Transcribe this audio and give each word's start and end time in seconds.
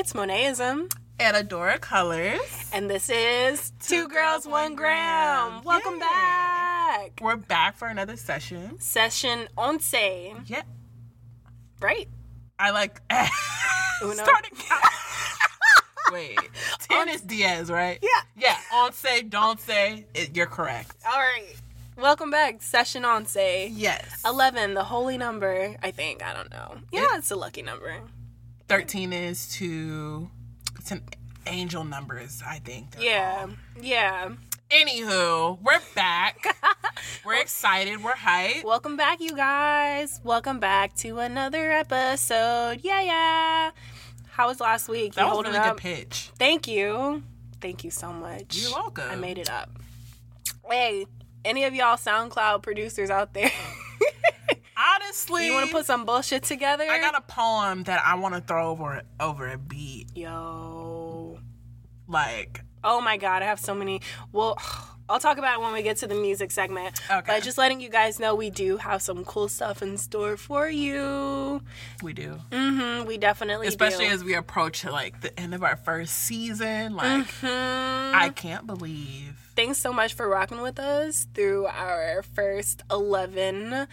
It's 0.00 0.14
Monaism, 0.14 0.88
and 1.18 1.36
Adora 1.36 1.80
Colors. 1.80 2.70
and 2.72 2.88
this 2.88 3.10
is 3.10 3.72
Two, 3.80 4.06
Girls, 4.06 4.46
One 4.46 4.76
Gram. 4.76 5.60
Welcome 5.64 5.94
Yay. 5.94 5.98
back. 5.98 7.18
We're 7.20 7.34
back 7.34 7.76
for 7.76 7.88
another 7.88 8.16
session. 8.16 8.78
Session 8.78 9.48
once, 9.56 9.92
Yeah, 9.92 10.62
right? 11.80 12.08
I 12.60 12.70
like 12.70 13.00
starting. 13.98 14.52
Wait, 16.12 16.38
ten 16.78 17.08
is 17.08 17.22
Diaz, 17.22 17.68
right? 17.68 17.98
Yeah. 18.00 18.20
Yeah. 18.36 18.56
On 18.74 18.92
say, 18.92 19.22
don't 19.22 19.58
say. 19.58 20.06
It, 20.14 20.36
you're 20.36 20.46
correct. 20.46 20.94
All 21.10 21.18
right. 21.18 21.56
Welcome 21.96 22.30
back. 22.30 22.62
Session 22.62 23.02
once. 23.02 23.36
Yes. 23.36 24.22
11, 24.24 24.74
the 24.74 24.84
holy 24.84 25.18
number, 25.18 25.74
I 25.82 25.90
think. 25.90 26.22
I 26.22 26.34
don't 26.34 26.52
know. 26.52 26.76
Yeah, 26.92 27.16
it's 27.16 27.32
a 27.32 27.36
lucky 27.36 27.62
number. 27.62 27.96
Thirteen 28.68 29.14
is 29.14 29.48
to. 29.54 30.28
It's 30.78 30.90
an 30.90 31.02
angel 31.46 31.84
numbers. 31.84 32.42
I 32.46 32.58
think. 32.58 32.96
Yeah. 33.00 33.46
called. 33.46 33.56
Yeah. 33.80 34.28
Anywho, 34.70 35.58
we're 35.62 35.80
back. 35.94 36.44
we're 37.24 37.40
excited. 37.40 38.04
We're 38.04 38.12
hyped. 38.12 38.64
Welcome 38.64 38.98
back, 38.98 39.22
you 39.22 39.34
guys. 39.34 40.20
Welcome 40.22 40.60
back 40.60 40.94
to 40.96 41.18
another 41.18 41.72
episode. 41.72 42.80
Yeah, 42.82 43.00
yeah. 43.00 43.70
How 44.28 44.48
was 44.48 44.60
last 44.60 44.90
week? 44.90 45.14
That 45.14 45.22
you 45.22 45.34
was 45.34 45.46
really 45.46 45.56
up? 45.56 45.78
good 45.78 45.82
pitch. 45.82 46.30
Thank 46.38 46.68
you. 46.68 47.22
Thank 47.62 47.84
you 47.84 47.90
so 47.90 48.12
much. 48.12 48.58
You're 48.58 48.72
welcome. 48.72 49.08
I 49.08 49.16
made 49.16 49.38
it 49.38 49.48
up. 49.48 49.70
Hey, 50.70 51.06
any 51.42 51.64
of 51.64 51.74
y'all 51.74 51.96
SoundCloud 51.96 52.62
producers 52.62 53.08
out 53.08 53.32
there? 53.32 53.50
Honestly, 54.94 55.46
you 55.46 55.52
want 55.52 55.66
to 55.66 55.72
put 55.72 55.86
some 55.86 56.04
bullshit 56.04 56.42
together? 56.44 56.84
I 56.88 56.98
got 57.00 57.16
a 57.16 57.20
poem 57.20 57.84
that 57.84 58.02
I 58.04 58.14
want 58.16 58.34
to 58.34 58.40
throw 58.40 58.70
over 58.70 59.02
over 59.20 59.48
a 59.48 59.58
beat. 59.58 60.08
Yo. 60.16 61.38
Like, 62.06 62.64
Oh 62.84 63.00
my 63.00 63.16
god, 63.16 63.42
I 63.42 63.46
have 63.46 63.60
so 63.60 63.74
many. 63.74 64.00
Well, 64.32 64.56
I'll 65.10 65.18
talk 65.18 65.38
about 65.38 65.58
it 65.58 65.62
when 65.62 65.72
we 65.72 65.82
get 65.82 65.96
to 65.98 66.06
the 66.06 66.14
music 66.14 66.50
segment. 66.50 67.00
Okay. 67.10 67.22
But 67.26 67.42
just 67.42 67.56
letting 67.56 67.80
you 67.80 67.88
guys 67.88 68.20
know 68.20 68.34
we 68.34 68.50
do 68.50 68.76
have 68.76 69.00
some 69.00 69.24
cool 69.24 69.48
stuff 69.48 69.80
in 69.82 69.96
store 69.96 70.36
for 70.36 70.68
you. 70.68 71.62
we 72.02 72.12
do. 72.12 72.38
Mm-hmm. 72.50 73.06
We 73.06 73.16
definitely 73.16 73.68
Especially 73.68 74.06
do. 74.06 74.12
as 74.12 74.22
we 74.22 74.34
approach 74.34 74.84
like 74.84 75.22
the 75.22 75.38
end 75.40 75.54
of 75.54 75.62
our 75.62 75.76
first 75.76 76.14
season. 76.14 76.94
Like, 76.94 77.26
Mhm. 77.26 78.12
I 78.14 78.28
can't 78.34 78.66
believe. 78.66 79.34
Thanks 79.56 79.78
so 79.78 79.92
much 79.94 80.12
for 80.14 80.28
rocking 80.28 80.60
with 80.60 80.78
us 80.78 81.26
through 81.34 81.66
our 81.66 82.22
first 82.22 82.82
11 82.90 83.88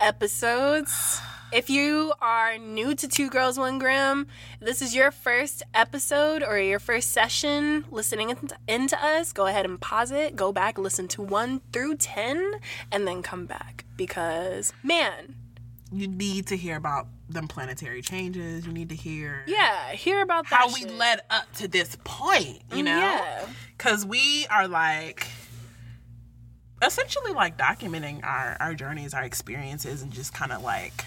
episodes. 0.00 1.20
If 1.52 1.70
you 1.70 2.12
are 2.20 2.58
new 2.58 2.96
to 2.96 3.06
Two 3.06 3.30
Girls 3.30 3.58
One 3.58 3.78
Gram, 3.78 4.26
this 4.60 4.82
is 4.82 4.94
your 4.94 5.12
first 5.12 5.62
episode 5.72 6.42
or 6.42 6.58
your 6.58 6.80
first 6.80 7.12
session 7.12 7.84
listening 7.92 8.30
into- 8.66 9.04
us, 9.04 9.32
go 9.32 9.46
ahead 9.46 9.64
and 9.64 9.80
pause 9.80 10.10
it, 10.10 10.34
go 10.34 10.50
back, 10.50 10.78
listen 10.78 11.06
to 11.08 11.22
1 11.22 11.60
through 11.72 11.96
10, 11.96 12.54
and 12.90 13.06
then 13.06 13.22
come 13.22 13.46
back. 13.46 13.84
Because, 13.96 14.72
man, 14.82 15.36
You 15.92 16.08
need 16.08 16.48
to 16.48 16.56
hear 16.56 16.74
about 16.76 17.06
them 17.28 17.46
planetary 17.46 18.02
changes. 18.02 18.66
You 18.66 18.72
need 18.72 18.88
to 18.88 18.96
hear 18.96 19.44
yeah, 19.46 19.92
hear 19.92 20.22
about 20.22 20.50
that 20.50 20.56
how 20.58 20.74
we 20.74 20.84
led 20.86 21.20
up 21.30 21.52
to 21.54 21.68
this 21.68 21.96
point, 22.02 22.62
you 22.72 22.82
mm, 22.82 22.86
know? 22.86 22.98
Yeah. 22.98 23.46
Because 23.78 24.04
we 24.04 24.46
are 24.50 24.66
like 24.66 25.28
essentially 26.86 27.32
like 27.32 27.56
documenting 27.58 28.24
our, 28.24 28.56
our 28.60 28.74
journeys, 28.74 29.14
our 29.14 29.22
experiences, 29.24 30.02
and 30.02 30.12
just 30.12 30.32
kind 30.34 30.52
of 30.52 30.62
like 30.62 31.04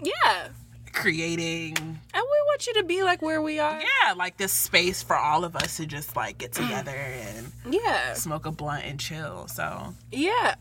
Yeah. 0.00 0.48
creating 0.92 1.76
And 1.78 1.98
we 2.14 2.20
want 2.46 2.66
you 2.66 2.74
to 2.74 2.84
be 2.84 3.02
like 3.02 3.20
where 3.22 3.42
we 3.42 3.58
are. 3.58 3.80
yeah, 3.80 4.12
like 4.12 4.36
this 4.36 4.52
space 4.52 5.02
for 5.02 5.16
all 5.16 5.44
of 5.44 5.56
us 5.56 5.76
to 5.78 5.86
just 5.86 6.14
like 6.16 6.38
get 6.38 6.52
mm. 6.52 6.62
together 6.62 6.92
and 6.96 7.52
Yeah. 7.68 8.14
smoke 8.14 8.46
a 8.46 8.50
blunt 8.52 8.84
and 8.84 8.98
chill. 9.00 9.48
So, 9.48 9.94
Yeah. 10.12 10.54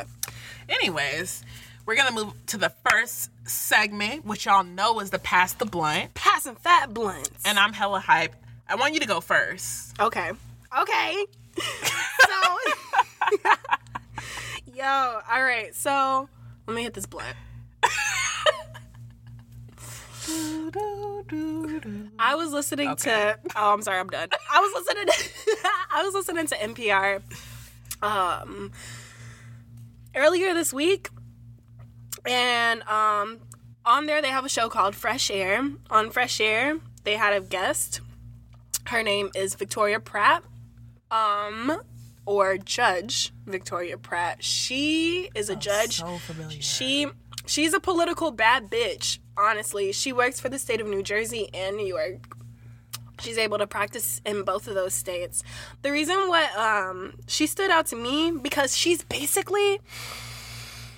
anyways, 0.69 1.43
we're 1.85 1.95
gonna 1.95 2.11
move 2.11 2.33
to 2.47 2.57
the 2.57 2.71
first 2.89 3.29
segment, 3.47 4.25
which 4.25 4.45
y'all 4.45 4.63
know 4.63 4.99
is 5.01 5.09
the 5.09 5.19
pass 5.19 5.53
the 5.53 5.65
blunt. 5.65 6.13
Passing 6.13 6.55
fat 6.55 6.93
blunts. 6.93 7.29
And 7.45 7.59
I'm 7.59 7.73
hella 7.73 7.99
hype. 7.99 8.35
I 8.69 8.75
want 8.75 8.93
you 8.93 8.99
to 9.01 9.07
go 9.07 9.19
first. 9.21 9.99
Okay. 9.99 10.31
Okay. 10.79 11.25
so, 11.59 12.57
yo, 14.75 15.19
all 15.31 15.43
right. 15.43 15.73
So, 15.75 16.29
let 16.67 16.75
me 16.75 16.83
hit 16.83 16.93
this 16.93 17.05
blunt. 17.05 17.35
I 22.19 22.35
was 22.35 22.51
listening 22.51 22.89
Okay. 22.89 23.33
to. 23.33 23.39
Oh, 23.55 23.73
I'm 23.73 23.81
sorry. 23.81 23.99
I'm 23.99 24.07
done. 24.09 24.29
I 24.51 24.59
was 24.59 24.71
listening. 24.73 25.07
To, 25.07 25.69
I 25.93 26.03
was 26.03 26.13
listening 26.13 26.47
to 26.47 26.55
NPR. 26.55 27.21
Um, 28.01 28.71
earlier 30.15 30.53
this 30.53 30.73
week, 30.73 31.09
and 32.25 32.81
um, 32.83 33.39
on 33.85 34.05
there 34.07 34.21
they 34.21 34.29
have 34.29 34.43
a 34.45 34.49
show 34.49 34.69
called 34.69 34.95
Fresh 34.95 35.31
Air. 35.31 35.69
On 35.89 36.09
Fresh 36.09 36.41
Air, 36.41 36.79
they 37.03 37.15
had 37.15 37.33
a 37.33 37.41
guest. 37.41 38.01
Her 38.87 39.03
name 39.03 39.29
is 39.35 39.55
Victoria 39.55 39.99
Pratt. 39.99 40.43
Um, 41.11 41.81
or 42.25 42.57
Judge 42.57 43.33
Victoria 43.45 43.97
Pratt. 43.97 44.43
She 44.43 45.29
is 45.35 45.49
a 45.49 45.55
judge. 45.55 45.99
So 45.99 46.17
familiar. 46.19 46.61
She 46.61 47.07
she's 47.45 47.73
a 47.73 47.79
political 47.79 48.31
bad 48.31 48.69
bitch. 48.69 49.19
Honestly, 49.37 49.91
she 49.91 50.13
works 50.13 50.39
for 50.39 50.49
the 50.49 50.59
state 50.59 50.79
of 50.79 50.87
New 50.87 51.03
Jersey 51.03 51.49
and 51.53 51.75
New 51.75 51.85
York. 51.85 52.37
She's 53.19 53.37
able 53.37 53.57
to 53.57 53.67
practice 53.67 54.21
in 54.25 54.43
both 54.43 54.67
of 54.67 54.73
those 54.73 54.93
states. 54.93 55.43
The 55.81 55.91
reason 55.91 56.27
what 56.27 56.55
um 56.57 57.13
she 57.27 57.47
stood 57.47 57.69
out 57.69 57.87
to 57.87 57.95
me 57.95 58.31
because 58.31 58.75
she's 58.75 59.03
basically 59.03 59.79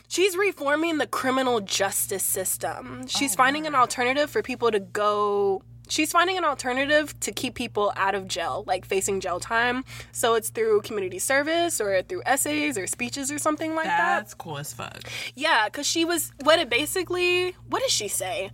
she's 0.08 0.36
reforming 0.38 0.98
the 0.98 1.08
criminal 1.08 1.60
justice 1.62 2.24
system. 2.24 3.08
She's 3.08 3.36
finding 3.36 3.68
an 3.68 3.76
alternative 3.76 4.30
for 4.30 4.42
people 4.42 4.72
to 4.72 4.80
go 4.80 5.64
She's 5.88 6.12
finding 6.12 6.38
an 6.38 6.46
alternative 6.46 7.18
to 7.22 7.32
keep 7.32 7.56
people 7.56 7.94
out 7.96 8.16
of 8.16 8.28
jail, 8.28 8.64
like 8.68 8.86
facing 8.86 9.20
jail 9.20 9.40
time. 9.40 9.84
So 10.12 10.36
it's 10.36 10.50
through 10.50 10.82
community 10.82 11.20
service 11.20 11.80
or 11.80 12.02
through 12.02 12.24
essays 12.26 12.78
or 12.78 12.88
speeches 12.88 13.32
or 13.32 13.40
something 13.40 13.76
like 13.76 13.86
that. 13.86 14.18
That's 14.18 14.34
cool 14.34 14.58
as 14.58 14.74
fuck. 14.74 15.04
Yeah, 15.36 15.66
because 15.66 15.86
she 15.88 16.06
was 16.06 16.32
what 16.44 16.60
it 16.60 16.70
basically 16.70 17.56
what 17.70 17.82
does 17.82 17.92
she 17.92 18.08
say? 18.08 18.52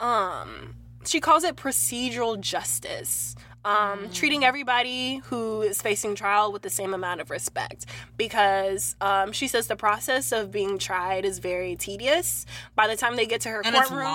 Um 0.00 0.76
she 1.06 1.20
calls 1.20 1.44
it 1.44 1.56
procedural 1.56 2.40
justice. 2.40 3.34
Um, 3.64 4.10
treating 4.10 4.44
everybody 4.44 5.22
who 5.24 5.62
is 5.62 5.80
facing 5.80 6.14
trial 6.14 6.52
with 6.52 6.60
the 6.60 6.68
same 6.68 6.92
amount 6.92 7.22
of 7.22 7.30
respect 7.30 7.86
because 8.18 8.94
um, 9.00 9.32
she 9.32 9.48
says 9.48 9.68
the 9.68 9.76
process 9.76 10.32
of 10.32 10.50
being 10.50 10.76
tried 10.78 11.24
is 11.24 11.38
very 11.38 11.74
tedious. 11.74 12.44
By 12.74 12.88
the 12.88 12.96
time 12.96 13.16
they 13.16 13.24
get 13.24 13.40
to 13.42 13.48
her 13.48 13.62
And 13.64 13.74
courtroom. 13.74 14.06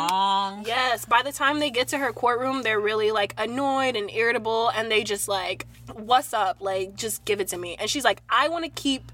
Yes, 0.66 1.06
by 1.06 1.24
the 1.24 1.32
time 1.32 1.60
they 1.60 1.72
get 1.72 1.88
to 1.90 1.98
her 1.98 2.14
courtroom, 2.14 2.62
they're 2.62 2.80
really 2.80 3.12
like 3.12 3.34
annoyed 3.40 3.96
and 3.96 4.12
irritable 4.12 4.70
and 4.70 4.92
they 4.92 5.04
just 5.04 5.28
like, 5.28 5.66
what's 5.94 6.34
up? 6.34 6.58
Like, 6.60 6.96
just 6.96 7.26
give 7.26 7.40
it 7.42 7.48
to 7.50 7.58
me. 7.58 7.76
And 7.80 7.90
she's 7.90 8.04
like, 8.04 8.22
I 8.30 8.50
want 8.50 8.66
to 8.66 8.72
keep 8.72 9.12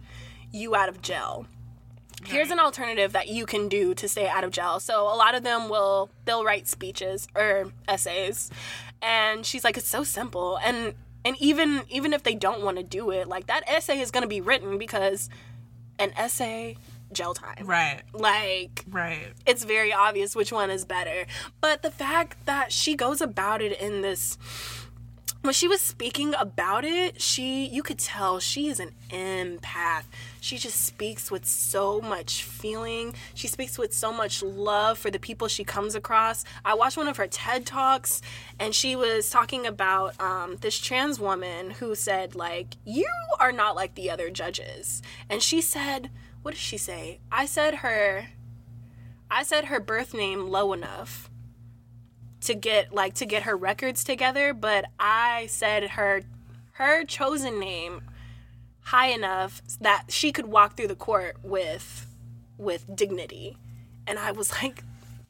you 0.51 0.75
out 0.75 0.90
of 0.90 1.01
jail. 1.01 1.45
Here's 2.28 2.52
an 2.52 2.59
alternative 2.59 3.13
that 3.13 3.28
you 3.28 3.46
can 3.46 3.68
do 3.69 3.94
to 3.96 4.08
stay 4.08 4.28
out 4.28 4.44
of 4.44 4.52
jail. 4.52 4.80
So 4.80 5.03
a 5.03 5.16
lot 5.16 5.36
of 5.36 5.44
them 5.44 5.69
will 5.69 6.09
they'll 6.25 6.44
write 6.44 6.68
speeches 6.68 7.28
or 7.36 7.72
essays. 7.88 8.50
And 9.02 9.46
she's 9.46 9.63
like, 9.63 9.78
it's 9.78 9.88
so 9.88 10.03
simple. 10.03 10.58
And 10.63 10.94
and 11.24 11.36
even 11.40 11.84
even 11.90 12.13
if 12.13 12.24
they 12.24 12.36
don't 12.36 12.62
want 12.62 12.78
to 12.78 12.84
do 12.84 13.12
it, 13.12 13.28
like 13.28 13.47
that 13.47 13.63
essay 13.68 14.00
is 14.00 14.12
gonna 14.12 14.28
be 14.28 14.41
written 14.41 14.78
because 14.78 15.30
an 15.97 16.12
essay, 16.18 16.78
jail 17.13 17.34
time. 17.34 17.66
Right. 17.66 18.02
Like 18.13 18.84
Right. 18.90 19.28
it's 19.46 19.63
very 19.63 19.94
obvious 19.94 20.36
which 20.36 20.52
one 20.52 20.69
is 20.69 20.86
better. 20.86 21.25
But 21.62 21.81
the 21.83 21.92
fact 21.92 22.45
that 22.45 22.72
she 22.72 22.95
goes 22.95 23.22
about 23.22 23.62
it 23.62 23.80
in 23.80 24.01
this 24.01 24.38
when 25.45 25.53
she 25.53 25.68
was 25.68 25.81
speaking 25.81 26.33
about 26.36 26.83
it, 26.83 27.21
she 27.21 27.65
you 27.68 27.83
could 27.83 28.00
tell 28.00 28.39
she 28.39 28.68
is 28.68 28.80
an 28.80 28.92
empath. 29.09 30.06
She 30.42 30.57
just 30.57 30.81
speaks 30.81 31.30
with 31.30 31.45
so 31.45 32.01
much 32.01 32.44
feeling. 32.44 33.13
She 33.36 33.47
speaks 33.47 33.77
with 33.77 33.94
so 33.94 34.12
much 34.12 34.42
love 34.42 34.97
for 34.97 35.12
the 35.12 35.19
people 35.19 35.47
she 35.47 35.63
comes 35.63 35.94
across. 35.94 36.44
I 36.63 36.74
watched 36.74 36.97
one 36.97 37.07
of 37.07 37.18
her 37.18 37.27
TED 37.27 37.65
talks 37.65 38.21
and 38.59 38.74
she 38.74 38.95
was 38.95 39.30
talking 39.30 39.68
about 39.68 40.19
um, 40.19 40.57
this 40.62 40.80
trans 40.80 41.19
woman 41.19 41.71
who 41.71 41.94
said 41.95 42.36
like 42.36 42.75
you 42.83 43.09
are 43.39 43.51
not 43.51 43.75
like 43.75 43.95
the 43.95 44.09
other 44.09 44.30
judges. 44.30 45.01
And 45.30 45.44
she 45.44 45.62
said, 45.62 46.09
what 46.41 46.51
did 46.51 46.59
she 46.59 46.77
say? 46.77 47.19
I 47.31 47.45
said 47.45 47.75
her 47.75 48.30
I 49.30 49.44
said 49.44 49.65
her 49.65 49.80
birth 49.80 50.13
name 50.13 50.48
low 50.48 50.74
enough 50.74 51.30
to 52.45 52.56
get 52.56 52.94
like 52.94 53.15
to 53.15 53.25
get 53.25 53.44
her 53.44 53.56
records 53.56 54.03
together, 54.03 54.53
but 54.53 54.86
I 55.00 55.47
said 55.47 55.92
her 55.92 56.24
her 56.74 57.03
chosen 57.06 57.59
name 57.59 58.01
high 58.81 59.07
enough 59.07 59.62
that 59.81 60.06
she 60.09 60.31
could 60.31 60.45
walk 60.45 60.77
through 60.77 60.88
the 60.88 60.95
court 60.95 61.38
with 61.44 62.07
with 62.57 62.86
dignity. 62.95 63.57
And 64.07 64.19
I 64.19 64.31
was 64.31 64.51
like 64.63 64.83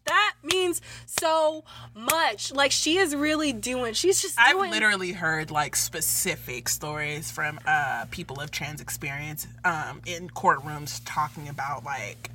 that 0.05 0.33
means 0.43 0.81
so 1.05 1.63
much. 1.95 2.53
Like 2.53 2.71
she 2.71 2.97
is 2.97 3.15
really 3.15 3.53
doing. 3.53 3.93
She's 3.93 4.21
just 4.21 4.39
I've 4.39 4.55
doing. 4.55 4.71
literally 4.71 5.11
heard 5.13 5.51
like 5.51 5.75
specific 5.75 6.69
stories 6.69 7.31
from 7.31 7.59
uh, 7.65 8.05
people 8.11 8.39
of 8.39 8.51
trans 8.51 8.81
experience 8.81 9.47
um, 9.63 10.01
in 10.05 10.29
courtrooms 10.29 11.01
talking 11.05 11.49
about 11.49 11.83
like 11.83 12.29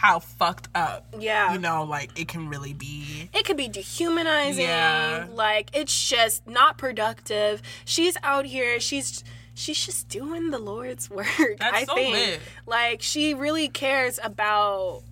how 0.00 0.20
fucked 0.20 0.68
up, 0.76 1.12
Yeah. 1.18 1.52
you 1.52 1.58
know, 1.58 1.82
like 1.82 2.16
it 2.18 2.28
can 2.28 2.48
really 2.48 2.72
be. 2.72 3.28
it 3.34 3.44
could 3.44 3.56
be 3.56 3.66
dehumanizing. 3.68 4.64
Yeah. 4.64 5.26
Like 5.32 5.70
it's 5.72 6.08
just 6.08 6.46
not 6.46 6.78
productive. 6.78 7.60
She's 7.84 8.16
out 8.22 8.46
here. 8.46 8.78
She's 8.78 9.24
she's 9.54 9.84
just 9.84 10.08
doing 10.08 10.50
the 10.50 10.58
Lord's 10.60 11.10
work. 11.18 11.26
That's 11.58 11.76
I 11.76 11.84
so 11.84 11.94
think. 11.96 12.14
lit. 12.14 12.40
Like 12.64 13.02
she 13.02 13.34
really 13.34 13.68
cares 13.68 14.20
about. 14.22 15.02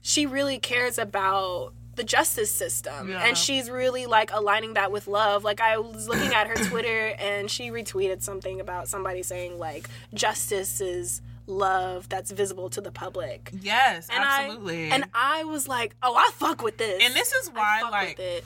She 0.00 0.24
really 0.24 0.58
cares 0.58 0.98
about 0.98 1.72
the 1.96 2.04
justice 2.04 2.50
system 2.54 3.08
Yeah. 3.10 3.24
and 3.26 3.36
she's 3.36 3.68
really 3.70 4.06
like 4.06 4.30
aligning 4.32 4.74
that 4.74 4.92
with 4.92 5.08
love 5.08 5.44
like 5.44 5.62
i 5.62 5.78
was 5.78 6.06
looking 6.10 6.34
at 6.34 6.46
her 6.46 6.54
twitter 6.68 7.14
and 7.18 7.50
she 7.50 7.70
retweeted 7.70 8.20
something 8.20 8.60
about 8.60 8.86
somebody 8.86 9.22
saying 9.22 9.58
like 9.58 9.88
justice 10.12 10.82
is 10.82 11.22
love 11.46 12.08
that's 12.08 12.30
visible 12.32 12.68
to 12.70 12.80
the 12.80 12.90
public 12.90 13.50
Yes, 13.60 14.08
and 14.12 14.24
absolutely. 14.24 14.90
I 14.90 14.94
and 14.94 15.04
I 15.14 15.44
was 15.44 15.68
like, 15.68 15.94
oh, 16.02 16.14
I 16.16 16.30
fuck 16.34 16.62
with 16.62 16.76
this. 16.78 17.02
And 17.04 17.14
this 17.14 17.32
is 17.32 17.48
why, 17.50 17.78
fuck 17.82 17.92
like, 17.92 18.18
with 18.18 18.26
it. 18.26 18.44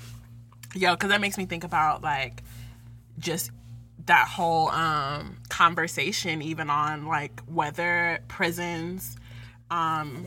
yo, 0.74 0.92
because 0.94 1.08
that 1.10 1.20
makes 1.20 1.38
me 1.38 1.46
think 1.46 1.64
about 1.64 2.02
like 2.02 2.42
just 3.18 3.50
that 4.06 4.26
whole 4.28 4.68
um 4.70 5.36
conversation 5.48 6.42
even 6.42 6.68
on 6.70 7.06
like 7.06 7.40
whether 7.46 8.18
prisons 8.28 9.16
um 9.70 10.24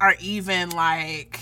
are 0.00 0.14
even 0.20 0.70
like 0.70 1.40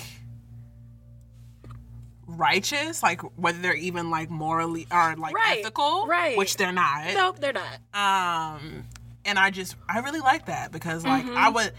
righteous 2.26 3.02
like 3.02 3.20
whether 3.36 3.58
they're 3.58 3.74
even 3.74 4.08
like 4.10 4.30
morally 4.30 4.86
or 4.90 5.14
like 5.16 5.34
Right, 5.34 5.58
ethical 5.60 6.06
right. 6.06 6.36
which 6.38 6.56
they're 6.56 6.72
not 6.72 7.12
nope, 7.12 7.38
they're 7.38 7.52
not. 7.52 8.54
um 8.54 8.84
and 9.24 9.38
i 9.38 9.50
just 9.50 9.76
i 9.88 9.98
really 10.00 10.20
like 10.20 10.46
that 10.46 10.72
because 10.72 11.04
like 11.04 11.24
Mm-hmm. 11.24 11.36
i 11.36 11.48
would 11.48 11.72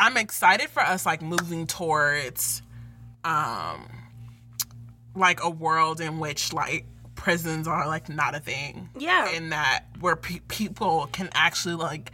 i'm 0.00 0.16
excited 0.16 0.68
for 0.68 0.80
us 0.82 1.04
like 1.06 1.22
moving 1.22 1.66
towards 1.66 2.62
um 3.24 3.86
like 5.14 5.42
a 5.42 5.50
world 5.50 6.00
in 6.00 6.18
which 6.18 6.52
like 6.52 6.84
prisons 7.14 7.68
are 7.68 7.86
like 7.86 8.08
not 8.08 8.34
a 8.34 8.40
thing 8.40 8.88
Yeah. 8.98 9.28
and 9.34 9.52
that 9.52 9.84
where 10.00 10.16
pe- 10.16 10.40
people 10.48 11.08
can 11.12 11.28
actually 11.34 11.74
like 11.74 12.10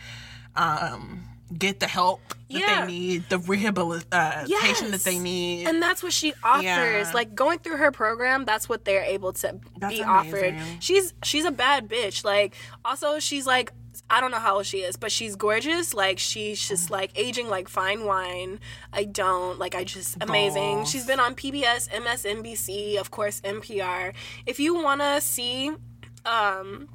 um 0.56 1.22
get 1.56 1.80
the 1.80 1.86
help 1.86 2.20
that 2.28 2.36
Yeah. 2.48 2.84
they 2.84 2.92
need 2.92 3.28
the 3.30 3.38
rehabilitation 3.38 4.08
uh, 4.12 4.44
patient 4.60 4.90
that 4.90 5.00
they 5.02 5.18
need 5.18 5.66
And 5.66 5.80
that's 5.82 6.02
what 6.02 6.12
she 6.12 6.34
offers. 6.42 6.64
Yeah. 6.64 7.10
Like 7.14 7.34
going 7.34 7.58
through 7.60 7.78
her 7.78 7.90
program, 7.90 8.44
that's 8.44 8.68
what 8.68 8.84
they're 8.84 9.02
able 9.04 9.32
to 9.34 9.58
That's 9.78 9.94
be 9.96 10.02
offered. 10.02 10.54
She's 10.80 11.14
she's 11.22 11.44
a 11.46 11.50
bad 11.50 11.88
bitch. 11.88 12.22
Like 12.24 12.54
also 12.84 13.18
she's 13.18 13.46
like 13.46 13.72
I 14.10 14.20
don't 14.20 14.30
know 14.30 14.38
how 14.38 14.56
old 14.56 14.66
she 14.66 14.78
is, 14.78 14.96
but 14.96 15.12
she's 15.12 15.36
gorgeous. 15.36 15.92
Like 15.92 16.18
she's 16.18 16.66
just 16.66 16.90
like 16.90 17.12
aging 17.14 17.48
like 17.48 17.68
fine 17.68 18.04
wine. 18.04 18.60
I 18.92 19.04
don't 19.04 19.58
like. 19.58 19.74
I 19.74 19.84
just 19.84 20.16
amazing. 20.20 20.76
Goals. 20.76 20.90
She's 20.90 21.06
been 21.06 21.20
on 21.20 21.34
PBS, 21.34 21.88
MSNBC, 21.90 22.96
of 22.98 23.10
course 23.10 23.40
NPR. 23.42 24.14
If 24.46 24.58
you 24.60 24.74
want 24.74 25.00
to 25.00 25.20
see 25.20 25.70
um 26.24 26.88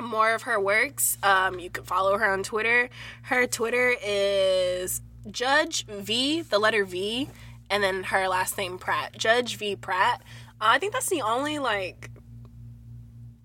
more 0.00 0.34
of 0.34 0.42
her 0.42 0.60
works, 0.60 1.18
um, 1.22 1.58
you 1.58 1.70
can 1.70 1.84
follow 1.84 2.18
her 2.18 2.30
on 2.30 2.42
Twitter. 2.42 2.90
Her 3.22 3.46
Twitter 3.46 3.94
is 4.02 5.00
Judge 5.30 5.86
V, 5.86 6.42
the 6.42 6.58
letter 6.58 6.84
V, 6.84 7.28
and 7.70 7.82
then 7.82 8.04
her 8.04 8.28
last 8.28 8.58
name 8.58 8.78
Pratt. 8.78 9.16
Judge 9.16 9.56
V 9.56 9.76
Pratt. 9.76 10.22
Uh, 10.60 10.66
I 10.70 10.78
think 10.78 10.92
that's 10.92 11.08
the 11.08 11.22
only 11.22 11.58
like 11.58 12.10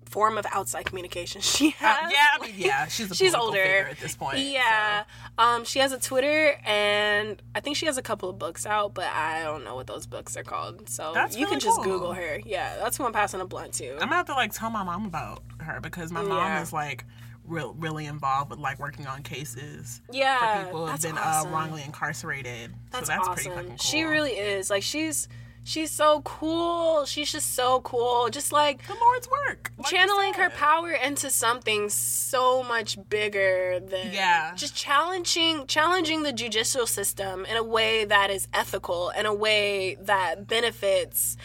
form 0.08 0.38
of 0.38 0.46
outside 0.52 0.84
communication 0.84 1.40
she 1.54 1.68
Uh, 1.80 1.86
has. 1.86 2.12
yeah 2.12 2.16
i 2.40 2.46
mean 2.46 2.54
yeah 2.56 2.86
she's 2.86 3.10
a 3.10 3.14
She's 3.20 3.34
older 3.34 3.88
at 3.90 3.98
this 3.98 4.16
point 4.16 4.38
Yeah. 4.38 5.04
Um, 5.38 5.64
she 5.64 5.78
has 5.78 5.92
a 5.92 5.98
Twitter 6.00 6.58
and 6.66 7.40
I 7.54 7.60
think 7.60 7.76
she 7.76 7.86
has 7.86 7.96
a 7.96 8.02
couple 8.02 8.28
of 8.28 8.38
books 8.40 8.66
out, 8.66 8.92
but 8.94 9.06
I 9.06 9.42
don't 9.44 9.62
know 9.64 9.76
what 9.76 9.86
those 9.86 10.04
books 10.06 10.36
are 10.36 10.42
called. 10.42 10.88
So 10.88 11.12
That's 11.14 11.36
you 11.36 11.44
really 11.44 11.52
can 11.52 11.60
just 11.60 11.76
cool. 11.76 11.84
Google 11.84 12.12
her. 12.14 12.40
Yeah, 12.44 12.76
that's 12.78 12.96
who 12.96 13.04
I'm 13.04 13.12
passing 13.12 13.40
a 13.40 13.44
blunt 13.46 13.74
to. 13.74 13.92
I'm 13.92 13.98
gonna 14.00 14.16
have 14.16 14.26
to 14.26 14.34
like 14.34 14.52
tell 14.52 14.68
my 14.70 14.82
mom 14.82 15.06
about 15.06 15.42
her 15.60 15.80
because 15.80 16.10
my 16.10 16.22
mom 16.22 16.38
Yeah. 16.38 16.60
is 16.62 16.72
like 16.72 17.04
real 17.44 17.74
really 17.78 18.06
involved 18.06 18.50
with 18.50 18.58
like 18.58 18.78
working 18.80 19.06
on 19.06 19.22
cases 19.22 20.02
yeah, 20.12 20.58
for 20.60 20.64
people 20.66 20.80
who 20.86 20.90
have 20.92 21.02
been 21.02 21.16
awesome. 21.16 21.52
uh, 21.52 21.56
wrongly 21.56 21.82
incarcerated. 21.84 22.74
That's, 22.90 23.06
so 23.06 23.12
that's 23.12 23.28
awesome. 23.28 23.34
pretty 23.34 23.50
fucking 23.50 23.68
cool. 23.70 23.78
She 23.78 24.02
really 24.02 24.32
is. 24.32 24.70
Like 24.70 24.82
she's 24.82 25.28
she's 25.68 25.90
so 25.90 26.20
cool. 26.22 27.04
She's 27.04 27.30
just 27.30 27.54
so 27.54 27.80
cool. 27.82 28.28
Just 28.30 28.50
like 28.52 28.86
the 28.86 28.94
Lord's 28.94 29.28
work. 29.28 29.70
like 29.78 29.86
channeling 29.92 30.32
her 30.34 30.50
power 30.50 30.90
into 30.92 31.28
something 31.30 31.88
so 31.90 32.62
much 32.62 32.98
bigger 33.08 33.78
than 33.80 34.12
Yeah. 34.12 34.52
just 34.54 34.74
challenging 34.74 35.66
challenging 35.66 36.22
the 36.22 36.32
judicial 36.32 36.86
system 36.86 37.44
in 37.44 37.56
a 37.56 37.62
way 37.76 38.04
that 38.06 38.30
is 38.30 38.48
ethical 38.52 39.10
in 39.10 39.26
a 39.26 39.34
way 39.34 39.96
that 40.02 40.46
benefits 40.46 41.36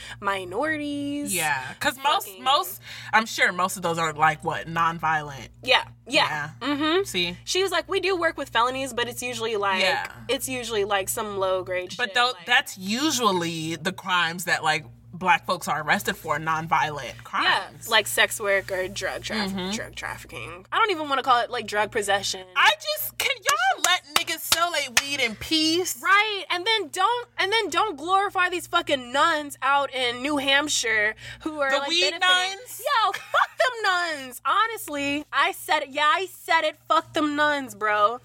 minorities 0.47 1.33
Yeah, 1.33 1.61
because 1.73 1.97
most 2.03 2.29
most 2.39 2.81
I'm 3.11 3.25
sure 3.25 3.51
most 3.51 3.75
of 3.77 3.83
those 3.83 3.97
are 3.97 4.13
like 4.13 4.43
what 4.43 4.67
nonviolent. 4.67 5.49
yeah 5.63 5.83
yeah, 6.07 6.49
mm-hmm. 6.61 7.03
See, 7.05 7.37
she 7.45 7.61
was 7.63 7.71
like 7.71 7.87
we 7.87 7.99
do 7.99 8.15
work 8.17 8.37
with 8.37 8.49
felonies 8.49 8.93
but 8.93 9.07
it's 9.07 9.21
usually 9.23 9.55
like 9.55 9.81
Yeah. 9.81 10.07
it's 10.27 10.49
usually 10.49 10.83
like 10.83 11.07
some 11.09 11.37
low 11.37 11.63
grade 11.63 11.93
but 11.97 12.07
shit, 12.07 12.13
though 12.13 12.33
like- 12.35 12.45
that's 12.45 12.77
usually 12.77 13.75
the 13.77 13.91
crimes 13.93 14.45
that 14.45 14.63
like 14.63 14.85
black 15.23 15.45
folks 15.45 15.67
are 15.67 15.81
arrested 15.83 16.15
for 16.15 16.37
nonviolent 16.37 17.17
crimes. 17.23 17.45
yeah 17.45 17.67
like 17.89 18.07
sex 18.07 18.39
work 18.39 18.71
or 18.71 18.87
drug 18.87 19.21
trafficking 19.23 19.71
drug 19.71 19.95
trafficking 19.95 20.65
i 20.71 20.77
don't 20.77 20.91
even 20.91 21.07
want 21.09 21.17
to 21.19 21.23
call 21.23 21.39
it 21.41 21.49
like 21.49 21.65
drug 21.65 21.89
possession 21.91 22.41
Mm-hmm. 22.41 22.57
I 22.57 22.71
just 22.81 23.17
can 23.17 23.31
y'all 23.37 23.83
let 23.85 24.01
niggas 24.15 24.39
sell 24.39 24.71
their 24.71 24.89
weed 25.01 25.19
in 25.21 25.35
peace? 25.35 26.01
Right, 26.01 26.43
and 26.49 26.65
then 26.65 26.89
don't 26.89 27.27
and 27.37 27.51
then 27.51 27.69
don't 27.69 27.95
glorify 27.97 28.49
these 28.49 28.67
fucking 28.67 29.11
nuns 29.11 29.57
out 29.61 29.93
in 29.93 30.21
New 30.21 30.37
Hampshire 30.37 31.15
who 31.41 31.59
are 31.61 31.71
The 31.71 31.77
like 31.79 31.89
weed 31.89 32.11
benefiting. 32.11 32.57
nuns? 32.59 32.81
Yo, 32.81 33.11
fuck 33.11 33.57
them 33.57 33.75
nuns. 33.83 34.41
Honestly, 34.45 35.25
I 35.31 35.51
said 35.53 35.83
it. 35.83 35.89
Yeah, 35.89 36.03
I 36.05 36.27
said 36.31 36.61
it. 36.63 36.75
Fuck 36.87 37.13
them 37.13 37.35
nuns, 37.35 37.75
bro. 37.75 38.19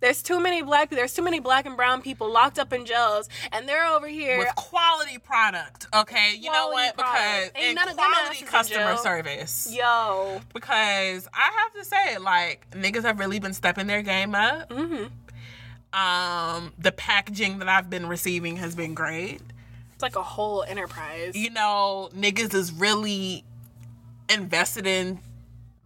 There's 0.00 0.22
too 0.22 0.40
many 0.40 0.62
black 0.62 0.90
there's 0.90 1.14
too 1.14 1.22
many 1.22 1.40
black 1.40 1.64
and 1.64 1.76
brown 1.76 2.02
people 2.02 2.30
locked 2.30 2.58
up 2.58 2.72
in 2.72 2.84
jails, 2.84 3.28
and 3.50 3.66
they're 3.68 3.86
over 3.86 4.06
here. 4.06 4.38
with 4.38 4.54
quality 4.54 5.18
product. 5.18 5.86
Okay, 5.94 6.36
you 6.38 6.50
know 6.50 6.68
what? 6.68 6.96
Because. 6.96 7.50
Ain't 7.54 7.64
and 7.64 7.74
none 7.76 7.88
of 7.88 7.96
them 7.96 8.06
quality 8.12 8.44
customer 8.44 8.96
service. 8.96 9.74
Yo, 9.74 10.40
Because 10.52 11.28
I 11.32 11.50
have 11.60 11.72
to 11.74 11.84
say, 11.84 12.18
like 12.18 12.66
niggas 12.72 13.02
have 13.02 13.18
really 13.18 13.38
been 13.40 13.54
stepping 13.54 13.86
their 13.86 14.02
game 14.02 14.34
up. 14.34 14.68
Mm-hmm. 14.68 15.06
Um, 15.98 16.74
the 16.78 16.92
packaging 16.92 17.58
that 17.60 17.68
I've 17.68 17.88
been 17.88 18.06
receiving 18.06 18.56
has 18.56 18.74
been 18.74 18.92
great. 18.92 19.40
it's 19.94 20.02
like 20.02 20.16
a 20.16 20.22
whole 20.22 20.62
enterprise. 20.62 21.34
You 21.34 21.48
know, 21.50 22.10
niggas 22.14 22.52
is 22.52 22.70
really 22.70 23.44
invested 24.28 24.86
in 24.86 25.20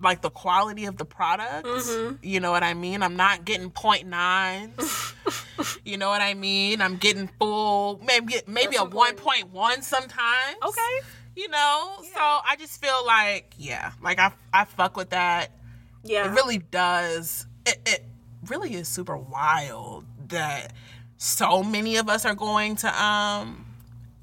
like 0.01 0.23
the 0.23 0.31
quality 0.31 0.87
of 0.87 0.97
the 0.97 1.05
product. 1.05 1.67
Mm-hmm. 1.67 2.17
You 2.23 2.41
know 2.41 2.51
what 2.51 2.63
I 2.63 2.75
mean? 2.75 3.03
I'm 3.03 3.17
not 3.17 3.45
getting 3.45 3.71
point 3.71 4.07
nines. 4.07 5.15
you 5.85 5.97
know 5.97 6.09
what 6.09 6.23
I 6.23 6.35
mean? 6.35 6.81
I'm 6.81 6.97
getting 6.97 7.29
full, 7.39 8.01
maybe 8.05 8.35
maybe 8.47 8.77
a 8.77 8.85
one 8.85 9.17
point 9.17 9.51
one 9.51 9.83
sometimes. 9.83 10.57
Okay. 10.67 11.01
You 11.37 11.49
know, 11.49 11.97
so 12.03 12.21
I 12.21 12.57
just 12.59 12.81
feel 12.81 13.07
like 13.07 13.55
yeah, 13.59 13.93
like 14.03 14.19
I 14.19 14.33
I 14.53 14.65
fuck 14.65 14.97
with 14.97 15.11
that. 15.11 15.53
Yeah. 16.03 16.31
It 16.31 16.35
really 16.35 16.59
does. 16.59 17.47
It, 17.67 17.79
it 17.87 18.05
really 18.49 18.75
is 18.75 18.89
super 18.89 19.17
wild 19.17 20.05
that 20.29 20.73
so 21.19 21.63
many 21.63 21.97
of 21.97 22.09
us 22.09 22.25
are 22.25 22.35
going 22.35 22.77
to 22.77 23.03
um 23.03 23.67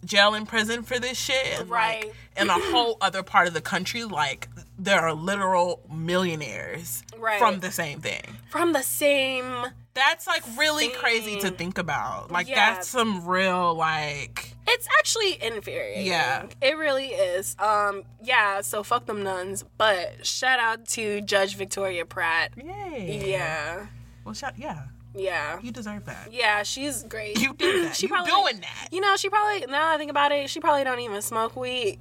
jail 0.06 0.34
and 0.34 0.48
prison 0.48 0.84
for 0.84 1.00
this 1.00 1.18
shit. 1.18 1.60
And, 1.60 1.70
Right. 1.70 2.06
Like, 2.06 2.16
in 2.38 2.50
a 2.50 2.54
whole 2.72 2.98
other 3.02 3.24
part 3.24 3.48
of 3.48 3.54
the 3.54 3.62
country, 3.62 4.04
like 4.04 4.48
there 4.78 5.00
are 5.02 5.14
literal 5.14 5.82
millionaires 5.92 7.04
Right. 7.18 7.40
from 7.40 7.60
the 7.62 7.72
same 7.72 8.00
thing. 8.02 8.22
From 8.50 8.74
the 8.74 8.84
same 8.84 9.66
That's 9.96 10.28
like 10.28 10.44
really 10.56 10.90
crazy 10.90 11.40
to 11.40 11.50
think 11.50 11.80
about. 11.80 12.30
Like 12.32 12.48
Yeah. 12.48 12.76
that's 12.76 12.88
some 12.88 13.26
real 13.26 13.74
like 13.74 14.54
it's 14.70 14.88
actually 15.00 15.42
infuriating. 15.42 16.06
Yeah. 16.06 16.46
It 16.62 16.78
really 16.78 17.08
is. 17.08 17.56
Um, 17.58 18.04
yeah, 18.22 18.60
so 18.62 18.84
fuck 18.84 19.06
them 19.08 19.24
nuns. 19.24 19.64
But 19.78 20.26
shout 20.26 20.60
out 20.60 20.86
to 20.90 21.22
Judge 21.22 21.56
Victoria 21.56 22.06
Pratt. 22.06 22.52
yay. 22.58 23.24
Yeah. 23.32 23.88
Well, 24.26 24.34
shout 24.36 24.54
Yeah, 24.58 24.84
Yeah. 25.18 25.60
you 25.62 25.72
deserve 25.72 26.06
that. 26.06 26.30
Yeah, 26.32 26.64
she's 26.64 27.04
great. 27.04 27.40
You 27.40 27.54
did 27.54 27.86
that. 27.86 27.96
She 27.96 28.06
you 28.06 28.10
probably- 28.10 28.32
doing 28.32 28.62
that. 28.62 28.90
You 28.92 29.02
know, 29.02 29.16
she 29.18 29.30
probably 29.30 29.62
now 29.62 29.72
that 29.72 29.96
I 29.96 29.98
think 29.98 30.12
about 30.12 30.32
it, 30.32 30.50
she 30.50 30.60
probably 30.60 30.84
don't 30.84 31.00
even 31.00 31.22
smoke 31.22 31.56
weed. 31.56 32.00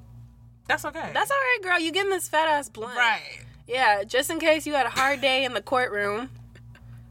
That's 0.68 0.84
okay. 0.84 1.10
That's 1.14 1.30
all 1.30 1.36
right, 1.36 1.58
girl. 1.62 1.78
You 1.80 1.92
getting 1.92 2.10
this 2.10 2.28
fat 2.28 2.48
ass 2.48 2.68
blunt. 2.68 2.96
right. 2.98 3.40
Yeah, 3.68 4.04
just 4.04 4.30
in 4.30 4.38
case 4.38 4.66
you 4.66 4.74
had 4.74 4.86
a 4.86 4.90
hard 4.90 5.20
day 5.20 5.44
in 5.44 5.54
the 5.54 5.62
courtroom. 5.62 6.30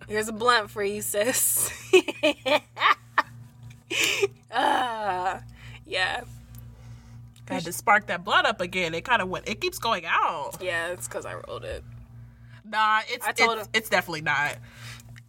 Here's 0.07 0.27
a 0.27 0.33
blunt 0.33 0.69
for 0.69 0.83
you, 0.83 1.01
sis. 1.01 1.71
uh, 4.51 5.39
Yeah. 5.85 6.21
had 7.50 7.63
to 7.63 7.71
spark 7.74 8.07
that 8.07 8.24
blood 8.24 8.45
up 8.45 8.62
again. 8.62 8.93
It 8.93 9.03
kind 9.05 9.21
of 9.21 9.29
went. 9.29 9.47
It 9.50 9.62
keeps 9.62 9.79
going 9.79 10.05
out. 10.05 10.57
Yeah, 10.62 10.88
it's 10.89 11.07
because 11.07 11.25
I 11.25 11.35
rolled 11.47 11.63
it. 11.65 11.83
Nah, 12.67 13.01
it's 13.09 13.25
I 13.25 13.31
told 13.31 13.57
it's, 13.59 13.67
him- 13.67 13.71
it's 13.74 13.89
definitely 13.89 14.21
not. 14.21 14.55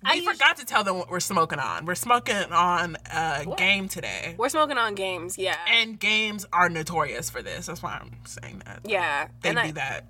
I 0.04 0.20
forgot 0.20 0.56
to 0.58 0.64
tell 0.64 0.84
them 0.84 0.98
what 0.98 1.10
we're 1.10 1.20
smoking 1.20 1.58
on. 1.58 1.84
We're 1.86 1.94
smoking 1.94 2.52
on 2.52 2.96
uh, 3.12 3.44
a 3.46 3.56
game 3.56 3.88
today, 3.88 4.34
We're 4.38 4.48
smoking 4.48 4.78
on 4.78 4.94
games, 4.94 5.36
yeah. 5.38 5.56
and 5.68 5.98
games 5.98 6.46
are 6.52 6.68
notorious 6.68 7.30
for 7.30 7.42
this. 7.42 7.66
That's 7.66 7.82
why 7.82 7.98
I'm 8.00 8.12
saying 8.24 8.62
that. 8.66 8.80
yeah. 8.84 9.28
They 9.42 9.50
and 9.50 9.58
do 9.58 9.64
I, 9.64 9.70
that. 9.72 10.04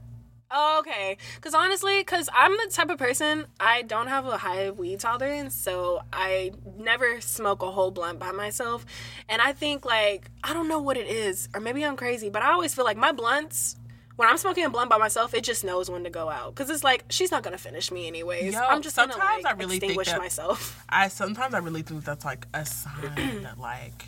Oh, 0.51 0.79
okay. 0.81 1.17
Because 1.35 1.55
honestly, 1.55 1.99
because 1.99 2.29
I'm 2.33 2.53
the 2.53 2.71
type 2.71 2.89
of 2.91 2.99
person, 2.99 3.47
I 3.59 3.83
don't 3.83 4.07
have 4.07 4.27
a 4.27 4.37
high 4.37 4.71
weed 4.71 5.01
tolerance, 5.01 5.55
so 5.55 6.03
I 6.13 6.53
never 6.79 7.21
smoke 7.21 7.63
a 7.63 7.71
whole 7.71 7.91
blunt 7.91 8.19
by 8.21 8.31
myself. 8.33 8.87
And 9.29 9.43
I 9.43 9.53
think, 9.53 9.85
like, 9.85 10.31
I 10.45 10.53
don't 10.53 10.69
know 10.69 10.81
what 10.81 10.97
it 10.97 11.09
is, 11.09 11.49
or 11.55 11.61
maybe 11.61 11.85
I'm 11.85 11.97
crazy, 11.97 12.31
but 12.31 12.43
I 12.43 12.53
always 12.53 12.75
feel 12.75 12.85
like 12.85 12.97
my 12.97 13.13
blunts, 13.13 13.77
when 14.17 14.29
I'm 14.29 14.39
smoking 14.39 14.65
a 14.65 14.71
blunt 14.71 14.91
by 14.91 14.99
myself, 14.99 15.35
it 15.35 15.45
just 15.45 15.65
knows 15.65 15.91
when 15.91 16.05
to 16.05 16.11
go 16.11 16.29
out. 16.29 16.55
Because 16.55 16.71
it's 16.71 16.83
like, 16.85 17.05
she's 17.11 17.31
not 17.31 17.43
to 17.57 17.63
finish 17.63 17.91
me 17.91 18.07
anyways. 18.07 18.55
Yo, 18.55 18.61
I'm 18.61 18.83
just 18.83 18.97
sometimes 18.97 19.45
like, 19.45 19.55
I 19.55 19.57
really 19.59 19.77
extinguish 19.77 20.09
that- 20.09 20.19
myself. 20.19 20.83
I 20.89 21.09
sometimes 21.09 21.55
I 21.55 21.59
really 21.59 21.83
think 21.83 22.05
that's 22.05 22.25
like 22.25 22.47
a 22.55 22.65
sign 22.65 23.43
that 23.43 23.59
like 23.61 24.07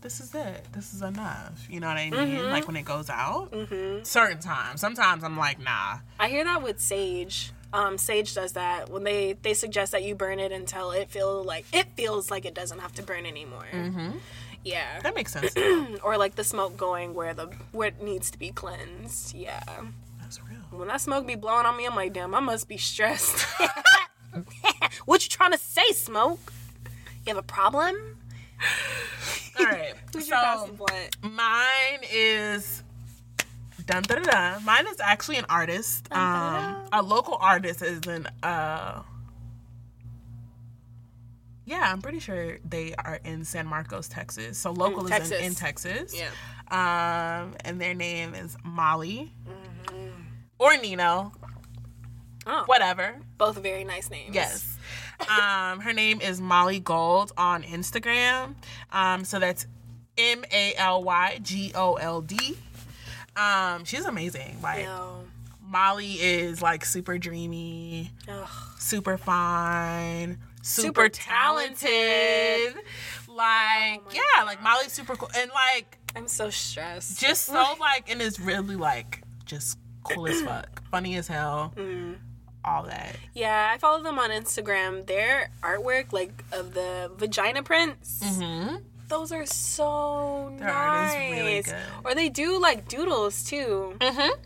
this 0.00 0.20
is 0.20 0.34
it. 0.34 0.64
This 0.72 0.94
is 0.94 1.02
enough. 1.02 1.66
You 1.68 1.80
know 1.80 1.88
what 1.88 1.96
I 1.96 2.08
mean? 2.10 2.20
Mm-hmm. 2.20 2.50
Like 2.50 2.66
when 2.66 2.76
it 2.76 2.84
goes 2.84 3.10
out. 3.10 3.52
Certain 4.04 4.38
times. 4.38 4.80
Sometimes 4.80 5.24
I'm 5.24 5.36
like, 5.36 5.58
nah. 5.58 5.98
I 6.20 6.28
hear 6.28 6.44
that 6.44 6.62
with 6.62 6.80
sage. 6.80 7.52
Um, 7.72 7.98
sage 7.98 8.34
does 8.34 8.52
that 8.52 8.88
when 8.88 9.04
they 9.04 9.34
they 9.42 9.52
suggest 9.54 9.92
that 9.92 10.02
you 10.02 10.14
burn 10.14 10.38
it 10.38 10.52
until 10.52 10.90
it 10.92 11.10
feel 11.10 11.42
like 11.44 11.66
it 11.72 11.86
feels 11.96 12.30
like 12.30 12.46
it 12.46 12.54
doesn't 12.54 12.78
have 12.78 12.94
to 12.94 13.02
burn 13.02 13.26
anymore. 13.26 13.66
Mm-hmm. 13.72 14.10
Yeah, 14.68 15.00
That 15.00 15.14
makes 15.14 15.32
sense. 15.32 15.54
or 16.02 16.18
like 16.18 16.34
the 16.34 16.44
smoke 16.44 16.76
going 16.76 17.14
where 17.14 17.32
the 17.34 17.46
where 17.72 17.88
it 17.88 18.02
needs 18.02 18.30
to 18.30 18.38
be 18.38 18.50
cleansed. 18.50 19.34
Yeah, 19.34 19.62
that's 20.20 20.40
real. 20.42 20.58
when 20.78 20.88
that 20.88 21.00
smoke 21.00 21.26
be 21.26 21.36
blowing 21.36 21.66
on 21.66 21.76
me, 21.76 21.86
I'm 21.86 21.96
like, 21.96 22.12
damn, 22.12 22.34
I 22.34 22.40
must 22.40 22.68
be 22.68 22.76
stressed. 22.76 23.46
what 25.04 25.24
you 25.24 25.28
trying 25.28 25.52
to 25.52 25.58
say, 25.58 25.92
smoke? 25.92 26.52
You 27.26 27.34
have 27.34 27.38
a 27.38 27.42
problem? 27.42 27.96
All 29.58 29.66
right. 29.66 29.94
Who's 30.14 30.28
your 30.28 30.36
pass 30.36 30.68
the 30.68 30.76
so 31.22 31.28
mine 31.28 32.00
is 32.10 32.82
dun 33.86 34.02
dun 34.02 34.22
dun. 34.22 34.64
Mine 34.64 34.86
is 34.86 35.00
actually 35.00 35.36
an 35.36 35.46
artist. 35.48 36.12
Um, 36.12 36.76
a 36.92 37.02
local 37.02 37.36
artist 37.40 37.82
is 37.82 38.06
an 38.06 38.28
uh. 38.42 39.02
Yeah, 41.68 41.92
I'm 41.92 42.00
pretty 42.00 42.18
sure 42.18 42.56
they 42.64 42.94
are 42.94 43.20
in 43.24 43.44
San 43.44 43.66
Marcos, 43.66 44.08
Texas. 44.08 44.56
So 44.56 44.70
local 44.72 45.04
is 45.04 45.10
in, 45.10 45.16
Texas. 45.18 45.40
in 45.42 45.54
Texas. 45.54 46.14
Yeah. 46.16 46.30
Um, 46.70 47.54
and 47.64 47.78
their 47.78 47.92
name 47.94 48.34
is 48.34 48.56
Molly 48.64 49.32
or 50.58 50.76
Nino, 50.78 51.32
Oh, 52.46 52.62
whatever. 52.66 53.16
both 53.36 53.58
very 53.58 53.84
nice 53.84 54.08
names. 54.10 54.34
Yes. 54.34 54.78
Um, 55.28 55.80
her 55.80 55.92
name 55.92 56.20
is 56.22 56.40
Molly 56.40 56.80
Gold 56.80 57.32
on 57.36 57.62
Instagram. 57.64 58.54
Um, 58.90 59.24
so 59.24 59.38
that's 59.38 59.66
M 60.16 60.44
A 60.50 60.74
L 60.76 61.02
Y 61.04 61.38
G 61.42 61.72
O 61.74 61.94
L 61.94 62.22
D. 62.22 62.56
Um, 63.36 63.84
she's 63.84 64.06
amazing. 64.06 64.56
Like 64.62 64.84
Yo. 64.84 65.24
Molly 65.62 66.12
is 66.14 66.62
like 66.62 66.84
super 66.84 67.18
dreamy, 67.18 68.10
Ugh. 68.26 68.48
super 68.78 69.18
fine, 69.18 70.38
super, 70.68 70.86
Super 71.04 71.08
talented. 71.08 71.88
talented. 71.88 72.84
Like 73.28 74.02
Oh 74.06 74.12
yeah, 74.36 74.44
like 74.44 74.62
Molly's 74.62 74.92
super 74.92 75.16
cool 75.16 75.30
and 75.36 75.50
like 75.54 75.98
I'm 76.16 76.28
so 76.28 76.50
stressed. 76.50 77.20
just 77.20 77.44
so 77.46 77.74
like 77.80 78.10
and 78.10 78.20
is 78.20 78.40
really 78.40 78.76
like 78.76 79.22
just 79.44 79.78
cool 80.04 80.26
as 80.28 80.40
fuck, 80.42 80.82
funny 80.90 81.16
as 81.16 81.28
hell, 81.28 81.72
Mm. 81.76 82.16
all 82.64 82.84
that. 82.84 83.16
Yeah, 83.34 83.70
I 83.74 83.78
follow 83.78 84.02
them 84.02 84.18
on 84.18 84.30
Instagram. 84.30 85.06
Their 85.06 85.50
artwork, 85.62 86.12
like 86.12 86.44
of 86.52 86.74
the 86.74 87.10
vagina 87.16 87.62
prints, 87.62 88.20
Mm-hmm. 88.24 88.76
those 89.08 89.32
are 89.32 89.46
so 89.46 90.52
Their 90.58 90.66
nice. 90.68 91.14
is 91.14 91.18
really 91.42 91.62
good. 91.62 91.74
Or 92.04 92.14
they 92.14 92.28
do 92.28 92.58
like 92.58 92.88
doodles 92.88 93.44
too, 93.44 93.94
Mm-hmm. 94.00 94.40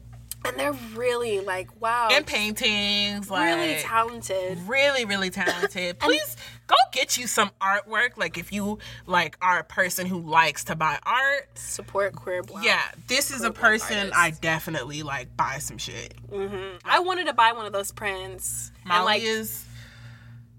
And 0.45 0.57
they're 0.59 0.73
really 0.95 1.41
like 1.41 1.69
wow, 1.81 2.09
And 2.13 2.27
paintings, 2.27 3.31
like 3.31 3.55
really 3.55 3.81
talented. 3.81 4.59
really, 4.67 5.05
really 5.05 5.31
talented. 5.31 5.99
Please 6.01 6.37
go 6.67 6.75
get 6.93 7.17
you 7.19 7.27
some 7.27 7.51
artwork. 7.61 8.17
Like 8.17 8.39
if 8.39 8.53
you 8.53 8.79
like 9.07 9.37
are 9.41 9.59
a 9.61 9.65
person 9.65 10.07
who 10.07 10.21
likes 10.21 10.65
to 10.65 10.77
buy 10.77 10.99
art. 11.05 11.57
Support 11.59 12.17
queer 12.17 12.43
black. 12.43 12.65
Yeah, 12.65 12.83
this 13.09 13.31
is 13.31 13.43
a 13.43 13.51
person. 13.51 14.11
I 14.15 14.31
definitely 14.31 15.03
like 15.03 15.37
buy 15.37 15.59
some 15.59 15.79
shit. 15.79 16.15
Mm-hmm. 16.31 16.79
I 16.85 17.01
wanted 17.01 17.27
to 17.27 17.35
buy 17.35 17.53
one 17.53 17.67
of 17.67 17.73
those 17.73 17.93
prints. 17.93 18.73
Molly 18.85 18.97
and 18.97 19.05
like, 19.05 19.23
is 19.23 19.65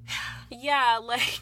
yeah, 0.52 1.00
like 1.04 1.42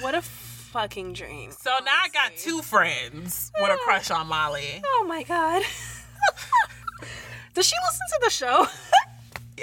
what 0.00 0.14
a 0.14 0.22
fucking 0.22 1.14
dream. 1.14 1.50
so 1.50 1.70
now 1.84 1.92
I 2.04 2.08
got 2.10 2.36
two 2.36 2.60
friends 2.60 3.50
with 3.58 3.70
a 3.70 3.76
crush 3.84 4.10
on 4.10 4.26
Molly. 4.26 4.82
Oh 4.84 5.04
my 5.08 5.22
god. 5.22 5.62
Does 7.58 7.66
she 7.66 7.74
listen 7.84 8.06
to 8.12 8.20
the 8.22 8.30
show? 8.30 8.66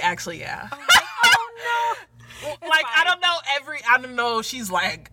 Actually, 0.03 0.41
yeah. 0.41 0.67
oh 0.69 1.95
no. 2.43 2.49
like 2.49 2.61
fine. 2.83 2.93
I 2.93 3.03
don't 3.05 3.21
know 3.21 3.35
every 3.55 3.79
I 3.89 3.97
don't 4.01 4.15
know 4.17 4.39
if 4.39 4.45
she's 4.45 4.69
like 4.69 5.11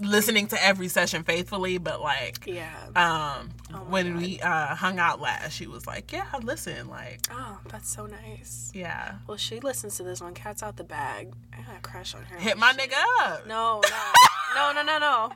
listening 0.00 0.48
to 0.48 0.60
every 0.60 0.88
session 0.88 1.22
faithfully, 1.22 1.78
but 1.78 2.00
like. 2.00 2.44
Yeah. 2.44 2.74
um 2.96 3.50
Oh 3.72 3.78
when 3.88 4.14
God. 4.14 4.22
we 4.22 4.40
uh 4.40 4.74
hung 4.74 4.98
out 4.98 5.20
last, 5.20 5.52
she 5.52 5.68
was 5.68 5.86
like, 5.86 6.10
"Yeah, 6.12 6.26
I 6.32 6.38
listen, 6.38 6.88
like 6.88 7.20
Oh, 7.30 7.60
that's 7.68 7.88
so 7.94 8.06
nice. 8.06 8.72
yeah, 8.74 9.14
Well, 9.28 9.36
she 9.36 9.60
listens 9.60 9.96
to 9.98 10.02
this 10.02 10.20
one. 10.20 10.34
Cat's 10.34 10.64
out 10.64 10.76
the 10.76 10.82
bag. 10.82 11.32
I 11.56 11.62
got 11.62 11.76
a 11.76 11.80
crush 11.82 12.16
on 12.16 12.24
her. 12.24 12.36
hit 12.40 12.58
my 12.58 12.72
nigga 12.72 13.00
up." 13.22 13.46
No, 13.46 13.80
no, 13.80 14.12
no, 14.72 14.72
no, 14.72 14.82
no, 14.82 14.98
no. 14.98 15.30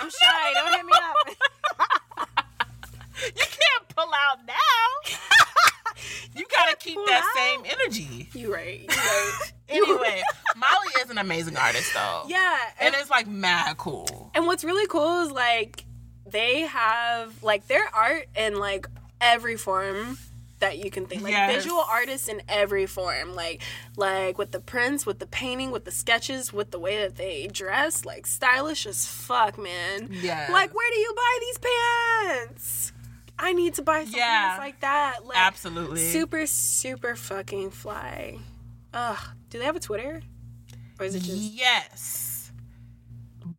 I'm 0.00 0.08
shy. 0.08 0.52
Don't 0.54 0.72
hit 0.74 0.86
me 0.86 0.92
up. 0.94 1.36
You 3.20 3.32
can't 3.34 3.88
pull 3.96 4.04
out 4.14 4.46
now. 4.46 5.16
You 6.34 6.44
gotta 6.56 6.76
keep 6.76 6.98
that 7.06 7.24
same 7.36 7.62
energy. 7.64 8.28
You 8.34 8.52
right. 8.52 8.80
You 8.82 8.88
right. 8.88 9.52
Anyway, 9.70 10.22
Molly 10.56 10.88
is 11.02 11.10
an 11.10 11.18
amazing 11.18 11.58
artist 11.58 11.92
though. 11.92 12.22
yeah. 12.26 12.56
And 12.80 12.94
And, 12.94 13.02
it's 13.02 13.10
like 13.10 13.26
mad 13.26 13.76
cool. 13.76 14.30
and 14.34 14.46
what's 14.46 14.64
really 14.64 14.86
cool 14.86 15.20
is 15.26 15.30
like 15.30 15.84
they 16.24 16.62
have 16.62 17.42
like 17.42 17.66
their 17.68 17.84
art 17.94 18.28
in 18.34 18.58
like 18.58 18.86
every 19.20 19.56
form 19.58 20.16
that 20.60 20.78
you 20.78 20.90
can 20.90 21.04
think 21.06 21.22
like 21.22 21.32
Yes. 21.32 21.54
visual 21.62 21.84
artists 21.88 22.28
in 22.28 22.40
every 22.48 22.86
form 22.86 23.34
like 23.34 23.60
like 23.96 24.38
with 24.38 24.50
the 24.52 24.58
prints 24.58 25.04
with 25.04 25.18
the 25.18 25.26
painting 25.26 25.70
with 25.70 25.84
the 25.84 25.90
sketches 25.92 26.50
with 26.52 26.70
the 26.70 26.78
way 26.80 26.96
that 27.02 27.16
they 27.16 27.46
dress 27.46 28.04
like 28.06 28.26
stylish 28.26 28.86
as 28.86 29.06
fuck 29.06 29.58
man 29.58 30.08
Yes. 30.10 30.50
like 30.50 30.74
where 30.74 30.90
do 30.90 30.98
you 30.98 31.12
buy 31.14 31.38
these 31.40 31.58
pants 31.58 32.92
i 33.38 33.52
need 33.52 33.74
to 33.74 33.82
buy 33.82 34.04
some 34.04 34.14
Yeah. 34.18 34.56
like 34.58 34.80
that 34.80 35.24
like 35.24 35.36
Absolutely. 35.38 36.00
super 36.00 36.46
super 36.46 37.14
fucking 37.16 37.70
fly 37.70 38.38
ugh 38.94 39.18
do 39.50 39.58
they 39.58 39.64
have 39.64 39.76
a 39.76 39.80
twitter 39.80 40.22
or 40.98 41.06
is 41.06 41.14
it 41.14 41.20
just 41.20 41.36
Yes. 41.54 42.24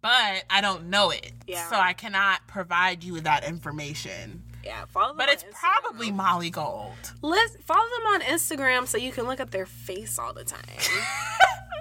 But 0.01 0.43
I 0.49 0.61
don't 0.61 0.85
know 0.89 1.09
it. 1.09 1.33
Yeah. 1.45 1.69
So 1.69 1.75
I 1.75 1.91
cannot 1.91 2.47
provide 2.47 3.03
you 3.03 3.11
with 3.13 3.25
that 3.25 3.43
information. 3.45 4.43
yeah 4.63 4.85
follow 4.85 5.09
them 5.09 5.17
But 5.17 5.27
it's 5.29 5.43
Instagram. 5.43 5.53
probably 5.81 6.11
Molly 6.11 6.49
Gold. 6.49 7.13
Let's 7.21 7.57
follow 7.65 7.83
them 7.97 8.07
on 8.13 8.21
Instagram 8.21 8.87
so 8.87 8.97
you 8.97 9.11
can 9.11 9.25
look 9.25 9.39
at 9.41 9.51
their 9.51 9.65
face 9.65 10.17
all 10.19 10.33
the 10.33 10.43
time. 10.45 10.61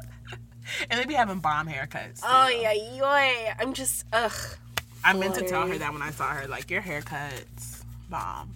And 0.91 1.01
they 1.01 1.07
be 1.07 1.15
having 1.15 1.39
bomb 1.41 1.67
haircuts. 1.67 2.21
oh 2.23 2.49
too. 2.51 2.57
yeah, 2.57 2.73
yoy. 2.73 3.55
I'm 3.59 3.73
just 3.73 4.05
ugh. 4.13 4.33
I 5.03 5.13
meant 5.15 5.35
to 5.37 5.43
tell 5.49 5.67
her 5.67 5.79
that 5.79 5.93
when 5.93 6.03
I 6.03 6.11
saw 6.11 6.29
her, 6.35 6.47
like, 6.47 6.71
your 6.71 6.81
haircut's 6.83 7.78
bomb. 8.09 8.55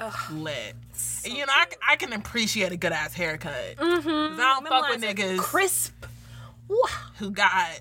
Ugh. 0.00 0.14
Lit. 0.30 0.76
and 1.24 1.34
you 1.34 1.44
know, 1.44 1.52
I, 1.52 1.66
I 1.90 1.96
can 1.96 2.12
appreciate 2.12 2.70
a 2.72 2.76
good 2.76 2.92
ass 2.92 3.14
haircut. 3.14 3.76
Mm-hmm. 3.76 4.08
I 4.08 4.36
don't 4.36 4.64
Them 4.64 4.72
fuck 4.72 4.88
with 4.90 5.02
niggas 5.02 5.38
Crisp. 5.38 5.92
Who 7.18 7.30
got 7.30 7.80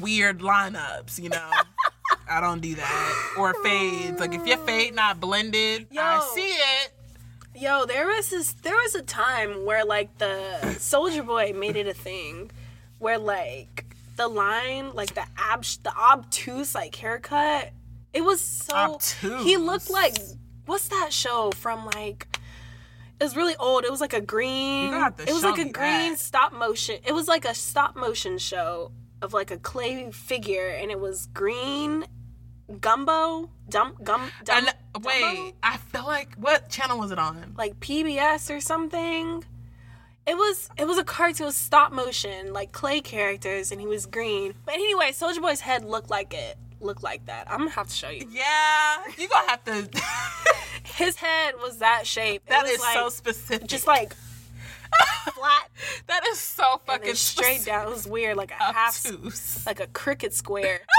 weird 0.00 0.38
lineups, 0.40 1.22
you 1.22 1.28
know? 1.30 1.50
I 2.30 2.40
don't 2.40 2.60
do 2.60 2.74
that. 2.74 3.34
Or 3.38 3.54
fades. 3.62 4.20
Like, 4.20 4.34
if 4.34 4.46
your 4.46 4.58
fade 4.58 4.94
not 4.94 5.20
blended, 5.20 5.86
I 5.96 6.16
Yo. 6.16 6.34
see 6.34 6.48
it. 6.48 6.92
Yo, 7.54 7.86
there 7.86 8.06
was 8.06 8.30
this. 8.30 8.52
There 8.52 8.76
was 8.76 8.94
a 8.94 9.02
time 9.02 9.64
where 9.66 9.84
like 9.84 10.16
the 10.18 10.58
Soulja 10.62 11.26
Boy 11.26 11.52
made 11.52 11.74
it 11.74 11.88
a 11.88 11.94
thing, 11.94 12.52
where 13.00 13.18
like 13.18 13.84
the 14.16 14.28
line, 14.28 14.94
like 14.94 15.14
the 15.14 15.24
ab, 15.36 15.64
the 15.82 15.92
obtuse 15.96 16.74
like 16.74 16.94
haircut. 16.94 17.72
It 18.12 18.22
was 18.22 18.40
so. 18.40 18.74
Obtuse? 18.74 19.44
He 19.44 19.56
looked 19.56 19.90
like 19.90 20.16
what's 20.66 20.88
that 20.88 21.12
show 21.12 21.50
from 21.52 21.86
like. 21.86 22.38
It 23.20 23.24
was 23.24 23.34
really 23.34 23.56
old. 23.56 23.84
It 23.84 23.90
was 23.90 24.00
like 24.00 24.12
a 24.12 24.20
green. 24.20 24.86
You 24.86 24.90
got 24.92 25.18
to 25.18 25.28
it 25.28 25.32
was 25.32 25.42
like 25.42 25.58
a 25.58 25.64
green 25.64 26.12
that. 26.12 26.18
stop 26.18 26.52
motion. 26.52 26.98
It 27.04 27.12
was 27.12 27.26
like 27.26 27.44
a 27.44 27.54
stop 27.54 27.96
motion 27.96 28.38
show 28.38 28.92
of 29.20 29.32
like 29.32 29.50
a 29.50 29.58
clay 29.58 30.10
figure, 30.12 30.68
and 30.68 30.90
it 30.90 31.00
was 31.00 31.26
green 31.26 32.04
Gumbo, 32.80 33.50
Dump, 33.68 34.04
Gum, 34.04 34.30
And 34.50 34.74
wait, 35.02 35.54
I 35.62 35.78
feel 35.78 36.04
like 36.04 36.34
what 36.36 36.68
channel 36.68 36.98
was 36.98 37.10
it 37.10 37.18
on? 37.18 37.54
like 37.56 37.80
PBS 37.80 38.54
or 38.54 38.60
something. 38.60 39.42
It 40.26 40.36
was 40.36 40.68
it 40.76 40.86
was 40.86 40.98
a 40.98 41.04
cartoon, 41.04 41.44
it 41.44 41.46
was 41.46 41.56
stop 41.56 41.90
motion, 41.92 42.52
like 42.52 42.70
clay 42.72 43.00
characters, 43.00 43.72
and 43.72 43.80
he 43.80 43.86
was 43.86 44.04
green. 44.04 44.54
But 44.66 44.74
anyway, 44.74 45.10
Soulja 45.12 45.40
Boy's 45.40 45.60
head 45.60 45.84
looked 45.84 46.10
like 46.10 46.34
it, 46.34 46.58
looked 46.80 47.02
like 47.02 47.26
that. 47.26 47.50
I'm 47.50 47.58
gonna 47.58 47.70
have 47.70 47.88
to 47.88 47.94
show 47.94 48.10
you. 48.10 48.28
Yeah, 48.30 48.96
you 49.16 49.28
gonna 49.28 49.50
have 49.50 49.64
to. 49.64 49.88
His 50.84 51.16
head 51.16 51.54
was 51.60 51.78
that 51.78 52.06
shape. 52.06 52.46
That 52.46 52.66
is 52.66 52.80
like, 52.80 52.94
so 52.94 53.08
specific. 53.08 53.68
just 53.68 53.86
like 53.86 54.14
flat 55.32 55.68
that 56.06 56.26
is 56.28 56.38
so 56.38 56.80
fucking 56.86 57.14
straight 57.14 57.64
down. 57.64 57.86
It 57.86 57.90
was 57.90 58.06
weird, 58.06 58.36
like 58.36 58.50
a 58.50 58.72
half, 58.72 59.04
like 59.66 59.80
a 59.80 59.86
cricket 59.88 60.32
square. 60.34 60.80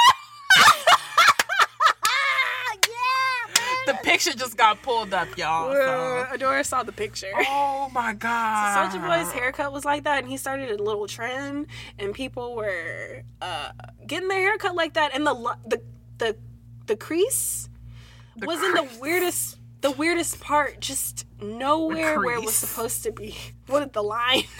The 3.89 3.97
picture 4.03 4.33
just 4.33 4.55
got 4.55 4.81
pulled 4.83 5.13
up, 5.13 5.35
y'all. 5.35 5.73
So. 5.73 6.27
Adora 6.31 6.63
saw 6.63 6.83
the 6.83 6.91
picture. 6.91 7.31
Oh 7.35 7.89
my 7.91 8.13
god. 8.13 8.91
So 8.91 8.99
Soulja 8.99 9.07
Boy's 9.07 9.31
haircut 9.31 9.73
was 9.73 9.83
like 9.83 10.03
that, 10.03 10.19
and 10.19 10.27
he 10.27 10.37
started 10.37 10.79
a 10.79 10.83
little 10.83 11.07
trend, 11.07 11.65
and 11.97 12.13
people 12.13 12.55
were 12.55 13.23
uh, 13.41 13.71
getting 14.05 14.27
their 14.27 14.41
haircut 14.41 14.75
like 14.75 14.93
that, 14.93 15.15
and 15.15 15.25
the 15.25 15.55
the 15.65 15.81
the 16.19 16.35
the 16.85 16.95
crease 16.95 17.67
The 18.37 18.45
was 18.45 18.61
in 18.61 18.73
the 18.73 18.87
weirdest 19.01 19.57
the 19.81 19.91
weirdest 19.91 20.39
part, 20.39 20.79
just 20.79 21.25
nowhere 21.41 22.19
where 22.19 22.35
it 22.35 22.45
was 22.45 22.55
supposed 22.55 23.03
to 23.03 23.11
be. 23.11 23.35
What 23.65 23.81
is 23.83 23.89
the 23.91 24.03
line? 24.03 24.43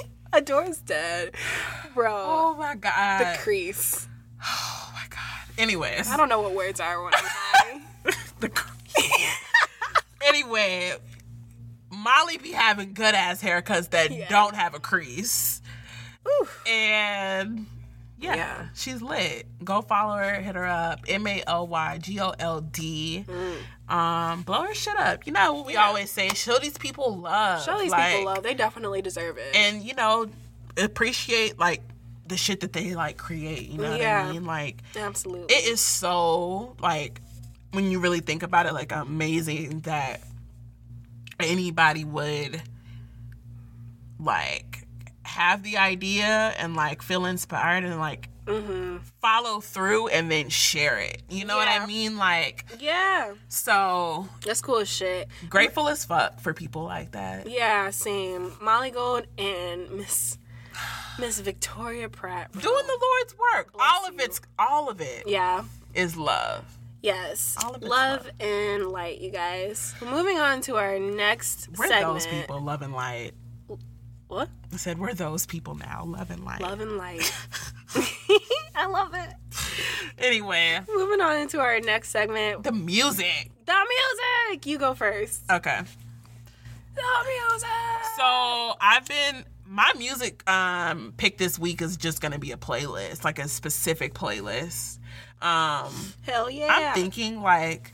Adora's 0.32 0.78
dead, 0.80 1.34
bro. 1.94 2.12
Oh 2.14 2.54
my 2.58 2.74
god. 2.76 3.34
the 3.34 3.38
crease. 3.38 4.06
oh 4.44 4.90
my 4.94 5.04
god. 5.10 5.54
Anyways. 5.58 6.08
I 6.08 6.16
don't 6.16 6.28
know 6.28 6.40
what 6.40 6.54
words 6.54 6.80
are 6.80 7.02
when 7.02 7.12
I'm 7.14 7.24
high. 7.24 7.80
the 8.40 8.48
crease. 8.48 9.36
anyway, 10.26 10.92
Molly 11.90 12.38
be 12.38 12.52
having 12.52 12.94
good 12.94 13.14
ass 13.14 13.42
haircuts 13.42 13.90
that 13.90 14.10
Yeah. 14.10 14.28
don't 14.28 14.54
have 14.54 14.74
a 14.74 14.80
crease. 14.80 15.60
Ooh. 16.26 16.48
And 16.68 17.66
yeah, 18.18 18.34
Yeah. 18.36 18.68
she's 18.74 19.02
lit. 19.02 19.46
Go 19.64 19.80
follow 19.82 20.16
her, 20.16 20.40
hit 20.40 20.54
her 20.54 20.66
up. 20.66 21.00
M 21.08 21.26
A 21.26 21.42
L 21.46 21.66
Y 21.66 21.98
G 21.98 22.20
O 22.20 22.32
L 22.38 22.60
D. 22.60 23.24
Mm. 23.28 23.56
Um, 23.90 24.42
blow 24.42 24.62
her 24.62 24.74
shit 24.74 24.96
up. 24.96 25.26
You 25.26 25.32
know 25.32 25.52
what 25.52 25.66
we. 25.66 25.72
Yeah. 25.74 25.86
always 25.86 26.10
say, 26.10 26.28
show 26.30 26.58
these 26.58 26.78
people 26.78 27.18
love. 27.18 27.64
Show 27.64 27.78
these 27.78 27.90
Like, 27.90 28.12
people 28.12 28.26
love. 28.26 28.42
They 28.42 28.54
definitely 28.54 29.02
deserve 29.02 29.36
it. 29.36 29.54
And 29.54 29.82
you 29.82 29.94
know, 29.94 30.28
appreciate 30.76 31.58
like 31.58 31.82
the 32.26 32.36
shit 32.36 32.60
that 32.60 32.72
they 32.72 32.94
like 32.94 33.16
create. 33.16 33.68
You 33.68 33.78
know 33.78 33.90
what 33.90 34.00
I 34.00 34.32
mean? 34.32 34.44
Like 34.44 34.76
Absolutely. 34.96 35.54
it 35.54 35.66
is 35.66 35.80
so 35.80 36.76
like 36.80 37.20
when 37.72 37.90
you 37.90 37.98
really 37.98 38.20
think 38.20 38.42
about 38.42 38.66
it 38.66 38.72
like 38.72 38.92
amazing 38.92 39.80
that 39.80 40.20
anybody 41.40 42.04
would 42.04 42.62
like 44.18 44.86
have 45.22 45.62
the 45.62 45.78
idea 45.78 46.54
and 46.58 46.74
like 46.76 47.02
feel 47.02 47.24
inspired 47.24 47.84
and 47.84 47.98
like 47.98 48.28
Mm-hmm. 48.50 48.96
follow 49.22 49.60
through 49.60 50.08
and 50.08 50.30
then 50.30 50.48
share 50.48 50.98
it 50.98 51.22
you 51.28 51.44
know 51.44 51.56
what 51.56 51.68
i 51.68 51.86
mean 51.86 52.16
like 52.16 52.64
yeah. 52.80 53.32
so 53.48 54.28
That's 54.44 54.60
cool 54.60 54.78
as 54.78 54.88
shit. 54.88 55.28
grateful 55.48 55.88
as 55.88 56.04
fuck 56.04 56.40
for 56.40 56.52
people 56.52 56.82
like 56.82 57.12
that 57.12 57.48
Yeah, 57.48 57.90
same. 57.90 58.52
Molly 58.60 58.90
Gold 58.90 59.26
and 59.38 59.90
Miss 59.92 60.36
Miss 61.18 61.38
Victoria 61.40 62.08
Pratt. 62.08 62.50
bro. 62.52 62.62
doing 62.62 62.86
the 62.86 62.98
lord's 63.00 63.34
work 63.38 63.72
Bless 63.72 63.86
all 63.88 64.06
of 64.08 64.14
you. 64.14 64.20
it's 64.20 64.40
all 64.58 64.88
of 64.90 65.00
it 65.00 65.24
Yeah. 65.26 65.64
is 65.94 66.16
love 66.16 66.64
Yes. 67.02 67.56
All 67.64 67.76
of 67.76 67.82
love, 67.82 68.26
love. 68.26 68.30
and 68.40 68.84
light, 68.88 69.22
you 69.22 69.30
guys. 69.30 69.94
Moving 70.04 70.38
on 70.38 70.60
to 70.62 70.76
our 70.76 70.98
next 70.98 71.70
we're 71.78 71.88
segment. 71.88 72.12
those 72.12 72.26
people 72.26 72.60
love 72.60 72.82
and 72.82 72.92
light 72.92 73.32
What? 74.30 74.48
i 74.72 74.76
said 74.76 74.98
we're 74.98 75.12
those 75.14 75.44
people 75.44 75.74
now 75.74 76.04
love 76.06 76.30
and 76.30 76.44
light 76.44 76.60
Love 76.60 76.80
and 76.80 76.96
light. 76.96 77.32
I 78.74 78.86
love 78.86 79.12
it. 79.14 79.30
anyway 80.18 80.78
Moving 80.88 81.20
on 81.20 81.36
into 81.40 81.58
our 81.60 81.80
next 81.80 82.10
segment. 82.10 82.62
the 82.62 82.72
music 82.72 83.50
The 83.66 83.74
music. 84.52 84.66
You 84.66 84.78
go 84.78 84.94
first. 84.94 85.42
okay 85.50 85.80
The 86.94 87.02
music. 87.26 87.68
So 88.16 88.74
I've 88.80 89.06
been 89.06 89.44
my 89.66 89.92
music 89.96 90.48
um 90.50 91.14
pick 91.16 91.38
this 91.38 91.58
week 91.58 91.80
is 91.82 91.96
just 91.96 92.20
gonna 92.20 92.38
be 92.38 92.52
a 92.52 92.56
playlist, 92.56 93.24
like 93.24 93.38
a 93.38 93.48
specific 93.48 94.14
playlist. 94.14 94.98
Um 95.42 95.92
Hell 96.22 96.48
yeah. 96.50 96.68
I'm 96.70 96.94
thinking 96.94 97.40
like 97.42 97.92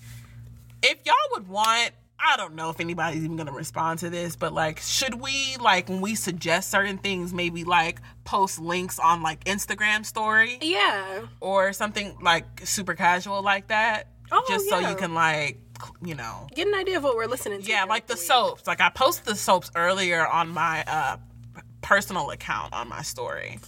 if 0.83 0.99
y'all 1.05 1.14
would 1.33 1.49
want 1.49 1.92
I 2.18 2.37
don't 2.37 2.55
know 2.55 2.70
if 2.70 2.81
anybody's 2.81 3.24
even 3.24 3.37
gonna 3.37 3.52
respond 3.52 3.98
to 4.00 4.11
this, 4.11 4.37
but 4.37 4.52
like, 4.52 4.81
should 4.81 5.20
we 5.20 5.57
like 5.61 5.88
when 5.88 6.00
we 6.00 6.14
suggest 6.14 6.70
certain 6.70 6.98
things, 6.98 7.33
maybe 7.35 7.64
like 7.64 8.00
post 8.24 8.59
links 8.59 8.98
on 8.98 9.22
like 9.22 9.44
Instagram 9.44 10.05
story 10.05 10.59
Yeah. 10.62 11.26
or 11.40 11.72
something 11.72 12.16
like 12.22 12.46
super 12.64 12.94
casual 12.94 13.42
like 13.42 13.68
that, 13.68 14.09
Oh, 14.33 14.42
just 14.48 14.68
so 14.68 14.79
you 14.79 14.96
can 14.96 15.14
like, 15.14 15.59
you 16.02 16.14
know, 16.14 16.46
Get 16.55 16.66
an 16.66 16.74
idea 16.74 16.96
of 16.96 17.05
what 17.05 17.16
we're 17.16 17.26
listening 17.26 17.61
to. 17.62 17.68
yeah, 17.68 17.85
like 17.85 18.07
the 18.07 18.14
week. 18.14 18.22
soaps. 18.22 18.66
Like 18.66 18.81
I 18.81 18.88
posted 18.88 19.26
the 19.26 19.37
soaps 19.37 19.70
earlier 19.74 20.26
on 20.26 20.48
my 20.48 20.85
uh 20.87 21.18
personal 21.83 22.31
account 22.31 22.72
on 22.72 22.88
my 22.88 23.02
story. 23.02 23.61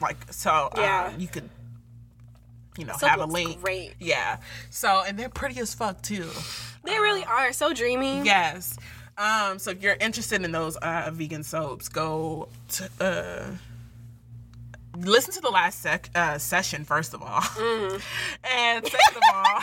Like 0.00 0.32
so 0.32 0.70
Yeah. 0.76 1.10
um, 1.14 1.20
you 1.20 1.28
could 1.28 1.48
you 2.76 2.84
know, 2.84 2.94
Soap 2.96 3.10
have 3.10 3.20
a 3.20 3.26
link. 3.26 3.60
great. 3.60 3.94
Yeah. 3.98 4.38
So 4.70 5.02
and 5.06 5.18
they're 5.18 5.28
pretty 5.28 5.58
as 5.60 5.74
fuck 5.74 6.00
too. 6.00 6.28
They 6.88 6.98
really 6.98 7.24
are 7.24 7.52
so 7.52 7.72
dreamy. 7.72 8.22
Yes. 8.22 8.76
Um 9.16 9.58
so 9.58 9.70
if 9.70 9.82
you're 9.82 9.96
interested 10.00 10.42
in 10.42 10.52
those 10.52 10.76
uh 10.76 11.10
vegan 11.12 11.42
soaps, 11.42 11.88
go 11.88 12.48
to 12.72 12.90
uh 13.00 13.44
listen 14.96 15.32
to 15.34 15.40
the 15.40 15.50
last 15.50 15.80
sec- 15.80 16.10
uh, 16.14 16.38
session 16.38 16.84
first 16.84 17.14
of 17.14 17.22
all. 17.22 17.40
Mm-hmm. 17.40 17.96
and 18.56 18.84
second 18.86 19.16
of 19.16 19.22
all, 19.34 19.44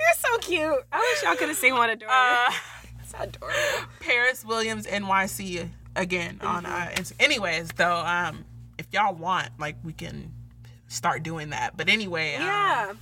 You're 0.00 0.18
so 0.18 0.38
cute. 0.38 0.84
I 0.92 0.98
wish 0.98 1.22
y'all 1.22 1.36
could 1.36 1.48
have 1.48 1.56
seen 1.58 1.74
one 1.74 1.90
of 1.90 1.98
Dora. 1.98 2.10
uh 2.12 2.52
It's 3.00 3.14
adorable. 3.18 3.88
Paris 4.00 4.44
Williams 4.44 4.86
NYC 4.86 5.68
again 5.96 6.40
on 6.42 6.66
uh 6.66 6.68
Mm-hmm. 6.68 6.98
Inst- 6.98 7.14
anyways 7.20 7.68
though 7.76 7.98
um 7.98 8.44
if 8.78 8.86
y'all 8.92 9.14
want 9.14 9.50
like 9.58 9.76
we 9.84 9.92
can 9.92 10.32
start 10.88 11.22
doing 11.22 11.50
that 11.50 11.76
but 11.76 11.88
anyway 11.88 12.34
um, 12.36 12.98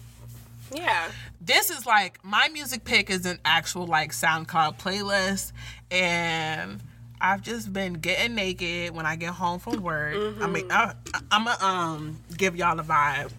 Yeah. 0.72 1.10
This 1.40 1.70
is 1.70 1.86
like 1.86 2.24
my 2.24 2.48
music 2.48 2.84
pick 2.84 3.10
is 3.10 3.26
an 3.26 3.38
actual 3.44 3.86
like 3.86 4.12
SoundCloud 4.12 4.78
playlist 4.78 5.52
and 5.90 6.80
I've 7.20 7.42
just 7.42 7.72
been 7.72 7.94
getting 7.94 8.34
naked 8.34 8.94
when 8.94 9.06
I 9.06 9.16
get 9.16 9.30
home 9.30 9.60
from 9.60 9.82
work. 9.82 10.16
I 10.40 10.46
mean, 10.46 10.70
I, 10.70 10.94
I'm 11.30 11.44
gonna 11.44 11.64
um 11.64 12.16
give 12.36 12.56
y'all 12.56 12.76
the 12.76 12.82
vibe. 12.82 13.30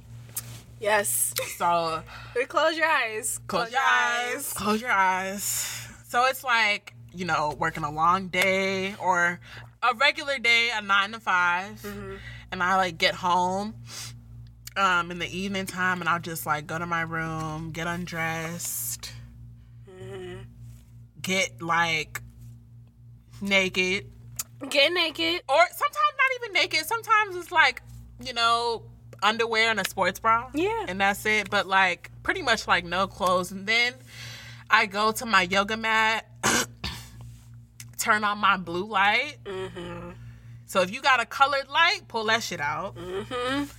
Yes. 0.79 1.33
So 1.57 2.01
Close 2.47 2.77
your 2.77 2.87
eyes. 2.87 3.39
close 3.47 3.71
your 3.71 3.81
eyes. 3.81 4.53
Close 4.53 4.81
your 4.81 4.91
eyes. 4.91 5.87
So 6.07 6.25
it's 6.25 6.43
like, 6.43 6.93
you 7.13 7.25
know, 7.25 7.55
working 7.57 7.83
a 7.83 7.91
long 7.91 8.27
day 8.27 8.95
or 9.01 9.39
a 9.81 9.93
regular 9.95 10.37
day, 10.39 10.69
a 10.73 10.81
nine 10.81 11.11
to 11.13 11.19
5 11.19 11.85
And 12.51 12.61
I 12.63 12.75
like 12.77 12.97
get 12.97 13.15
home 13.15 13.73
um 14.77 15.11
in 15.11 15.19
the 15.19 15.37
evening 15.37 15.65
time 15.65 15.99
and 16.01 16.09
I'll 16.09 16.19
just 16.19 16.45
like 16.45 16.67
go 16.67 16.77
to 16.79 16.85
my 16.85 17.01
room, 17.01 17.71
get 17.71 17.87
undressed, 17.87 19.11
get 21.21 21.61
like 21.61 22.21
naked. 23.41 24.07
Get 24.69 24.93
naked. 24.93 25.41
Or 25.49 25.65
sometimes 25.71 26.13
not 26.17 26.43
even 26.43 26.53
naked. 26.53 26.85
Sometimes 26.85 27.35
it's 27.35 27.51
like, 27.51 27.81
you 28.21 28.33
know, 28.33 28.83
underwear 29.21 29.71
and 29.71 29.79
a 29.79 29.87
sports 29.87 30.19
bra. 30.19 30.49
Yeah. 30.53 30.85
And 30.87 31.01
that's 31.01 31.25
it. 31.25 31.49
But 31.49 31.67
like 31.67 32.11
pretty 32.23 32.41
much 32.41 32.67
like 32.67 32.85
no 32.85 33.07
clothes. 33.07 33.51
And 33.51 33.67
then 33.67 33.93
I 34.69 34.85
go 34.85 35.11
to 35.11 35.25
my 35.25 35.43
yoga 35.43 35.77
mat, 35.77 36.29
turn 37.97 38.23
on 38.23 38.37
my 38.37 38.57
blue 38.57 38.85
light. 38.85 39.37
So 40.65 40.81
if 40.81 40.91
you 40.91 41.01
got 41.01 41.19
a 41.21 41.25
colored 41.25 41.67
light, 41.69 42.01
pull 42.07 42.23
that 42.25 42.41
shit 42.43 42.59
out. 42.61 42.97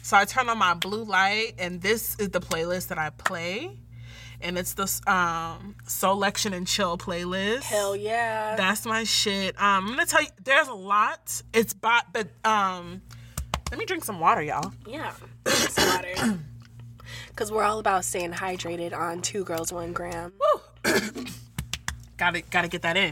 So 0.02 0.16
I 0.16 0.24
turn 0.24 0.48
on 0.48 0.58
my 0.58 0.74
blue 0.74 1.04
light, 1.04 1.54
and 1.58 1.80
this 1.80 2.16
is 2.20 2.30
the 2.30 2.40
playlist 2.40 2.88
that 2.88 2.98
I 2.98 3.10
play. 3.10 3.78
And 4.40 4.58
it's 4.58 4.74
the 4.74 4.82
um, 5.10 5.74
Soulection 5.86 6.52
and 6.54 6.66
Chill 6.66 6.98
playlist. 6.98 7.62
Hell 7.62 7.96
yeah. 7.96 8.56
That's 8.56 8.84
my 8.84 9.04
shit. 9.04 9.54
Um, 9.60 9.86
I'm 9.86 9.90
gonna 9.94 10.06
tell 10.06 10.22
you, 10.22 10.28
there's 10.42 10.68
a 10.68 10.74
lot. 10.74 11.40
It's 11.54 11.72
bot, 11.72 12.12
but 12.12 12.28
um, 12.44 13.00
let 13.70 13.78
me 13.78 13.86
drink 13.86 14.04
some 14.04 14.20
water, 14.20 14.42
y'all. 14.42 14.72
yeah. 14.86 15.12
Some 15.46 15.88
water. 15.88 16.38
Because 17.28 17.50
we're 17.50 17.64
all 17.64 17.80
about 17.80 18.04
staying 18.04 18.30
hydrated 18.32 18.96
on 18.96 19.20
Two 19.20 19.42
Girls, 19.44 19.72
One 19.72 19.92
Gram. 19.92 20.32
Woo. 20.84 20.92
gotta 22.16 22.42
gotta 22.42 22.68
get 22.68 22.82
that 22.82 22.96
in. 22.96 23.10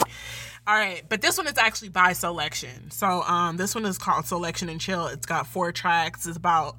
All 0.65 0.75
right, 0.77 1.03
but 1.09 1.21
this 1.21 1.37
one 1.37 1.49
is 1.49 1.59
actually 1.59 1.89
by 1.89 2.13
Soulection. 2.13 2.93
So 2.93 3.23
um, 3.23 3.57
this 3.57 3.75
one 3.75 3.85
is 3.85 3.99
called 3.99 4.27
Soulection 4.27 4.71
and 4.71 4.81
Chill. 4.81 5.09
It's 5.09 5.27
got 5.27 5.49
four 5.49 5.73
tracks. 5.73 6.25
It's 6.27 6.37
about 6.37 6.77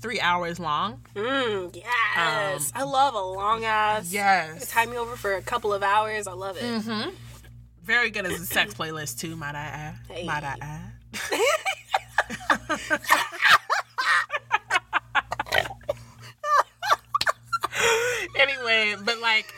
three 0.00 0.20
hours 0.20 0.60
long. 0.60 1.00
Mm, 1.16 1.74
yes. 1.74 2.70
I 2.76 2.84
love 2.84 3.14
a 3.14 3.20
long 3.20 3.64
ass. 3.64 4.06
Um, 4.06 4.12
Yes. 4.12 4.70
Time 4.70 4.90
me 4.90 4.98
over 4.98 5.16
for 5.16 5.34
a 5.34 5.42
couple 5.42 5.72
of 5.74 5.82
hours. 5.82 6.28
I 6.28 6.32
love 6.32 6.56
it. 6.58 6.62
Mm-hmm. 6.62 7.10
Very 7.82 8.10
good 8.10 8.24
as 8.24 8.40
a 8.40 8.46
sex 8.46 8.72
playlist 8.72 9.18
too, 9.18 9.34
might 9.34 9.56
I 9.56 9.64
add. 9.64 9.94
Hey. 10.08 10.26
Might 10.26 10.44
I 10.44 10.56
add. 10.60 10.92
anyway, 18.38 18.94
but 19.04 19.20
like, 19.20 19.52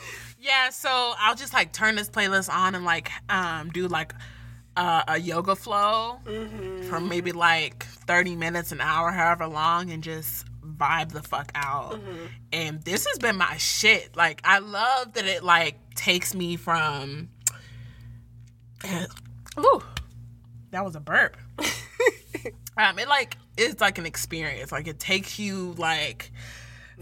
yeah, 0.47 0.69
so 0.69 1.13
I'll 1.19 1.35
just 1.35 1.53
like 1.53 1.73
turn 1.73 1.95
this 1.95 2.09
playlist 2.09 2.49
on 2.49 2.73
and 2.73 2.85
like 2.85 3.11
um 3.29 3.69
do 3.69 3.87
like 3.87 4.13
uh, 4.77 5.03
a 5.07 5.19
yoga 5.19 5.55
flow 5.55 6.19
for 6.87 6.99
maybe 7.01 7.31
like 7.31 7.83
30 7.83 8.35
minutes, 8.35 8.71
an 8.71 8.79
hour, 8.79 9.11
however 9.11 9.47
long, 9.47 9.89
and 9.89 10.03
just 10.03 10.45
vibe 10.61 11.11
the 11.11 11.23
fuck 11.23 11.51
out. 11.55 11.99
And 12.53 12.81
this 12.83 13.07
has 13.07 13.17
been 13.17 13.37
my 13.37 13.57
shit. 13.57 14.15
Like, 14.15 14.39
I 14.43 14.59
love 14.59 15.13
that 15.13 15.25
it 15.25 15.43
like 15.43 15.77
takes 15.95 16.35
me 16.35 16.57
from. 16.57 17.29
Ooh, 19.59 19.81
that 20.69 20.85
was 20.85 20.95
a 20.95 20.99
burp. 20.99 21.37
um, 22.77 22.99
it 22.99 23.07
like 23.07 23.37
it's 23.57 23.81
like 23.81 23.97
an 23.97 24.05
experience. 24.05 24.71
Like 24.71 24.87
it 24.87 24.99
takes 24.99 25.39
you 25.39 25.73
like 25.79 26.31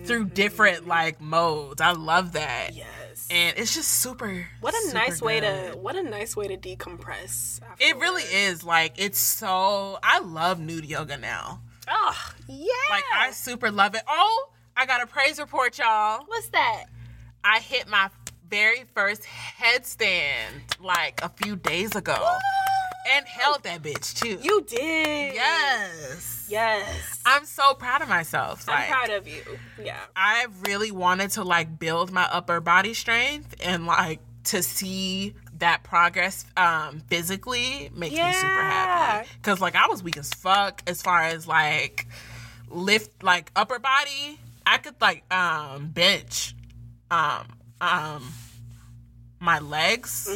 through 0.04 0.26
different 0.26 0.88
like 0.88 1.22
modes. 1.22 1.82
I 1.82 1.92
love 1.92 2.34
that. 2.34 2.72
Yes. 2.74 3.28
And 3.30 3.58
it's 3.58 3.74
just 3.74 3.90
super. 3.90 4.48
what 4.62 4.74
a 4.74 4.78
super 4.82 4.94
nice 4.94 5.22
way 5.22 5.40
to 5.40 5.78
what 5.80 5.96
a 5.96 6.04
nice 6.04 6.36
way 6.36 6.48
to 6.48 6.58
decompress. 6.58 7.60
It 7.80 7.98
really 7.98 8.24
is 8.24 8.64
like 8.64 8.94
it's 8.98 9.20
so. 9.20 9.98
I 10.04 10.20
love 10.20 10.60
nude 10.60 10.86
yoga 10.86 11.18
now. 11.18 11.62
Oh 11.88 12.34
yeah. 12.48 12.68
Like 12.90 13.04
I 13.14 13.32
super 13.32 13.72
love 13.72 13.96
it. 13.96 14.02
Oh, 14.08 14.50
I 14.78 14.86
got 14.86 15.02
a 15.02 15.08
praise 15.08 15.40
report, 15.40 15.78
y'all. 15.78 16.24
What's 16.28 16.50
that? 16.50 16.86
I 17.44 17.60
hit 17.60 17.88
my 17.88 18.10
very 18.50 18.86
first 18.94 19.24
headstand 19.24 20.80
like 20.80 21.20
a 21.24 21.30
few 21.30 21.56
days 21.56 21.96
ago, 21.96 22.38
and 23.14 23.26
held 23.26 23.64
that 23.64 23.82
bitch 23.82 24.16
too. 24.16 24.38
You 24.42 24.62
did. 24.62 25.36
yes. 25.36 26.35
Yes. 26.48 27.22
I'm 27.26 27.46
so 27.46 27.74
proud 27.74 28.02
of 28.02 28.10
myself. 28.10 28.66
I'm 28.68 28.88
proud 28.88 29.10
of 29.10 29.28
you. 29.28 29.42
Yeah. 29.84 30.00
I 30.16 30.48
really 30.68 30.92
wanted 30.92 31.32
to 31.32 31.44
like 31.44 31.80
build 31.80 32.12
my 32.12 32.24
upper 32.32 32.60
body 32.62 32.94
strength 32.94 33.56
and 33.64 33.86
like 33.86 34.20
to 34.46 34.62
see 34.62 35.34
that 35.58 35.84
progress 35.84 36.46
um 36.58 37.02
physically 37.08 37.90
makes 37.96 38.14
me 38.14 38.34
super 38.34 38.62
happy. 38.62 39.28
Cause 39.42 39.60
like 39.62 39.76
I 39.76 39.88
was 39.88 40.04
weak 40.04 40.18
as 40.18 40.34
fuck 40.34 40.84
as 40.88 41.02
far 41.02 41.22
as 41.24 41.48
like 41.48 42.08
lift 42.70 43.24
like 43.24 43.52
upper 43.56 43.80
body. 43.80 44.40
I 44.66 44.78
could 44.78 45.00
like 45.02 45.24
um 45.34 45.88
bench 45.90 46.56
um 47.10 47.48
um 47.82 48.24
my 49.40 49.60
legs 49.60 50.28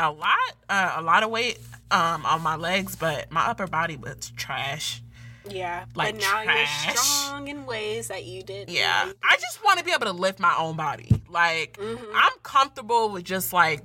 a 0.00 0.10
lot 0.10 0.36
uh, 0.68 0.94
a 0.96 1.02
lot 1.02 1.22
of 1.22 1.30
weight 1.30 1.58
um 1.90 2.24
on 2.26 2.42
my 2.42 2.56
legs 2.56 2.96
but 2.96 3.30
my 3.30 3.46
upper 3.46 3.66
body 3.66 3.96
was 3.96 4.32
trash 4.36 5.00
Yeah. 5.50 5.84
Like 5.94 6.14
but 6.14 6.22
now 6.22 6.42
trash. 6.44 6.86
you're 6.86 6.96
strong 6.96 7.48
in 7.48 7.66
ways 7.66 8.08
that 8.08 8.24
you 8.24 8.42
did. 8.42 8.70
Yeah, 8.70 9.10
I 9.22 9.36
just 9.36 9.64
want 9.64 9.78
to 9.78 9.84
be 9.84 9.92
able 9.92 10.06
to 10.06 10.12
lift 10.12 10.38
my 10.38 10.54
own 10.58 10.76
body. 10.76 11.22
Like, 11.28 11.76
mm-hmm. 11.78 12.04
I'm 12.14 12.32
comfortable 12.42 13.10
with 13.10 13.24
just 13.24 13.52
like 13.52 13.82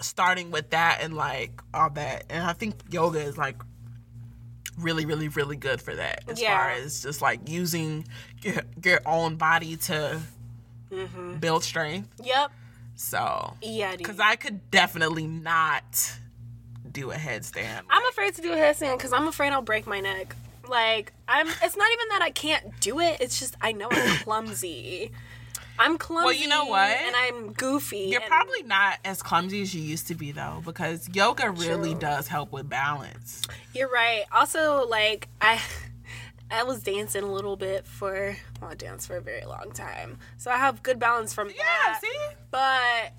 starting 0.00 0.50
with 0.50 0.70
that 0.70 0.98
and 1.02 1.14
like 1.14 1.62
all 1.72 1.90
that. 1.90 2.24
And 2.30 2.44
I 2.44 2.52
think 2.52 2.76
yoga 2.90 3.20
is 3.20 3.38
like 3.38 3.56
really, 4.78 5.06
really, 5.06 5.28
really 5.28 5.56
good 5.56 5.80
for 5.80 5.94
that. 5.94 6.24
As 6.28 6.40
Yeah. 6.40 6.56
far 6.56 6.70
as 6.70 7.02
just 7.02 7.22
like 7.22 7.48
using 7.48 8.06
your, 8.42 8.62
your 8.82 9.00
own 9.06 9.36
body 9.36 9.76
to 9.76 10.20
mm-hmm. 10.90 11.36
build 11.36 11.64
strength. 11.64 12.08
Yep. 12.22 12.50
So, 12.96 13.56
Yeah, 13.60 13.96
because 13.96 14.20
I 14.20 14.36
could 14.36 14.70
definitely 14.70 15.26
not 15.26 16.16
do 16.90 17.10
a 17.10 17.16
headstand. 17.16 17.82
I'm 17.90 18.06
afraid 18.08 18.34
to 18.34 18.42
do 18.42 18.52
a 18.52 18.56
headstand 18.56 18.98
because 18.98 19.12
I'm 19.12 19.26
afraid 19.26 19.52
I'll 19.52 19.62
break 19.62 19.86
my 19.86 20.00
neck. 20.00 20.36
Like 20.68 21.12
I'm. 21.28 21.46
It's 21.62 21.76
not 21.76 21.92
even 21.92 22.08
that 22.10 22.20
I 22.22 22.30
can't 22.30 22.78
do 22.80 23.00
it. 23.00 23.18
It's 23.20 23.38
just 23.38 23.56
I 23.60 23.72
know 23.72 23.88
I'm 23.90 24.16
clumsy. 24.18 25.10
I'm 25.78 25.98
clumsy. 25.98 26.24
Well, 26.24 26.32
you 26.34 26.46
know 26.48 26.66
what? 26.66 26.88
And 26.90 27.16
I'm 27.16 27.52
goofy. 27.52 28.06
You're 28.10 28.20
probably 28.20 28.62
not 28.62 28.98
as 29.04 29.22
clumsy 29.22 29.62
as 29.62 29.74
you 29.74 29.82
used 29.82 30.06
to 30.08 30.14
be 30.14 30.30
though, 30.30 30.62
because 30.64 31.08
yoga 31.12 31.50
really 31.50 31.90
True. 31.90 32.00
does 32.00 32.28
help 32.28 32.52
with 32.52 32.68
balance. 32.68 33.42
You're 33.74 33.90
right. 33.90 34.22
Also, 34.32 34.86
like 34.86 35.28
I, 35.40 35.60
I 36.50 36.62
was 36.62 36.82
dancing 36.82 37.24
a 37.24 37.32
little 37.32 37.56
bit 37.56 37.86
for. 37.88 38.36
Well, 38.60 38.70
I 38.70 38.74
danced 38.74 39.08
for 39.08 39.16
a 39.16 39.20
very 39.20 39.44
long 39.44 39.72
time, 39.72 40.18
so 40.38 40.50
I 40.52 40.56
have 40.58 40.82
good 40.84 41.00
balance 41.00 41.34
from 41.34 41.48
Yeah, 41.48 41.56
that. 41.86 42.00
see? 42.00 42.34
But 42.52 43.12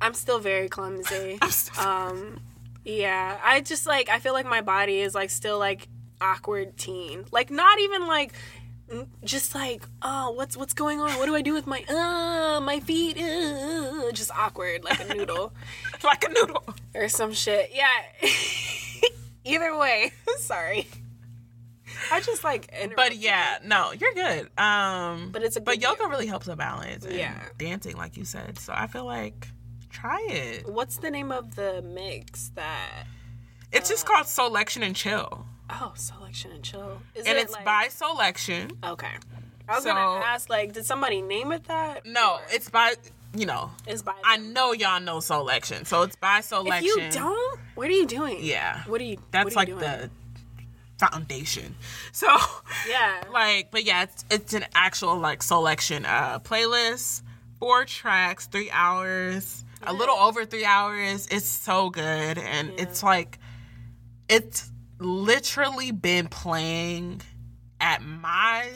I'm 0.00 0.14
still 0.14 0.40
very 0.40 0.68
clumsy. 0.68 1.38
I'm 1.42 1.50
still- 1.52 1.84
um, 1.86 2.40
yeah. 2.84 3.38
I 3.44 3.60
just 3.60 3.86
like 3.86 4.08
I 4.08 4.18
feel 4.18 4.32
like 4.32 4.46
my 4.46 4.60
body 4.60 4.98
is 4.98 5.14
like 5.14 5.30
still 5.30 5.60
like 5.60 5.86
awkward 6.22 6.76
teen. 6.78 7.24
Like 7.32 7.50
not 7.50 7.78
even 7.80 8.06
like. 8.06 8.32
Just 9.24 9.54
like, 9.54 9.84
oh, 10.02 10.32
what's 10.32 10.54
what's 10.54 10.74
going 10.74 11.00
on? 11.00 11.18
What 11.18 11.24
do 11.24 11.34
I 11.34 11.40
do 11.40 11.54
with 11.54 11.66
my 11.66 11.82
uh 11.88 12.60
my 12.60 12.78
feet? 12.80 13.16
Uh, 13.16 14.12
just 14.12 14.30
awkward, 14.32 14.84
like 14.84 15.00
a 15.00 15.14
noodle 15.14 15.54
like 16.04 16.24
a 16.24 16.28
noodle. 16.28 16.62
or 16.94 17.08
some 17.08 17.32
shit. 17.32 17.70
Yeah. 17.72 17.88
Either 19.44 19.76
way, 19.78 20.12
sorry. 20.40 20.88
I 22.10 22.20
just 22.20 22.44
like. 22.44 22.70
But 22.94 23.16
yeah, 23.16 23.58
no, 23.64 23.92
you're 23.92 24.12
good. 24.12 24.50
Um, 24.58 25.30
But 25.32 25.42
it's 25.42 25.56
a 25.56 25.60
but 25.62 25.80
yoga 25.80 26.00
deal. 26.00 26.10
really 26.10 26.26
helps 26.26 26.46
with 26.46 26.58
balance. 26.58 27.06
And 27.06 27.14
Yeah. 27.14 27.40
dancing, 27.56 27.96
like 27.96 28.18
you 28.18 28.24
said. 28.26 28.58
So 28.58 28.74
I 28.76 28.88
feel 28.88 29.06
like 29.06 29.48
try 29.88 30.20
it. 30.30 30.68
What's 30.68 30.98
the 30.98 31.10
name 31.10 31.32
of 31.32 31.54
the 31.56 31.80
mix 31.82 32.50
that? 32.56 33.04
It's 33.72 33.88
just 33.88 34.04
called 34.04 34.26
Soulection 34.26 34.82
and 34.84 34.94
Chill, 34.94 35.46
Oh, 35.80 35.92
Soulection 35.96 36.52
and 36.54 36.62
chill. 36.62 37.00
Is 37.14 37.26
and 37.26 37.38
it 37.38 37.42
it's 37.42 37.52
like- 37.52 37.64
by 37.64 37.88
Soulection. 37.88 38.72
Okay. 38.84 39.12
I 39.68 39.74
was 39.76 39.84
So- 39.84 39.90
gonna 39.94 40.24
ask, 40.24 40.48
like, 40.50 40.72
did 40.72 40.84
somebody 40.84 41.22
name 41.22 41.52
it 41.52 41.64
that? 41.64 42.04
No, 42.04 42.34
Or 42.34 42.40
it's 42.50 42.68
by 42.68 42.94
you 43.34 43.46
know. 43.46 43.70
it's 43.86 44.02
by. 44.02 44.12
I 44.24 44.36
know 44.36 44.72
y'all 44.72 45.00
know 45.00 45.18
Soulection, 45.18 45.86
so 45.86 46.02
it's 46.02 46.16
by 46.16 46.40
Soulection. 46.40 46.78
If 46.78 46.84
you 46.84 47.10
don't, 47.10 47.60
what 47.76 47.88
are 47.88 47.92
you 47.92 48.06
doing? 48.06 48.38
yeah, 48.40 48.82
What 48.86 49.00
are 49.00 49.04
you? 49.04 49.16
that's 49.30 49.52
are 49.54 49.56
like 49.56 49.68
you 49.68 49.78
doing? 49.78 49.90
the 49.90 50.10
foundation. 50.98 51.74
So 52.12 52.28
Yeah. 52.88 53.22
like 53.32 53.70
but 53.70 53.84
yeah 53.84 54.02
it's, 54.02 54.24
it's 54.30 54.52
an 54.54 54.66
actual 54.74 55.16
like 55.18 55.40
Soulection 55.40 56.04
uh 56.04 56.38
playlist 56.40 57.22
four 57.58 57.84
tracks 57.86 58.46
three 58.46 58.70
hours 58.70 59.64
a 59.84 59.92
little 59.92 60.14
over 60.16 60.44
three 60.44 60.64
hours 60.64 61.26
it's 61.30 61.48
so 61.48 61.88
good 61.90 62.38
and 62.38 62.70
it's 62.78 63.02
like 63.02 63.38
it's 64.28 64.70
literally 65.02 65.90
been 65.90 66.28
playing 66.28 67.20
at 67.80 68.02
my 68.02 68.70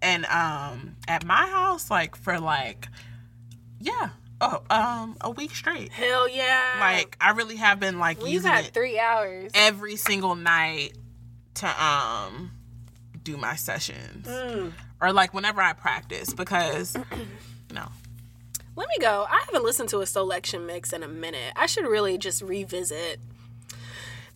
and 0.00 0.24
um 0.26 0.96
at 1.08 1.24
my 1.24 1.46
house 1.48 1.90
like 1.90 2.14
for 2.16 2.38
like 2.38 2.88
yeah 3.80 4.10
oh 4.40 4.62
um 4.70 5.16
a 5.22 5.30
week 5.30 5.54
straight 5.54 5.90
Hell 5.92 6.28
yeah. 6.28 6.76
like 6.80 7.16
i 7.20 7.30
really 7.30 7.56
have 7.56 7.80
been 7.80 7.98
like 7.98 8.20
you 8.20 8.28
using 8.28 8.50
got 8.50 8.64
it 8.64 8.74
three 8.74 8.98
hours. 8.98 9.50
every 9.54 9.96
single 9.96 10.34
night 10.34 10.92
to 11.54 11.84
um 11.84 12.52
do 13.22 13.36
my 13.36 13.56
sessions 13.56 14.26
Mm. 14.26 14.72
or 15.00 15.12
like 15.12 15.32
whenever 15.34 15.60
I 15.60 15.72
practice 15.74 16.32
because 16.34 16.94
you 17.68 17.74
know 17.74 17.88
Let 18.76 18.88
me 18.88 18.94
go. 19.00 19.26
I 19.28 19.42
haven't 19.46 19.64
listened 19.64 19.88
to 19.90 19.98
a 20.00 20.04
Soulection 20.04 20.64
mix 20.66 20.92
in 20.92 21.02
a 21.02 21.08
minute. 21.08 21.52
I 21.56 21.66
should 21.66 21.86
really 21.86 22.16
just 22.18 22.40
revisit. 22.42 23.20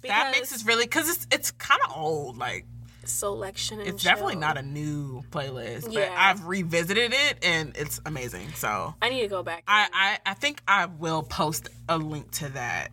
That 0.09 0.33
mix 0.35 0.53
is 0.53 0.65
really 0.67 0.85
because 0.85 1.09
it's 1.09 1.27
it's 1.31 1.51
kind 1.53 1.81
of 1.89 1.97
old 1.97 2.37
like 2.39 2.67
Soulection. 3.05 3.79
And 3.79 3.89
it's 3.89 4.03
definitely 4.03 4.35
not 4.37 4.59
a 4.59 4.63
new 4.63 5.23
playlist 5.31 5.85
but 5.85 5.93
Yeah. 5.93 6.15
I've 6.17 6.45
revisited 6.45 7.13
it 7.15 7.39
and 7.45 7.77
it's 7.77 8.01
amazing 8.05 8.49
so 8.55 8.95
I 9.01 9.09
need 9.11 9.21
to 9.21 9.29
go 9.29 9.43
back. 9.45 9.63
I. 9.69 9.89
I, 9.93 10.31
I 10.31 10.35
think 10.35 10.61
I 10.67 10.87
will 10.87 11.23
post 11.23 11.69
a 11.89 11.99
link 11.99 12.31
to 12.33 12.49
that 12.51 12.89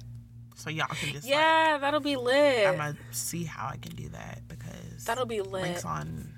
so 0.56 0.70
y'all 0.70 0.86
can 0.88 1.14
just 1.14 1.26
like 1.26 1.32
yeah, 1.34 1.80
that'll 1.80 2.00
be 2.00 2.16
lit. 2.16 2.68
I'm 2.68 2.78
gonna 2.78 2.96
see 3.12 3.44
how 3.44 3.68
I 3.68 3.78
can 3.78 3.96
do 3.96 4.08
that 4.10 4.42
because 4.48 5.04
That'll 5.06 5.26
be 5.26 5.42
lit. 5.42 5.64
links 5.64 5.84
on 5.86 6.32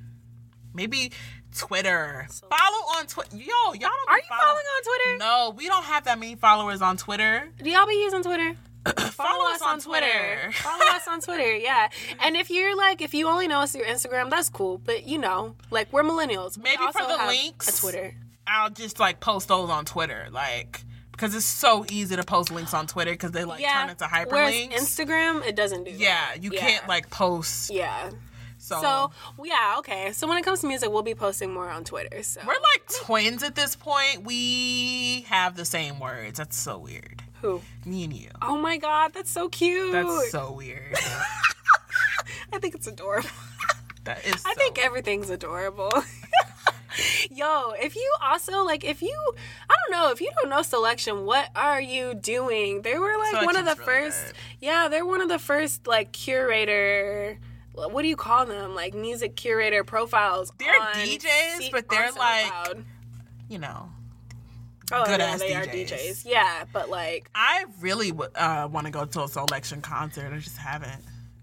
maybe 0.74 1.12
Twitter. 1.58 2.28
So- 2.30 2.48
Follow 2.48 2.98
on 2.98 3.08
Twitter. 3.08 3.36
Yo, 3.36 3.44
y'all 3.46 3.74
don't. 3.74 3.82
be 3.82 3.88
Are 4.08 4.18
you 4.18 4.24
follow- 4.30 4.42
following 4.42 4.66
on 4.78 4.84
Twitter? 4.84 5.18
No, 5.20 5.54
we 5.56 5.68
don't 5.68 5.84
have 5.86 6.06
that 6.06 6.18
many 6.20 6.36
followers 6.36 6.82
on 6.82 6.98
Twitter. 6.98 7.50
Do 7.62 7.70
y'all 7.70 7.86
be 7.88 7.94
using 7.96 8.24
Twitter? 8.24 8.56
Follow, 9.12 9.52
us 9.52 9.62
on 9.62 9.80
Twitter. 9.80 10.52
Follow 10.54 10.86
us 10.92 11.08
on 11.08 11.22
Twitter, 11.22 11.56
yeah. 11.56 11.90
And 12.20 12.36
if 12.36 12.50
you're 12.50 12.76
like, 12.76 13.02
if 13.02 13.14
you 13.14 13.28
only 13.28 13.48
know 13.48 13.62
us 13.62 13.72
through 13.72 13.84
Instagram, 13.86 14.30
that's 14.30 14.50
cool. 14.50 14.78
But 14.78 15.08
you 15.08 15.18
know, 15.18 15.56
like 15.72 15.92
we're 15.92 16.04
millennials. 16.04 16.58
We 16.58 16.64
Maybe 16.64 16.84
for 16.92 17.02
the 17.02 17.26
links. 17.28 17.78
a 17.78 17.82
Twitter. 17.82 18.16
I'll 18.48 18.70
just 18.70 19.00
like 19.00 19.20
post 19.20 19.48
those 19.48 19.70
on 19.70 19.86
Twitter. 19.86 20.28
Like, 20.32 20.84
because 21.12 21.34
it's 21.34 21.46
so 21.46 21.86
easy 21.90 22.16
to 22.16 22.24
post 22.24 22.52
links 22.52 22.74
on 22.74 22.88
Twitter 22.88 23.12
because 23.12 23.32
they 23.32 23.44
like 23.44 23.64
turn 23.64 23.90
into 23.90 24.06
Whereas 24.06 24.54
hyperlinks. 24.54 24.74
Instagram, 24.74 25.46
it 25.46 25.56
doesn't 25.56 25.86
do 25.86 25.92
that. 25.92 26.00
yeah, 26.00 26.34
you 26.40 26.52
can't 26.52 26.88
like 26.88 27.10
post. 27.10 27.72
Yeah. 27.72 28.12
So, 28.58 28.82
So 28.82 29.12
yeah, 29.44 29.76
okay. 29.80 30.12
So 30.12 30.28
when 30.28 30.38
it 30.38 30.44
comes 30.44 30.62
to 30.62 30.68
music, 30.68 30.90
we'll 30.92 31.04
be 31.04 31.14
posting 31.16 31.54
more 31.54 31.70
on 31.70 31.84
Twitter. 31.84 32.24
So 32.24 32.42
we're 32.46 32.54
like 32.54 32.88
twins 33.04 33.44
at 33.44 33.56
this 33.56 33.76
point. 33.76 34.24
We 34.24 35.22
have 35.28 35.56
the 35.56 35.66
same 35.66 36.00
words. 36.00 36.38
That's 36.40 36.58
so 36.58 36.78
weird. 36.80 37.24
Who? 37.46 37.62
Me 37.86 38.04
and 38.06 38.14
you. 38.14 38.30
Oh 38.42 38.58
my 38.58 38.78
god, 38.78 39.14
that's 39.14 39.30
so 39.30 39.50
cute. 39.50 39.92
That's 39.92 40.32
so 40.32 40.52
weird. 40.52 40.96
I 42.54 42.58
think 42.60 42.74
it's 42.74 42.88
adorable. 42.88 43.30
that 44.06 44.26
is. 44.26 44.44
I 44.46 44.54
so 44.54 44.60
think 44.60 44.84
everything's 44.84 45.30
adorable. 45.30 45.92
Yo, 47.30 47.72
if 47.72 47.96
you 47.96 48.14
also 48.24 48.64
like, 48.64 48.84
if 48.86 49.02
you, 49.02 49.14
I 49.70 49.76
don't 49.90 49.92
know, 50.00 50.12
if 50.12 50.22
you 50.22 50.32
don't 50.42 50.50
know 50.50 50.62
Soulection, 50.62 51.26
what 51.26 51.50
are 51.56 51.82
you 51.82 52.14
doing? 52.16 52.82
They 52.84 52.98
were 52.98 53.16
like 53.18 53.46
one 53.46 53.58
of 53.58 53.66
the 53.66 53.76
really 53.76 53.86
first, 54.10 54.26
good. 54.28 54.36
yeah, 54.62 54.88
they're 54.88 55.06
one 55.06 55.22
of 55.22 55.28
the 55.28 55.40
first 55.40 55.86
like 55.88 56.14
curator. 56.14 57.38
What 57.74 58.02
do 58.02 58.08
you 58.08 58.16
call 58.16 58.46
them? 58.46 58.74
Like 58.74 58.94
music 58.96 59.36
curator 59.36 59.84
profiles. 59.84 60.52
They're 60.58 60.80
DJs, 60.80 61.58
C- 61.58 61.70
but 61.72 61.90
they're 61.90 62.12
like- 62.14 62.78
you 63.50 63.60
know. 63.60 63.90
Oh, 64.92 65.06
good 65.06 65.20
yeah, 65.20 65.26
ass 65.26 65.40
they 65.40 65.54
are 65.56 65.66
DJs. 65.66 65.90
DJs. 65.90 66.26
Yeah, 66.26 66.66
but 66.72 66.90
like, 66.90 67.30
I 67.34 67.66
really 67.82 68.12
uh, 68.36 68.68
want 68.72 68.86
to 68.86 68.92
go 68.92 69.06
to 69.06 69.22
a 69.22 69.28
Soulection 69.28 69.82
concert. 69.82 70.32
I 70.32 70.38
just 70.38 70.58
haven't. 70.58 71.02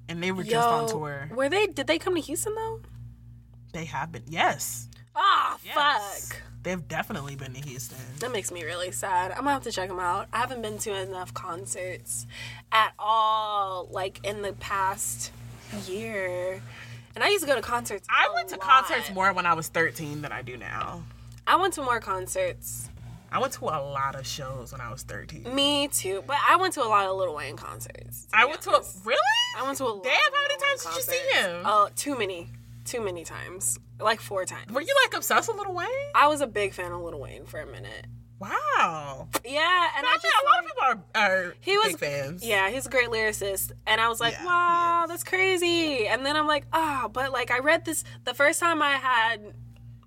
And 0.08 0.22
they 0.22 0.32
were 0.32 0.44
just 0.44 0.68
on 0.68 0.88
tour. 0.88 1.28
were 1.34 1.48
they? 1.48 1.66
Did 1.66 1.86
they 1.86 1.98
come 1.98 2.14
to 2.14 2.20
Houston 2.20 2.54
though? 2.54 2.80
They 3.72 3.86
have 3.86 4.12
been. 4.12 4.22
Yes. 4.28 4.88
Oh 5.16 5.56
yes. 5.64 5.74
fuck. 6.28 6.42
They've 6.62 6.86
definitely 6.86 7.34
been 7.34 7.54
to 7.54 7.60
Houston. 7.60 7.98
That 8.20 8.30
makes 8.30 8.52
me 8.52 8.62
really 8.62 8.92
sad. 8.92 9.32
I'm 9.32 9.38
gonna 9.38 9.52
have 9.52 9.62
to 9.64 9.72
check 9.72 9.88
them 9.88 9.98
out. 9.98 10.28
I 10.32 10.38
haven't 10.38 10.62
been 10.62 10.78
to 10.78 10.94
enough 10.94 11.34
concerts 11.34 12.26
at 12.70 12.92
all, 12.98 13.88
like 13.90 14.20
in 14.24 14.42
the 14.42 14.52
past 14.54 15.32
year. 15.86 16.62
And 17.14 17.24
I 17.24 17.28
used 17.28 17.42
to 17.42 17.48
go 17.48 17.56
to 17.56 17.62
concerts. 17.62 18.06
I 18.08 18.30
went 18.34 18.48
to 18.50 18.56
lot. 18.56 18.64
concerts 18.86 19.12
more 19.12 19.32
when 19.32 19.44
I 19.44 19.54
was 19.54 19.68
13 19.68 20.22
than 20.22 20.32
I 20.32 20.42
do 20.42 20.56
now. 20.56 21.02
I 21.46 21.56
went 21.56 21.74
to 21.74 21.82
more 21.82 22.00
concerts. 22.00 22.88
I 23.32 23.38
went 23.38 23.54
to 23.54 23.64
a 23.64 23.80
lot 23.80 24.14
of 24.14 24.26
shows 24.26 24.72
when 24.72 24.80
I 24.80 24.90
was 24.90 25.02
13. 25.04 25.54
Me 25.54 25.88
too, 25.88 26.22
but 26.26 26.36
I 26.48 26.56
went 26.56 26.74
to 26.74 26.82
a 26.82 26.86
lot 26.86 27.06
of 27.06 27.16
Lil 27.16 27.34
Wayne 27.34 27.56
concerts. 27.56 28.28
I 28.32 28.44
went 28.44 28.60
to 28.62 28.70
a. 28.70 28.82
Really? 29.04 29.20
I 29.58 29.64
went 29.64 29.78
to 29.78 29.84
a 29.84 29.86
lot. 29.86 30.04
Damn, 30.04 30.12
of 30.12 30.34
how 30.34 30.42
many 30.48 30.60
times 30.60 30.84
did 30.84 30.96
you 30.96 31.02
see 31.02 31.40
him? 31.40 31.62
Oh, 31.64 31.88
too 31.96 32.18
many, 32.18 32.48
too 32.84 33.00
many 33.00 33.24
times, 33.24 33.78
like 33.98 34.20
four 34.20 34.44
times. 34.44 34.70
Were 34.70 34.82
you 34.82 34.94
like 35.06 35.16
obsessed 35.16 35.48
with 35.48 35.56
Lil 35.56 35.74
Wayne? 35.74 35.88
I 36.14 36.26
was 36.28 36.40
a 36.42 36.46
big 36.46 36.74
fan 36.74 36.92
of 36.92 37.00
Lil 37.00 37.18
Wayne 37.18 37.46
for 37.46 37.58
a 37.60 37.66
minute. 37.66 38.06
Wow. 38.38 39.28
Yeah, 39.44 39.88
and 39.96 40.04
I 40.04 40.10
I 40.10 40.18
just 40.20 40.26
a 40.26 40.44
lot 40.44 40.52
like- 40.52 40.64
of 40.64 40.66
people 40.66 41.12
are, 41.14 41.22
are 41.46 41.54
He 41.60 41.78
was 41.78 41.86
big 41.92 41.98
fans. 42.00 42.44
Yeah, 42.44 42.70
he's 42.70 42.86
a 42.86 42.90
great 42.90 43.08
lyricist. 43.08 43.70
And 43.86 44.00
I 44.00 44.08
was 44.08 44.18
like, 44.20 44.32
Yeah, 44.34 44.44
wow, 44.46 45.04
that's 45.08 45.22
crazy. 45.22 46.08
And 46.08 46.26
then 46.26 46.36
I'm 46.36 46.48
like, 46.48 46.66
ah, 46.72 47.08
but 47.12 47.30
like 47.30 47.52
I 47.52 47.60
read 47.60 47.84
this 47.84 48.02
the 48.24 48.34
first 48.34 48.58
time 48.58 48.82
I 48.82 48.96
had 48.96 49.54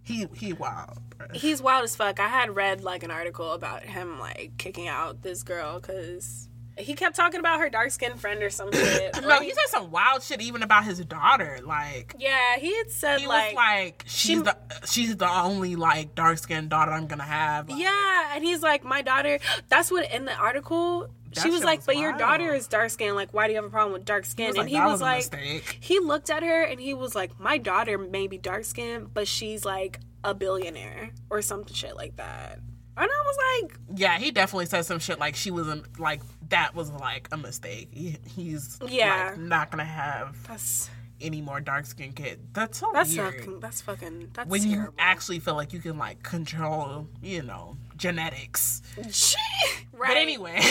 He 0.03 0.27
he 0.35 0.51
wild. 0.51 0.99
He's 1.33 1.61
wild 1.61 1.83
as 1.83 1.95
fuck. 1.95 2.19
I 2.19 2.27
had 2.27 2.55
read 2.55 2.83
like 2.83 3.03
an 3.03 3.11
article 3.11 3.51
about 3.51 3.83
him 3.83 4.19
like 4.19 4.51
kicking 4.57 4.87
out 4.87 5.21
this 5.21 5.43
girl 5.43 5.79
cuz 5.79 6.49
he 6.77 6.93
kept 6.93 7.15
talking 7.15 7.39
about 7.39 7.59
her 7.61 7.69
dark 7.69 7.89
skinned 7.91 8.19
friend 8.19 8.43
or 8.43 8.49
some 8.49 8.71
shit. 8.73 9.21
No, 9.21 9.37
Or 9.37 9.41
he 9.41 9.51
said 9.51 9.67
some 9.67 9.91
wild 9.91 10.23
shit 10.23 10.41
even 10.41 10.61
about 10.61 10.83
his 10.83 10.99
daughter. 11.05 11.59
Like 11.63 12.15
Yeah, 12.19 12.57
he 12.57 12.75
had 12.75 12.91
said 12.91 13.19
he 13.21 13.27
like, 13.27 13.51
was 13.51 13.55
like, 13.55 14.03
she's 14.07 14.43
the 14.43 14.57
she's 14.85 15.15
the 15.15 15.29
only 15.29 15.75
like 15.75 16.15
dark 16.15 16.37
skinned 16.37 16.69
daughter 16.69 16.91
I'm 16.91 17.07
gonna 17.07 17.23
have. 17.23 17.69
Like, 17.69 17.81
Yeah, 17.81 18.35
and 18.35 18.43
he's 18.43 18.61
like, 18.61 18.83
my 18.83 19.01
daughter. 19.01 19.39
That's 19.69 19.89
what 19.89 20.11
in 20.11 20.25
the 20.25 20.35
article 20.35 21.09
she 21.43 21.49
was 21.49 21.63
like, 21.63 21.79
was 21.79 21.85
but 21.85 21.97
your 21.97 22.13
daughter 22.17 22.53
is 22.53 22.67
dark 22.67 22.89
skinned. 22.91 23.15
Like, 23.15 23.33
why 23.33 23.47
do 23.47 23.51
you 23.53 23.57
have 23.57 23.65
a 23.65 23.69
problem 23.69 23.93
with 23.93 24.05
dark 24.05 24.25
skin? 24.25 24.47
was 24.47 24.55
and 24.57 24.71
like, 24.71 24.71
he 24.71 24.79
was 24.79 25.01
was 25.01 25.31
like, 25.33 25.77
he 25.79 25.99
looked 25.99 26.29
at 26.29 26.43
her 26.43 26.63
and 26.63 26.79
he 26.79 26.93
was 26.93 27.13
like, 27.15 27.37
my 27.39 27.57
daughter 27.57 27.97
may 27.97 28.27
be 28.27 28.37
dark 28.37 28.63
skinned, 28.63 29.13
but 29.13 29.27
she's 29.27 29.65
like 29.65 29.99
a 30.25 30.33
billionaire 30.33 31.11
or 31.29 31.41
some 31.41 31.65
shit 31.67 31.95
like 31.95 32.17
that. 32.17 32.59
And 32.97 33.09
I 33.11 33.23
was 33.25 33.37
like, 33.63 33.77
Yeah, 33.95 34.17
he 34.17 34.31
definitely 34.31 34.65
said 34.65 34.85
some 34.85 34.99
shit 34.99 35.19
like 35.19 35.35
she 35.35 35.51
wasn't 35.51 35.99
like 35.99 36.21
that 36.49 36.73
was 36.75 36.91
like 36.91 37.29
a 37.31 37.37
mistake. 37.37 37.89
He, 37.91 38.17
he's 38.25 38.77
Yeah. 38.85 39.29
like, 39.31 39.37
not 39.39 39.71
gonna 39.71 39.85
have 39.85 40.35
that's 40.47 40.89
any 41.21 41.41
more 41.41 41.59
dark 41.61 41.85
skinned 41.85 42.15
kid. 42.15 42.39
That's 42.53 42.79
so 42.79 42.89
that's 42.93 43.15
weird. 43.15 43.35
fucking 43.35 43.59
that's 43.59 43.81
fucking 43.81 44.29
that's 44.33 44.49
when 44.49 44.61
terrible. 44.61 44.83
you 44.83 44.93
actually 44.97 45.39
feel 45.39 45.55
like 45.55 45.73
you 45.73 45.79
can 45.79 45.97
like 45.97 46.23
control, 46.23 47.07
you 47.21 47.41
know, 47.43 47.77
genetics. 47.97 48.81
right. 48.97 50.07
But 50.09 50.17
anyway, 50.17 50.61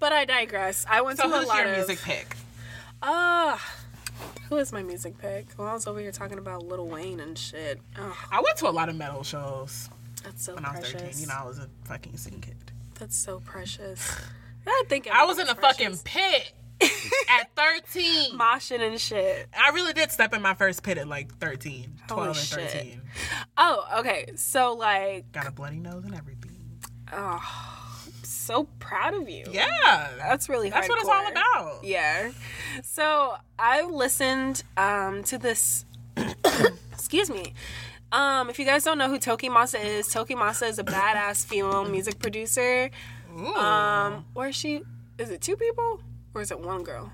but 0.00 0.12
I 0.12 0.24
digress. 0.24 0.84
I 0.88 1.00
went 1.02 1.18
so 1.18 1.28
to 1.28 1.34
a 1.34 1.46
lot 1.46 1.58
your 1.58 1.68
of 1.72 1.76
music 1.76 1.98
pick? 2.02 2.36
Uh 3.02 3.56
who 4.48 4.56
is 4.56 4.72
my 4.72 4.82
music 4.82 5.18
pick? 5.18 5.46
Well, 5.56 5.68
I 5.68 5.72
was 5.74 5.86
over 5.86 6.00
here 6.00 6.12
talking 6.12 6.38
about 6.38 6.64
Lil 6.66 6.86
Wayne 6.86 7.20
and 7.20 7.36
shit. 7.38 7.80
Oh, 7.98 8.16
I 8.30 8.40
went 8.40 8.56
to 8.58 8.68
a 8.68 8.70
lot 8.70 8.88
of 8.88 8.96
metal 8.96 9.22
shows 9.22 9.90
that's 10.24 10.44
so 10.44 10.54
when 10.54 10.64
I 10.64 10.70
was 10.72 10.80
precious. 10.80 11.02
13. 11.02 11.20
You 11.20 11.26
know, 11.26 11.34
I 11.38 11.44
was 11.46 11.58
a 11.58 11.68
fucking 11.84 12.16
scene 12.16 12.40
kid. 12.40 12.56
That's 12.94 13.16
so 13.16 13.40
precious. 13.40 14.16
I 14.66 14.82
think 14.88 15.08
I 15.08 15.24
was 15.24 15.38
in 15.38 15.46
a 15.48 15.50
everything's 15.50 16.02
fucking 16.02 16.42
pit 16.42 16.52
at 17.30 17.54
13. 17.56 18.32
moshing 18.38 18.80
and 18.80 19.00
shit. 19.00 19.48
I 19.58 19.70
really 19.70 19.92
did 19.92 20.10
step 20.10 20.34
in 20.34 20.42
my 20.42 20.54
first 20.54 20.82
pit 20.82 20.98
at 20.98 21.08
like 21.08 21.34
13, 21.38 21.94
12 22.06 22.18
Holy 22.18 22.28
and 22.28 22.36
shit. 22.36 22.70
13. 22.70 23.02
Oh, 23.56 23.86
okay. 24.00 24.32
So 24.36 24.74
like, 24.74 25.30
Got 25.32 25.46
a 25.46 25.50
bloody 25.52 25.78
nose 25.78 26.04
and 26.04 26.14
everything. 26.14 26.56
oh, 27.12 27.77
so 28.48 28.66
proud 28.78 29.12
of 29.12 29.28
you. 29.28 29.44
Yeah. 29.52 30.08
That's 30.16 30.48
really 30.48 30.70
That's 30.70 30.88
what 30.88 30.98
it's 30.98 31.08
all 31.08 31.28
about. 31.28 31.84
Yeah. 31.84 32.30
So 32.82 33.36
I 33.58 33.82
listened 33.82 34.62
um, 34.76 35.22
to 35.24 35.36
this. 35.36 35.84
excuse 36.92 37.28
me. 37.28 37.52
Um, 38.10 38.48
if 38.48 38.58
you 38.58 38.64
guys 38.64 38.84
don't 38.84 38.96
know 38.96 39.08
who 39.08 39.18
TOKiMONSTA 39.18 39.84
is, 39.84 40.08
TOKiMONSTA 40.08 40.68
is 40.70 40.78
a 40.78 40.84
badass 40.84 41.44
female 41.44 41.84
music 41.84 42.18
producer. 42.18 42.90
Ooh. 43.38 43.54
Um, 43.54 44.24
where 44.32 44.50
she 44.50 44.80
is 45.18 45.30
it 45.30 45.42
two 45.42 45.56
people 45.56 46.00
or 46.34 46.40
is 46.40 46.50
it 46.50 46.58
one 46.58 46.82
girl? 46.82 47.12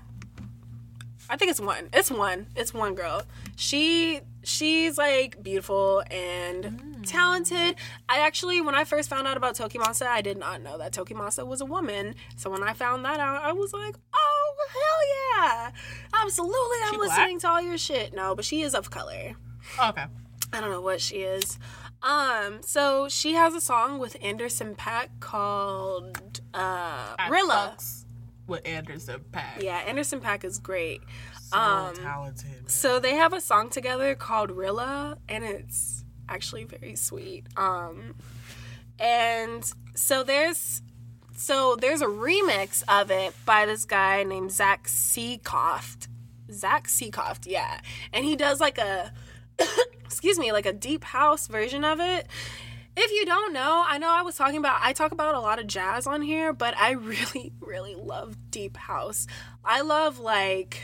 I 1.29 1.35
think 1.35 1.51
it's 1.51 1.59
one. 1.59 1.89
It's 1.91 2.09
one. 2.09 2.47
It's 2.55 2.73
one 2.73 2.95
girl. 2.95 3.23
She 3.57 4.21
she's 4.47 4.97
like 4.97 5.41
beautiful 5.43 6.03
and 6.11 7.05
talented. 7.05 7.75
I 8.09 8.19
actually 8.19 8.61
when 8.61 8.75
I 8.75 8.83
first 8.83 9.09
found 9.09 9.27
out 9.27 9.37
about 9.37 9.55
TOKiMONSTA, 9.55 10.05
I 10.07 10.21
did 10.21 10.37
not 10.37 10.61
know 10.61 10.77
that 10.77 10.93
TOKiMONSTA 10.93 11.45
was 11.45 11.61
a 11.61 11.65
woman. 11.65 12.15
So 12.35 12.49
when 12.49 12.63
I 12.63 12.73
found 12.73 13.05
that 13.05 13.19
out, 13.19 13.43
I 13.43 13.51
was 13.53 13.73
like, 13.73 13.95
"Oh, 14.13 14.55
hell 14.73 15.43
yeah. 15.43 15.71
Absolutely. 16.23 16.77
I'm 16.85 16.91
She 16.93 16.97
black? 16.97 17.09
listening 17.17 17.39
to 17.39 17.49
all 17.49 17.61
your 17.61 17.77
shit." 17.77 18.13
No, 18.13 18.35
but 18.35 18.45
she 18.45 18.61
is 18.61 18.73
of 18.75 18.89
color. 18.89 19.33
okay. 19.83 20.05
I 20.53 20.61
don't 20.61 20.69
know 20.71 20.81
what 20.81 21.01
she 21.01 21.17
is. 21.17 21.57
Um, 22.01 22.61
so 22.61 23.09
she 23.09 23.33
has 23.33 23.53
a 23.55 23.61
song 23.61 23.97
with 23.99 24.15
Anderson 24.21 24.75
.Paak 24.75 25.07
called 25.19 26.39
uh 26.53 27.15
Rilla. 27.29 27.75
With 28.47 28.61
Anderson 28.67 29.21
.Paak. 29.31 29.61
Yeah, 29.63 29.77
Anderson 29.77 30.21
.Paak 30.21 30.43
is 30.43 30.59
great. 30.59 31.01
So 31.55 31.61
um, 31.61 31.95
talented. 31.95 32.49
man. 32.51 32.67
So 32.67 32.99
they 32.99 33.15
have 33.15 33.33
a 33.33 33.41
song 33.41 33.69
together 33.69 34.15
called 34.15 34.51
Rilla 34.51 35.17
and 35.29 35.43
it's 35.43 36.03
actually 36.27 36.65
very 36.65 36.95
sweet. 36.95 37.47
Um 37.57 38.15
and 38.99 39.71
so 39.95 40.23
there's 40.23 40.81
so 41.35 41.75
there's 41.75 42.01
a 42.01 42.07
remix 42.07 42.83
of 42.87 43.11
it 43.11 43.33
by 43.45 43.65
this 43.65 43.85
guy 43.85 44.23
named 44.23 44.51
Zach 44.51 44.87
Seacoft. 44.87 46.07
Zach 46.51 46.87
Seacoft, 46.87 47.45
yeah. 47.45 47.81
And 48.13 48.23
he 48.25 48.35
does 48.35 48.59
like 48.59 48.77
a 48.77 49.11
excuse 50.05 50.39
me, 50.39 50.51
like 50.51 50.65
a 50.65 50.73
deep 50.73 51.03
house 51.03 51.47
version 51.47 51.83
of 51.83 51.99
it. 51.99 52.27
If 52.97 53.11
you 53.11 53.25
don't 53.25 53.51
know, 53.51 53.83
I 53.85 53.97
know 53.97 54.09
I 54.09 54.21
was 54.21 54.37
talking 54.37 54.57
about 54.57 54.79
I 54.81 54.93
talk 54.93 55.11
about 55.11 55.35
a 55.35 55.39
lot 55.39 55.59
of 55.59 55.67
jazz 55.67 56.07
on 56.07 56.21
here, 56.21 56.53
but 56.53 56.77
I 56.77 56.91
really 56.93 57.51
really 57.59 57.95
love 57.95 58.37
deep 58.49 58.77
house. 58.77 59.27
I 59.63 59.81
love 59.81 60.19
like 60.19 60.81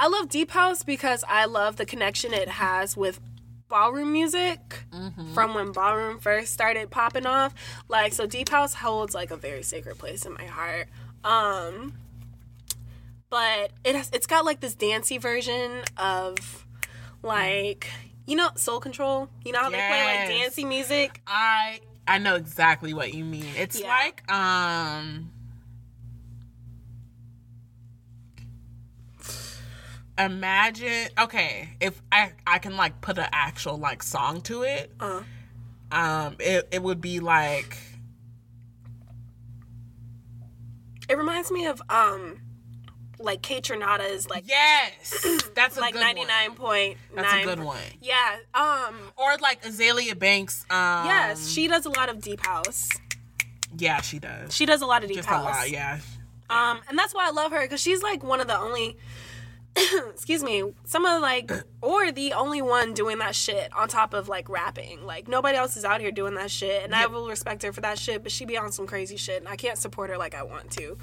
I 0.00 0.08
love 0.08 0.30
deep 0.30 0.50
house 0.52 0.82
because 0.82 1.22
I 1.28 1.44
love 1.44 1.76
the 1.76 1.84
connection 1.84 2.32
it 2.32 2.48
has 2.48 2.96
with 2.96 3.20
ballroom 3.68 4.12
music 4.12 4.84
from 5.34 5.52
when 5.54 5.72
ballroom 5.72 6.18
first 6.18 6.54
started 6.54 6.90
popping 6.90 7.26
off. 7.26 7.54
Like 7.86 8.14
so 8.14 8.26
deep 8.26 8.48
house 8.48 8.72
holds 8.72 9.14
like 9.14 9.30
a 9.30 9.36
very 9.36 9.62
sacred 9.62 9.98
place 9.98 10.24
in 10.24 10.32
my 10.32 10.46
heart. 10.46 10.88
Um 11.22 11.92
but 13.28 13.72
it 13.84 13.94
has 13.94 14.08
it's 14.14 14.26
got 14.26 14.46
like 14.46 14.60
this 14.60 14.74
dancey 14.74 15.18
version 15.18 15.82
of 15.98 16.64
like 17.22 17.86
you 18.26 18.36
know 18.36 18.48
soul 18.56 18.80
control 18.80 19.28
you 19.44 19.52
know 19.52 19.60
how 19.60 19.68
they 19.68 19.82
play 19.86 20.02
like 20.02 20.20
Yes. 20.20 20.28
dancey 20.28 20.64
music 20.64 21.20
I 21.26 21.80
I 22.08 22.16
know 22.16 22.36
exactly 22.36 22.94
what 22.94 23.12
you 23.12 23.22
mean. 23.22 23.44
It's 23.58 23.78
Yeah. 23.78 23.88
like 23.88 24.32
um 24.32 25.30
imagine 30.24 31.08
okay, 31.18 31.68
if 31.80 32.00
I 32.12 32.32
I 32.46 32.58
can 32.58 32.76
like 32.76 33.00
put 33.00 33.18
an 33.18 33.28
actual 33.32 33.76
like 33.78 34.02
song 34.02 34.40
to 34.42 34.62
it, 34.62 34.92
uh 35.00 35.22
um 35.92 36.36
it, 36.38 36.68
it 36.70 36.82
would 36.82 37.00
be 37.00 37.20
like 37.20 37.76
It 41.08 41.18
reminds 41.18 41.50
me 41.50 41.66
of 41.66 41.82
um 41.90 42.40
like 43.18 43.42
Kaytranada's 43.42 44.30
like 44.30 44.44
Yes, 44.46 45.26
that's 45.54 45.76
a 45.76 45.80
like 45.80 45.94
good 45.94 46.00
ninety 46.00 46.24
nine 46.24 46.50
one. 46.50 46.56
point. 46.56 46.98
That's 47.14 47.32
a 47.34 47.44
good 47.44 47.60
one. 47.60 47.78
Yeah. 48.00 48.36
Um. 48.54 48.94
Or 49.16 49.36
like 49.38 49.62
Azealia 49.62 50.18
Banks. 50.18 50.64
Um, 50.70 51.06
Yes, 51.06 51.48
she 51.48 51.66
does 51.68 51.84
a 51.84 51.90
lot 51.90 52.08
of 52.08 52.20
deep 52.20 52.44
house. 52.46 52.88
Yeah, 53.76 54.00
she 54.00 54.18
does. 54.18 54.54
She 54.54 54.66
does 54.66 54.82
a 54.82 54.86
lot 54.86 55.02
of 55.02 55.08
deep 55.08 55.18
Just 55.18 55.28
house. 55.28 55.44
a 55.44 55.58
lot. 55.60 55.70
Yeah. 55.70 55.98
Um, 56.48 56.80
and 56.88 56.98
that's 56.98 57.14
why 57.14 57.26
I 57.28 57.30
love 57.30 57.52
her 57.52 57.60
because 57.62 57.80
she's 57.80 58.02
like 58.02 58.24
one 58.24 58.40
of 58.40 58.48
the 58.48 58.58
only, 58.58 58.96
excuse 60.10 60.42
me, 60.42 60.72
some 60.84 61.04
of 61.04 61.20
like, 61.22 61.50
or 61.82 62.12
the 62.12 62.32
only 62.32 62.62
one 62.62 62.94
doing 62.94 63.18
that 63.18 63.34
shit 63.34 63.72
on 63.74 63.88
top 63.88 64.14
of 64.14 64.28
like 64.28 64.48
rapping. 64.48 65.04
Like 65.04 65.28
nobody 65.28 65.56
else 65.56 65.76
is 65.76 65.84
out 65.84 66.00
here 66.00 66.12
doing 66.12 66.34
that 66.34 66.50
shit, 66.50 66.84
and 66.84 66.94
I 66.94 67.06
will 67.06 67.28
respect 67.28 67.62
her 67.62 67.72
for 67.72 67.80
that 67.80 67.98
shit. 67.98 68.22
But 68.22 68.32
she 68.32 68.44
be 68.44 68.56
on 68.56 68.72
some 68.72 68.86
crazy 68.86 69.16
shit, 69.16 69.40
and 69.40 69.48
I 69.48 69.56
can't 69.56 69.78
support 69.78 70.10
her 70.10 70.18
like 70.18 70.34
I 70.34 70.42
want 70.42 70.70
to. 70.72 70.96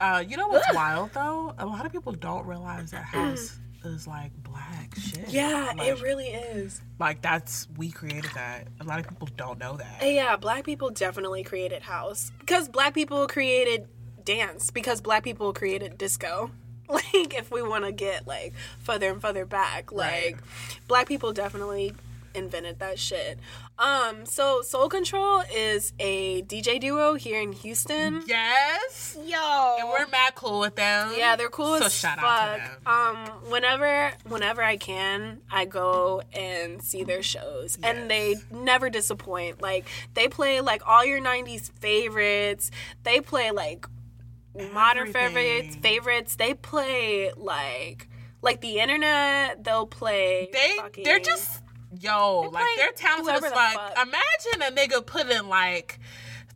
Uh, 0.00 0.24
you 0.26 0.36
know 0.36 0.48
what's 0.48 0.72
wild 0.74 1.12
though? 1.12 1.54
A 1.58 1.66
lot 1.66 1.84
of 1.84 1.92
people 1.92 2.12
don't 2.12 2.46
realize 2.46 2.90
that 2.90 3.04
house 3.04 3.58
is 3.84 4.06
like 4.06 4.32
black 4.42 4.94
shit. 4.96 5.28
Yeah, 5.28 5.72
like, 5.76 5.88
it 5.88 6.02
really 6.02 6.28
is. 6.28 6.80
like 6.98 7.20
that's 7.22 7.68
we 7.76 7.90
created 7.90 8.30
that. 8.34 8.68
A 8.80 8.84
lot 8.84 8.98
of 8.98 9.08
people 9.08 9.28
don't 9.36 9.58
know 9.58 9.76
that. 9.76 9.98
Yeah, 10.02 10.36
black 10.36 10.64
people 10.64 10.90
definitely 10.90 11.42
created 11.44 11.82
house 11.82 12.32
because 12.40 12.68
black 12.68 12.94
people 12.94 13.26
created 13.26 13.88
dance 14.24 14.70
because 14.70 15.00
black 15.00 15.22
people 15.22 15.52
created 15.52 15.98
disco. 15.98 16.50
Like 17.14 17.34
if 17.34 17.50
we 17.50 17.62
want 17.62 17.84
to 17.84 17.92
get 17.92 18.26
like 18.26 18.52
further 18.80 19.10
and 19.10 19.20
further 19.20 19.44
back, 19.46 19.92
like 19.92 20.10
Right. 20.10 20.36
black 20.88 21.06
people 21.08 21.32
definitely 21.32 21.94
invented 22.34 22.78
that 22.78 22.98
shit. 22.98 23.38
Um, 23.78 24.24
so 24.26 24.62
Soul 24.62 24.88
Control 24.88 25.42
is 25.54 25.92
a 25.98 26.42
DJ 26.42 26.78
duo 26.80 27.14
here 27.14 27.40
in 27.40 27.52
Houston. 27.52 28.22
Yes. 28.26 29.16
Yo, 29.24 29.76
And 29.80 29.88
we're 29.88 30.06
mad 30.08 30.34
cool 30.34 30.60
with 30.60 30.76
them. 30.76 31.12
yeah, 31.16 31.34
they're 31.36 31.48
cool 31.48 31.78
So 31.78 31.86
as 31.86 31.94
shout 31.94 32.18
fuck. 32.20 32.24
out 32.28 32.54
to 32.56 32.60
them. 32.60 32.76
Um, 32.86 33.50
whenever 33.50 34.12
whenever 34.28 34.62
I 34.62 34.76
can, 34.76 35.40
I 35.50 35.64
go 35.64 36.22
and 36.32 36.82
see 36.82 37.02
their 37.04 37.22
shows, 37.22 37.78
and 37.82 38.10
they 38.10 38.36
never 38.52 38.90
disappoint. 38.90 39.60
Like 39.62 39.86
they 40.14 40.28
play 40.28 40.60
like 40.60 40.86
all 40.86 41.04
your 41.04 41.20
'90s 41.20 41.70
favorites. 41.80 42.70
They 43.04 43.20
play 43.20 43.50
like 43.50 43.86
modern 44.72 45.12
favorites. 45.12 45.76
Everything. 45.76 45.82
Favorites. 45.82 46.36
They 46.36 46.54
play 46.54 47.32
like 47.36 48.08
like 48.42 48.60
the 48.60 48.78
internet. 48.80 49.62
They'll 49.64 49.86
play. 49.86 50.48
They 50.52 50.74
fucking- 50.78 51.04
they're 51.04 51.18
just 51.20 51.62
yo 52.00 52.48
like 52.52 52.64
they're 52.76 52.92
talented 52.92 53.26
whoever 53.32 53.46
as 53.46 53.52
the 53.52 53.56
fuck. 53.56 53.94
fuck. 53.96 54.06
Imagine 54.06 54.62
a 54.62 54.76
nigga 54.76 55.04
putting 55.04 55.48
like 55.48 55.98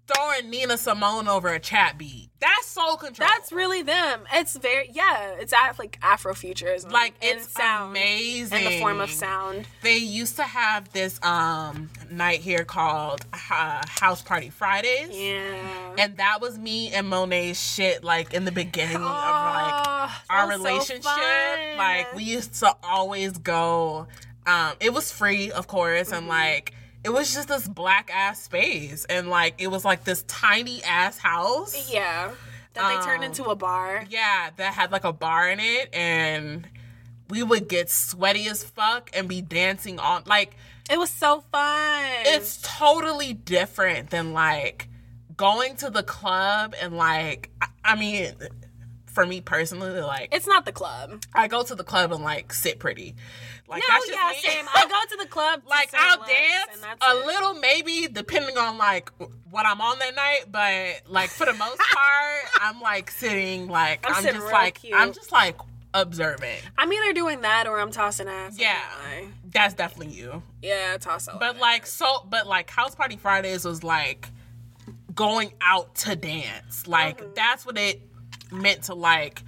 throwing 0.07 0.51
Nina 0.51 0.77
Simone 0.77 1.29
over 1.29 1.49
a 1.49 1.59
chat 1.61 1.97
beat. 1.99 2.29
That's 2.41 2.67
soul 2.67 2.97
control. 2.97 3.27
That's 3.29 3.53
really 3.53 3.81
them. 3.83 4.21
It's 4.35 4.57
very 4.57 4.91
yeah. 4.93 5.35
It's 5.39 5.53
at 5.55 5.79
like 5.79 5.99
Afrofuturism. 6.01 6.91
like 6.93 7.15
it's 7.23 7.49
sound 7.51 7.93
amazing 7.93 8.59
in 8.59 8.65
the 8.65 8.79
form 8.81 9.01
of 9.01 9.11
sound. 9.11 9.67
They 9.83 9.97
used 9.97 10.37
to 10.37 10.43
have 10.43 10.93
this 10.93 11.19
um 11.23 11.89
night 12.11 12.41
here 12.41 12.65
called 12.65 13.25
uh, 13.33 13.83
House 13.89 14.21
Party 14.21 14.51
Fridays. 14.51 15.09
Yeah. 15.11 15.95
And 15.99 16.19
that 16.19 16.41
was 16.43 16.59
me 16.59 16.93
and 16.93 17.09
Monet's 17.09 17.59
shit, 17.59 18.05
like 18.05 18.35
in 18.35 18.45
the 18.45 18.53
beginning 18.53 18.97
of 18.97 19.03
like 19.03 19.85
Oh, 19.87 20.23
our 20.29 20.47
was 20.49 20.57
so 20.57 20.65
relationship. 20.65 21.05
like 21.79 22.15
we 22.15 22.25
used 22.25 22.55
to 22.61 22.77
always 22.83 23.39
go. 23.39 24.07
Um, 24.47 24.73
it 24.81 24.93
was 24.93 25.11
free, 25.11 25.51
of 25.51 25.67
course, 25.67 26.09
Mm-hmm. 26.09 26.15
and 26.19 26.29
like 26.29 26.75
it 27.05 27.11
was 27.11 27.33
just 27.35 27.49
this 27.49 27.69
black 27.69 28.11
ass 28.13 28.43
space, 28.43 29.05
and 29.07 29.29
like 29.29 29.55
it 29.59 29.69
was 29.69 29.85
like 29.85 30.05
this 30.05 30.23
tiny 30.25 30.83
ass 30.85 31.19
house. 31.19 31.93
Yeah. 31.93 32.33
That 32.75 32.89
they 32.89 33.05
turned 33.07 33.23
Um, 33.23 33.31
into 33.31 33.45
a 33.45 33.55
bar. 33.55 34.05
Yeah, 34.11 34.51
that 34.57 34.75
had 34.75 34.91
like 34.91 35.05
a 35.05 35.13
bar 35.13 35.49
in 35.49 35.61
it, 35.61 35.95
and 35.95 36.67
we 37.31 37.43
would 37.43 37.69
get 37.69 37.89
sweaty 37.89 38.49
as 38.49 38.65
fuck 38.65 39.11
and 39.15 39.29
be 39.29 39.41
dancing 39.41 39.99
on 40.01 40.25
like 40.27 40.57
It 40.91 40.99
was 40.99 41.11
so 41.11 41.45
fun. 41.53 42.05
it's 42.27 42.59
totally 42.63 43.33
different 43.33 44.11
than 44.11 44.33
like 44.33 44.89
going 45.37 45.77
to 45.77 45.91
the 45.91 46.03
club 46.03 46.75
and 46.81 46.97
like 46.97 47.51
I, 47.61 47.67
I 47.85 47.97
mean 47.97 48.33
for 49.07 49.25
me 49.27 49.41
personally 49.41 50.01
like 50.01 50.29
it's 50.33 50.47
not 50.47 50.65
the 50.65 50.73
club. 50.73 51.23
I 51.33 51.49
go 51.49 51.63
to 51.63 51.75
the 51.75 51.85
club 51.85 52.13
and 52.13 52.23
like 52.25 52.53
sit 52.53 52.79
pretty. 52.79 53.15
Like 53.69 53.81
No, 53.81 53.95
that's 53.95 54.07
just 54.07 54.19
yeah, 54.19 54.31
me. 54.31 54.55
same. 54.57 54.67
I 54.75 54.87
go 54.87 55.17
to 55.17 55.23
the 55.25 55.29
club. 55.29 55.63
like 55.69 55.91
I'll 55.95 56.19
once, 56.19 56.31
dance 56.31 56.85
a 57.01 57.19
it. 57.21 57.27
little 57.27 57.55
maybe 57.55 58.09
depending 58.13 58.59
on 58.59 58.77
like 58.79 59.11
what 59.51 59.65
I'm 59.67 59.81
on 59.81 59.99
that 60.01 60.15
night, 60.15 60.45
but 60.51 61.11
like 61.11 61.31
for 61.31 61.47
the 61.47 61.55
most 61.55 61.79
part, 61.95 62.45
I'm 62.61 62.81
like 62.81 63.11
sitting 63.11 63.69
like 63.69 64.05
I'm 64.07 64.15
I'm, 64.17 64.23
sitting 64.23 64.41
just 64.41 64.53
like 64.53 64.75
cute. 64.75 64.95
I'm 64.95 65.13
just 65.13 65.33
like 65.33 65.57
observing. 65.95 66.59
I'm 66.77 66.93
either 66.93 67.13
doing 67.13 67.41
that 67.43 67.67
or 67.67 67.79
I'm 67.81 67.91
tossing 67.91 68.29
ass. 68.29 68.59
Yeah. 68.59 68.79
That's 69.53 69.75
definitely 69.75 70.13
you. 70.15 70.43
Yeah, 70.61 70.97
toss 70.99 71.29
out. 71.29 71.39
But 71.41 71.59
like 71.59 71.87
so 71.87 72.27
but 72.29 72.47
like 72.47 72.69
House 72.69 72.95
Party 72.95 73.17
Fridays 73.17 73.65
was 73.65 73.83
like 73.85 74.29
going 75.15 75.53
out 75.61 75.95
to 75.95 76.17
dance. 76.17 76.87
Like 76.87 77.19
Mm-hmm. 77.19 77.35
that's 77.35 77.65
what 77.65 77.79
it 77.79 78.03
meant 78.51 78.83
to 78.85 78.95
like 78.95 79.43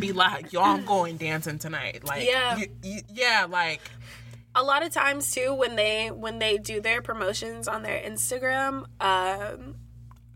be 0.00 0.12
like, 0.12 0.54
I'm 0.54 0.84
going 0.84 1.16
dancing 1.16 1.58
tonight. 1.58 2.04
Like 2.04 2.26
Yeah. 2.26 2.56
you, 2.56 2.66
you, 2.82 3.00
yeah, 3.12 3.46
like 3.48 3.80
a 4.54 4.62
lot 4.62 4.82
of 4.84 4.92
times 4.92 5.32
too 5.32 5.54
when 5.54 5.76
they 5.76 6.08
when 6.08 6.38
they 6.38 6.58
do 6.58 6.80
their 6.80 7.02
promotions 7.02 7.68
on 7.68 7.82
their 7.82 8.00
Instagram, 8.00 8.84
um, 9.00 9.76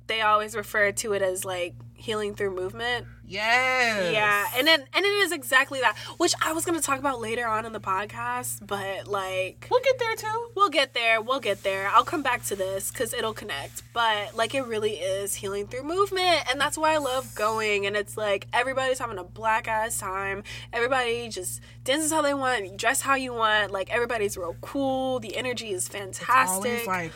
they 0.06 0.20
always 0.22 0.54
refer 0.54 0.92
to 0.92 1.12
it 1.12 1.22
as 1.22 1.44
like 1.44 1.74
healing 1.96 2.34
through 2.34 2.54
movement. 2.54 3.06
yes. 3.26 4.12
Yeah, 4.12 4.46
and 4.56 4.66
then 4.66 4.84
and 4.94 5.04
it 5.04 5.08
is 5.08 5.32
exactly 5.32 5.80
that, 5.80 5.96
which 6.18 6.34
I 6.44 6.52
was 6.52 6.64
going 6.64 6.78
to 6.78 6.84
talk 6.84 6.98
about 6.98 7.20
later 7.20 7.46
on 7.46 7.66
in 7.66 7.72
the 7.72 7.80
podcast, 7.80 8.64
but 8.66 9.08
like 9.08 9.66
We'll 9.70 9.80
get 9.80 9.98
there 9.98 10.14
too. 10.14 10.48
we'll 10.54 10.68
get 10.68 10.94
there, 10.94 11.20
we'll 11.20 11.40
get 11.40 11.62
there. 11.62 11.88
I'll 11.92 12.04
come 12.04 12.22
back 12.22 12.44
to 12.44 12.54
this 12.56 12.90
cuz 12.90 13.12
it'll 13.12 13.32
connect. 13.34 13.82
But 13.92 14.36
like 14.36 14.54
it 14.54 14.62
really 14.66 14.94
is 14.94 15.34
healing 15.36 15.66
through 15.66 15.82
movement, 15.84 16.48
and 16.50 16.60
that's 16.60 16.78
why 16.78 16.92
I 16.94 16.98
love 16.98 17.34
going 17.34 17.86
and 17.86 17.96
it's 17.96 18.16
like 18.16 18.46
everybody's 18.52 18.98
having 18.98 19.18
a 19.18 19.24
black 19.24 19.66
ass 19.66 19.98
time. 19.98 20.44
Everybody 20.72 21.28
just 21.28 21.60
dances 21.84 22.12
how 22.12 22.22
they 22.22 22.34
want, 22.34 22.76
dress 22.76 23.00
how 23.00 23.14
you 23.14 23.32
want. 23.32 23.72
Like 23.72 23.90
everybody's 23.92 24.36
real 24.36 24.56
cool. 24.60 25.18
The 25.18 25.36
energy 25.36 25.70
is 25.72 25.88
fantastic. 25.88 26.70
Always 26.70 26.86
like 26.86 27.12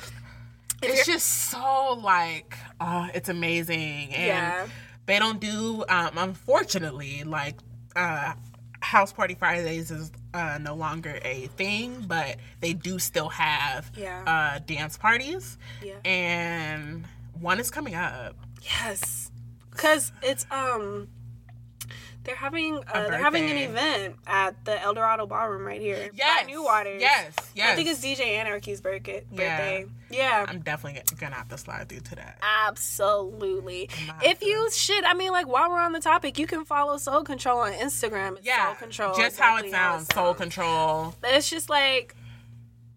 it's 0.83 1.07
just 1.07 1.27
so 1.51 1.99
like 2.03 2.57
uh 2.81 3.09
it's 3.15 3.29
amazing. 3.29 4.15
And 4.15 4.27
Yeah. 4.27 4.67
they 5.07 5.19
don't 5.19 5.41
do 5.41 5.85
um 5.89 6.11
unfortunately 6.17 7.25
like 7.25 7.57
uh 7.97 8.35
House 8.83 9.13
Party 9.13 9.35
Fridays 9.35 9.91
is 9.91 10.11
uh, 10.33 10.57
no 10.59 10.75
longer 10.75 11.19
a 11.23 11.49
thing, 11.49 12.03
but 12.09 12.37
they 12.61 12.73
do 12.73 12.99
still 12.99 13.29
have 13.29 13.91
Yeah. 13.95 14.23
uh, 14.27 14.59
dance 14.65 14.97
parties. 14.97 15.59
Yeah. 15.85 15.97
And 16.05 17.05
one 17.39 17.61
is 17.61 17.71
coming 17.71 17.95
up. 17.95 18.37
Yes, 18.63 19.31
because 19.71 20.13
it's 20.23 20.47
um, 20.51 21.09
they're 22.25 22.37
having 22.37 22.77
uh, 22.93 23.09
they're 23.09 23.19
having 23.23 23.51
an 23.51 23.57
event 23.57 24.17
at 24.27 24.63
the 24.65 24.81
Eldorado 24.83 25.27
Ballroom 25.27 25.65
right 25.67 25.81
here. 25.81 26.11
Yes. 26.15 26.47
New 26.47 26.63
Waters. 26.63 27.01
Yes. 27.01 27.33
Yes. 27.55 27.73
I 27.73 27.75
think 27.77 27.89
it's 27.89 28.05
DJ 28.05 28.37
Anarchy's 28.39 28.81
birthday. 28.81 29.25
Yeah. 29.33 29.85
Yeah. 30.11 30.45
I'm 30.49 30.61
definitely 30.61 31.03
gonna 31.19 31.35
have 31.37 31.49
to 31.49 31.59
slide 31.59 31.89
through 31.89 32.01
to 32.01 32.17
that. 32.17 32.39
Absolutely. 32.69 33.89
If 34.23 34.43
you 34.43 34.69
shit, 34.71 35.05
I 35.07 35.15
mean, 35.15 35.33
like 35.33 35.47
while 35.49 35.71
we're 35.71 35.81
on 35.81 35.93
the 35.93 36.01
topic, 36.01 36.39
you 36.39 36.47
can 36.47 36.65
follow 36.65 36.99
Soul 36.99 37.23
Control 37.23 37.61
on 37.61 37.73
Instagram. 37.73 38.37
It's 38.39 38.47
Yeah. 38.47 38.67
Soul 38.67 38.75
Control. 38.77 39.15
Just 39.15 39.39
how 39.39 39.57
it 39.57 39.67
exactly 39.67 39.71
sounds. 39.71 40.15
Soul 40.15 40.35
control. 40.35 41.15
It's 41.25 41.49
just 41.49 41.71
like, 41.71 42.15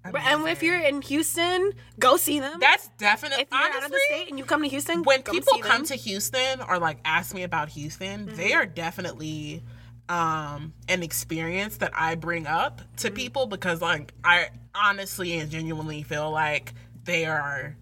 and 0.06 0.48
if 0.48 0.62
you're 0.63 0.80
in 0.80 1.02
Houston, 1.04 1.74
go 2.00 2.18
see 2.18 2.39
them. 2.39 2.60
That's 2.60 2.89
definitely 2.98 3.44
if 3.44 3.48
you're 3.52 3.60
honestly 3.60 3.78
out 3.80 3.86
of 3.86 3.92
the 3.92 4.00
state 4.10 4.30
and 4.30 4.38
you 4.38 4.46
come 4.46 4.62
to 4.63 4.68
Houston, 4.68 5.04
when 5.04 5.24
people 5.24 5.58
come 5.60 5.80
them. 5.80 5.86
to 5.86 5.96
Houston 5.96 6.62
or 6.68 6.78
like 6.80 6.97
ask 7.06 7.34
me 7.34 7.43
about 7.43 7.70
Houston, 7.70 8.28
Mm-hmm. 8.28 8.36
they 8.36 8.54
are 8.54 8.66
definitely 8.66 9.64
um 10.10 10.74
an 10.89 11.01
experience 11.04 11.78
that 11.78 11.91
I 11.95 12.16
bring 12.16 12.45
up 12.47 12.82
to 12.97 13.08
Mm-hmm. 13.08 13.16
people 13.16 13.45
because 13.47 13.82
like 13.82 14.14
I 14.24 14.49
honestly 14.76 15.38
and 15.39 15.49
genuinely 15.49 16.04
feel 16.04 16.30
like 16.32 16.74
they 17.06 17.26
are 17.26 17.78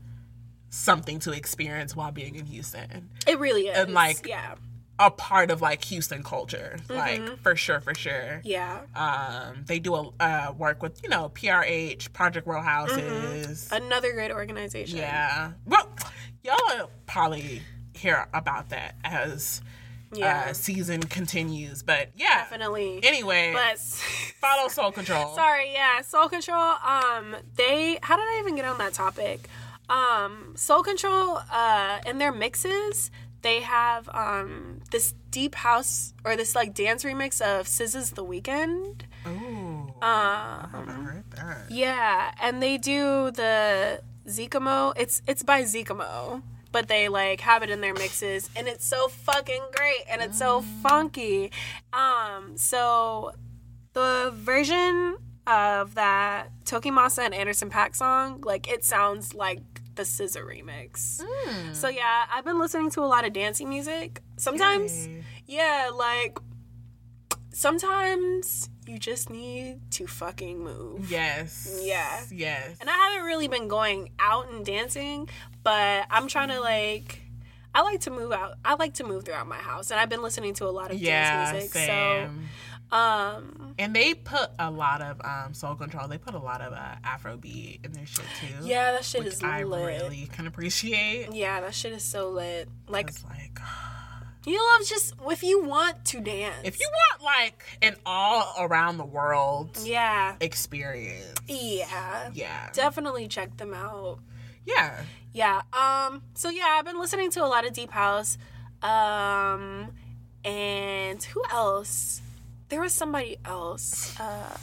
something 0.70 1.20
to 1.20 1.32
experience 1.32 1.96
while 1.96 2.12
being 2.12 2.36
in 2.36 2.46
Houston. 2.46 3.10
it 3.28 3.40
really 3.40 3.68
is. 3.68 3.78
and, 3.78 3.94
like, 3.94 4.26
yeah, 4.28 4.56
A 5.04 5.10
part 5.10 5.50
of 5.52 5.62
like 5.62 5.84
Houston 5.86 6.22
culture. 6.24 6.78
Like 6.90 7.22
Mm-hmm. 7.22 7.36
for 7.42 7.56
sure, 7.56 7.80
for 7.80 7.96
sure. 7.96 8.42
yeah. 8.44 8.82
Um 8.96 9.64
they 9.66 9.80
do 9.80 9.96
a 9.96 10.10
uh, 10.20 10.54
work 10.58 10.82
with, 10.84 11.02
you 11.04 11.10
know, 11.10 11.30
PRH, 11.34 12.14
Project 12.14 12.46
Row 12.46 12.62
Houses. 12.62 13.68
Another 13.72 14.14
great 14.14 14.32
organization. 14.32 14.98
Yeah. 15.00 15.54
Well, 15.66 15.88
y'all 16.44 16.58
will 16.70 16.90
probably 17.08 17.62
hear 17.94 18.28
about 18.34 18.70
that 18.70 18.96
as 19.04 19.62
Yeah. 20.14 20.48
uh, 20.50 20.54
season 20.54 21.02
continues. 21.04 21.82
But 21.84 22.10
yeah. 22.16 22.40
Definitely. 22.44 23.00
Anyway, 23.04 23.54
But 23.54 23.80
follow 24.40 24.68
Soul 24.68 24.92
Control. 24.92 25.34
sorry, 25.36 25.72
yeah, 25.74 26.02
Soul 26.02 26.28
Control. 26.30 26.76
Um, 26.86 27.36
they. 27.56 27.98
How 28.04 28.18
did 28.18 28.24
I 28.24 28.38
even 28.42 28.56
get 28.56 28.66
on 28.66 28.78
that 28.80 28.94
topic? 28.94 29.50
Um, 29.90 30.54
Soul 30.56 30.84
Control. 30.84 31.40
Uh, 31.52 32.00
in 32.06 32.18
their 32.18 32.32
mixes, 32.32 33.12
they 33.42 33.62
have 33.62 34.10
um 34.14 34.82
this 34.92 35.14
deep 35.32 35.56
house 35.56 36.14
or 36.24 36.36
this 36.36 36.56
like 36.56 36.74
dance 36.74 37.04
remix 37.04 37.42
of 37.42 37.66
SZA's 37.68 38.12
The 38.12 38.24
Weekend. 38.24 39.06
Ooh. 39.28 39.94
Uh, 40.02 40.04
I 40.04 40.68
haven't 40.72 41.06
heard 41.06 41.24
that. 41.32 41.72
yeah, 41.72 42.32
and 42.42 42.62
they 42.62 42.78
do 42.78 43.32
the 43.32 44.02
Zikamo. 44.28 44.94
It's 44.98 45.22
it's 45.28 45.44
by 45.44 45.62
Zikamo, 45.64 46.42
but 46.72 46.88
they 46.88 47.08
like 47.08 47.42
have 47.42 47.62
it 47.64 47.70
in 47.70 47.82
their 47.82 47.94
mixes, 47.94 48.50
and 48.56 48.68
it's 48.68 48.86
so 48.86 49.08
fucking 49.08 49.62
great, 49.76 50.04
and 50.10 50.22
it's 50.22 50.40
so 50.40 50.62
funky. 50.82 51.52
Um, 51.94 52.58
so 52.58 53.34
the 53.94 54.32
version 54.34 55.18
of 55.48 55.96
that 55.96 56.50
TOKiMONSTA 56.66 57.26
and 57.26 57.34
Anderson 57.34 57.70
.Paak 57.70 57.96
song, 57.96 58.42
like 58.42 58.68
it 58.72 58.84
sounds 58.86 59.34
like 59.34 59.60
the 59.96 60.04
SZA 60.04 60.44
remix. 60.46 61.22
Hmm. 61.24 61.74
So 61.74 61.88
yeah, 61.88 62.26
I've 62.34 62.46
been 62.46 62.60
listening 62.60 62.90
to 62.92 63.02
a 63.02 63.06
lot 63.06 63.26
of 63.26 63.34
dancing 63.34 63.70
music. 63.70 64.22
Sometimes, 64.38 65.08
Yay. 65.08 65.24
yeah, 65.48 65.90
like 65.94 66.40
sometimes 67.54 68.70
you 68.88 68.98
just 68.98 69.30
need 69.30 69.80
to 69.92 70.08
fucking 70.08 70.60
move. 70.60 71.10
Yes. 71.10 71.82
Yeah. 71.84 72.22
Yes. 72.32 72.78
And 72.80 72.90
I 72.90 72.94
haven't 72.94 73.26
really 73.26 73.48
been 73.48 73.68
going 73.68 74.12
out 74.20 74.52
and 74.52 74.66
dancing, 74.66 75.30
but 75.64 76.06
I'm 76.10 76.28
trying 76.28 76.50
to 76.50 76.60
like 76.60 77.22
I 77.74 77.84
like 77.84 78.02
to 78.02 78.12
move 78.12 78.32
out. 78.32 78.56
I 78.66 78.76
like 78.76 78.96
to 78.96 79.04
move 79.04 79.24
throughout 79.24 79.48
my 79.48 79.58
house 79.58 79.92
and 79.92 80.00
I've 80.00 80.10
been 80.10 80.22
listening 80.22 80.54
to 80.56 80.66
a 80.66 80.72
lot 80.72 80.92
of 80.92 81.00
yeah. 81.00 81.52
dance 81.52 81.54
music. 81.54 81.72
Same. 81.72 81.88
So 81.88 82.30
um 82.92 83.74
And 83.80 83.96
they 83.96 84.14
put 84.14 84.50
a 84.60 84.70
lot 84.70 85.02
of 85.02 85.22
um, 85.24 85.54
soul 85.54 85.76
control. 85.76 86.08
They 86.08 86.18
put 86.18 86.34
a 86.34 86.40
lot 86.40 86.62
of 86.62 86.74
uh, 86.74 86.96
Afrobeat 87.06 87.86
in 87.86 87.94
their 87.94 88.06
shit 88.06 88.26
too. 88.40 88.66
yeah, 88.68 88.92
that 88.92 89.06
shit 89.06 89.26
is 89.26 89.42
I 89.44 89.64
lit. 89.64 89.86
really 89.86 90.28
can 90.32 90.46
appreciate. 90.48 91.32
Yeah, 91.34 91.62
that 91.62 91.74
shit 91.74 91.94
is 91.94 92.04
so 92.04 92.30
lit. 92.30 92.68
Like 92.90 93.08
It's 93.10 93.24
like 93.24 93.58
you 94.46 94.58
love 94.58 94.88
just 94.88 95.14
if 95.30 95.42
you 95.44 95.64
want 95.64 96.04
to 96.06 96.20
dance. 96.20 96.56
if 96.64 96.80
you 96.80 96.90
want 96.92 97.24
like 97.24 97.64
an 97.82 97.96
all 98.06 98.54
around 98.60 98.98
the 98.98 99.06
world 99.06 99.78
Yeah. 99.84 100.36
experience. 100.42 101.40
Yeah. 101.48 102.30
Yeah. 102.34 102.70
Definitely 102.74 103.28
check 103.28 103.56
them 103.58 103.74
out. 103.74 104.20
Yeah. 104.66 105.02
Yeah. 105.34 105.62
Um. 105.72 106.24
So 106.34 106.50
yeah, 106.50 106.76
I've 106.78 106.86
been 106.86 107.00
listening 107.00 107.32
to 107.32 107.44
a 107.46 107.48
lot 107.48 107.66
of 107.66 107.72
deep 107.74 107.92
house. 107.92 108.38
Um. 108.82 109.94
And 110.44 111.24
who 111.24 111.42
else? 111.52 112.22
There 112.72 112.80
was 112.80 112.94
somebody 112.94 113.38
else. 113.44 114.18
Uh. 114.18 114.58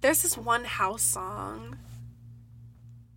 There's 0.00 0.22
this 0.22 0.36
one 0.36 0.64
house 0.64 1.02
song. 1.02 1.78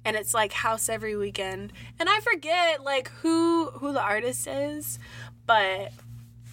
And 0.06 0.16
it's 0.16 0.36
like 0.36 0.54
house 0.54 0.88
every 0.88 1.16
weekend, 1.16 1.74
and 2.00 2.08
I 2.08 2.20
forget 2.22 2.84
like 2.84 3.10
who 3.22 3.66
who 3.72 3.91
the 3.91 4.02
artist 4.02 4.47
is, 4.47 4.97
but 5.45 5.91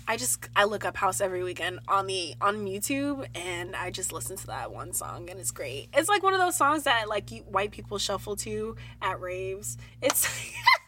I 0.09 0.16
just 0.16 0.49
I 0.57 0.64
look 0.64 0.84
up 0.84 0.97
house 0.97 1.20
every 1.20 1.42
weekend 1.44 1.78
on 1.86 2.07
the 2.07 2.34
on 2.40 2.66
YouTube, 2.66 3.24
and 3.34 3.76
I 3.76 3.90
just 3.90 4.12
listen 4.12 4.36
to 4.38 4.47
that 4.49 4.72
one 4.72 4.92
song, 4.92 5.30
and 5.30 5.38
it's 5.38 5.53
great. 5.53 5.88
It's 5.94 6.09
like 6.09 6.22
one 6.22 6.34
of 6.34 6.40
those 6.40 6.57
songs 6.57 6.82
that 6.84 7.09
like 7.09 7.30
you, 7.30 7.42
white 7.42 7.70
people 7.70 7.99
shuffle 7.99 8.36
to 8.36 8.76
at 9.01 9.20
raves. 9.20 9.78
It's 10.03 10.26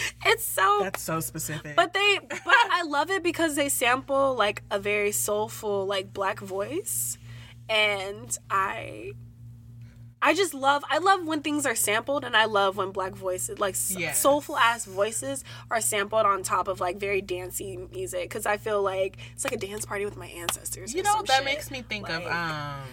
it's 0.24 0.44
so 0.44 0.80
That's 0.82 1.02
so 1.02 1.20
specific. 1.20 1.76
but 1.76 1.92
they 1.92 2.18
but 2.28 2.40
I 2.72 2.82
love 2.86 3.10
it 3.10 3.22
because 3.22 3.54
they 3.56 3.68
sample 3.68 4.34
like 4.34 4.62
a 4.70 4.78
very 4.78 5.12
soulful 5.12 5.86
like 5.86 6.12
black 6.12 6.40
voice 6.40 7.18
and 7.68 8.36
I 8.50 9.12
I 10.22 10.34
just 10.34 10.54
love 10.54 10.82
I 10.90 10.98
love 10.98 11.26
when 11.26 11.42
things 11.42 11.66
are 11.66 11.74
sampled 11.74 12.24
and 12.24 12.36
I 12.36 12.46
love 12.46 12.76
when 12.76 12.90
black 12.90 13.12
voices 13.14 13.58
like 13.58 13.76
Yes. 13.90 14.18
soulful 14.18 14.56
ass 14.56 14.84
voices 14.84 15.44
are 15.70 15.80
sampled 15.80 16.24
on 16.26 16.42
top 16.42 16.68
of 16.68 16.80
like 16.80 16.96
very 16.96 17.20
dancey 17.20 17.76
music 17.92 18.30
cuz 18.30 18.46
I 18.46 18.56
feel 18.56 18.82
like 18.82 19.18
it's 19.34 19.44
like 19.44 19.52
a 19.52 19.58
dance 19.58 19.84
party 19.86 20.04
with 20.04 20.16
my 20.16 20.26
ancestors. 20.28 20.94
you 20.94 21.02
know 21.02 21.22
that 21.22 21.36
shit. 21.36 21.44
makes 21.44 21.70
me 21.70 21.82
think 21.82 22.08
of 22.08 22.24
um 22.26 22.88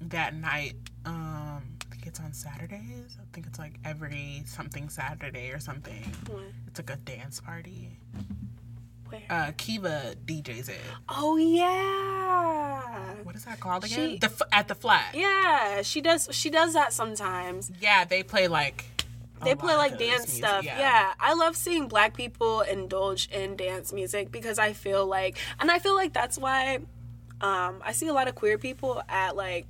that 0.00 0.34
night 0.34 0.74
um 1.06 1.71
it's 2.12 2.20
on 2.20 2.34
Saturdays. 2.34 3.16
I 3.18 3.24
think 3.32 3.46
it's 3.46 3.58
like 3.58 3.72
every 3.86 4.42
something 4.44 4.90
Saturday 4.90 5.50
or 5.50 5.58
something. 5.58 6.04
What? 6.28 6.42
It's 6.66 6.78
like 6.78 6.90
a 6.90 6.96
dance 6.96 7.40
party. 7.40 7.88
Where? 9.08 9.22
Uh 9.30 9.52
Kiva 9.56 10.14
DJs 10.26 10.68
it. 10.68 10.80
oh 11.08 11.38
yeah. 11.38 13.14
What 13.22 13.34
is 13.34 13.46
that 13.46 13.60
called 13.60 13.84
again? 13.84 14.10
She- 14.10 14.18
the 14.18 14.26
f- 14.26 14.42
at 14.52 14.68
the 14.68 14.74
flat. 14.74 15.14
Yeah, 15.14 15.80
she 15.80 16.02
does 16.02 16.28
she 16.32 16.50
does 16.50 16.74
that 16.74 16.92
sometimes. 16.92 17.70
Yeah, 17.80 18.04
they 18.04 18.22
play 18.22 18.46
like 18.46 18.84
they 19.42 19.54
play 19.54 19.74
like 19.74 19.98
dance 19.98 20.26
music, 20.26 20.44
stuff. 20.44 20.64
Yeah. 20.64 21.14
I 21.18 21.32
love 21.32 21.56
seeing 21.56 21.88
black 21.88 22.14
people 22.14 22.60
indulge 22.60 23.28
in 23.30 23.56
dance 23.56 23.90
music 23.90 24.30
because 24.30 24.58
I 24.58 24.72
feel 24.74 25.04
like, 25.06 25.36
and 25.58 25.68
I 25.70 25.78
feel 25.80 25.94
like 25.96 26.12
that's 26.12 26.38
why 26.38 26.76
um, 27.40 27.82
I 27.84 27.90
see 27.92 28.06
a 28.06 28.12
lot 28.12 28.28
of 28.28 28.36
queer 28.36 28.56
people 28.56 29.02
at 29.08 29.34
like, 29.34 29.66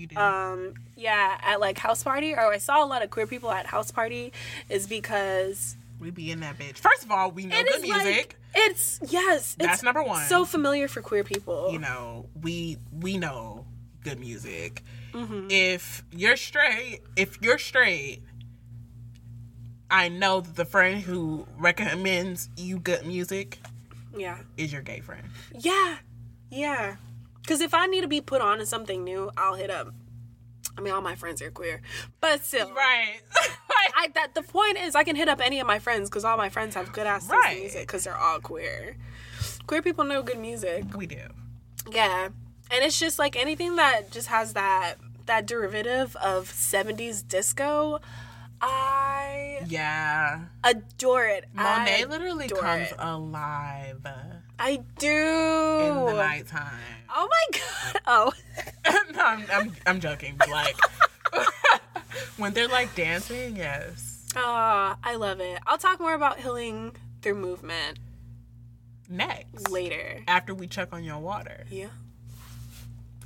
You 0.00 0.06
do. 0.06 0.16
um, 0.16 0.72
yeah, 0.96 1.38
at 1.42 1.60
like 1.60 1.76
house 1.76 2.02
party, 2.02 2.32
or 2.32 2.52
I 2.52 2.56
saw 2.56 2.82
a 2.82 2.86
lot 2.86 3.02
of 3.02 3.10
queer 3.10 3.26
people 3.26 3.50
at 3.50 3.66
house 3.66 3.90
party, 3.90 4.32
is 4.70 4.86
because 4.86 5.76
we 6.00 6.10
be 6.10 6.30
in 6.30 6.40
that 6.40 6.58
bitch. 6.58 6.78
First 6.78 7.04
of 7.04 7.10
all, 7.10 7.30
we 7.30 7.44
know 7.44 7.62
good 7.62 7.82
music. 7.82 8.04
like 8.04 8.36
it's 8.54 8.98
yes, 9.06 9.56
That's 9.58 9.74
it's 9.74 9.82
number 9.82 10.02
one. 10.02 10.26
So 10.26 10.46
familiar 10.46 10.88
for 10.88 11.02
queer 11.02 11.22
people. 11.22 11.68
you 11.70 11.78
know, 11.78 12.30
we 12.40 12.78
we 12.98 13.18
know 13.18 13.66
good 14.02 14.18
music. 14.18 14.82
Mm-hmm. 15.12 15.48
If 15.50 16.02
you're 16.12 16.36
straight, 16.36 17.00
if 17.16 17.36
you're 17.42 17.58
straight, 17.58 18.22
I 19.90 20.08
know 20.08 20.40
that 20.40 20.56
the 20.56 20.64
friend 20.64 21.02
who 21.02 21.46
recommends 21.58 22.48
you 22.56 22.78
good 22.78 23.04
music 23.04 23.58
yeah, 24.16 24.38
is 24.56 24.72
your 24.72 24.80
gay 24.80 25.00
friend. 25.00 25.26
yeah, 25.58 25.98
yeah. 26.50 26.96
Because 27.50 27.62
if 27.62 27.74
I 27.74 27.86
need 27.86 28.02
to 28.02 28.06
be 28.06 28.20
put 28.20 28.40
on 28.40 28.58
to 28.58 28.64
something 28.64 29.02
new, 29.02 29.28
I'll 29.36 29.54
hit 29.56 29.70
up. 29.70 29.92
I 30.78 30.80
mean, 30.82 30.94
all 30.94 31.00
my 31.00 31.16
friends 31.16 31.42
are 31.42 31.50
queer, 31.50 31.82
but 32.20 32.44
still, 32.44 32.70
Right. 32.72 33.18
I 33.96 34.06
that 34.14 34.36
the 34.36 34.42
point 34.42 34.78
is 34.78 34.94
I 34.94 35.02
can 35.02 35.16
hit 35.16 35.28
up 35.28 35.40
any 35.44 35.58
of 35.58 35.66
my 35.66 35.80
friends 35.80 36.08
because 36.08 36.24
all 36.24 36.36
my 36.36 36.48
friends 36.48 36.76
have 36.76 36.92
good 36.92 37.08
ass 37.08 37.28
Right. 37.28 37.58
music 37.58 37.88
because 37.88 38.04
they're 38.04 38.16
all 38.16 38.38
queer. 38.38 38.96
Queer 39.66 39.82
people 39.82 40.04
know 40.04 40.22
good 40.22 40.38
music. 40.38 40.84
we 40.94 41.06
do. 41.06 41.22
Yeah, 41.90 42.26
and 42.70 42.84
it's 42.84 43.00
just 43.00 43.18
like 43.18 43.34
anything 43.34 43.74
that 43.76 44.12
just 44.12 44.28
has 44.28 44.52
that 44.52 44.94
that 45.26 45.44
derivative 45.46 46.14
of 46.22 46.48
'70s 46.52 47.26
disco. 47.26 47.98
I 48.62 49.64
Yeah. 49.66 50.42
adore 50.62 51.26
it. 51.26 51.46
Monet 51.52 52.02
I 52.02 52.06
literally 52.06 52.48
comes 52.48 52.92
it. 52.92 52.96
alive 53.00 54.06
I 54.56 54.76
do. 54.98 55.08
in 55.08 56.04
the 56.06 56.12
nighttime. 56.12 56.78
Oh 57.12 57.28
my 57.28 57.58
god. 57.58 58.00
Oh. 58.06 58.32
no, 59.14 59.20
I'm, 59.24 59.44
I'm, 59.52 59.72
I'm 59.86 60.00
joking. 60.00 60.36
Like, 60.50 60.76
when 62.36 62.52
they're 62.52 62.68
like 62.68 62.94
dancing, 62.94 63.56
yes. 63.56 64.26
Ah, 64.36 64.96
I 65.02 65.16
love 65.16 65.40
it. 65.40 65.58
I'll 65.66 65.78
talk 65.78 65.98
more 66.00 66.14
about 66.14 66.38
healing 66.40 66.92
through 67.22 67.34
movement 67.34 67.98
Next. 69.08 69.68
later. 69.70 70.22
After 70.28 70.54
we 70.54 70.66
check 70.68 70.92
on 70.92 71.02
your 71.04 71.18
water. 71.18 71.64
Yeah. 71.70 71.88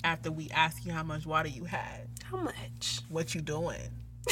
After 0.02 0.30
we 0.30 0.48
ask 0.50 0.84
you 0.84 0.92
how 0.92 1.02
much 1.02 1.26
water 1.26 1.48
you 1.48 1.64
had. 1.64 2.08
How 2.24 2.38
much? 2.38 3.00
What 3.08 3.34
you 3.34 3.40
doing? 3.42 3.80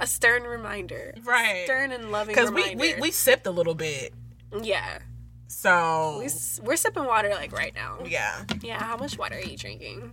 A 0.00 0.06
stern 0.06 0.42
reminder. 0.42 1.14
Right. 1.24 1.62
Stern 1.64 1.92
and 1.92 2.10
loving 2.10 2.34
Because 2.34 2.50
we, 2.50 2.74
we, 2.74 2.94
we 3.00 3.10
sipped 3.12 3.46
a 3.46 3.50
little 3.50 3.74
bit. 3.74 4.12
yeah. 4.62 4.98
So, 5.54 6.16
We, 6.18 6.28
we're 6.66 6.76
sipping 6.76 7.04
water 7.04 7.28
like 7.30 7.52
right 7.52 7.74
now. 7.74 7.98
yeah. 8.06 8.44
Yeah. 8.62 8.82
How 8.82 8.96
much 8.96 9.18
water 9.18 9.36
are 9.36 9.40
you 9.40 9.56
drinking? 9.56 10.12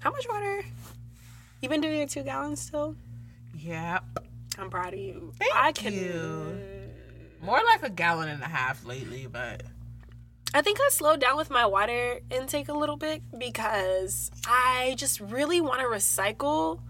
How 0.00 0.10
much 0.10 0.26
water? 0.28 0.64
You 1.60 1.68
been 1.68 1.80
doing 1.80 1.98
your 1.98 2.08
two 2.08 2.24
gallons 2.24 2.60
still? 2.60 2.96
Yep. 3.56 4.04
I'm 4.58 4.68
proud 4.68 4.94
of 4.94 4.98
you. 4.98 5.32
Thank 5.38 5.54
I 5.54 5.70
can. 5.72 5.94
you. 5.94 6.60
More 7.40 7.60
like 7.64 7.84
a 7.84 7.88
gallon 7.90 8.28
and 8.28 8.42
a 8.42 8.46
half 8.48 8.84
lately, 8.84 9.28
but 9.30 9.62
I 10.52 10.60
think 10.60 10.78
I 10.80 10.88
slowed 10.90 11.20
down 11.20 11.36
with 11.36 11.48
my 11.48 11.64
water 11.64 12.18
intake 12.30 12.68
a 12.68 12.74
little 12.74 12.96
bit 12.96 13.22
because 13.38 14.30
I 14.46 14.94
just 14.98 15.20
really 15.20 15.60
want 15.60 15.80
to 15.80 15.86
recycle 15.86 16.80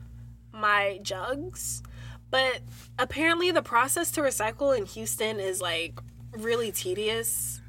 my 0.53 1.01
jugs. 1.03 1.83
But 2.31 2.61
apparently, 2.99 3.51
the 3.51 3.63
process 3.63 4.11
to 4.13 4.23
recycle 4.23 4.77
in 4.77 4.87
Houston 4.87 5.39
is 5.39 5.61
like 5.61 6.01
really 6.37 6.73
tedious. 6.73 7.61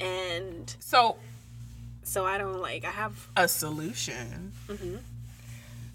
And 0.00 0.74
so 0.80 1.16
so 2.02 2.24
I 2.24 2.38
don't 2.38 2.60
like, 2.60 2.84
I 2.84 2.90
have. 2.90 3.28
a 3.36 3.46
solution. 3.46 4.52
Mm-hmm. 4.68 4.96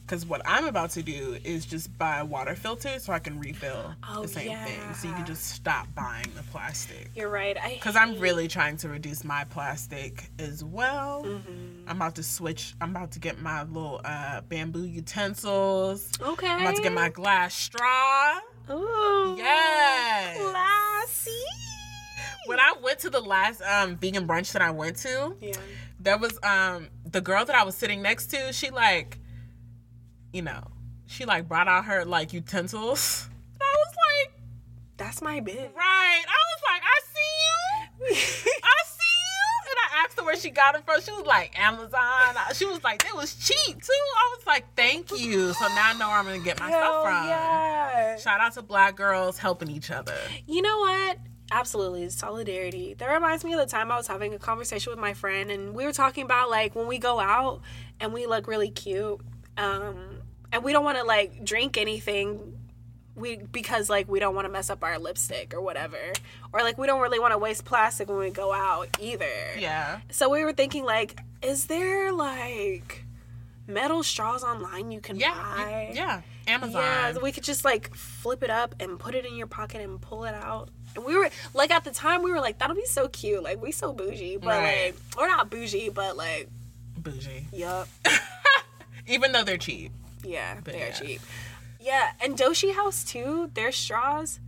Because 0.05 0.23
what 0.23 0.41
I'm 0.45 0.65
about 0.65 0.91
to 0.91 1.01
do 1.01 1.35
is 1.43 1.65
just 1.65 1.97
buy 1.97 2.19
a 2.19 2.25
water 2.25 2.53
filter 2.55 2.99
so 2.99 3.11
I 3.11 3.17
can 3.17 3.39
refill 3.39 3.95
Oh, 4.07 4.21
the 4.21 4.27
same 4.27 4.55
thing. 4.59 4.79
So 4.93 5.07
you 5.07 5.13
can 5.15 5.25
just 5.25 5.45
stop 5.45 5.87
buying 5.95 6.27
the 6.37 6.43
plastic. 6.43 7.09
You're 7.15 7.27
right. 7.29 7.57
I 7.59 7.73
Because 7.73 7.95
I'm 7.95 8.19
really 8.19 8.47
trying 8.47 8.77
to 8.77 8.89
reduce 8.89 9.23
my 9.23 9.45
plastic 9.45 10.29
as 10.37 10.63
well. 10.63 11.23
Mm-hmm. 11.25 11.89
I'm 11.89 11.95
about 11.95 12.15
to 12.15 12.23
switch. 12.23 12.75
I'm 12.79 12.91
about 12.91 13.11
to 13.13 13.19
get 13.19 13.41
my 13.41 13.63
little 13.63 13.99
uh, 14.05 14.41
bamboo 14.41 14.85
utensils. 14.85 16.11
Okay. 16.21 16.47
I'm 16.47 16.61
about 16.61 16.75
to 16.75 16.83
get 16.83 16.93
my 16.93 17.09
glass 17.09 17.55
straw. 17.55 18.39
Ooh. 18.69 19.35
Yes. 19.37 20.37
Classy. 20.39 21.31
When 22.47 22.59
I 22.59 22.73
went 22.83 22.99
to 22.99 23.09
the 23.09 23.19
last 23.21 23.61
um 23.61 23.97
vegan 23.97 24.27
brunch 24.27 24.51
that 24.53 24.61
I 24.61 24.71
went 24.71 24.97
to, 24.97 25.35
Yeah. 25.41 25.55
there 25.99 26.17
was 26.17 26.37
um 26.43 26.89
the 27.09 27.21
girl 27.21 27.43
that 27.45 27.55
I 27.55 27.63
was 27.63 27.75
sitting 27.75 28.01
next 28.01 28.27
to, 28.27 28.53
she 28.53 28.69
like 28.69 29.17
you 30.33 30.41
know, 30.41 30.63
she 31.07 31.25
like 31.25 31.47
brought 31.47 31.67
out 31.67 31.85
her 31.85 32.05
like 32.05 32.33
utensils. 32.33 33.27
And 33.53 33.61
I 33.61 33.75
was 33.77 33.95
like, 33.95 34.39
That's 34.97 35.21
my 35.21 35.39
bit. 35.39 35.71
right. 35.75 36.23
I 36.27 36.39
was 36.51 36.61
like, 36.69 36.81
I 36.83 36.99
see 37.13 38.15
you. 38.15 38.15
I 38.63 38.83
see 38.85 39.01
you. 39.01 39.69
And 39.69 39.77
I 39.81 40.03
asked 40.03 40.19
her 40.19 40.25
where 40.25 40.35
she 40.37 40.49
got 40.51 40.73
them 40.73 40.83
from. 40.85 41.01
She 41.01 41.11
was 41.11 41.25
like, 41.25 41.57
Amazon. 41.59 42.35
She 42.53 42.65
was 42.65 42.83
like, 42.83 43.03
it 43.05 43.15
was 43.15 43.33
cheap 43.35 43.81
too. 43.81 43.91
I 43.93 44.35
was 44.37 44.45
like, 44.45 44.65
thank 44.75 45.09
you. 45.11 45.53
So 45.53 45.67
now 45.69 45.89
I 45.89 45.93
know 45.97 46.07
where 46.09 46.17
I'm 46.17 46.25
gonna 46.25 46.39
get 46.39 46.59
my 46.59 46.69
Hell 46.69 46.81
stuff 46.81 47.03
from. 47.03 47.27
yeah. 47.29 48.17
Shout 48.17 48.41
out 48.41 48.53
to 48.53 48.61
black 48.61 48.95
girls 48.95 49.37
helping 49.37 49.69
each 49.71 49.89
other. 49.91 50.15
You 50.47 50.61
know 50.61 50.79
what? 50.79 51.17
Absolutely, 51.51 52.09
solidarity. 52.09 52.95
That 52.95 53.07
reminds 53.13 53.43
me 53.45 53.53
of 53.53 53.59
the 53.59 53.65
time 53.67 53.91
I 53.91 53.97
was 53.97 54.07
having 54.07 54.33
a 54.33 54.39
conversation 54.39 54.91
with 54.91 54.99
my 54.99 55.13
friend, 55.13 55.51
and 55.51 55.73
we 55.75 55.85
were 55.85 55.93
talking 55.93 56.23
about 56.23 56.49
like 56.49 56.75
when 56.75 56.87
we 56.87 56.97
go 56.97 57.19
out 57.19 57.61
and 57.99 58.13
we 58.13 58.25
look 58.25 58.47
really 58.47 58.69
cute, 58.71 59.21
um, 59.57 60.21
and 60.51 60.63
we 60.63 60.71
don't 60.73 60.83
want 60.83 60.97
to 60.97 61.03
like 61.03 61.43
drink 61.45 61.77
anything, 61.77 62.57
we 63.15 63.37
because 63.37 63.89
like 63.89 64.09
we 64.09 64.19
don't 64.19 64.33
want 64.35 64.45
to 64.45 64.51
mess 64.51 64.69
up 64.71 64.83
our 64.83 64.97
lipstick 64.97 65.53
or 65.53 65.61
whatever, 65.61 65.99
or 66.51 66.61
like 66.61 66.77
we 66.79 66.87
don't 66.87 66.99
really 67.01 67.19
want 67.19 67.31
to 67.31 67.37
waste 67.37 67.63
plastic 67.63 68.09
when 68.09 68.17
we 68.17 68.31
go 68.31 68.51
out 68.51 68.87
either. 68.99 69.29
Yeah. 69.57 69.99
So 70.09 70.29
we 70.29 70.43
were 70.43 70.53
thinking 70.53 70.83
like, 70.83 71.19
is 71.43 71.67
there 71.67 72.11
like 72.11 73.05
metal 73.67 74.01
straws 74.03 74.43
online 74.43 74.91
you 74.91 74.99
can 74.99 75.17
Yeah. 75.17 75.33
buy? 75.33 75.91
Yeah. 75.93 76.21
Amazon. 76.47 76.81
Yeah, 76.81 77.13
we 77.21 77.31
could 77.31 77.43
just 77.43 77.63
like 77.65 77.93
flip 77.95 78.43
it 78.43 78.49
up 78.49 78.75
and 78.79 78.99
put 78.99 79.15
it 79.15 79.25
in 79.25 79.35
your 79.35 79.47
pocket 79.47 79.81
and 79.81 80.01
pull 80.01 80.25
it 80.25 80.35
out. 80.35 80.69
We 81.03 81.15
were 81.17 81.29
like 81.53 81.71
at 81.71 81.83
the 81.83 81.91
time 81.91 82.21
we 82.23 82.31
were 82.31 82.39
like 82.39 82.59
that'll 82.59 82.75
be 82.75 82.85
so 82.85 83.07
cute. 83.07 83.41
Like 83.43 83.61
we 83.61 83.71
so 83.71 83.91
bougie, 83.93 84.37
but 84.37 84.47
Right. 84.47 84.85
like 84.93 84.95
we're 85.17 85.27
not 85.27 85.49
bougie, 85.49 85.89
but 85.89 86.15
like 86.17 86.49
Bougie. 86.97 87.47
yup, 87.51 87.87
Even 89.07 89.31
though 89.31 89.43
they're 89.43 89.57
cheap. 89.57 89.91
yeah, 90.23 90.59
they're 90.63 90.75
yeah. 90.75 90.91
cheap. 90.91 91.21
Yeah, 91.79 92.11
and 92.21 92.35
Doshi 92.37 92.73
House 92.73 93.03
too. 93.03 93.51
Their 93.53 93.71
straws. 93.71 94.39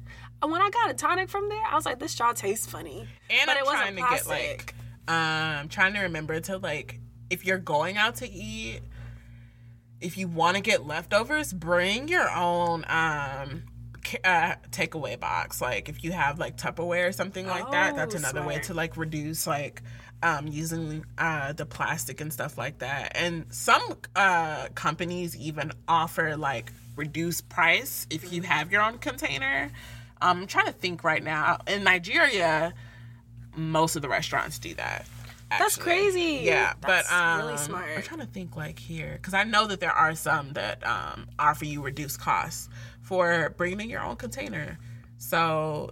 And 0.41 0.52
when 0.52 0.62
I 0.62 0.70
got 0.70 0.89
a 0.89 0.93
tonic 0.93 1.30
from 1.30 1.50
there, 1.50 1.64
I 1.70 1.76
was 1.76 1.86
like, 1.86 2.00
this 2.00 2.12
straw 2.14 2.32
tastes 2.34 2.66
funny. 2.68 3.08
And 3.30 3.45
But 3.45 3.58
I'm 3.58 3.64
it 3.64 3.66
wasn't 3.66 3.82
trying 3.82 3.95
to 3.95 4.16
get 4.16 4.28
like 4.28 4.74
um 5.08 5.68
trying 5.70 5.93
to 5.93 6.00
remember 6.02 6.39
to 6.39 6.58
like 6.58 7.00
if 7.30 7.45
you're 7.45 7.58
going 7.60 7.98
out 7.98 8.16
to 8.18 8.30
eat 8.30 8.82
if 10.00 10.18
you 10.18 10.28
want 10.28 10.56
to 10.56 10.62
get 10.62 10.86
leftovers, 10.86 11.52
bring 11.54 12.08
your 12.08 12.30
own 12.32 12.86
um 12.88 13.64
uh, 14.24 14.55
takeaway 14.72 15.20
box. 15.20 15.62
Like 15.62 15.89
if 15.89 16.03
you 16.03 16.12
have 16.12 16.39
like 16.39 16.58
Tupperware 16.58 17.10
or 17.10 17.12
something 17.12 17.45
like 17.47 17.72
that, 17.72 17.95
that's 17.95 18.16
Oh, 18.16 18.18
another 18.18 18.43
way 18.43 18.60
to 18.60 18.74
like 18.74 18.97
reduce 18.97 19.47
like 19.47 19.82
um 20.24 20.47
using 20.47 21.05
uh 21.18 21.53
the 21.53 21.66
plastic 21.66 22.22
and 22.22 22.34
stuff 22.34 22.58
like 22.58 22.80
that. 22.80 23.12
And 23.16 23.45
some 23.53 23.97
uh 24.16 24.68
companies 24.76 25.36
even 25.38 25.72
offer 25.88 26.36
like 26.38 26.72
reduced 26.95 27.47
price 27.49 28.08
if 28.10 28.32
you 28.34 28.41
have 28.41 28.72
your 28.72 28.82
own 28.82 28.97
container. 28.97 29.72
Um, 30.22 30.41
I'm 30.41 30.47
trying 30.47 30.66
to 30.66 30.72
think 30.72 31.03
right 31.03 31.24
now. 31.24 31.60
In 31.68 31.84
Nigeria, 31.84 32.74
most 33.55 33.95
of 33.95 34.01
the 34.01 34.10
restaurants 34.10 34.58
do 34.58 34.74
that. 34.76 35.05
That's 35.50 35.78
crazy. 35.78 36.41
Yeah, 36.43 36.74
That's 36.82 37.10
but 37.10 37.16
um, 37.16 37.41
really 37.45 37.58
smart. 37.58 37.86
I'm 37.95 38.02
trying 38.04 38.20
to 38.20 38.26
think 38.26 38.56
like 38.58 38.78
here 38.80 39.14
because 39.14 39.34
I 39.34 39.43
know 39.43 39.66
that 39.68 39.80
there 39.80 39.91
are 39.93 40.14
some 40.16 40.54
that 40.54 40.86
um, 40.86 41.28
offer 41.39 41.64
you 41.66 41.82
reduced 41.82 42.20
costs 42.20 42.68
for 43.02 43.54
bringing 43.58 43.89
your 43.89 44.02
own 44.02 44.18
container. 44.18 44.78
So 45.18 45.91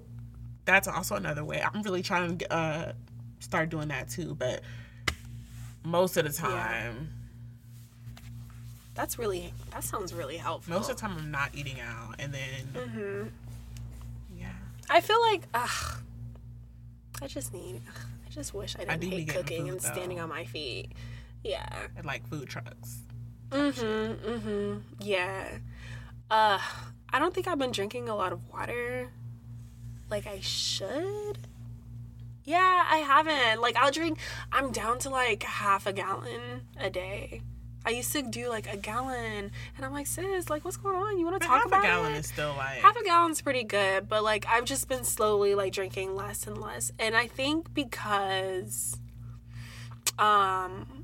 that's 0.66 0.88
also 0.88 1.16
another 1.16 1.46
way. 1.46 1.62
I'm 1.64 1.82
really 1.84 2.02
trying 2.02 2.38
to 2.40 2.54
uh, 2.54 2.94
start 3.40 3.70
doing 3.70 3.88
that 3.88 4.10
too, 4.10 4.36
but 4.36 4.62
most 5.84 6.18
of 6.18 6.26
the 6.26 6.32
time, 6.34 7.10
That's 8.94 9.18
really 9.20 9.54
that 9.72 9.84
sounds 9.84 10.14
really 10.14 10.38
helpful. 10.38 10.74
most 10.74 10.90
of 10.90 10.96
the 10.98 11.02
time 11.02 11.16
I'm 11.18 11.32
not 11.32 11.52
eating 11.54 11.80
out, 11.80 12.16
and 12.20 12.34
then 12.34 12.42
Mm-hmm. 12.74 13.28
yeah, 14.38 14.48
I 14.90 15.00
feel 15.02 15.22
like 15.22 15.44
ugh, 15.54 16.00
I 17.22 17.28
just 17.28 17.54
need. 17.54 17.82
ugh, 17.88 18.02
just 18.36 18.54
wish 18.54 18.76
I 18.76 18.84
didn't 18.84 19.00
do 19.00 19.10
hate 19.10 19.30
cooking 19.30 19.70
and 19.70 19.82
standing 19.82 20.20
on 20.20 20.28
my 20.30 20.44
feet. 20.44 20.92
Yeah. 21.44 21.68
and 21.96 22.06
like 22.06 22.28
food 22.28 22.50
trucks. 22.50 23.00
Mm-hmm. 23.50 24.30
Mm-hmm. 24.30 24.78
Yeah. 25.00 25.48
Uh, 26.30 26.60
I 27.12 27.20
don't 27.20 27.34
think 27.34 27.48
I've 27.48 27.58
been 27.58 27.72
drinking 27.72 28.10
a 28.10 28.16
lot 28.16 28.34
of 28.34 28.42
water, 28.52 29.10
like 30.10 30.28
I 30.28 30.40
should. 30.42 31.48
Yeah, 32.44 32.84
I 32.92 32.98
haven't. 32.98 33.62
Like 33.62 33.78
I'll 33.78 33.92
drink. 33.92 34.20
I'm 34.52 34.72
down 34.72 35.00
to 35.00 35.10
like 35.10 35.44
half 35.44 35.88
a 35.88 35.94
gallon 35.94 36.68
a 36.78 36.90
day. 36.90 37.42
I 37.86 37.92
used 37.92 38.12
to 38.14 38.22
do 38.24 38.50
like 38.50 38.72
a 38.72 38.78
gallon, 38.78 39.52
and 39.76 39.86
I'm 39.86 39.94
like, 39.94 40.08
sis, 40.08 40.50
like, 40.50 40.66
what's 40.66 40.78
going 40.78 40.96
on? 40.96 41.20
You 41.20 41.26
want 41.26 41.42
to 41.42 41.48
talk 41.48 41.58
half 41.58 41.66
about 41.68 41.84
a 41.84 41.88
gallon 41.88 42.14
it? 42.14 42.20
is 42.20 42.28
still 42.28 42.54
like 42.58 42.80
half 42.80 42.96
a 42.96 43.04
gallon's 43.04 43.42
pretty 43.42 43.64
good, 43.64 44.10
but 44.10 44.24
like 44.24 44.46
I've 44.48 44.66
just 44.66 44.88
been 44.88 45.04
slowly 45.04 45.54
like 45.56 45.74
drinking 45.74 46.16
less 46.16 46.48
and 46.48 46.58
less. 46.60 46.92
And 46.98 47.16
I 47.16 47.28
think 47.28 47.74
because 47.74 48.98
um 50.18 50.95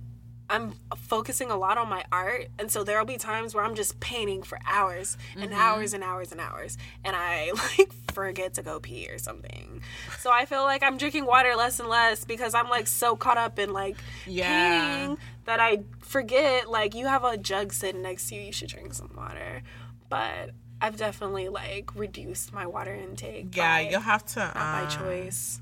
I'm 0.52 0.74
focusing 0.98 1.50
a 1.50 1.56
lot 1.56 1.78
on 1.78 1.88
my 1.90 2.04
art, 2.12 2.48
and 2.60 2.70
so 2.70 2.84
there'll 2.84 3.06
be 3.06 3.18
times 3.18 3.56
where 3.56 3.64
I'm 3.64 3.74
just 3.76 4.00
painting 4.02 4.44
for 4.44 4.60
hours 4.66 5.18
and 5.36 5.54
hours 5.54 5.94
and 5.94 6.04
hours 6.04 6.32
and 6.32 6.42
hours, 6.42 6.78
and 7.06 7.16
I 7.16 7.52
like 7.78 7.92
forget 8.14 8.54
to 8.56 8.62
go 8.62 8.80
pee 8.80 9.08
or 9.10 9.18
something. 9.18 9.82
So 10.20 10.30
I 10.32 10.46
feel 10.46 10.64
like 10.64 10.84
I'm 10.84 10.98
drinking 10.98 11.26
water 11.26 11.56
less 11.56 11.80
and 11.80 11.88
less 11.88 12.26
because 12.26 12.54
I'm 12.54 12.70
like 12.70 12.88
so 12.88 13.16
caught 13.16 13.38
up 13.38 13.58
in 13.60 13.72
like 13.72 13.96
Yeah. 14.28 15.08
painting 15.08 15.18
that 15.46 15.60
I 15.62 15.84
forget 16.00 16.70
like 16.70 16.94
you 16.96 17.08
have 17.08 17.24
a 17.24 17.38
jug 17.38 17.72
sitting 17.74 18.02
next 18.02 18.28
to 18.30 18.36
you, 18.36 18.42
you 18.42 18.52
should 18.52 18.68
drink 18.70 18.94
some 18.94 19.12
water. 19.16 19.64
But 20.10 20.52
I've 20.82 20.98
definitely 20.98 21.48
like 21.48 21.96
reduced 21.96 22.52
my 22.54 22.66
water 22.68 22.94
intake. 22.94 23.56
yeah, 23.56 23.76
by, 23.78 23.90
you'll 23.90 24.02
have 24.02 24.26
to 24.34 24.40
not 24.40 24.54
by 24.56 24.82
um, 24.82 24.88
choice. 24.90 25.62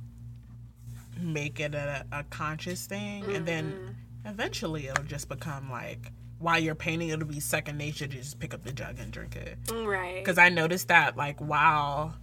make 1.19 1.59
it 1.59 1.75
a, 1.75 2.05
a 2.11 2.23
conscious 2.23 2.87
thing 2.87 3.23
and 3.35 3.45
then 3.45 3.65
Mm-hmm. 3.73 3.93
Eventually 4.29 4.87
it'll 4.87 5.03
just 5.03 5.27
become 5.29 5.69
like 5.69 6.11
while 6.37 6.57
you're 6.59 6.75
painting 6.75 7.09
it'll 7.09 7.27
be 7.27 7.39
second 7.39 7.77
nature 7.77 8.07
to 8.07 8.15
just 8.17 8.39
pick 8.39 8.53
up 8.53 8.63
the 8.63 8.71
jug 8.71 8.97
and 8.99 9.11
drink 9.11 9.35
it 9.35 9.57
Right. 9.71 10.23
because 10.23 10.37
i 10.37 10.47
noticed 10.49 10.87
that 10.87 11.17
like 11.17 11.39
while 11.39 12.15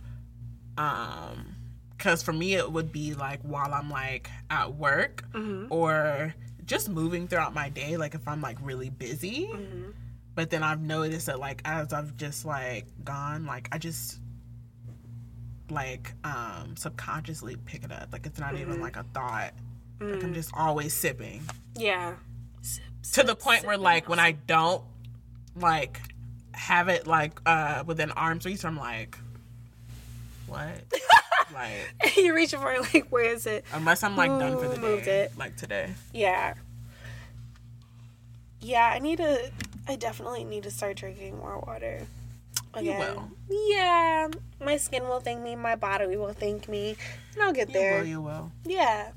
um 0.79 1.55
because 1.97 2.23
for 2.23 2.33
me 2.33 2.55
it 2.55 2.71
would 2.73 2.93
be 2.93 3.15
like 3.15 3.41
while 3.43 3.73
i'm 3.75 3.91
like 3.91 4.31
at 4.51 4.75
work 4.75 5.25
Mm-hmm. 5.33 5.73
or 5.73 6.35
just 6.65 6.89
moving 6.89 7.29
throughout 7.29 7.55
my 7.55 7.69
day 7.69 7.97
like 7.97 8.15
if 8.15 8.27
i'm 8.27 8.41
like 8.41 8.59
really 8.63 8.89
busy 8.91 9.49
Mm-hmm. 9.53 9.91
but 10.35 10.51
then 10.51 10.63
i've 10.63 10.81
noticed 10.81 11.27
that 11.27 11.39
like 11.39 11.61
as 11.65 11.93
i've 11.93 12.17
just 12.17 12.45
like 12.45 12.87
gone 13.05 13.45
like 13.47 13.69
i 13.73 13.79
just 13.79 14.21
like 15.71 16.13
um 16.25 16.75
subconsciously 16.77 17.57
pick 17.65 17.83
it 17.85 17.91
up 17.93 18.09
like 18.13 18.25
it's 18.27 18.39
not 18.39 18.53
Mm-hmm. 18.55 18.63
even 18.63 18.81
like 18.81 18.97
a 18.97 19.05
thought 19.15 19.53
like 20.01 20.09
Mm. 20.11 20.25
i'm 20.25 20.35
just 20.35 20.51
always 20.55 20.93
sipping 20.95 21.43
Yeah. 21.75 22.15
Sip, 22.63 22.83
to 23.13 23.23
the 23.23 23.35
point 23.35 23.61
sip, 23.61 23.67
where 23.69 23.79
like 23.79 24.09
when 24.09 24.19
i 24.19 24.33
don't 24.33 24.83
like 25.55 26.01
have 26.53 26.89
it 26.89 27.07
like 27.07 27.41
uh 27.47 27.83
within 27.87 28.11
arm's 28.13 28.45
reach 28.47 28.65
i'm 28.65 28.77
like 28.77 29.17
what 30.47 30.69
like 31.55 32.17
you 32.17 32.35
reach 32.35 32.51
for 32.55 32.73
it 32.73 32.81
like 32.95 33.09
where 33.11 33.25
is 33.33 33.47
it? 33.47 33.65
unless 33.73 34.03
i'm 34.03 34.17
like 34.17 34.31
done 34.31 34.59
for 34.59 34.69
the 34.69 34.77
Who 34.77 34.81
moved 34.87 35.05
day 35.07 35.23
it? 35.25 35.39
like 35.39 35.57
today 35.57 35.93
Yeah. 36.13 36.55
Yeah, 38.61 38.91
I 38.93 38.99
need 38.99 39.19
to 39.19 39.51
I 39.87 39.97
definitely 39.97 40.43
need 40.45 40.65
to 40.65 40.71
start 40.73 40.97
drinking 40.97 41.39
more 41.39 41.59
water. 41.61 42.01
You 42.75 42.91
Again. 42.91 42.99
will. 42.99 43.31
Yeah. 43.71 44.29
My 44.65 44.77
skin 44.77 45.05
will 45.05 45.21
thank 45.21 45.41
me, 45.43 45.55
my 45.55 45.77
body 45.77 46.17
will 46.17 46.33
thank 46.33 46.69
me. 46.69 46.97
And 47.35 47.43
I'll 47.43 47.53
get 47.53 47.69
you 47.69 47.75
there. 47.75 47.99
will 48.01 48.07
you 48.07 48.21
will 48.21 48.51
Yeah. 48.65 49.13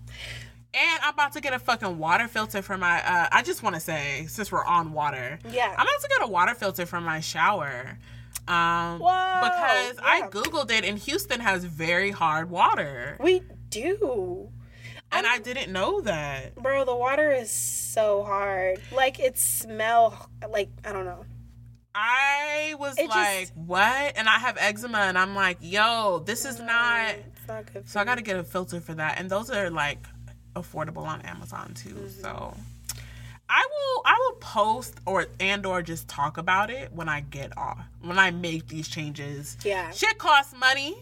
And 0.73 0.99
i'm 1.03 1.13
about 1.13 1.33
to 1.33 1.41
get 1.41 1.53
a 1.53 1.59
fucking 1.59 1.97
water 1.97 2.27
filter 2.27 2.61
for 2.61 2.77
my 2.77 3.01
uh 3.03 3.27
i 3.31 3.41
just 3.41 3.63
want 3.63 3.73
to 3.75 3.79
say 3.81 4.25
since 4.27 4.51
we're 4.51 4.63
on 4.65 4.93
water 4.93 5.39
Yeah. 5.49 5.67
i'm 5.77 5.87
about 5.87 6.01
to 6.01 6.07
get 6.09 6.21
a 6.21 6.27
water 6.27 6.53
filter 6.55 6.85
for 6.85 7.01
my 7.01 7.19
shower 7.19 7.97
um 8.47 8.99
Whoa, 8.99 9.39
because 9.41 9.97
i 10.03 10.27
googled 10.29 10.71
it 10.71 10.83
and 10.85 10.97
houston 10.99 11.39
has 11.39 11.63
very 11.65 12.11
hard 12.11 12.49
water 12.49 13.17
we 13.19 13.41
do. 13.69 14.49
and 15.11 15.25
i 15.25 15.39
didn't 15.39 15.71
know 15.71 16.01
that 16.01 16.55
Bro, 16.55 16.85
the 16.85 16.95
water 16.95 17.31
is 17.31 17.49
so 17.51 18.23
hard. 18.23 18.79
Like 18.95 19.19
it 19.19 19.37
smell 19.39 20.29
like 20.51 20.69
I 20.85 20.91
don't 20.93 21.05
know. 21.05 21.25
I 21.95 22.75
was 22.79 22.97
It 22.99 23.05
just- 23.05 23.15
like, 23.15 23.49
what? 23.55 24.13
And 24.15 24.29
I 24.29 24.37
have 24.37 24.57
eczema, 24.59 24.99
and 24.99 25.17
I'm 25.17 25.33
like, 25.35 25.57
yo, 25.59 26.19
this 26.19 26.45
is 26.45 26.59
not. 26.59 27.15
It's 27.15 27.47
not 27.47 27.73
good. 27.73 27.89
So 27.89 27.99
I 27.99 28.03
got 28.05 28.15
to 28.19 28.21
get 28.23 28.37
a 28.37 28.43
filter 28.43 28.79
for 28.79 28.93
that, 28.93 29.19
and 29.19 29.29
those 29.29 29.49
are 29.49 29.69
like 29.71 29.97
affordable 30.55 31.05
on 31.05 31.21
Amazon 31.21 31.73
too. 31.73 31.89
Mm-hmm. 31.89 32.21
So, 32.21 32.53
I 33.49 33.67
will 33.71 34.01
I 34.05 34.17
will 34.19 34.35
post 34.39 34.95
or 35.05 35.25
and 35.39 35.65
or 35.65 35.81
just 35.81 36.07
talk 36.07 36.37
about 36.37 36.69
it 36.69 36.91
when 36.93 37.09
I 37.09 37.21
get 37.21 37.57
off. 37.57 37.79
When 38.01 38.19
I 38.19 38.31
make 38.31 38.67
these 38.67 38.87
changes. 38.87 39.57
Yeah. 39.63 39.89
Shit 39.91 40.17
costs 40.17 40.53
money. 40.57 40.95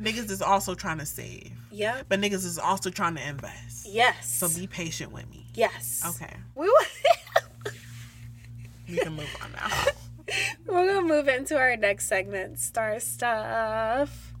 Niggas 0.00 0.30
is 0.30 0.42
also 0.42 0.74
trying 0.74 0.98
to 0.98 1.06
save. 1.06 1.52
Yeah. 1.70 2.02
But 2.08 2.20
niggas 2.20 2.44
is 2.44 2.58
also 2.58 2.90
trying 2.90 3.14
to 3.14 3.26
invest. 3.28 3.86
Yes. 3.86 4.34
So 4.36 4.48
be 4.48 4.66
patient 4.66 5.12
with 5.12 5.30
me. 5.30 5.46
yes. 5.54 6.02
Okay. 6.06 6.34
We 6.54 6.66
will- 6.66 6.74
We 8.88 8.98
can 8.98 9.14
move 9.14 9.34
on 9.42 9.50
now. 9.52 9.70
We're 10.66 10.86
gonna 10.94 11.06
move 11.06 11.26
into 11.28 11.56
our 11.56 11.74
next 11.76 12.06
segment, 12.06 12.58
star 12.58 13.00
stuff. 13.00 14.33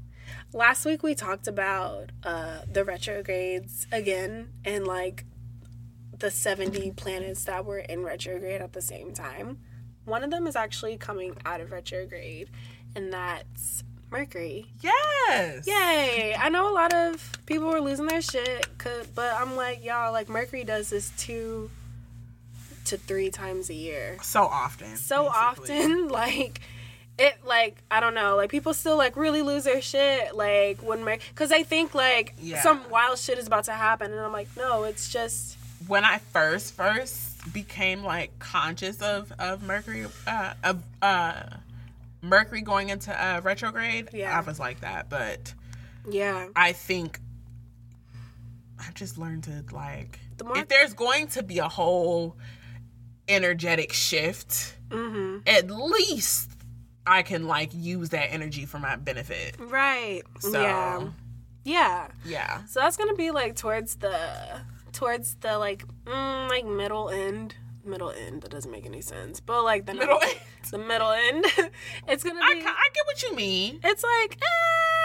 Last 0.54 0.84
week 0.86 1.02
we 1.02 1.16
talked 1.16 1.48
about 1.48 2.10
uh, 2.22 2.60
the 2.70 2.84
retrogrades 2.84 3.88
again 3.90 4.50
and 4.64 4.86
like 4.86 5.24
the 6.16 6.30
70 6.30 6.92
planets 6.92 7.42
that 7.44 7.64
were 7.64 7.80
in 7.80 8.04
retrograde 8.04 8.60
at 8.60 8.72
the 8.72 8.80
same 8.80 9.12
time. 9.12 9.58
One 10.04 10.22
of 10.22 10.30
them 10.30 10.46
is 10.46 10.54
actually 10.54 10.96
coming 10.96 11.36
out 11.44 11.60
of 11.60 11.72
retrograde, 11.72 12.50
and 12.94 13.12
that's 13.12 13.82
Mercury. 14.12 14.66
Yes. 14.80 15.66
Yay! 15.66 16.36
I 16.38 16.48
know 16.50 16.70
a 16.70 16.74
lot 16.74 16.94
of 16.94 17.32
people 17.46 17.66
were 17.68 17.80
losing 17.80 18.06
their 18.06 18.22
shit, 18.22 18.66
but 19.14 19.34
I'm 19.34 19.56
like, 19.56 19.82
y'all, 19.84 20.12
like 20.12 20.28
Mercury 20.28 20.62
does 20.62 20.88
this 20.90 21.10
two 21.16 21.68
to 22.84 22.96
three 22.96 23.30
times 23.30 23.70
a 23.70 23.74
year 23.74 24.18
So 24.22 24.42
often. 24.44 24.96
so 24.96 25.24
basically. 25.24 25.76
often 25.80 26.08
like 26.10 26.60
it 27.18 27.34
like 27.46 27.76
i 27.90 28.00
don't 28.00 28.14
know 28.14 28.34
like 28.36 28.50
people 28.50 28.74
still 28.74 28.96
like 28.96 29.16
really 29.16 29.42
lose 29.42 29.64
their 29.64 29.80
shit 29.80 30.34
like 30.34 30.78
when 30.82 31.04
because 31.30 31.52
i 31.52 31.62
think 31.62 31.94
like 31.94 32.34
Yeah. 32.40 32.60
some 32.62 32.80
wild 32.90 33.18
shit 33.18 33.38
is 33.38 33.46
about 33.46 33.64
to 33.64 33.72
happen 33.72 34.10
and 34.10 34.20
i'm 34.20 34.32
like 34.32 34.48
no 34.56 34.82
it's 34.84 35.08
just 35.12 35.56
When 35.86 36.04
I 36.04 36.18
first 36.18 36.72
first 36.74 37.52
became 37.52 38.02
like 38.02 38.38
conscious 38.38 39.00
of 39.02 39.30
of 39.38 39.62
Mercury 39.62 40.06
uh 40.26 40.54
of 40.64 40.82
uh 41.02 41.42
Mercury 42.22 42.62
going 42.62 42.88
into 42.88 43.12
uh 43.12 43.42
retrograde, 43.44 44.08
Yeah. 44.14 44.36
I 44.36 44.40
was 44.40 44.58
like 44.58 44.80
that, 44.80 45.08
but 45.10 45.52
yeah 46.10 46.48
I 46.56 46.72
think 46.72 47.20
I've 48.80 48.94
just 48.94 49.18
learned 49.18 49.44
to 49.44 49.62
like 49.72 50.18
The 50.38 50.44
more- 50.44 50.58
if 50.58 50.68
there's 50.68 50.94
going 50.94 51.28
to 51.28 51.42
be 51.42 51.58
a 51.58 51.68
whole 51.68 52.36
energetic 53.28 53.92
shift, 53.92 54.76
mm-hmm 54.88 55.38
at 55.46 55.70
least 55.70 56.50
I 57.06 57.22
can 57.22 57.46
like 57.46 57.70
use 57.72 58.08
that 58.10 58.32
energy 58.32 58.64
for 58.66 58.78
my 58.78 58.96
benefit. 58.96 59.56
right 59.58 60.22
So 60.40 60.60
yeah 60.60 61.08
yeah 61.64 62.08
yeah. 62.24 62.64
so 62.66 62.80
that's 62.80 62.96
gonna 62.96 63.14
be 63.14 63.30
like 63.30 63.56
towards 63.56 63.96
the 63.96 64.14
towards 64.92 65.36
the 65.36 65.56
like 65.58 65.84
mm, 66.04 66.48
like 66.50 66.64
middle 66.66 67.08
end 67.10 67.54
middle 67.84 68.10
end 68.10 68.42
that 68.42 68.50
doesn't 68.50 68.70
make 68.70 68.86
any 68.86 69.00
sense 69.00 69.40
but 69.40 69.62
like 69.62 69.84
the 69.86 69.94
Middle 69.94 70.18
end. 70.22 70.38
the 70.70 70.78
middle 70.78 71.10
end 71.10 71.44
it's 72.08 72.22
gonna 72.24 72.40
I, 72.42 72.54
be 72.54 72.62
ca- 72.62 72.68
I 72.76 72.88
get 72.94 73.06
what 73.06 73.22
you 73.22 73.34
mean. 73.34 73.80
it's 73.84 74.02
like 74.02 74.38
eh, 74.40 74.46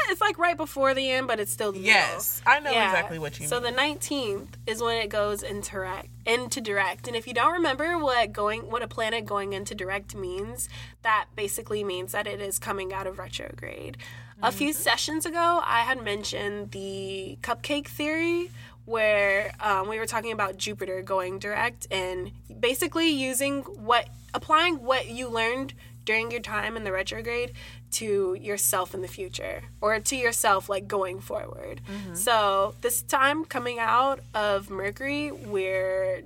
it's 0.09 0.21
like 0.21 0.37
right 0.37 0.57
before 0.57 0.93
the 0.93 1.09
end 1.09 1.27
but 1.27 1.39
it's 1.39 1.51
still 1.51 1.71
the 1.71 1.79
middle. 1.79 1.93
Yes, 1.93 2.41
I 2.45 2.59
know 2.59 2.71
Yeah. 2.71 2.85
exactly 2.91 3.19
what 3.19 3.39
you 3.39 3.47
So 3.47 3.59
mean. 3.59 3.65
So 3.65 3.71
the 3.71 3.77
19th 3.77 4.47
is 4.67 4.81
when 4.81 4.97
it 4.97 5.09
goes 5.09 5.43
into 5.43 5.71
direct, 5.71 6.07
into 6.25 6.61
direct. 6.61 7.07
And 7.07 7.15
if 7.15 7.27
you 7.27 7.33
don't 7.33 7.53
remember 7.53 7.97
what 7.97 8.31
going 8.33 8.69
what 8.69 8.81
a 8.81 8.87
planet 8.87 9.25
going 9.25 9.53
into 9.53 9.73
direct 9.75 10.15
means, 10.15 10.69
that 11.03 11.27
basically 11.35 11.83
means 11.83 12.11
that 12.11 12.27
it 12.27 12.41
is 12.41 12.59
coming 12.59 12.91
out 12.93 13.07
of 13.07 13.19
retrograde. 13.19 13.97
A 14.41 14.51
few 14.51 14.69
Mm-hmm. 14.69 14.81
sessions 14.81 15.25
ago, 15.25 15.61
I 15.65 15.81
had 15.81 16.01
mentioned 16.03 16.71
the 16.71 17.37
cupcake 17.41 17.87
theory 17.87 18.51
where 18.85 19.51
um, 19.59 19.87
we 19.87 19.99
were 19.99 20.05
talking 20.05 20.31
about 20.31 20.57
Jupiter 20.57 21.01
going 21.01 21.39
direct 21.39 21.85
and 21.91 22.31
basically 22.59 23.09
using 23.09 23.61
what 23.63 24.07
applying 24.33 24.83
what 24.83 25.07
you 25.07 25.27
learned 25.29 25.73
during 26.05 26.31
your 26.31 26.39
time 26.39 26.75
in 26.77 26.83
the 26.85 26.91
retrograde 26.91 27.51
to 27.91 28.35
yourself 28.39 28.93
in 28.93 29.01
the 29.01 29.07
future 29.07 29.63
or 29.81 29.99
to 29.99 30.15
yourself 30.15 30.69
like 30.69 30.87
going 30.87 31.19
forward. 31.19 31.81
So, 32.13 32.75
this 32.81 33.01
time 33.01 33.45
coming 33.45 33.79
out 33.79 34.19
of 34.33 34.69
Mercury, 34.69 35.31
we're 35.31 36.23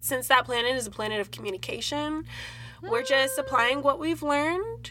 since 0.00 0.28
that 0.28 0.44
planet 0.44 0.76
is 0.76 0.86
a 0.86 0.90
planet 0.90 1.20
of 1.20 1.30
communication, 1.30 2.24
we're 2.82 3.02
just 3.02 3.38
applying 3.38 3.82
what 3.82 3.98
we've 3.98 4.22
learned 4.22 4.90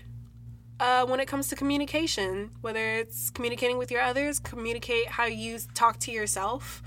uh, 0.80 1.05
when 1.05 1.20
it 1.20 1.28
comes 1.28 1.47
to 1.49 1.55
communication, 1.55 2.49
whether 2.61 2.95
it's 2.95 3.30
communicating 3.30 3.78
with 3.78 3.91
your 3.91 4.01
others, 4.01 4.39
communicate 4.39 5.07
how 5.07 5.26
you 5.26 5.59
talk 5.76 5.99
to 5.99 6.11
yourself, 6.11 6.82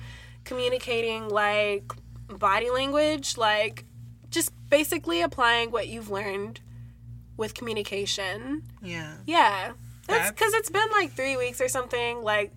communicating 0.44 1.28
like 1.28 1.92
body 2.28 2.68
language, 2.68 3.36
like 3.36 3.84
just 4.28 4.50
basically 4.68 5.22
applying 5.22 5.70
what 5.70 5.86
you've 5.86 6.10
learned 6.10 6.60
with 7.36 7.54
communication. 7.54 8.62
yeah. 8.82 9.14
Yeah. 9.26 9.72
That's 10.08 10.30
because 10.30 10.54
it's 10.54 10.70
been 10.70 10.88
like 10.92 11.12
three 11.12 11.36
weeks 11.36 11.60
or 11.60 11.68
something. 11.68 12.22
Like, 12.22 12.54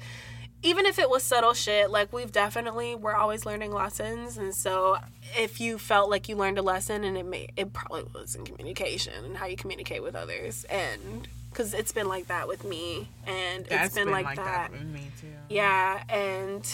even 0.61 0.85
if 0.85 0.99
it 0.99 1.09
was 1.09 1.23
subtle 1.23 1.53
shit, 1.55 1.89
like, 1.89 2.13
we've 2.13 2.31
definitely, 2.31 2.93
we're 2.93 3.15
always 3.15 3.43
learning 3.45 3.71
lessons. 3.71 4.37
And 4.37 4.53
so, 4.53 4.97
if 5.35 5.59
you 5.59 5.79
felt 5.79 6.11
like 6.11 6.29
you 6.29 6.35
learned 6.35 6.59
a 6.59 6.61
lesson 6.61 7.03
and 7.03 7.17
it 7.17 7.25
may, 7.25 7.47
it 7.55 7.73
probably 7.73 8.03
was 8.13 8.35
in 8.35 8.45
communication 8.45 9.25
and 9.25 9.35
how 9.37 9.47
you 9.47 9.55
communicate 9.55 10.03
with 10.03 10.15
others. 10.15 10.63
And 10.65 11.27
because 11.49 11.73
it's 11.73 11.91
been 11.91 12.07
like 12.07 12.27
that 12.27 12.47
with 12.47 12.63
me. 12.63 13.09
And 13.25 13.65
That's 13.65 13.87
it's 13.87 13.95
been, 13.95 14.11
like, 14.11 14.35
that. 14.35 14.71
with 14.71 14.83
me 14.83 15.09
too. 15.19 15.27
Yeah, 15.49 16.03
and 16.07 16.71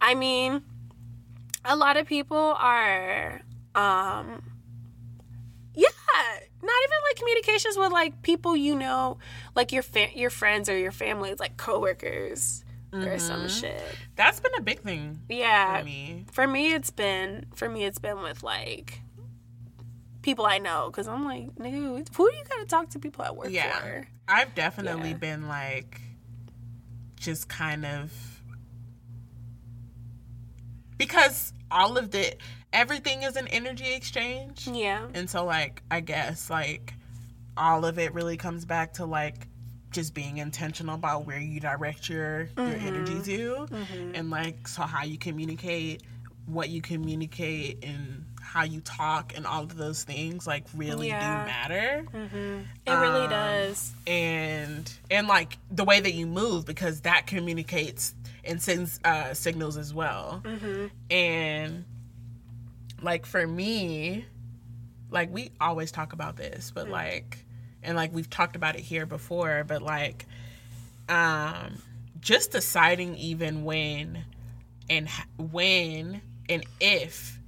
I 0.00 0.14
mean, 0.14 0.62
a 1.64 1.74
lot 1.74 1.96
of 1.96 2.06
people 2.06 2.36
are, 2.36 3.40
um, 3.74 4.40
not 6.66 6.82
even 6.84 6.98
like 7.08 7.16
communications 7.16 7.76
with 7.76 7.92
like 7.92 8.22
people 8.22 8.56
you 8.56 8.74
know, 8.74 9.18
like 9.54 9.72
your 9.72 9.82
fa- 9.82 10.14
your 10.14 10.30
friends 10.30 10.68
or 10.68 10.76
your 10.76 10.92
family, 10.92 11.34
like 11.34 11.56
coworkers 11.56 12.64
or 12.92 13.18
some 13.18 13.40
mm-hmm. 13.40 13.48
shit. 13.48 13.82
That's 14.16 14.40
been 14.40 14.54
a 14.58 14.62
big 14.62 14.80
thing 14.80 15.20
Yeah, 15.28 15.78
for 15.78 15.84
me. 15.84 16.24
for 16.32 16.46
me, 16.46 16.72
it's 16.72 16.90
been 16.90 17.46
for 17.54 17.68
me, 17.68 17.84
it's 17.84 17.98
been 17.98 18.22
with 18.22 18.42
like 18.42 19.00
people 20.22 20.46
I 20.46 20.58
know 20.58 20.88
because 20.90 21.06
I'm 21.08 21.24
like, 21.24 21.54
nigga, 21.56 22.06
who 22.16 22.30
do 22.30 22.36
you 22.36 22.44
gotta 22.48 22.66
talk 22.66 22.90
to 22.90 22.98
people 22.98 23.24
at 23.24 23.36
work 23.36 23.48
Yeah. 23.50 23.78
for? 23.78 24.08
I've 24.28 24.54
definitely 24.54 25.10
Yeah. 25.10 25.16
been 25.16 25.48
like 25.48 26.00
just 27.16 27.48
kind 27.48 27.84
of 27.84 28.12
because 30.98 31.52
all 31.70 31.98
of 31.98 32.10
the 32.10 32.34
everything 32.72 33.22
is 33.22 33.36
an 33.36 33.48
energy 33.48 33.92
exchange. 33.94 34.68
Yeah, 34.68 35.06
And 35.14 35.28
so 35.30 35.44
like 35.44 35.82
I 35.90 36.00
guess 36.00 36.50
like 36.50 36.94
all 37.56 37.84
of 37.84 37.98
it 37.98 38.12
really 38.14 38.36
comes 38.36 38.64
back 38.64 38.94
to 38.94 39.06
like 39.06 39.46
just 39.92 40.12
being 40.14 40.38
intentional 40.38 40.94
about 40.94 41.26
where 41.26 41.38
you 41.38 41.58
direct 41.60 42.08
your 42.08 42.48
your 42.56 42.76
energy 42.76 43.22
to 43.22 43.66
and 44.14 44.30
like 44.30 44.68
so 44.68 44.82
how 44.82 45.04
you 45.04 45.16
communicate, 45.16 46.02
what 46.46 46.68
you 46.68 46.82
communicate 46.82 47.82
and 47.82 48.24
how 48.42 48.62
you 48.62 48.80
talk 48.82 49.32
and 49.36 49.46
all 49.46 49.62
of 49.62 49.76
those 49.76 50.04
things 50.04 50.46
like 50.46 50.64
really 50.74 51.08
Yeah. 51.08 51.44
do 51.44 51.50
matter 51.50 52.06
it 52.86 52.90
really 52.90 53.24
Um, 53.24 53.30
does. 53.30 53.92
and 54.06 54.92
and 55.10 55.26
like 55.28 55.56
the 55.70 55.84
way 55.84 55.98
that 56.00 56.12
you 56.14 56.26
move 56.26 56.66
because 56.66 57.00
that 57.02 57.26
communicates 57.26 58.14
and 58.44 58.60
sends 58.62 59.00
uh, 59.04 59.34
signals 59.34 59.76
as 59.76 59.92
well. 59.92 60.42
And 61.10 61.84
like 63.06 63.24
for 63.24 63.46
me, 63.46 64.26
like 65.10 65.32
we 65.32 65.50
always 65.60 65.90
talk 65.90 66.12
about 66.12 66.36
this, 66.36 66.70
but 66.74 66.90
like 66.90 67.38
and 67.82 67.96
like 67.96 68.12
we've 68.12 68.28
talked 68.28 68.56
about 68.56 68.74
it 68.74 68.82
here 68.82 69.06
before, 69.06 69.64
but 69.66 69.80
like 69.80 70.26
um 71.08 71.80
just 72.20 72.50
deciding 72.50 73.16
even 73.16 73.64
when 73.64 74.24
and 74.90 75.08
when 75.38 76.20
and 76.48 76.64
if 76.80 77.38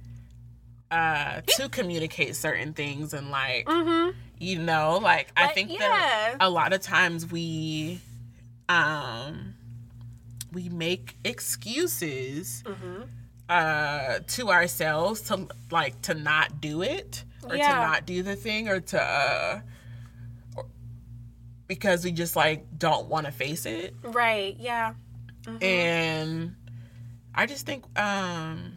uh 0.91 1.41
to 1.47 1.67
communicate 1.69 2.35
certain 2.35 2.73
things 2.73 3.13
and 3.13 3.29
like 3.29 3.65
Mm-hmm. 3.65 4.17
you 4.39 4.59
know 4.59 4.97
like 5.01 5.27
i 5.35 5.47
think 5.47 5.71
yeah. 5.71 5.79
that 5.79 6.35
a 6.39 6.49
lot 6.49 6.71
of 6.73 6.81
times 6.81 7.29
we 7.29 7.99
um 8.69 9.53
we 10.53 10.69
make 10.69 11.15
excuses 11.25 12.63
Mm-hmm. 12.65 13.01
Uh 13.49 14.19
to 14.27 14.49
ourselves 14.49 15.21
to 15.21 15.47
like 15.71 15.99
to 16.03 16.13
not 16.13 16.61
do 16.61 16.81
it 16.83 17.23
or 17.43 17.55
Yeah. 17.55 17.69
to 17.69 17.75
not 17.75 18.05
do 18.05 18.21
the 18.21 18.35
thing 18.35 18.67
or 18.69 18.79
to 18.79 19.01
uh 19.01 19.61
or- 20.55 20.67
because 21.67 22.03
we 22.05 22.11
just 22.11 22.35
like 22.35 22.65
don't 22.77 23.07
want 23.07 23.25
to 23.25 23.31
face 23.31 23.65
it 23.65 23.95
Right. 24.03 24.55
Yeah. 24.59 24.93
and 25.61 26.55
i 27.33 27.45
just 27.47 27.65
think 27.65 27.85
um 27.99 28.73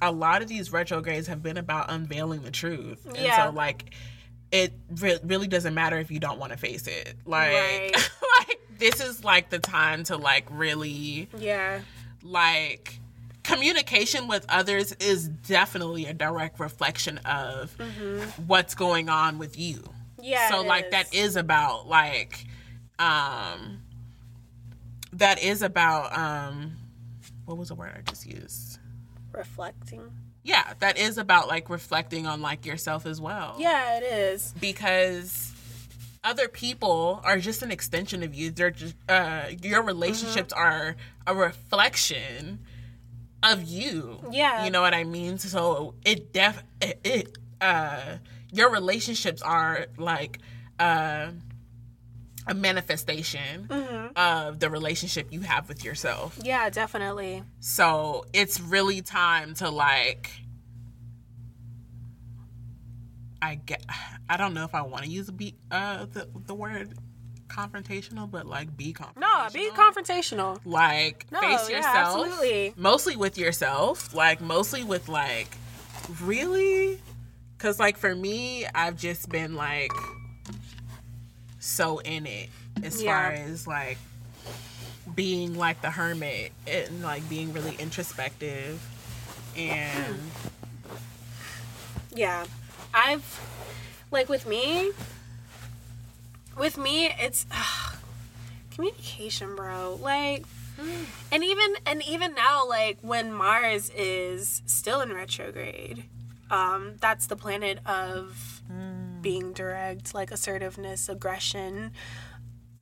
a 0.00 0.10
lot 0.10 0.40
of 0.42 0.48
these 0.48 0.72
retrogrades 0.72 1.26
have 1.26 1.42
been 1.42 1.56
about 1.58 1.90
unveiling 1.90 2.42
the 2.42 2.50
truth 2.50 3.04
and 3.06 3.16
Yeah. 3.16 3.46
so 3.48 3.52
like 3.52 3.94
it 4.50 4.72
re- 5.00 5.18
really 5.22 5.48
doesn't 5.48 5.74
matter 5.74 5.98
if 5.98 6.10
you 6.10 6.18
don't 6.18 6.38
want 6.38 6.52
to 6.52 6.58
face 6.58 6.86
it 6.86 7.14
like 7.26 7.52
Right. 7.52 7.92
like 8.48 8.60
this 8.78 9.00
is 9.00 9.22
like 9.22 9.50
the 9.50 9.58
time 9.58 10.04
to 10.04 10.16
like 10.16 10.46
really 10.50 11.28
Yeah. 11.38 11.80
like 12.22 12.98
communication 13.52 14.28
with 14.28 14.44
others 14.48 14.92
is 14.92 15.28
definitely 15.28 16.06
a 16.06 16.14
direct 16.14 16.58
reflection 16.60 17.18
of 17.18 17.70
what's 18.46 18.74
going 18.74 19.08
on 19.08 19.38
with 19.38 19.58
you. 19.58 19.76
Mm-hmm. 19.78 20.22
Yeah, 20.24 20.50
So 20.50 20.62
like 20.62 20.86
is. 20.86 20.90
that 20.92 21.14
is 21.14 21.36
about 21.36 21.88
like 21.88 22.44
um 22.98 23.80
that 25.14 25.42
is 25.42 25.62
about 25.62 26.16
um 26.16 26.72
what 27.44 27.58
was 27.58 27.68
the 27.68 27.74
word 27.74 27.92
I 27.96 28.00
just 28.08 28.26
used? 28.26 28.78
reflecting. 29.32 30.02
Yeah, 30.44 30.74
that 30.80 30.98
is 30.98 31.18
about 31.18 31.48
like 31.48 31.70
reflecting 31.70 32.26
on 32.26 32.40
like 32.42 32.66
yourself 32.66 33.06
as 33.06 33.20
well. 33.20 33.56
Yeah, 33.58 33.96
it 33.98 34.02
is. 34.02 34.52
Because 34.60 35.52
other 36.24 36.48
people 36.48 37.20
are 37.24 37.38
just 37.38 37.62
an 37.62 37.70
extension 37.72 38.22
of 38.22 38.34
you. 38.34 38.50
They're 38.50 38.70
just 38.70 38.94
uh 39.08 39.46
your 39.62 39.82
relationships 39.82 40.52
Mm-hmm. 40.52 40.62
are 40.62 40.96
a 41.26 41.34
reflection 41.34 42.60
of 43.42 43.62
you. 43.64 44.20
Yeah. 44.30 44.64
You 44.64 44.70
know 44.70 44.80
what 44.80 44.94
I 44.94 45.04
mean? 45.04 45.38
So 45.38 45.94
it 46.04 46.32
def 46.32 46.62
it, 46.80 47.00
it 47.04 47.38
uh 47.60 48.16
your 48.52 48.70
relationships 48.70 49.42
are 49.42 49.86
like 49.96 50.38
uh 50.78 51.30
a 52.46 52.54
manifestation 52.54 53.66
Mm-hmm. 53.68 54.16
of 54.16 54.58
the 54.58 54.68
relationship 54.68 55.28
you 55.32 55.40
have 55.42 55.68
with 55.68 55.84
yourself. 55.84 56.38
Yeah, 56.42 56.68
definitely. 56.70 57.42
So 57.60 58.24
it's 58.32 58.60
really 58.60 59.00
time 59.00 59.54
to 59.54 59.70
like 59.70 60.30
I 63.40 63.56
get 63.56 63.84
I 64.28 64.36
don't 64.36 64.54
know 64.54 64.64
if 64.64 64.74
I 64.74 64.82
want 64.82 65.04
to 65.04 65.10
use 65.10 65.28
a 65.28 65.32
be 65.32 65.54
uh 65.70 66.06
the 66.12 66.28
the 66.46 66.54
word 66.54 66.94
confrontational, 67.52 68.30
but 68.30 68.46
like 68.46 68.76
be 68.76 68.92
confrontational. 68.92 69.16
No, 69.20 69.48
be 69.52 69.70
confrontational. 69.70 70.60
like 70.64 71.26
No, 71.30 71.40
face 71.40 71.68
yeah, 71.70 71.76
yourself. 71.76 71.96
absolutely. 72.26 72.74
Mostly 72.76 73.16
with 73.16 73.36
yourself. 73.38 74.14
Like 74.14 74.40
mostly 74.40 74.82
with 74.84 75.08
like 75.08 75.48
really 76.22 76.98
cuz 77.58 77.78
like 77.78 77.96
for 77.96 78.14
me 78.14 78.66
I've 78.74 78.96
just 78.96 79.28
been 79.28 79.54
like 79.54 79.92
so 81.60 81.98
in 81.98 82.26
it 82.26 82.48
as 82.82 83.02
Yeah. 83.02 83.10
far 83.12 83.32
as 83.32 83.66
like 83.66 83.98
being 85.14 85.54
like 85.56 85.80
the 85.82 85.90
hermit 85.90 86.52
and 86.66 87.02
like 87.02 87.28
being 87.28 87.52
really 87.52 87.74
introspective 87.78 88.80
and 89.56 90.18
Yeah. 92.14 92.44
I've 92.94 93.24
like 94.10 94.28
with 94.28 94.46
me 94.46 94.90
with 96.58 96.78
me 96.78 97.06
it's 97.18 97.46
communication, 98.74 99.54
bro. 99.56 99.98
Like 100.00 100.44
and 101.30 101.44
even 101.44 101.76
and 101.86 102.02
even 102.06 102.34
now 102.34 102.66
like 102.68 102.98
when 103.02 103.32
Mars 103.32 103.90
is 103.90 104.62
still 104.66 105.00
in 105.00 105.12
retrograde, 105.12 106.04
um 106.50 106.94
that's 107.00 107.26
the 107.26 107.36
planet 107.36 107.78
of 107.86 108.62
being 109.20 109.52
direct, 109.52 110.14
like 110.14 110.30
assertiveness, 110.30 111.08
aggression. 111.08 111.92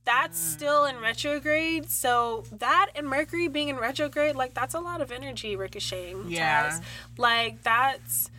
That's 0.05 0.39
still 0.39 0.87
in 0.87 0.99
retrograde. 0.99 1.91
So 1.91 2.45
that 2.53 2.89
and 2.97 3.07
Mercury 3.07 3.49
being 3.49 3.69
in 3.69 3.77
retrograde, 3.77 4.35
like 4.35 4.55
that's 4.55 4.75
a 4.75 4.81
lot 4.81 5.01
of 5.01 5.13
energy 5.13 5.55
ricocheting. 5.57 6.25
Yeah. 6.29 6.81
Like 7.17 7.63
that's 7.63 8.31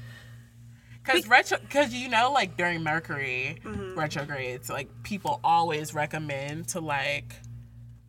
Cause 1.04 1.28
retro, 1.28 1.58
cause 1.70 1.94
you 1.94 2.08
know, 2.10 2.32
like 2.32 2.58
during 2.58 2.84
Mercury 2.84 3.58
Mm-hmm. 3.64 3.98
retrogrades, 4.00 4.70
like 4.70 4.88
people 5.04 5.40
always 5.44 5.94
recommend 5.94 6.68
to 6.70 6.80
like, 6.80 7.34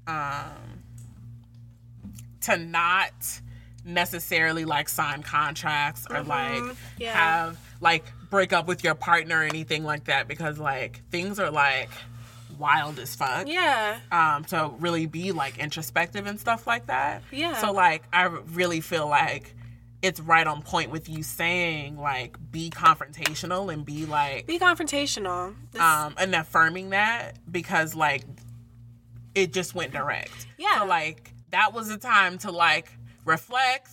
um, 0.07 0.83
to 2.43 2.57
not 2.57 3.13
necessarily 3.85 4.65
like 4.65 4.89
sign 4.89 5.23
contracts 5.23 6.07
or 6.11 6.23
like 6.23 6.53
Mm-hmm. 6.63 6.73
Yeah. 6.99 7.13
have 7.15 7.59
like 7.81 8.05
break 8.31 8.53
up 8.53 8.67
with 8.67 8.85
your 8.85 8.95
partner 8.95 9.41
or 9.41 9.43
anything 9.43 9.85
like 9.85 10.05
that 10.05 10.29
because 10.29 10.59
like 10.59 11.03
things 11.11 11.39
are 11.41 11.51
like 11.51 11.91
wild 12.59 12.99
as 12.99 13.15
fuck. 13.15 13.49
yeah. 13.49 13.99
Um, 14.13 14.45
to 14.45 14.71
really 14.79 15.07
be 15.07 15.33
like 15.33 15.59
introspective 15.59 16.27
and 16.27 16.39
stuff 16.39 16.67
like 16.67 16.87
that. 16.87 17.23
Yeah. 17.33 17.55
So 17.55 17.73
like 17.73 18.05
I 18.13 18.25
really 18.25 18.81
feel 18.81 19.09
like 19.09 19.55
it's 20.03 20.19
right 20.21 20.47
on 20.47 20.63
point 20.63 20.91
with 20.91 21.09
you 21.09 21.23
saying 21.23 21.97
like 21.97 22.37
be 22.51 22.69
confrontational 22.71 23.73
and 23.73 23.85
be 23.87 24.05
like 24.05 24.47
Be 24.47 24.59
confrontational. 24.59 25.55
This- 25.71 25.81
um 25.81 26.15
and 26.19 26.35
affirming 26.35 26.91
that 26.91 27.39
because 27.51 27.95
like 27.95 28.25
it 29.35 29.53
just 29.53 29.75
went 29.75 29.93
direct. 29.93 30.47
Yeah. 30.59 30.81
So 30.81 30.87
like 30.87 31.33
that 31.51 31.73
was 31.73 31.89
the 31.89 31.97
time 31.99 32.39
to 32.39 32.51
like 32.51 32.91
reflect, 33.25 33.87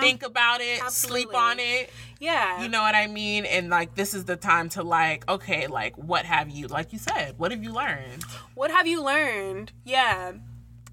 think 0.00 0.24
about 0.24 0.60
it, 0.60 0.80
sleep 0.90 1.28
Mm-hmm. 1.28 1.36
On 1.36 1.60
it. 1.60 1.90
yeah. 2.18 2.60
You 2.60 2.68
know 2.68 2.82
what 2.82 2.96
I 2.96 3.06
mean? 3.06 3.44
And 3.44 3.70
like 3.70 3.94
this 3.94 4.14
is 4.14 4.24
the 4.24 4.34
time 4.36 4.68
to 4.70 4.82
like, 4.82 5.28
okay, 5.30 5.68
like 5.68 5.96
what 5.96 6.24
have 6.24 6.50
you 6.50 6.66
like 6.66 6.92
you 6.92 6.98
said, 6.98 7.38
what 7.38 7.52
have 7.52 7.62
you 7.62 7.72
learned? 7.72 8.24
what 8.54 8.70
have 8.72 8.86
you 8.88 9.02
learned? 9.02 9.70
Yeah. 9.84 10.32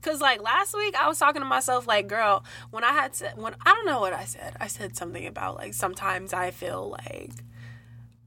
Cause 0.01 0.19
like 0.21 0.41
last 0.41 0.73
week 0.75 0.95
I 0.95 1.07
was 1.07 1.19
talking 1.19 1.41
to 1.41 1.47
myself 1.47 1.87
like, 1.87 2.07
girl, 2.07 2.43
when 2.71 2.83
I 2.83 2.91
had 2.93 3.13
to 3.15 3.29
when 3.35 3.55
I 3.65 3.73
don't 3.73 3.85
know 3.85 3.99
what 3.99 4.13
I 4.13 4.25
said. 4.25 4.55
I 4.59 4.67
said 4.67 4.95
something 4.97 5.25
about 5.27 5.57
like 5.57 5.73
sometimes 5.73 6.33
I 6.33 6.51
feel 6.51 6.95
like 7.07 7.31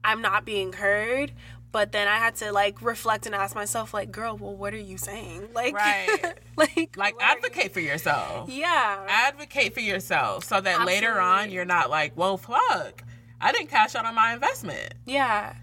I'm 0.03 0.21
not 0.21 0.45
being 0.45 0.73
heard. 0.73 1.31
But 1.71 1.91
then 1.91 2.07
I 2.07 2.15
had 2.15 2.35
to 2.37 2.53
like 2.53 2.81
reflect 2.81 3.25
and 3.25 3.35
ask 3.35 3.53
myself, 3.53 3.93
like, 3.93 4.09
girl, 4.09 4.37
well, 4.37 4.55
what 4.55 4.73
are 4.73 4.77
you 4.77 4.97
saying? 4.97 5.49
Like, 5.53 5.75
Right. 5.75 6.33
like, 6.55 6.95
Like 6.95 7.15
are 7.15 7.19
you- 7.19 7.35
advocate 7.35 7.73
for 7.73 7.81
yourself. 7.81 8.49
Yeah. 8.49 9.05
advocate 9.09 9.73
for 9.73 9.81
yourself 9.81 10.45
so 10.45 10.61
that 10.61 10.85
later 10.85 11.19
on 11.19 11.51
you're 11.51 11.65
not 11.65 11.89
like, 11.89 12.15
well, 12.15 12.37
fuck, 12.37 13.03
I 13.41 13.51
didn't 13.51 13.67
cash 13.71 13.93
out 13.93 14.05
on 14.05 14.15
my 14.15 14.33
investment. 14.33 14.93
Yeah. 15.05 15.55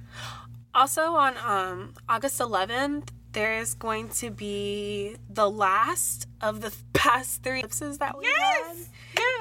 Also 0.75 1.15
on 1.15 1.35
um 1.43 1.95
August 2.11 2.39
11th, 2.41 3.09
there's 3.33 3.75
going 3.75 4.09
to 4.11 4.31
be 4.31 5.17
the 5.29 5.49
last 5.51 6.27
of 6.41 6.61
the 6.61 6.73
past 6.93 7.43
three 7.43 7.59
eclipses 7.61 7.99
that 7.99 8.17
we 8.19 8.27
had. 8.27 8.77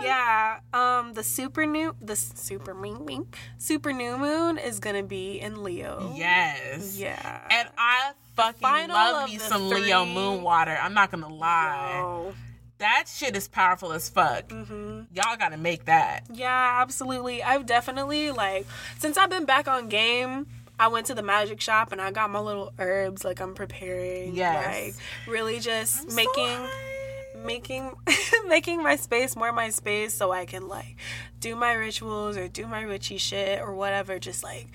Yeah. 0.02 0.60
Um 0.74 1.14
the 1.14 1.24
super 1.24 1.66
new 1.66 1.96
the 2.02 2.16
super 2.16 2.74
ming 2.74 3.06
ming 3.06 3.28
super 3.58 3.94
new 3.94 4.18
moon 4.18 4.58
is 4.58 4.80
gonna 4.80 5.04
be 5.04 5.40
in 5.40 5.64
Leo. 5.64 6.12
Yes. 6.16 6.98
Yeah. 6.98 7.42
And 7.52 7.70
I 7.78 8.12
fucking 8.36 8.60
final 8.62 8.96
love 8.96 9.30
me 9.30 9.38
some 9.38 9.70
Leo 9.70 10.04
three- 10.06 10.14
moon 10.14 10.42
water. 10.44 10.78
I'm 10.82 10.94
not 10.94 11.12
gonna 11.12 11.32
lie. 11.34 11.92
Oh. 12.04 12.34
That 12.80 13.06
shit 13.08 13.36
is 13.36 13.48
powerful 13.48 13.92
as 13.94 14.10
fuck. 14.10 14.48
Mm-hmm. 14.48 15.02
Y'all 15.14 15.38
gotta 15.38 15.58
make 15.58 15.86
that. 15.86 16.22
Yeah, 16.34 16.80
absolutely. 16.82 17.44
I've 17.44 17.68
definitely 17.68 18.32
like 18.32 18.66
since 18.98 19.18
I've 19.18 19.30
been 19.30 19.46
back 19.46 19.68
on 19.68 19.88
game, 19.88 20.48
I 20.82 20.88
went 20.88 21.06
to 21.08 21.14
the 21.14 21.22
magic 21.22 21.62
shop 21.62 21.92
and 21.92 22.02
I 22.02 22.10
got 22.12 22.32
my 22.32 22.40
little 22.40 22.74
herbs 22.80 23.24
like 23.24 23.40
I'm 23.40 23.54
preparing. 23.54 24.36
Yes. 24.36 24.66
Like 24.66 24.96
really 25.28 25.60
just 25.60 26.10
So 26.10 26.16
making 26.16 26.48
high. 26.48 27.44
making 27.46 27.92
making 28.48 28.82
my 28.82 28.96
space 28.96 29.36
more 29.36 29.52
my 29.52 29.70
space 29.70 30.14
so 30.16 30.32
I 30.32 30.46
can 30.46 30.68
like 30.68 30.96
do 31.40 31.56
my 31.56 31.74
rituals 31.74 32.36
or 32.36 32.48
do 32.48 32.66
my 32.66 32.88
witchy 32.88 33.18
shit 33.18 33.62
or 33.62 33.76
whatever 33.76 34.18
just 34.18 34.44
like 34.44 34.68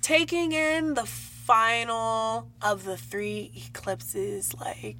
taking 0.00 0.52
in 0.52 0.94
the 0.94 1.04
final 1.06 2.48
of 2.62 2.84
the 2.84 2.96
three 2.96 3.50
eclipses 3.56 4.54
like 4.60 4.98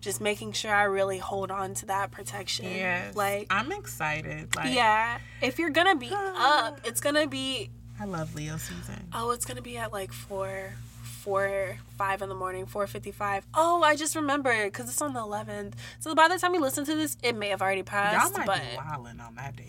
just 0.00 0.20
making 0.20 0.52
sure 0.52 0.72
I 0.74 0.84
really 0.84 1.18
hold 1.18 1.50
on 1.50 1.74
to 1.74 1.86
that 1.86 2.10
protection. 2.10 2.66
Yes. 2.66 3.14
Like 3.16 3.46
I'm 3.50 3.70
excited. 3.72 4.54
Like 4.56 4.74
yeah, 4.74 5.18
if 5.42 5.58
you're 5.58 5.70
gonna 5.70 5.96
be 5.96 6.10
up, 6.14 6.80
it's 6.84 7.00
gonna 7.00 7.26
be 7.26 7.70
I 8.00 8.04
love 8.06 8.34
Leo 8.34 8.56
season. 8.56 9.08
oh, 9.12 9.30
it's 9.30 9.44
gonna 9.44 9.62
be 9.62 9.76
at 9.76 9.92
like 9.92 10.12
four, 10.12 10.72
four, 11.02 11.76
five 11.96 12.22
in 12.22 12.28
the 12.28 12.34
morning, 12.34 12.66
four 12.66 12.86
fifty-five. 12.86 13.46
Oh, 13.54 13.82
I 13.82 13.94
just 13.96 14.16
remembered 14.16 14.72
because 14.72 14.88
it's 14.88 15.00
on 15.00 15.14
the 15.14 15.20
eleventh. 15.20 15.76
So 16.00 16.14
by 16.14 16.28
the 16.28 16.38
time 16.38 16.54
you 16.54 16.60
listen 16.60 16.84
to 16.86 16.94
this, 16.94 17.16
it 17.22 17.36
may 17.36 17.48
have 17.50 17.62
already 17.62 17.82
passed. 17.84 18.30
Y'all 18.30 18.36
might 18.38 18.46
but 18.46 18.60
be 18.60 18.76
wilding 18.76 19.20
on 19.20 19.34
that 19.36 19.56
day. 19.56 19.66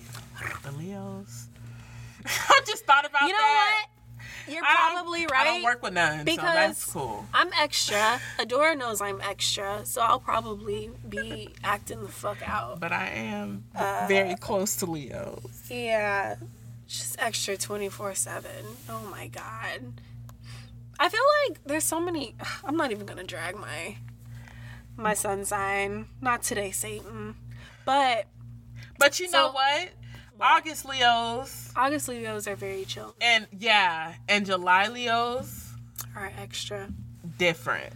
The 0.63 0.71
Leos. 0.71 1.47
I 2.25 2.61
just 2.65 2.85
thought 2.85 3.05
about 3.05 3.21
you 3.23 3.29
know 3.33 3.37
that. 3.37 3.83
what? 3.83 3.89
You're 4.47 4.63
I 4.63 4.75
probably 4.93 5.21
right. 5.27 5.41
I 5.41 5.43
don't 5.45 5.63
work 5.63 5.81
with 5.81 5.93
none, 5.93 6.25
so 6.27 6.35
that's 6.35 6.85
cool. 6.85 7.25
I'm 7.33 7.49
extra. 7.59 8.19
Adora 8.39 8.77
knows 8.77 9.01
I'm 9.01 9.19
extra, 9.21 9.81
so 9.85 10.01
I'll 10.01 10.19
probably 10.19 10.91
be 11.09 11.49
acting 11.63 12.01
the 12.03 12.09
fuck 12.09 12.37
out. 12.47 12.79
But 12.79 12.91
I 12.91 13.07
am 13.07 13.63
Uh, 13.75 14.05
very 14.07 14.35
close 14.35 14.75
to 14.77 14.85
Leo. 14.87 15.41
Yeah, 15.69 16.35
just 16.87 17.15
extra 17.19 17.57
24 17.57 18.15
7. 18.15 18.51
Oh 18.89 19.01
my 19.11 19.27
god. 19.27 20.01
I 20.99 21.09
feel 21.09 21.21
like 21.49 21.59
there's 21.65 21.83
so 21.83 21.99
many. 21.99 22.35
I'm 22.63 22.77
not 22.77 22.91
even 22.91 23.05
gonna 23.05 23.23
drag 23.23 23.55
my 23.55 23.97
my 24.97 25.13
sun 25.13 25.45
sign. 25.45 26.07
Not 26.21 26.43
today, 26.43 26.71
Satan. 26.71 27.35
But 27.85 28.25
But 28.99 29.19
you 29.19 29.25
know 29.31 29.47
So- 29.47 29.51
what? 29.53 29.89
August 30.39 30.83
Leos 30.85 31.71
August 31.77 32.09
Leos 32.09 32.45
are 32.45 32.57
very 32.57 32.83
chill. 32.83 33.15
and 33.21 33.47
yeah, 33.57 34.15
and 34.27 34.45
July 34.45 34.87
Leos 34.87 35.71
Are 36.13 36.29
extra. 36.37 36.89
different. 37.37 37.93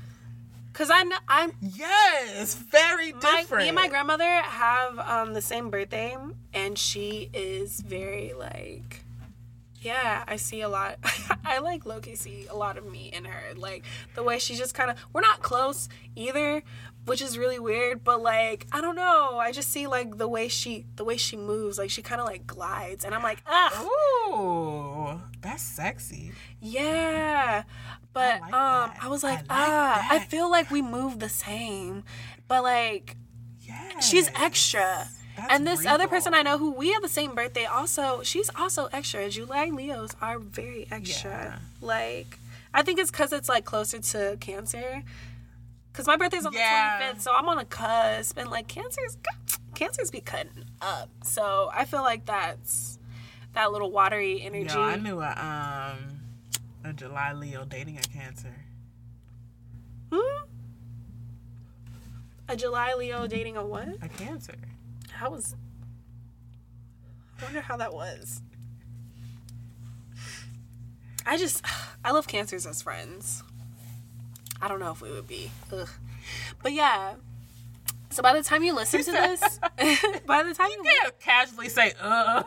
Cause 0.79 0.89
I 0.89 1.03
know 1.03 1.17
I'm 1.27 1.51
Yes, 1.61 2.53
very 2.55 3.11
my, 3.11 3.19
different. 3.41 3.63
me 3.63 3.67
and 3.67 3.75
my 3.75 3.89
grandmother 3.89 4.23
have 4.23 4.97
um 4.99 5.33
the 5.33 5.41
same 5.41 5.69
birthday, 5.69 6.15
and 6.53 6.79
she 6.79 7.29
is 7.33 7.81
very 7.81 8.31
like, 8.31 9.01
yeah, 9.81 10.23
I 10.25 10.37
see 10.37 10.61
a 10.61 10.69
lot. 10.69 10.97
I 11.45 11.59
like 11.59 11.83
lowkey 11.83 12.15
see 12.17 12.47
a 12.49 12.55
lot 12.55 12.77
of 12.77 12.89
me 12.89 13.09
in 13.11 13.25
her, 13.25 13.53
like 13.57 13.83
the 14.15 14.23
way 14.23 14.39
she 14.39 14.55
just 14.55 14.73
kind 14.73 14.89
of. 14.89 14.95
We're 15.11 15.19
not 15.19 15.41
close 15.41 15.89
either, 16.15 16.63
which 17.09 17.21
is 17.21 17.37
really 17.37 17.59
weird. 17.59 18.03
But 18.03 18.21
like, 18.21 18.67
I 18.71 18.81
don't 18.81 18.95
know. 18.95 19.37
I 19.39 19.51
just 19.51 19.69
see 19.69 19.87
like 19.87 20.17
the 20.17 20.27
way 20.27 20.47
she, 20.47 20.85
the 20.95 21.03
way 21.03 21.17
she 21.17 21.35
moves, 21.35 21.77
like 21.77 21.89
she 21.89 22.01
kind 22.01 22.21
of 22.21 22.27
like 22.27 22.45
glides, 22.47 23.03
and 23.03 23.13
I'm 23.15 23.23
like, 23.23 23.41
ah, 23.47 23.83
Ooh, 24.29 25.21
that's 25.41 25.63
sexy. 25.63 26.31
yeah. 26.61 27.63
But 28.13 28.41
like 28.41 28.53
um, 28.53 28.91
that. 28.93 28.97
I 29.01 29.07
was 29.07 29.23
I 29.23 29.29
like, 29.31 29.39
like 29.39 29.47
ah, 29.49 30.07
I 30.09 30.19
feel 30.19 30.49
like 30.49 30.71
we 30.71 30.81
move 30.81 31.19
the 31.19 31.29
same, 31.29 32.03
but 32.47 32.63
like 32.63 33.15
Yeah. 33.61 33.99
she's 33.99 34.29
extra. 34.35 35.07
That's 35.37 35.53
and 35.53 35.65
this 35.65 35.85
other 35.85 36.07
person 36.07 36.33
I 36.33 36.41
know 36.41 36.57
who 36.57 36.71
we 36.71 36.91
have 36.91 37.01
the 37.01 37.07
same 37.07 37.33
birthday 37.33 37.63
also, 37.65 38.23
she's 38.23 38.49
also 38.55 38.89
extra. 38.91 39.29
July 39.29 39.67
Leos 39.67 40.11
are 40.21 40.37
very 40.37 40.85
extra. 40.91 41.31
Yeah. 41.31 41.59
Like, 41.79 42.39
I 42.73 42.81
think 42.81 42.99
it's 42.99 43.09
because 43.09 43.31
it's 43.31 43.47
like 43.47 43.63
closer 43.63 43.99
to 43.99 44.37
Cancer. 44.41 45.03
Because 45.99 46.07
my 46.07 46.15
birthday's 46.15 46.45
on 46.45 46.53
Yeah. 46.53 46.97
the 46.97 47.03
25th, 47.17 47.21
so 47.23 47.33
I'm 47.35 47.49
on 47.49 47.59
a 47.59 47.65
cusp. 47.65 48.37
And 48.37 48.49
like, 48.49 48.69
Cancer's, 48.69 49.17
Cancer's 49.75 50.09
be 50.09 50.21
cutting 50.21 50.63
up. 50.81 51.09
So 51.25 51.69
I 51.73 51.83
feel 51.83 52.03
like 52.03 52.25
that's 52.25 52.97
that 53.51 53.73
little 53.73 53.91
watery 53.91 54.41
energy. 54.41 54.73
Yo, 54.73 54.81
I 54.81 54.95
knew 54.95 55.19
a 55.19 55.31
um 55.31 56.21
a 56.85 56.93
July 56.93 57.33
Leo 57.33 57.65
dating 57.65 57.97
a 57.97 58.01
Cancer. 58.01 58.55
Hmm? 60.09 60.45
A 62.47 62.55
July 62.55 62.93
Leo 62.97 63.27
dating 63.27 63.57
a 63.57 63.65
what? 63.65 63.89
A 64.01 64.07
Cancer. 64.07 64.55
How 65.11 65.31
was. 65.31 65.53
I 67.41 67.43
wonder 67.43 67.59
how 67.59 67.75
that 67.75 67.93
was. 67.93 68.41
I 71.25 71.35
just. 71.35 71.61
I 72.05 72.11
love 72.11 72.25
cancers 72.27 72.65
as 72.65 72.81
friends. 72.81 73.43
I 74.61 74.67
don't 74.67 74.79
know 74.79 74.91
if 74.91 75.01
we 75.01 75.11
would 75.11 75.27
be. 75.27 75.51
Ugh. 75.71 75.87
But 76.61 76.73
yeah. 76.73 77.13
So 78.09 78.23
by 78.23 78.33
the 78.33 78.43
time 78.43 78.63
you 78.63 78.73
listen 78.73 79.03
to 79.03 79.11
this, 79.11 79.59
by 80.25 80.43
the 80.43 80.53
time 80.53 80.69
you. 80.71 80.83
Yeah, 80.83 81.09
casually 81.19 81.69
say, 81.69 81.93
uh. 82.01 82.43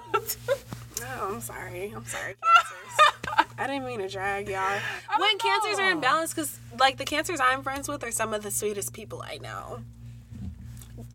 Oh, 1.05 1.33
I'm 1.33 1.41
sorry. 1.41 1.93
I'm 1.95 2.05
sorry, 2.05 2.35
cancers. 2.57 3.49
I 3.59 3.67
didn't 3.67 3.87
mean 3.87 4.01
to 4.01 4.09
drag 4.09 4.49
y'all. 4.49 4.79
When 5.19 5.39
cancers 5.39 5.79
are 5.79 5.91
in 5.91 6.01
balance, 6.01 6.35
because 6.35 6.59
like 6.79 6.99
the 6.99 7.05
cancers 7.05 7.41
I'm 7.41 7.63
friends 7.63 7.89
with 7.89 8.05
are 8.05 8.11
some 8.11 8.35
of 8.35 8.43
the 8.43 8.51
sweetest 8.51 8.93
people 8.93 9.23
I 9.23 9.39
know. 9.39 9.81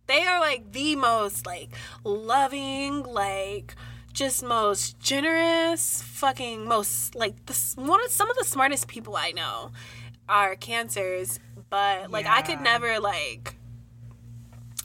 They 0.07 0.25
are 0.25 0.39
like 0.39 0.71
the 0.71 0.95
most 0.95 1.45
like 1.45 1.69
loving, 2.03 3.03
like 3.03 3.75
just 4.13 4.43
most 4.43 4.99
generous, 4.99 6.01
fucking 6.01 6.65
most 6.65 7.15
like 7.15 7.45
the 7.45 7.73
one 7.75 8.03
of 8.03 8.11
some 8.11 8.29
of 8.29 8.37
the 8.37 8.45
smartest 8.45 8.87
people 8.87 9.15
I 9.15 9.31
know 9.31 9.71
are 10.29 10.55
cancers. 10.55 11.39
But 11.69 12.11
like 12.11 12.25
I 12.25 12.41
could 12.41 12.61
never 12.61 12.99
like. 12.99 13.55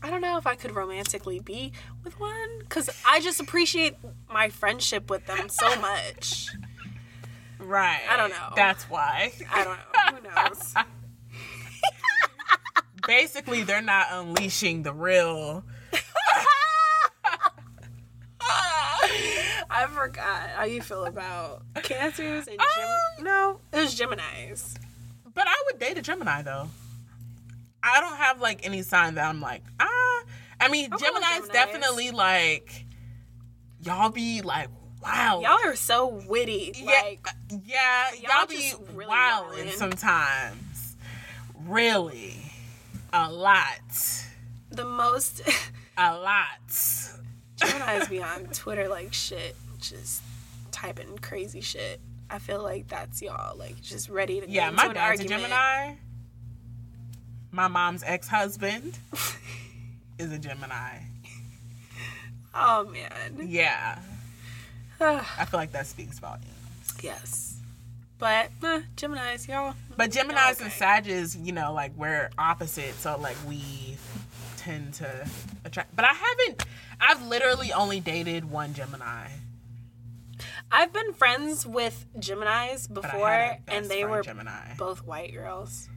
I 0.02 0.10
don't 0.10 0.20
know 0.20 0.36
if 0.36 0.48
I 0.48 0.56
could 0.56 0.74
romantically 0.74 1.38
be 1.38 1.72
with 2.02 2.18
one 2.18 2.58
because 2.60 2.90
I 3.06 3.20
just 3.20 3.38
appreciate 3.40 3.94
my 4.28 4.48
friendship 4.48 5.08
with 5.10 5.26
them 5.26 5.48
so 5.48 5.76
much. 5.80 6.48
right. 7.60 8.00
I 8.10 8.16
don't 8.16 8.30
know. 8.30 8.48
That's 8.56 8.82
why. 8.90 9.32
I 9.52 9.62
don't 9.64 9.76
know. 9.76 10.30
Who 10.30 10.44
knows? 10.48 10.74
Basically, 13.06 13.62
they're 13.62 13.80
not 13.82 14.06
unleashing 14.10 14.82
the 14.82 14.92
real. 14.92 15.64
I 18.40 19.86
forgot 19.92 20.50
how 20.50 20.64
you 20.64 20.82
feel 20.82 21.04
about 21.04 21.62
cancers 21.82 22.46
and 22.46 22.58
Gem- 22.58 22.88
Um, 23.18 23.24
no, 23.24 23.60
it 23.72 23.80
was 23.80 23.94
Gemini's. 23.94 24.74
But 25.34 25.46
I 25.48 25.54
would 25.66 25.78
date 25.78 25.98
a 25.98 26.02
Gemini 26.02 26.42
though. 26.42 26.68
I 27.82 28.00
don't 28.00 28.16
have 28.16 28.40
like 28.40 28.64
any 28.64 28.82
sign 28.82 29.14
that 29.16 29.28
I'm 29.28 29.40
like, 29.40 29.62
ah. 29.80 30.22
I 30.60 30.68
mean, 30.68 30.90
Gemini's 30.90 31.48
Geminis. 31.48 31.52
definitely 31.52 32.10
like, 32.12 32.84
y'all 33.80 34.10
be 34.10 34.42
like, 34.42 34.68
wow. 35.02 35.40
Y'all 35.42 35.58
are 35.64 35.74
so 35.74 36.06
witty. 36.28 36.72
yeah, 36.76 36.84
Like 37.02 37.26
yeah, 37.66 38.10
y'all 38.20 38.30
y'all, 38.38 38.46
be 38.46 38.72
really 38.94 39.06
wilding 39.08 39.66
wildin'. 39.66 39.72
sometimes. 39.72 40.96
Really, 41.66 42.36
a 43.12 43.30
lot, 43.30 44.24
the 44.70 44.84
most 44.84 45.42
a 45.98 46.16
lot. 46.16 46.46
Gemini's 47.56 48.08
be 48.08 48.20
on 48.22 48.46
Twitter 48.46 48.88
like 48.88 49.12
shit, 49.12 49.56
just 49.80 50.22
typing 50.72 51.18
crazy 51.18 51.60
shit. 51.60 52.00
I 52.32 52.38
feel 52.38 52.62
like 52.62 52.88
that's 52.88 53.20
y'all, 53.20 53.58
like 53.58 53.80
just 53.82 54.08
ready 54.08 54.40
to 54.40 54.48
Yeah, 54.48 54.70
my 54.70 54.90
dad's 54.90 55.20
a. 55.20 55.24
Gemini. 55.24 55.96
My 57.50 57.68
mom's 57.68 58.02
ex-husband 58.02 58.98
is 60.18 60.32
a 60.32 60.38
Gemini. 60.38 61.00
Oh 62.54 62.84
man. 62.84 63.48
Yeah, 63.48 63.98
I 65.00 65.44
feel 65.44 65.60
like 65.60 65.72
that 65.72 65.86
speaks 65.86 66.18
volumes. 66.18 66.46
yes. 67.02 67.58
But 68.18 68.50
Gemini's, 68.96 69.48
y'all. 69.48 69.74
But 69.96 70.12
Gemini's 70.12 70.60
okay. 70.60 70.64
and 70.64 70.72
Sages, 70.72 71.36
you 71.36 71.52
know, 71.52 71.72
like 71.74 71.90
we're 71.96 72.30
opposite, 72.38 72.94
so 72.94 73.18
like 73.20 73.36
we 73.46 73.96
tend 74.56 74.94
to 74.94 75.28
attract. 75.64 75.94
But 75.94 76.04
I 76.06 76.14
haven't. 76.14 76.64
I've 77.00 77.26
literally 77.26 77.72
only 77.72 78.00
dated 78.00 78.48
one 78.48 78.74
Gemini. 78.74 79.26
I've 80.72 80.92
been 80.92 81.12
friends 81.12 81.66
with 81.66 82.06
Gemini's 82.18 82.86
before, 82.86 83.28
had 83.28 83.58
a 83.58 83.60
best 83.66 83.76
and 83.78 83.88
they 83.90 84.04
were 84.04 84.22
Gemini. 84.22 84.74
both 84.78 85.04
white 85.04 85.32
girls. 85.34 85.88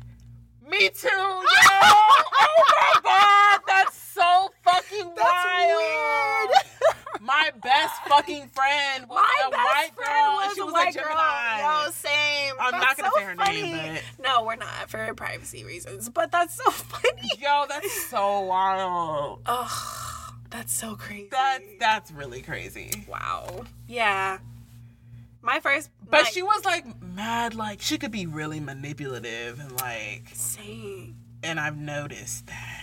Me 0.70 0.90
too. 0.90 1.08
Yo! 1.10 1.16
oh 1.18 2.64
my 2.70 3.00
god, 3.04 3.62
that's 3.68 3.96
so 3.98 4.50
fucking 4.64 5.06
wild. 5.16 6.52
My 7.22 7.50
best 7.64 7.94
fucking 8.08 8.50
friend 8.50 9.08
was 9.08 9.18
My 9.18 9.48
a 9.48 9.50
best 9.52 9.64
white 9.64 9.90
friend 9.96 10.10
girl. 10.12 10.36
was 10.36 10.46
and 10.48 10.56
she 10.56 10.62
a 10.62 10.66
was 10.66 10.74
white 10.74 10.96
a 10.96 11.00
girl. 11.00 11.08
Gemini. 11.08 11.86
Yo, 11.86 11.92
same. 11.92 12.54
I'm 12.60 12.72
not 12.80 12.98
gonna 12.98 13.10
so 13.14 13.20
say 13.20 13.26
her 13.26 13.36
funny. 13.36 13.62
name, 13.62 13.98
but 14.18 14.24
No, 14.28 14.44
we're 14.44 14.56
not 14.58 14.90
for 14.90 15.14
privacy 15.16 15.64
reasons. 15.64 16.10
But 16.10 16.32
that's 16.32 16.56
so 16.56 16.70
funny. 16.72 17.30
Yo, 17.40 17.66
that's 17.70 17.92
so 18.10 18.42
wild. 18.42 19.40
Oh, 19.46 20.34
that's 20.52 20.74
so 20.74 20.96
crazy. 20.96 21.30
That's 21.32 21.64
that's 21.80 22.12
really 22.12 22.42
crazy. 22.42 23.06
wow. 23.08 23.64
Yeah. 23.88 24.40
My 25.46 25.60
first. 25.60 25.90
But 26.10 26.26
she 26.28 26.42
was 26.42 26.66
like 26.66 26.86
mad, 27.02 27.54
like 27.56 27.82
she 27.82 27.98
could 27.98 28.12
be 28.12 28.26
really 28.26 28.60
manipulative 28.60 29.60
and 29.60 29.72
like, 29.80 30.30
Same. 30.34 31.16
and 31.44 31.60
I've 31.60 31.78
noticed 31.78 32.48
that. 32.48 32.82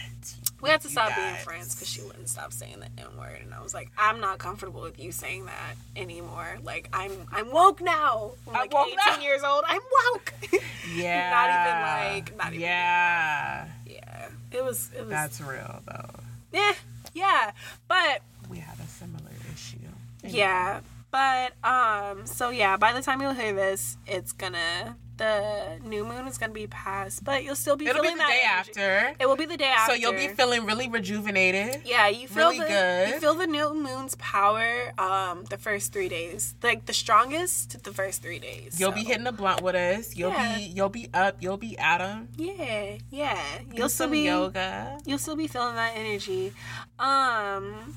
We 0.60 0.70
had 0.70 0.80
to 0.82 0.88
stop 0.88 1.16
being 1.16 1.34
friends 1.36 1.74
because 1.74 1.88
she 1.88 2.02
wouldn't 2.02 2.28
stop 2.28 2.52
saying 2.52 2.76
the 2.78 3.02
N 3.02 3.16
word, 3.18 3.40
and 3.42 3.52
I 3.52 3.60
was 3.60 3.74
like, 3.74 3.90
I'm 3.98 4.20
not 4.20 4.38
comfortable 4.38 4.80
with 4.82 4.96
you 4.96 5.10
saying 5.10 5.46
that 5.46 5.74
anymore. 5.96 6.58
Like, 6.62 6.88
I'm 6.92 7.10
I'm 7.32 7.50
woke 7.50 7.80
now. 7.80 8.30
I'm 8.48 8.54
I'm 8.62 8.68
woke 8.70 8.86
18 8.86 8.96
now. 9.06 9.20
years 9.20 9.42
old. 9.42 9.64
I'm 9.66 9.80
woke. 10.12 10.32
Yeah. 10.94 11.30
not 11.30 11.48
even 11.48 12.16
like 12.16 12.36
not 12.36 12.48
even. 12.52 12.60
Yeah. 12.60 13.66
Yeah. 13.86 14.28
It 14.52 14.62
was. 14.64 14.90
It 14.96 15.00
was. 15.00 15.08
That's 15.08 15.40
real 15.40 15.80
though. 15.86 16.10
Yeah. 16.52 16.74
yeah. 17.14 17.50
But 17.88 18.22
We 18.48 18.58
had 18.58 18.78
a 18.78 18.86
similar 18.88 19.30
issue. 19.52 19.78
yeah. 20.24 20.80
But 21.12 21.52
um. 21.62 22.26
So 22.26 22.50
yeah. 22.50 22.76
By 22.76 22.92
the 22.92 23.02
time 23.02 23.20
you'll 23.22 23.34
hear 23.34 23.52
this, 23.52 23.96
it's 24.06 24.32
gonna 24.32 24.96
the 25.18 25.78
new 25.84 26.04
moon 26.04 26.26
is 26.26 26.38
gonna 26.38 26.52
be 26.52 26.66
past, 26.66 27.22
but 27.22 27.44
you'll 27.44 27.54
still 27.54 27.76
be 27.76 27.86
It'll 27.86 28.02
be 28.02 28.08
feeling 28.08 28.18
the 28.18 28.24
that 28.24 28.28
day 28.28 28.42
energy. 28.44 28.70
after. 29.10 29.22
It 29.22 29.26
will 29.28 29.36
be 29.36 29.44
the 29.44 29.56
day 29.56 29.66
after. 29.68 29.92
So 29.92 29.96
you'll 29.96 30.12
be 30.14 30.28
feeling 30.28 30.64
really 30.64 30.88
rejuvenated. 30.88 31.82
Yeah, 31.84 32.08
you 32.08 32.26
feel 32.26 32.48
really 32.48 32.60
the, 32.60 32.66
good. 32.66 33.08
You 33.10 33.20
feel 33.20 33.34
the 33.34 33.46
new 33.46 33.72
moon's 33.74 34.16
power. 34.16 34.92
Um, 34.98 35.44
the 35.44 35.58
first 35.58 35.92
three 35.92 36.08
days, 36.08 36.54
like 36.62 36.86
the 36.86 36.92
strongest, 36.92 37.84
the 37.84 37.92
first 37.92 38.22
three 38.22 38.40
days. 38.40 38.80
You'll 38.80 38.90
so. 38.90 38.96
be 38.96 39.04
hitting 39.04 39.24
the 39.24 39.32
blunt 39.32 39.60
with 39.62 39.76
us. 39.76 40.16
You'll 40.16 40.30
Yeah. 40.32 40.56
be 40.56 40.62
you'll 40.64 40.88
be 40.88 41.08
up. 41.14 41.36
You'll 41.40 41.56
be 41.58 41.78
at 41.78 42.00
'em. 42.00 42.28
Yeah, 42.36 42.96
yeah. 43.10 43.40
Do 43.70 43.76
You'll 43.76 43.88
still 43.90 44.06
some 44.06 44.10
be 44.12 44.20
yoga. 44.20 44.98
You'll 45.06 45.18
still 45.18 45.36
be 45.36 45.46
feeling 45.46 45.76
that 45.76 45.92
energy. 45.94 46.52
Um, 46.98 47.94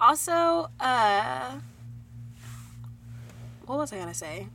also, 0.00 0.68
uh, 0.80 1.52
what 3.68 3.78
was 3.78 3.92
I 3.92 3.98
gonna 3.98 4.14
say? 4.14 4.48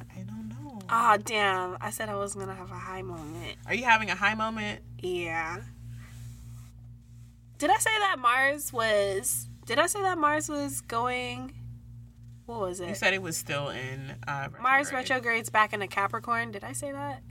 I 0.00 0.20
don't 0.20 0.48
know. 0.48 0.78
Ah, 0.88 1.18
damn! 1.22 1.76
I 1.80 1.90
said 1.90 2.08
I 2.08 2.14
was 2.14 2.34
gonna 2.34 2.54
have 2.54 2.70
a 2.70 2.74
high 2.74 3.02
moment. 3.02 3.56
Are 3.66 3.74
you 3.74 3.84
having 3.84 4.08
a 4.08 4.14
high 4.14 4.34
moment? 4.34 4.80
Yeah. 5.00 5.62
Did 7.58 7.70
I 7.70 7.78
say 7.78 7.90
that 7.90 8.16
Mars 8.20 8.72
was? 8.72 9.48
Did 9.66 9.80
I 9.80 9.86
say 9.86 10.00
that 10.02 10.16
Mars 10.16 10.48
was 10.48 10.80
going? 10.80 11.52
What 12.46 12.60
was 12.60 12.80
it? 12.80 12.88
You 12.88 12.94
said 12.94 13.14
it 13.14 13.20
was 13.20 13.36
still 13.36 13.68
in 13.68 14.14
uh, 14.26 14.48
Mars 14.62 14.92
retrogrades 14.92 15.50
back 15.50 15.72
into 15.72 15.88
Capricorn. 15.88 16.52
Did 16.52 16.64
I 16.64 16.72
say 16.72 16.92
that? 16.92 17.22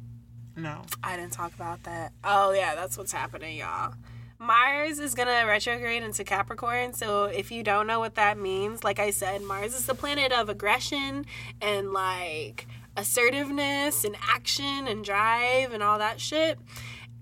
No. 0.57 0.82
I 1.03 1.15
didn't 1.15 1.34
talk 1.34 1.55
about 1.55 1.84
that. 1.84 2.11
Oh 2.24 2.51
yeah, 2.51 2.76
that's 2.76 2.97
what's 2.97 3.13
happening, 3.13 3.57
y'all. 3.57 3.93
Mars 4.40 5.00
is 5.00 5.16
gonna 5.16 5.46
retrograde 5.48 6.04
into 6.04 6.24
Capricorn. 6.24 6.94
So 6.94 7.26
if 7.26 7.52
you 7.52 7.64
don't 7.64 7.88
know 7.88 8.00
what 8.00 8.16
that 8.16 8.38
means, 8.38 8.84
like 8.84 9.00
I 9.00 9.10
said, 9.10 9.42
Mars 9.42 9.74
is 9.74 9.86
the 9.86 9.96
planet 9.96 10.32
of 10.32 10.50
aggression 10.50 11.26
and 11.62 11.92
like 11.92 12.68
assertiveness 12.96 14.04
and 14.04 14.16
action 14.30 14.88
and 14.88 15.04
drive 15.04 15.74
and 15.74 15.82
all 15.82 16.00
that 16.00 16.20
shit. 16.22 16.60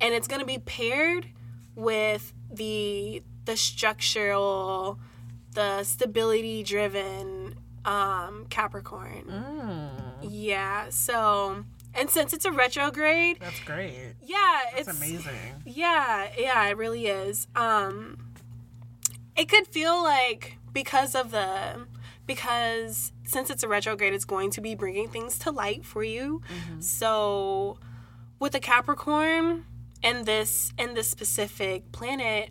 And 0.01 0.13
it's 0.13 0.28
gonna 0.28 0.45
be 0.45 0.59
paired 0.59 1.28
with 1.76 2.34
the 2.51 3.24
the 3.45 3.55
structural, 3.55 4.99
the 5.53 5.84
stability 5.84 6.63
driven 6.63 7.55
um 7.86 8.45
Capricorn. 8.49 9.32
Yeah. 10.22 10.89
So 10.89 11.63
and 11.95 12.09
since 12.09 12.33
it's 12.33 12.45
a 12.45 12.51
retrograde, 12.51 13.37
That's 13.39 13.59
great. 13.61 14.13
yeah, 14.23 14.59
That's 14.75 14.87
it's 14.89 14.97
amazing. 14.97 15.33
yeah, 15.65 16.27
yeah, 16.37 16.67
it 16.67 16.77
really 16.77 17.07
is. 17.07 17.47
Um 17.55 18.17
it 19.35 19.49
could 19.49 19.67
feel 19.67 20.01
like 20.03 20.57
because 20.73 21.15
of 21.15 21.31
the 21.31 21.85
because 22.25 23.11
since 23.25 23.49
it's 23.49 23.63
a 23.63 23.67
retrograde 23.67 24.13
it's 24.13 24.25
going 24.25 24.49
to 24.51 24.61
be 24.61 24.75
bringing 24.75 25.09
things 25.09 25.37
to 25.39 25.51
light 25.51 25.85
for 25.85 26.03
you. 26.03 26.41
So 26.79 27.77
with 28.39 28.53
the 28.53 28.59
Capricorn 28.59 29.65
and 30.03 30.25
this 30.25 30.73
and 30.77 30.95
this 30.95 31.07
specific 31.09 31.91
planet 31.91 32.49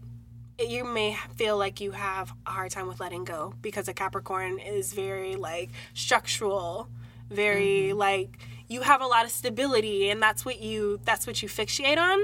you 0.59 0.84
may 0.84 1.16
feel 1.36 1.59
like 1.59 1.80
you 1.80 1.90
have 1.90 2.32
a 2.47 2.51
hard 2.51 2.70
time 2.70 2.86
with 2.86 3.01
letting 3.01 3.24
go 3.24 3.55
because 3.61 3.88
a 3.88 3.92
Capricorn 3.95 4.59
is 4.61 4.92
very 4.92 5.34
like 5.34 5.70
structural, 5.95 6.88
very 7.28 7.92
like 7.92 8.38
you 8.75 8.83
have 8.83 9.01
a 9.01 9.07
lot 9.07 9.25
of 9.25 9.31
stability 9.31 10.11
and 10.11 10.20
that's 10.20 10.45
what 10.45 10.61
you 10.61 11.01
that's 11.05 11.27
what 11.27 11.43
you 11.43 11.49
fixate 11.49 11.97
on. 11.99 12.20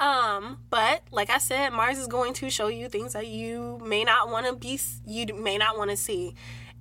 Um, 0.00 0.58
but 0.70 1.02
like 1.12 1.30
I 1.30 1.38
said, 1.38 1.70
Mars 1.70 1.98
is 1.98 2.08
going 2.08 2.32
to 2.34 2.50
show 2.50 2.66
you 2.68 2.88
things 2.88 3.12
that 3.12 3.28
you 3.28 3.80
may 3.84 4.02
not 4.02 4.30
want 4.30 4.46
to 4.46 4.54
be 4.54 4.80
you 5.06 5.26
may 5.34 5.58
not 5.58 5.78
want 5.78 5.90
to 5.90 5.96
see 5.96 6.34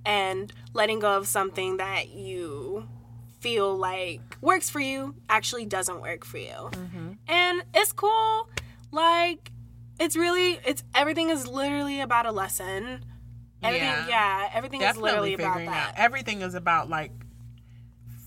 and 0.06 0.52
letting 0.74 1.00
go 1.00 1.18
of 1.18 1.28
something 1.28 1.78
that 1.78 2.10
you 2.10 2.88
feel 3.40 3.76
like 3.78 4.22
works 4.42 4.70
for 4.70 4.80
you 4.80 5.14
actually 5.30 5.66
doesn't 5.66 6.02
work 6.02 6.26
for 6.26 6.38
you. 6.40 6.72
And 7.28 7.64
it's 7.74 7.92
cool. 7.92 8.50
Like 8.92 9.52
it's 10.00 10.16
really 10.16 10.60
it's 10.66 10.84
everything 10.96 11.30
is 11.30 11.48
literally 11.48 12.02
about 12.02 12.26
a 12.26 12.32
lesson. 12.32 13.06
Everything 13.62 13.88
Yeah. 13.88 14.08
yeah, 14.08 14.50
everything 14.54 14.82
is 14.82 14.98
literally 14.98 15.36
about 15.36 15.58
figuring 15.58 15.68
out. 15.68 15.94
that. 15.94 15.94
Everything 15.98 16.42
is 16.42 16.56
about 16.56 16.90
like 16.90 17.12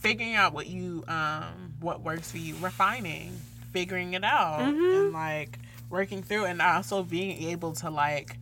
figuring 0.05 0.35
out 0.35 0.53
what 0.53 0.67
you 0.69 1.03
um 1.09 1.75
what 1.81 2.01
works 2.03 2.31
for 2.31 2.39
you, 2.39 2.55
refining, 2.61 3.33
figuring 3.73 4.15
it 4.15 4.23
out, 4.25 4.61
Mm-hmm. 4.61 5.05
and 5.05 5.13
like 5.13 5.59
working 5.91 6.23
through, 6.23 6.45
and 6.45 6.61
also 6.63 7.03
being 7.03 7.49
able 7.51 7.73
to 7.75 7.91
like 7.91 8.37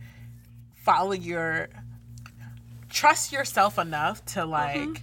follow 0.75 1.13
your 1.13 1.69
trust 2.89 3.31
yourself 3.31 3.79
enough 3.79 4.23
to 4.25 4.45
like 4.45 5.01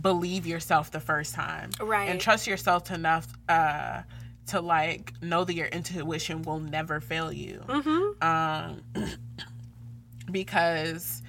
believe 0.00 0.46
yourself 0.46 0.90
the 0.90 1.00
first 1.00 1.34
time, 1.34 1.70
Mm-hmm. 1.70 1.86
Right. 1.86 2.08
And 2.08 2.20
trust 2.20 2.46
yourself 2.46 2.90
enough 2.90 3.26
uh 3.48 4.02
to 4.48 4.60
like 4.60 5.12
know 5.22 5.44
that 5.44 5.54
your 5.54 5.68
intuition 5.68 6.42
will 6.42 6.60
never 6.60 7.00
fail 7.00 7.32
you. 7.32 7.62
Mm-hmm. 7.66 8.22
Um, 8.22 8.82
because 10.30 11.22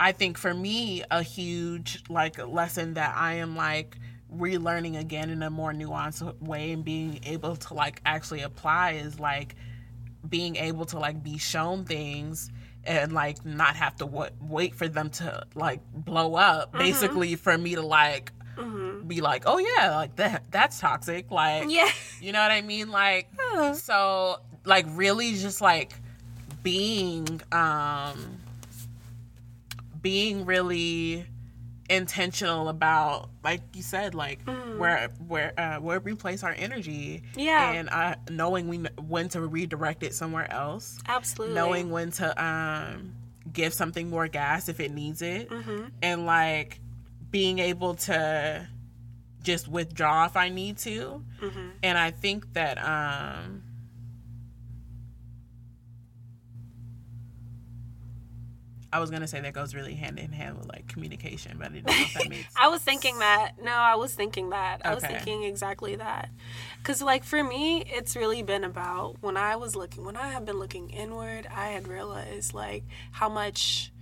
I 0.00 0.12
think 0.12 0.38
for 0.38 0.54
me, 0.54 1.04
a 1.10 1.22
huge 1.22 2.02
like 2.08 2.38
lesson 2.48 2.94
that 2.94 3.14
I 3.16 3.34
am 3.34 3.54
like 3.54 3.96
relearning 4.34 4.98
again 4.98 5.28
in 5.28 5.42
a 5.42 5.50
more 5.50 5.72
nuanced 5.72 6.40
way 6.40 6.72
and 6.72 6.84
being 6.84 7.20
able 7.24 7.56
to 7.56 7.74
like 7.74 8.00
actually 8.06 8.40
apply 8.40 8.92
is 8.92 9.20
like 9.20 9.56
being 10.28 10.56
able 10.56 10.86
to 10.86 10.98
like 10.98 11.22
be 11.22 11.36
shown 11.36 11.84
things 11.84 12.50
and 12.84 13.12
like 13.12 13.44
not 13.44 13.76
have 13.76 13.94
to 13.96 14.06
wa 14.06 14.28
wait 14.40 14.74
for 14.74 14.88
them 14.88 15.10
to 15.10 15.44
like 15.54 15.80
blow 15.92 16.34
up 16.34 16.72
basically 16.72 17.34
for 17.36 17.58
me 17.58 17.74
to 17.74 17.82
like 17.82 18.32
be 19.06 19.20
like 19.20 19.42
oh 19.46 19.58
yeah 19.58 19.96
like 19.96 20.16
that 20.16 20.44
that's 20.50 20.78
toxic 20.80 21.30
like 21.30 21.68
Yeah. 21.68 21.90
you 22.20 22.32
know 22.32 22.40
what 22.40 22.50
I 22.52 22.62
mean? 22.62 22.90
Like, 22.90 23.28
so, 23.74 24.40
like, 24.64 24.86
really 24.90 25.34
just 25.34 25.60
like 25.60 25.92
being, 26.62 27.40
um, 27.52 28.39
being 30.02 30.44
really 30.46 31.26
intentional 31.88 32.68
about, 32.68 33.30
like 33.42 33.60
you 33.74 33.82
said, 33.82 34.14
like 34.14 34.40
where 34.76 35.08
where 35.26 35.52
uh, 35.58 35.76
where 35.80 36.00
we 36.00 36.14
place 36.14 36.42
our 36.44 36.52
energy, 36.56 37.22
Yeah. 37.34 37.72
and 37.72 37.90
uh, 37.90 38.14
knowing 38.30 38.68
we 38.68 38.78
when 39.00 39.28
to 39.30 39.40
redirect 39.40 40.02
it 40.02 40.14
somewhere 40.14 40.50
else, 40.52 40.98
Absolutely. 41.08 41.54
knowing 41.54 41.90
when 41.90 42.10
to 42.12 42.44
um 42.44 43.12
give 43.52 43.74
something 43.74 44.08
more 44.10 44.28
gas 44.28 44.68
if 44.68 44.78
it 44.80 44.92
needs 44.92 45.22
it, 45.22 45.50
and 46.02 46.26
like 46.26 46.78
being 47.30 47.58
able 47.58 47.94
to 47.94 48.66
just 49.42 49.66
withdraw 49.68 50.26
if 50.26 50.36
I 50.36 50.48
need 50.50 50.78
to. 50.78 51.24
And 51.82 51.96
I 51.98 52.10
think 52.12 52.52
that 52.52 52.78
um 52.78 53.62
I 58.92 58.98
was 58.98 59.10
gonna 59.10 59.28
say 59.28 59.40
that 59.40 59.52
goes 59.52 59.74
really 59.74 59.94
hand 59.94 60.18
in 60.18 60.32
hand 60.32 60.58
with 60.58 60.68
like 60.68 60.86
communication, 60.88 61.56
but 61.58 61.68
I 61.68 61.74
didn't 61.74 61.86
know 61.86 61.92
if 61.96 62.14
that 62.14 62.28
made 62.28 62.46
I 62.60 62.68
was 62.68 62.82
thinking 62.82 63.18
that. 63.20 63.52
No, 63.62 63.72
I 63.72 63.94
was 63.94 64.14
thinking 64.14 64.50
that. 64.50 64.82
I 64.84 64.94
was 64.94 65.04
thinking 65.04 65.44
exactly 65.44 65.96
that. 65.96 66.30
Cuz 66.82 67.00
like 67.00 67.22
for 67.24 67.44
me, 67.44 67.82
it's 67.86 68.16
really 68.16 68.42
been 68.42 68.64
about 68.64 69.16
when 69.20 69.36
I 69.36 69.56
was 69.56 69.76
looking 69.76 70.04
when 70.04 70.16
I 70.16 70.28
have 70.28 70.44
been 70.44 70.58
looking 70.58 70.90
inward, 70.90 71.46
I 71.46 71.68
had 71.68 71.86
realized 71.86 72.52
like 72.54 72.84
how 73.12 73.28
much 73.28 73.92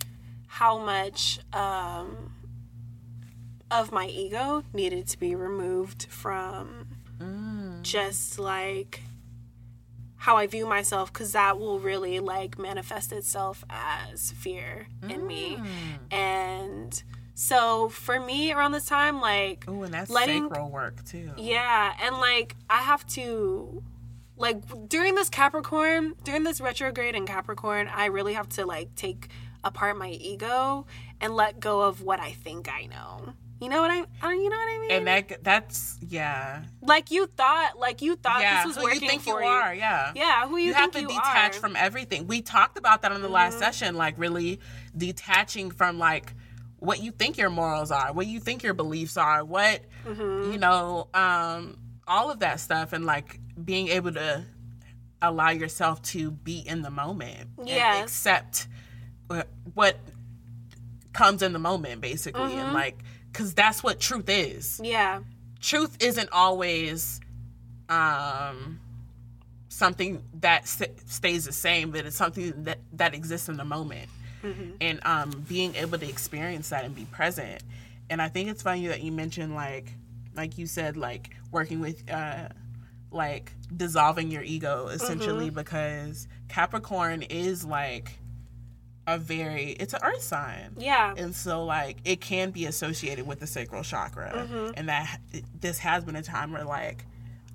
how 0.47 0.79
much 0.79 1.41
um 1.53 2.35
of 3.71 3.93
my 3.93 4.07
ego 4.07 4.65
needed 4.73 5.07
to 5.09 5.19
be 5.19 5.35
removed 5.35 6.07
from 6.09 6.87
just 7.83 8.39
like 8.39 9.03
how 10.19 10.37
I 10.37 10.47
view 10.47 10.67
myself 10.67 11.13
because 11.13 11.33
that 11.33 11.59
will 11.59 11.79
really 11.79 12.21
like 12.21 12.59
manifest 12.59 13.13
itself 13.13 13.65
as 13.71 14.33
fear 14.33 14.89
in 15.09 15.27
me. 15.27 15.57
Mm. 15.57 16.15
And 16.15 17.03
so 17.35 17.89
for 17.89 18.19
me 18.19 18.53
around 18.53 18.73
this 18.73 18.85
time, 18.87 19.21
like 19.21 19.65
oh, 19.69 19.85
and 19.85 19.95
that's 19.95 20.11
letting- 20.11 20.49
sacral 20.49 20.71
work 20.71 21.05
too. 21.05 21.31
yeah, 21.37 21.95
and 22.03 22.17
like 22.17 22.57
I 22.69 22.79
have 22.79 23.07
to 23.11 23.83
like 24.37 24.89
during 24.89 25.15
this 25.15 25.29
Capricorn, 25.29 26.15
during 26.25 26.43
this 26.43 26.61
retrograde 26.61 27.15
in 27.15 27.25
Capricorn, 27.27 27.89
I 27.93 28.07
really 28.07 28.35
have 28.35 28.49
to 28.51 28.67
like 28.67 28.95
take 28.97 29.29
apart 29.63 29.97
my 29.97 30.11
ego 30.11 30.87
and 31.21 31.35
let 31.35 31.61
go 31.61 31.83
of 31.83 32.03
what 32.03 32.21
I 32.21 32.33
think 32.33 32.69
I 32.73 32.87
know. 32.87 33.35
You 33.61 33.69
know 33.69 33.81
what 33.81 33.91
I, 33.91 34.05
I 34.23 34.33
you 34.35 34.49
know 34.49 34.57
what 34.57 34.69
I 34.69 34.79
mean? 34.81 34.91
And 34.93 35.07
that 35.09 35.43
that's 35.43 35.99
yeah. 36.07 36.63
like 36.81 37.11
you 37.11 37.27
thought, 37.27 37.79
like 37.79 38.03
you 38.03 38.15
thought 38.15 38.41
yeah, 38.41 38.59
this 38.59 38.67
was 38.69 38.77
who 38.77 38.85
working 38.85 39.03
you 39.03 39.09
think 39.09 39.23
for 39.23 39.41
you 39.41 39.47
are, 39.49 39.75
yeah. 39.75 40.13
Yeah, 40.15 40.47
who 40.49 40.57
you, 40.59 40.67
you 40.67 40.73
think 40.75 40.81
have 40.81 40.91
to 40.93 41.01
you 41.01 41.09
detach 41.09 41.27
are. 41.27 41.51
Mm-hmm. 41.51 41.61
from 41.61 41.77
everything. 41.77 42.27
We 42.29 42.41
talked 42.41 42.79
about 42.79 43.03
that 43.03 43.11
on 43.11 43.21
the 43.21 43.29
last 43.29 43.59
session, 43.59 43.97
like 43.97 44.17
really 44.17 44.61
detaching 44.97 45.73
from 45.73 45.99
like 45.99 46.35
what 46.79 47.03
you 47.03 47.11
think 47.11 47.37
your 47.37 47.51
morals 47.51 47.91
are, 47.91 48.13
what 48.13 48.29
you 48.29 48.39
think 48.39 48.63
your 48.63 48.75
beliefs 48.75 49.17
are, 49.17 49.45
what 49.45 49.81
Mm-hmm. 50.07 50.53
you 50.53 50.59
know, 50.59 51.09
um, 51.13 51.77
all 52.07 52.31
of 52.31 52.39
that 52.39 52.61
stuff, 52.61 52.93
and 52.93 53.05
like 53.05 53.41
being 53.63 53.89
able 53.89 54.13
to 54.13 54.45
allow 55.21 55.51
yourself 55.51 56.01
to 56.03 56.31
be 56.31 56.61
in 56.61 56.81
the 56.83 56.91
moment 56.91 57.51
Yes. 57.65 57.97
and 57.97 58.05
accept 58.05 58.69
what, 59.27 59.49
what 59.75 59.97
comes 61.13 61.43
in 61.43 61.53
the 61.53 61.59
moment, 61.59 62.01
basically, 62.01 62.41
Mm-hmm. 62.43 62.59
and 62.59 62.73
like 62.73 63.03
because 63.39 63.55
that's 63.55 63.85
what 63.85 64.01
truth 64.01 64.29
is. 64.29 64.81
Yeah. 64.83 65.21
truth 65.61 65.97
isn't 66.01 66.29
always 66.33 67.21
um 67.89 68.81
something 69.69 70.23
that 70.41 70.63
s- 70.63 70.83
stays 71.07 71.45
the 71.45 71.53
same 71.53 71.91
but 71.93 72.05
it's 72.05 72.17
something 72.17 72.65
that 72.65 72.79
that 72.93 73.15
exists 73.15 73.49
in 73.49 73.57
the 73.57 73.65
moment. 73.65 74.09
And 74.81 75.01
um 75.07 75.45
being 75.49 75.75
able 75.77 75.99
to 75.99 76.09
experience 76.09 76.69
that 76.71 76.85
and 76.85 76.95
be 76.95 77.05
present. 77.07 77.63
And 78.11 78.21
i 78.21 78.29
think 78.29 78.51
it's 78.51 78.63
funny 78.63 78.89
that 78.89 79.03
you 79.03 79.13
mentioned 79.13 79.55
like 79.55 79.93
like 80.35 80.59
you 80.59 80.67
said 80.67 80.97
like 80.97 81.31
working 81.53 81.81
with 81.81 82.03
uh 82.11 82.49
like 83.13 83.53
dissolving 83.77 84.31
your 84.31 84.43
ego 84.43 84.89
essentially 84.89 85.51
because 85.51 86.27
capricorn 86.49 87.23
is 87.23 87.65
like 87.65 88.11
a 89.11 89.17
very 89.17 89.71
it's 89.73 89.95
an 89.95 90.01
earth 90.03 90.21
sign 90.23 90.71
Yeah. 90.77 91.15
and 91.17 91.35
so 91.35 91.65
like 91.65 91.97
it 92.05 92.21
can 92.21 92.51
be 92.51 92.67
associated 92.67 93.27
with 93.27 93.41
the 93.41 93.47
sacral 93.47 93.83
chakra 93.83 94.31
Mm-hmm. 94.35 94.73
and 94.77 94.89
that 94.91 95.19
this 95.61 95.79
has 95.79 96.05
been 96.05 96.15
a 96.17 96.23
time 96.23 96.53
where 96.53 96.65
like 96.65 97.05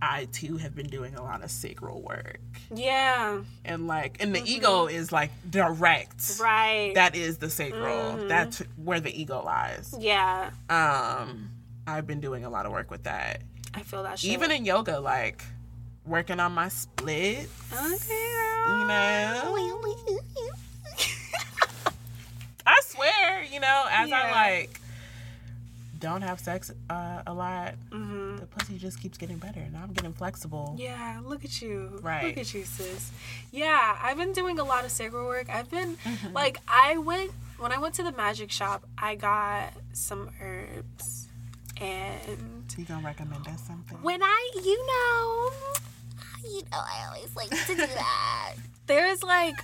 i 0.02 0.26
too 0.32 0.58
have 0.58 0.74
been 0.76 0.88
doing 0.88 1.14
a 1.16 1.22
lot 1.22 1.44
of 1.44 1.52
sacral 1.52 2.02
work 2.02 2.40
Yeah. 2.74 3.42
and 3.64 3.86
like 3.88 4.18
and 4.20 4.34
the 4.36 4.42
ego 4.44 4.88
is 4.88 5.12
like 5.12 5.30
direct 5.50 6.18
Mm-hmm. 6.18 6.44
Right. 6.44 6.86
Mm-hmm. 6.88 6.94
that 6.96 7.16
is 7.16 7.38
the 7.38 7.50
sacral 7.52 8.28
that's 8.28 8.60
where 8.84 9.00
the 9.00 9.14
ego 9.22 9.44
lies 9.46 9.94
yeah. 10.00 10.50
um 10.70 11.52
i've 11.86 12.08
been 12.08 12.20
doing 12.20 12.46
a 12.46 12.50
lot 12.50 12.66
of 12.66 12.72
work 12.72 12.90
with 12.90 13.04
that 13.04 13.42
I 13.76 13.82
feel 13.82 14.04
that 14.04 14.20
shit. 14.20 14.30
Even 14.32 14.52
in 14.52 14.66
yoga, 14.66 15.00
like 15.00 15.44
working 16.06 16.40
on 16.40 16.52
my 16.52 16.70
split. 16.70 17.50
okay, 17.74 18.28
You 18.70 18.86
know. 18.86 19.68
I 22.74 22.82
swear, 22.86 23.44
you 23.44 23.60
know, 23.60 23.86
as 23.92 24.12
I 24.12 24.32
like 24.32 24.80
don't 26.00 26.22
have 26.22 26.38
sex 26.40 26.70
uh, 26.90 27.22
a 27.26 27.34
lot, 27.34 27.76
hmm 27.92 28.36
the 28.38 28.46
pussy 28.46 28.78
just 28.78 29.00
keeps 29.02 29.18
getting 29.18 29.38
better. 29.38 29.62
Now 29.72 29.84
I'm 29.84 29.94
getting 29.94 30.12
flexible. 30.14 30.76
Yeah, 30.78 31.22
look 31.24 31.46
at 31.46 31.62
you. 31.62 32.00
Right. 32.02 32.26
Look 32.26 32.38
at 32.38 32.54
you, 32.54 32.64
sis. 32.66 33.12
Yeah, 33.52 33.98
I've 34.02 34.18
been 34.18 34.34
doing 34.34 34.60
a 34.60 34.64
lot 34.66 34.84
of 34.84 34.92
sacral 34.92 35.26
work. 35.28 35.48
I've 35.50 35.70
been 35.72 35.96
Mm-hmm. 36.04 36.34
like 36.34 36.58
I 36.68 36.98
went 36.98 37.32
when 37.58 37.72
I 37.72 37.78
went 37.78 37.94
to 37.96 38.04
the 38.04 38.12
magic 38.12 38.52
shop, 38.52 38.84
I 38.98 39.16
got 39.16 39.72
some 39.94 40.30
herbs 40.42 41.28
and 41.80 42.66
You 42.78 42.84
gonna 42.86 43.06
recommend 43.06 43.48
us 43.48 43.62
something? 43.62 43.98
when 44.02 44.22
I 44.22 44.52
you 44.64 44.78
know 44.88 45.52
you 46.50 46.62
know 46.72 46.82
I 46.96 47.06
always 47.08 47.34
like 47.36 47.50
to 47.50 47.76
do 47.76 47.76
that. 47.78 48.54
There's 48.88 49.24
like 49.24 49.56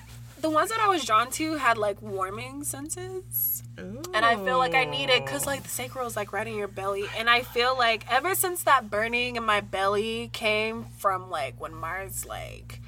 the 0.41 0.49
ones 0.49 0.69
that 0.69 0.79
I 0.79 0.87
was 0.87 1.05
drawn 1.05 1.29
to 1.31 1.55
had 1.55 1.77
like 1.77 2.01
warming 2.01 2.63
senses. 2.63 3.63
And 3.77 4.25
I 4.25 4.35
feel 4.35 4.57
like 4.57 4.75
I 4.75 4.83
need 4.85 5.09
it 5.09 5.25
because 5.25 5.45
like 5.45 5.63
the 5.63 5.69
sacral 5.69 6.05
is 6.07 6.15
like 6.15 6.33
right 6.33 6.45
in 6.45 6.55
your 6.55 6.67
belly, 6.67 7.05
and 7.17 7.29
I 7.29 7.43
feel 7.43 7.77
like 7.77 8.11
ever 8.11 8.35
since 8.35 8.63
that 8.63 8.89
burning 8.89 9.35
in 9.37 9.43
my 9.45 9.61
belly 9.61 10.29
came 10.33 10.85
from 10.97 11.29
like 11.29 11.59
when 11.59 11.73
Mars 11.73 12.25
like 12.25 12.81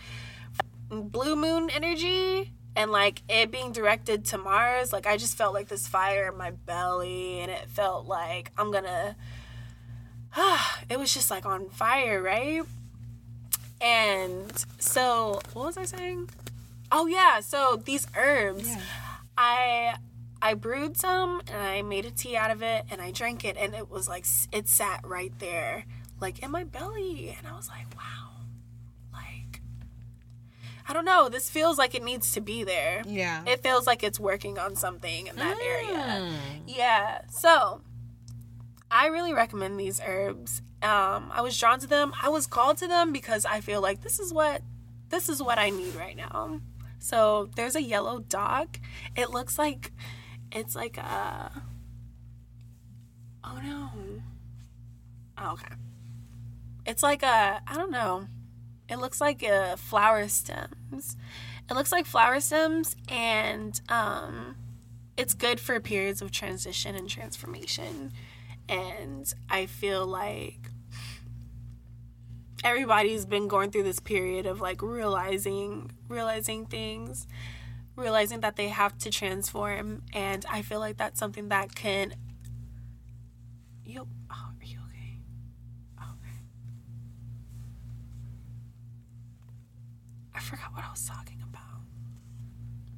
blue 0.89 1.37
moon 1.37 1.69
energy 1.69 2.51
and 2.75 2.91
like 2.91 3.21
it 3.29 3.51
being 3.51 3.71
directed 3.71 4.25
to 4.25 4.37
Mars, 4.37 4.91
like 4.91 5.07
I 5.07 5.17
just 5.17 5.37
felt 5.37 5.53
like 5.53 5.67
this 5.67 5.87
fire 5.87 6.29
in 6.31 6.37
my 6.37 6.51
belly, 6.51 7.39
and 7.39 7.51
it 7.51 7.69
felt 7.69 8.05
like 8.05 8.51
I'm 8.57 8.71
gonna. 8.71 9.15
it 10.89 10.97
was 10.97 11.13
just 11.13 11.31
like 11.31 11.45
on 11.45 11.69
fire, 11.69 12.21
right? 12.21 12.63
And 13.81 14.65
so, 14.77 15.41
what 15.53 15.65
was 15.67 15.77
I 15.77 15.85
saying? 15.85 16.29
Oh 16.91 17.07
yeah, 17.07 17.39
so 17.39 17.81
these 17.83 18.05
herbs. 18.17 18.67
Yeah. 18.67 18.81
I 19.37 19.95
I 20.41 20.53
brewed 20.55 20.97
some 20.97 21.41
and 21.47 21.57
I 21.61 21.81
made 21.83 22.05
a 22.05 22.11
tea 22.11 22.35
out 22.35 22.51
of 22.51 22.61
it 22.61 22.85
and 22.89 23.01
I 23.01 23.11
drank 23.11 23.45
it 23.45 23.57
and 23.57 23.73
it 23.75 23.89
was 23.89 24.07
like 24.09 24.25
it 24.51 24.67
sat 24.67 25.01
right 25.05 25.31
there 25.39 25.85
like 26.19 26.39
in 26.39 26.51
my 26.51 26.63
belly 26.63 27.35
and 27.37 27.47
I 27.47 27.55
was 27.55 27.67
like 27.69 27.85
wow 27.95 28.41
like 29.13 29.61
I 30.89 30.93
don't 30.93 31.05
know 31.05 31.29
this 31.29 31.49
feels 31.49 31.77
like 31.77 31.93
it 31.95 32.03
needs 32.03 32.31
to 32.33 32.41
be 32.41 32.63
there 32.63 33.03
Yeah. 33.05 33.43
it 33.47 33.61
feels 33.63 33.85
like 33.87 34.03
it's 34.03 34.19
working 34.19 34.57
on 34.59 34.75
something 34.75 35.27
in 35.27 35.35
that 35.37 35.57
area 35.63 35.97
Mm. 35.97 36.33
yeah 36.67 37.21
so 37.29 37.81
I 38.89 39.07
really 39.07 39.33
recommend 39.33 39.79
these 39.79 40.01
herbs 40.05 40.61
um 40.81 41.31
I 41.31 41.41
was 41.41 41.57
drawn 41.57 41.79
to 41.79 41.87
them 41.87 42.13
I 42.21 42.29
was 42.29 42.47
called 42.47 42.77
to 42.77 42.87
them 42.87 43.13
because 43.13 43.45
I 43.45 43.61
feel 43.61 43.79
like 43.81 44.01
this 44.01 44.19
is 44.19 44.33
what 44.33 44.61
this 45.09 45.29
is 45.29 45.41
what 45.41 45.57
I 45.59 45.69
need 45.69 45.93
right 45.95 46.17
now 46.17 46.59
so 47.01 47.49
there's 47.55 47.75
a 47.75 47.81
yellow 47.81 48.19
dock. 48.19 48.79
It 49.15 49.31
looks 49.31 49.57
like 49.57 49.91
it's 50.51 50.75
like 50.75 50.97
a 50.97 51.51
oh 53.43 53.59
no. 53.63 53.89
Oh, 55.37 55.53
okay. 55.53 55.73
It's 56.85 57.01
like 57.03 57.23
a 57.23 57.61
i 57.67 57.75
don't 57.75 57.91
know. 57.91 58.27
It 58.87 58.97
looks 58.99 59.19
like 59.19 59.41
a 59.41 59.77
flower 59.77 60.27
stems. 60.27 61.17
It 61.69 61.73
looks 61.73 61.91
like 61.91 62.05
flower 62.05 62.39
stems 62.39 62.95
and 63.09 63.81
um 63.89 64.55
it's 65.17 65.33
good 65.33 65.59
for 65.59 65.79
periods 65.79 66.21
of 66.21 66.31
transition 66.31 66.95
and 66.95 67.09
transformation. 67.09 68.11
And 68.69 69.33
i 69.49 69.65
feel 69.65 70.05
like 70.05 70.70
everybody's 72.63 73.25
been 73.25 73.47
going 73.47 73.71
through 73.71 73.83
this 73.83 73.99
period 73.99 74.45
of 74.45 74.61
like 74.61 74.81
realizing 74.81 75.91
realizing 76.07 76.65
things 76.65 77.27
realizing 77.95 78.39
that 78.41 78.55
they 78.55 78.69
have 78.69 78.97
to 78.97 79.09
transform 79.09 80.01
and 80.13 80.45
i 80.49 80.61
feel 80.61 80.79
like 80.79 80.97
that's 80.97 81.19
something 81.19 81.49
that 81.49 81.73
can 81.75 82.13
you 83.85 84.07
oh, 84.31 84.35
are 84.59 84.65
you 84.65 84.77
okay 84.89 85.17
okay 85.97 86.37
i 90.35 90.39
forgot 90.39 90.73
what 90.73 90.83
i 90.85 90.89
was 90.91 91.05
talking 91.05 91.41
about 91.43 91.61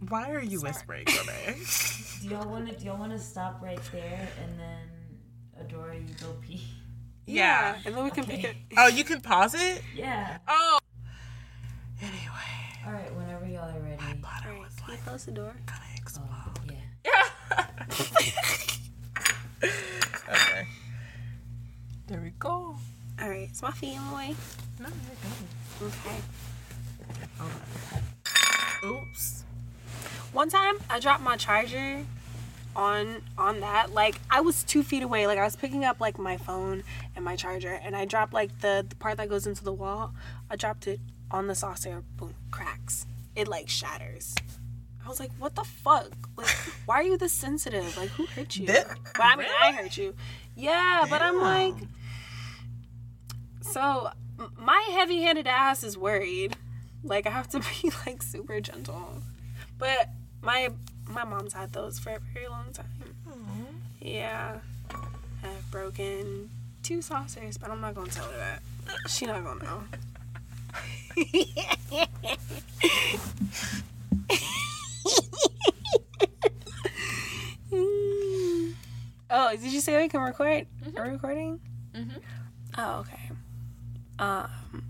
Why 0.09 0.31
are 0.31 0.43
you 0.43 0.59
whispering, 0.61 1.05
Renee? 1.07 1.57
Do 2.21 2.27
y'all 2.29 2.47
want 2.49 2.67
to? 2.69 2.75
Do 2.77 2.85
y'all 2.85 2.97
want 2.97 3.11
to 3.13 3.19
stop 3.19 3.61
right 3.61 3.79
there 3.91 4.27
and 4.41 4.59
then 4.59 4.85
Adora, 5.59 5.95
you 5.95 6.13
go 6.19 6.33
pee? 6.41 6.61
Yeah. 7.25 7.75
and 7.85 7.95
then 7.95 8.03
we 8.03 8.11
can 8.11 8.23
Okay. 8.25 8.35
pick 8.37 8.43
it 8.45 8.55
oh, 8.77 8.87
you 8.87 9.03
can 9.03 9.21
pause 9.21 9.53
it? 9.55 9.81
Yeah. 9.95 10.37
Oh. 10.47 10.79
Anyway, 12.01 12.83
All 12.85 12.91
right. 12.93 13.15
Whenever 13.15 13.45
y'all 13.45 13.69
are 13.75 13.79
ready. 13.79 13.95
but 14.21 14.29
I 14.29 14.47
Alright, 14.47 14.59
was 14.59 14.73
can 14.75 14.85
you 14.89 14.93
like, 14.95 15.05
close 15.05 15.25
the 15.25 15.31
door 15.31 15.55
gonna 15.65 15.79
explode. 15.95 16.25
Oh 16.29 16.53
yeah. 16.71 17.63
okay. 20.29 20.67
There 22.07 22.21
we 22.21 22.31
go. 22.39 22.75
all 23.21 23.29
right 23.29 23.47
it's 23.49 23.61
my 23.61 23.71
family 23.71 24.35
No, 24.79 24.87
you're 25.79 25.89
okay 25.89 26.21
good. 28.81 28.87
Oops. 28.89 29.43
One 30.33 30.49
time 30.49 30.75
I 30.89 30.99
dropped 30.99 31.23
my 31.23 31.37
charger 31.37 32.03
on 32.75 33.21
on 33.37 33.59
that. 33.61 33.93
Like 33.93 34.19
I 34.29 34.41
was 34.41 34.63
two 34.63 34.83
feet 34.83 35.03
away. 35.03 35.27
Like 35.27 35.37
I 35.37 35.43
was 35.43 35.55
picking 35.55 35.83
up 35.83 35.99
like 35.99 36.17
my 36.17 36.37
phone 36.37 36.83
and 37.15 37.23
my 37.23 37.35
charger 37.35 37.79
and 37.83 37.95
I 37.95 38.05
dropped 38.05 38.33
like 38.33 38.59
the, 38.59 38.85
the 38.87 38.95
part 38.95 39.17
that 39.17 39.29
goes 39.29 39.47
into 39.47 39.63
the 39.63 39.73
wall. 39.73 40.13
I 40.49 40.55
dropped 40.55 40.87
it 40.87 40.99
on 41.31 41.47
the 41.47 41.55
saucer, 41.55 42.03
boom, 42.17 42.35
cracks. 42.51 43.05
It 43.35 43.47
like 43.47 43.69
shatters. 43.69 44.35
I 45.05 45.09
was 45.09 45.19
like, 45.19 45.31
what 45.37 45.55
the 45.55 45.63
fuck? 45.63 46.11
Like, 46.37 46.47
why 46.85 46.95
are 46.95 47.03
you 47.03 47.17
this 47.17 47.33
sensitive? 47.33 47.97
Like, 47.97 48.09
who 48.09 48.25
hurt 48.27 48.55
you? 48.55 48.67
But 48.67 48.87
I 49.19 49.35
mean, 49.35 49.47
I 49.61 49.71
hurt 49.71 49.97
you. 49.97 50.13
Yeah, 50.55 51.05
but 51.09 51.21
I'm 51.21 51.39
like, 51.41 51.73
so 53.61 54.11
my 54.57 54.87
heavy-handed 54.93 55.47
ass 55.47 55.83
is 55.83 55.97
worried. 55.97 56.55
Like, 57.03 57.27
I 57.27 57.31
have 57.31 57.49
to 57.49 57.59
be 57.81 57.91
like 58.05 58.21
super 58.23 58.61
gentle. 58.61 59.21
But 59.77 60.09
my 60.41 60.69
my 61.07 61.23
mom's 61.23 61.53
had 61.53 61.73
those 61.73 61.99
for 61.99 62.11
a 62.11 62.19
very 62.33 62.47
long 62.47 62.65
time. 62.73 62.85
Yeah, 64.01 64.57
I've 65.43 65.71
broken 65.71 66.49
two 66.83 67.01
saucers, 67.01 67.57
but 67.57 67.69
I'm 67.69 67.81
not 67.81 67.95
gonna 67.95 68.09
tell 68.09 68.25
her 68.25 68.37
that. 68.37 68.61
She 69.09 69.25
not 69.25 69.43
gonna 69.43 69.63
know. 69.63 69.83
oh, 79.29 79.51
did 79.51 79.71
you 79.71 79.79
say 79.81 80.01
we 80.01 80.09
can 80.09 80.21
record? 80.21 80.67
Are 80.97 81.05
we 81.05 81.09
recording? 81.11 81.59
Mhm. 81.95 82.21
Oh, 82.77 82.99
okay. 82.99 83.29
Um, 84.19 84.82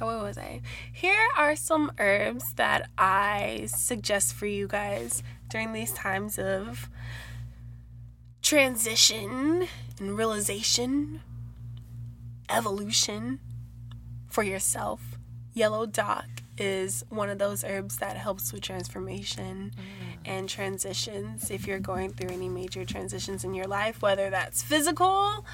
oh, 0.00 0.06
what 0.06 0.22
was 0.22 0.38
I? 0.38 0.60
Here 0.92 1.28
are 1.36 1.56
some 1.56 1.92
herbs 1.98 2.44
that 2.56 2.88
I 2.98 3.68
suggest 3.68 4.34
for 4.34 4.46
you 4.46 4.66
guys 4.66 5.22
during 5.48 5.72
these 5.72 5.92
times 5.92 6.38
of 6.38 6.88
transition 8.42 9.66
and 9.98 10.16
realization, 10.16 11.20
evolution 12.48 13.40
for 14.28 14.42
yourself. 14.42 15.18
Yellow 15.54 15.86
dock 15.86 16.28
is 16.58 17.04
one 17.08 17.28
of 17.28 17.38
those 17.38 17.64
herbs 17.64 17.96
that 17.98 18.16
helps 18.16 18.52
with 18.52 18.62
transformation 18.62 19.72
mm. 19.74 20.16
and 20.24 20.48
transitions 20.48 21.50
if 21.50 21.66
you're 21.66 21.78
going 21.78 22.12
through 22.12 22.30
any 22.30 22.48
major 22.48 22.84
transitions 22.84 23.44
in 23.44 23.54
your 23.54 23.66
life, 23.66 24.02
whether 24.02 24.30
that's 24.30 24.62
physical, 24.62 25.44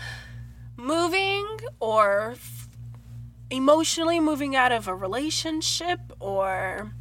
moving, 0.77 1.47
or 1.81 2.35
emotionally 3.53 4.19
moving 4.19 4.57
out 4.57 4.73
of 4.73 4.89
a 4.89 4.95
relationship 4.95 6.01
or 6.19 6.93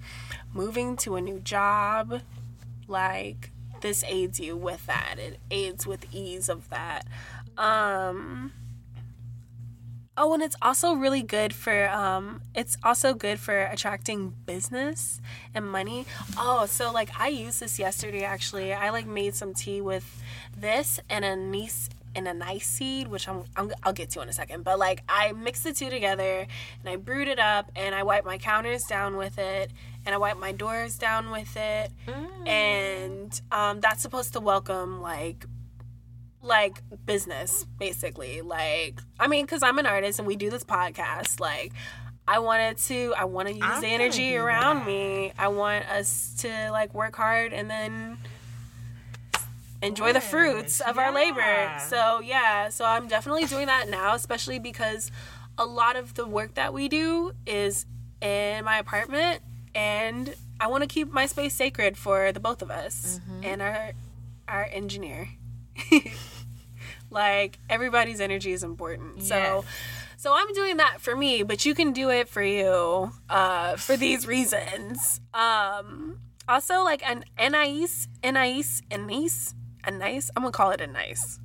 moving 0.54 0.98
to 0.98 1.16
a 1.16 1.22
new 1.22 1.40
job. 1.40 2.22
Like, 2.88 3.52
this 3.80 4.04
aids 4.04 4.40
you 4.40 4.56
with 4.56 4.86
that. 4.86 5.16
It 5.18 5.40
aids 5.50 5.88
with 5.88 6.06
ease 6.14 6.50
of 6.50 6.70
that. 6.70 7.08
Um, 7.58 8.52
Oh, 10.18 10.34
and 10.34 10.44
it's 10.44 10.58
also 10.62 10.94
really 10.94 11.24
good 11.24 11.56
for 11.56 11.90
um 11.90 12.42
it's 12.54 12.78
also 12.84 13.14
good 13.14 13.40
for 13.40 13.58
attracting 13.58 14.36
business 14.46 15.22
and 15.56 15.66
money. 15.66 16.06
Oh, 16.38 16.66
so 16.66 16.92
like 16.92 17.10
I 17.18 17.30
used 17.30 17.62
this 17.62 17.80
yesterday 17.80 18.24
actually. 18.24 18.74
I 18.74 18.90
like 18.90 19.08
made 19.08 19.36
some 19.36 19.54
tea 19.54 19.80
with 19.80 20.22
this 20.56 21.00
and 21.10 21.24
a 21.24 21.36
nice 21.36 21.90
and 22.16 22.28
a 22.28 22.34
nice 22.34 22.68
seed, 22.68 23.08
which 23.08 23.28
I'm, 23.28 23.44
I'm 23.56 23.72
I'll 23.84 23.94
get 23.94 24.10
to 24.12 24.22
in 24.22 24.30
a 24.30 24.34
second. 24.34 24.64
But 24.64 24.80
like 24.80 25.04
I 25.08 25.32
mixed 25.32 25.64
the 25.64 25.74
two 25.74 25.90
together 25.90 26.46
and 26.80 26.90
I 26.90 26.96
brewed 26.98 27.28
it 27.28 27.40
up 27.40 27.72
and 27.76 27.96
I 27.96 28.04
wiped 28.04 28.26
my 28.26 28.38
counters 28.38 28.84
down 28.84 29.18
with 29.18 29.38
it 29.38 29.72
and 30.06 30.14
I 30.16 30.18
wiped 30.18 30.40
my 30.40 30.52
doors 30.52 30.98
down 30.98 31.32
with 31.32 31.56
it. 31.56 31.92
And 32.46 33.42
um 33.52 33.80
that's 33.80 34.02
supposed 34.02 34.34
to 34.34 34.40
welcome 34.40 35.02
like 35.02 35.46
like 36.44 36.82
business 37.06 37.66
basically 37.78 38.42
like 38.42 39.00
i 39.20 39.28
mean 39.28 39.46
because 39.46 39.62
i'm 39.62 39.78
an 39.78 39.86
artist 39.86 40.18
and 40.18 40.28
we 40.28 40.36
do 40.36 40.50
this 40.50 40.64
podcast 40.64 41.40
like 41.40 41.72
i 42.28 42.40
wanted 42.40 42.78
to 42.80 43.14
i 43.16 43.26
want 43.26 43.48
to 43.48 43.54
use 43.54 43.64
I'm 43.64 43.80
the 43.80 43.88
energy 43.88 44.36
around 44.36 44.80
that. 44.80 44.88
me 44.88 45.34
i 45.38 45.50
want 45.50 45.86
us 45.86 46.34
to 46.40 46.72
like 46.72 46.96
work 46.96 47.16
hard 47.16 47.54
and 47.54 47.70
then 47.70 48.18
enjoy 49.82 50.14
the 50.14 50.22
fruits 50.22 50.80
of 50.82 50.98
our 50.98 51.12
labor. 51.12 51.72
So 51.90 52.20
yeah 52.22 52.70
so 52.70 52.86
i'm 52.86 53.08
definitely 53.08 53.46
doing 53.46 53.68
that 53.68 53.90
now 53.90 54.14
especially 54.16 54.60
because 54.60 55.12
a 55.58 55.66
lot 55.66 55.96
of 55.96 56.14
the 56.14 56.26
work 56.28 56.54
that 56.56 56.74
we 56.74 56.88
do 56.88 57.34
is 57.46 57.86
in 58.22 58.64
my 58.66 58.78
apartment 58.78 59.42
and 59.74 60.36
i 60.60 60.68
want 60.68 60.82
to 60.84 60.88
keep 60.88 61.12
my 61.12 61.26
space 61.26 61.54
sacred 61.54 61.98
for 61.98 62.32
the 62.32 62.40
both 62.40 62.62
of 62.62 62.70
us 62.72 63.20
Mm-hmm. 63.28 63.44
and 63.46 63.62
our 63.62 63.92
our 64.48 64.68
engineer. 64.72 65.30
Like 67.10 67.60
everybody's 67.70 68.22
energy 68.22 68.54
is 68.54 68.64
important. 68.64 69.22
So 69.24 69.36
Yes. 69.36 69.64
so 70.18 70.34
i'm 70.34 70.54
doing 70.54 70.78
that 70.78 71.02
for 71.02 71.16
me 71.16 71.42
but 71.44 71.66
you 71.66 71.74
can 71.76 71.92
do 71.94 72.10
it 72.10 72.30
for 72.30 72.42
you 72.44 73.12
uh 73.30 73.76
for 73.76 73.98
these 73.98 74.26
reasons. 74.28 75.20
Um 75.34 76.20
also 76.48 76.84
like 76.84 77.02
an 77.08 77.26
anise 77.38 78.08
anise 78.24 78.82
anise 78.90 79.54
a 79.84 79.92
nice 79.92 80.30
i'm 80.36 80.44
gonna 80.44 80.52
call 80.52 80.72
it 80.72 80.82
a 80.82 80.88
nice 80.88 81.40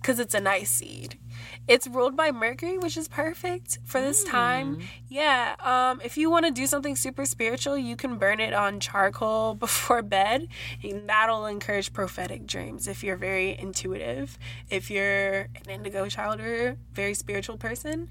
because 0.00 0.18
it's 0.18 0.34
a 0.34 0.40
nice 0.40 0.70
seed. 0.70 1.18
It's 1.66 1.86
ruled 1.86 2.16
by 2.16 2.32
mercury 2.32 2.78
which 2.78 2.96
is 2.96 3.08
perfect 3.08 3.78
for 3.84 4.00
this 4.00 4.24
time. 4.24 4.80
Yeah 5.08 5.56
um 5.60 6.00
if 6.04 6.16
you 6.16 6.30
want 6.30 6.46
to 6.46 6.50
do 6.50 6.66
something 6.66 6.96
super 6.96 7.26
spiritual 7.26 7.76
you 7.76 7.96
can 7.96 8.16
burn 8.16 8.40
it 8.40 8.54
on 8.54 8.80
charcoal 8.80 9.54
before 9.66 10.02
bed. 10.02 10.48
And 10.82 11.08
that'll 11.08 11.46
encourage 11.46 11.92
prophetic 11.92 12.46
dreams 12.46 12.88
if 12.88 13.04
you're 13.04 13.16
very 13.16 13.58
intuitive 13.58 14.38
if 14.70 14.90
you're 14.90 15.40
an 15.40 15.68
indigo 15.68 16.08
child 16.08 16.40
or 16.40 16.76
very 16.92 17.14
spiritual 17.14 17.56
person 17.56 18.08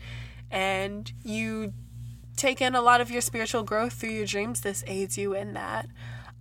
and 0.51 1.11
you 1.23 1.73
take 2.35 2.61
in 2.61 2.75
a 2.75 2.81
lot 2.81 3.01
of 3.01 3.09
your 3.09 3.21
spiritual 3.21 3.63
growth 3.63 3.93
through 3.93 4.11
your 4.11 4.25
dreams. 4.25 4.61
This 4.61 4.83
aids 4.87 5.17
you 5.17 5.33
in 5.33 5.53
that. 5.53 5.87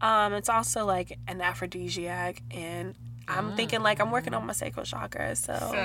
Um 0.01 0.35
it's 0.35 0.49
also 0.49 0.85
like 0.85 1.19
an 1.27 1.41
aphrodisiac 1.41 2.43
and 2.51 2.95
i'm 3.29 3.55
thinking 3.57 3.83
like 3.83 4.01
i'm 4.01 4.11
working 4.11 4.35
on 4.35 4.45
my 4.47 4.53
sacral 4.53 4.85
chakra 4.87 5.35
so, 5.37 5.53
So, 5.59 5.77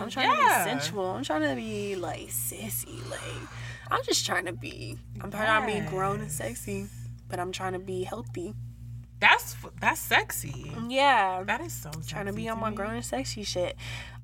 i'm 0.00 0.10
trying 0.10 0.28
yeah. 0.30 0.64
to 0.64 0.64
be 0.64 0.70
sensual 0.70 1.06
i'm 1.10 1.22
trying 1.24 1.42
to 1.48 1.54
be 1.54 1.94
like 1.96 2.28
sissy 2.28 2.98
like 3.10 3.20
i'm 3.90 4.02
just 4.04 4.26
trying 4.26 4.46
to 4.46 4.52
be 4.52 4.96
i'm 5.20 5.30
trying 5.30 5.66
to 5.66 5.80
be 5.80 5.88
grown 5.88 6.20
and 6.20 6.30
sexy 6.30 6.86
but 7.28 7.38
i'm 7.38 7.52
trying 7.52 7.72
to 7.74 7.78
be 7.78 8.02
healthy 8.04 8.54
That's 9.20 9.56
that's 9.80 10.00
sexy. 10.00 10.72
yeah 10.88 11.42
That 11.44 11.60
is 11.60 11.72
so 11.72 11.90
trying 12.06 12.26
to 12.26 12.32
be 12.32 12.48
on 12.48 12.58
my 12.60 12.70
me. 12.70 12.76
grown 12.76 12.94
and 12.94 13.04
sexy 13.04 13.42
shit. 13.42 13.76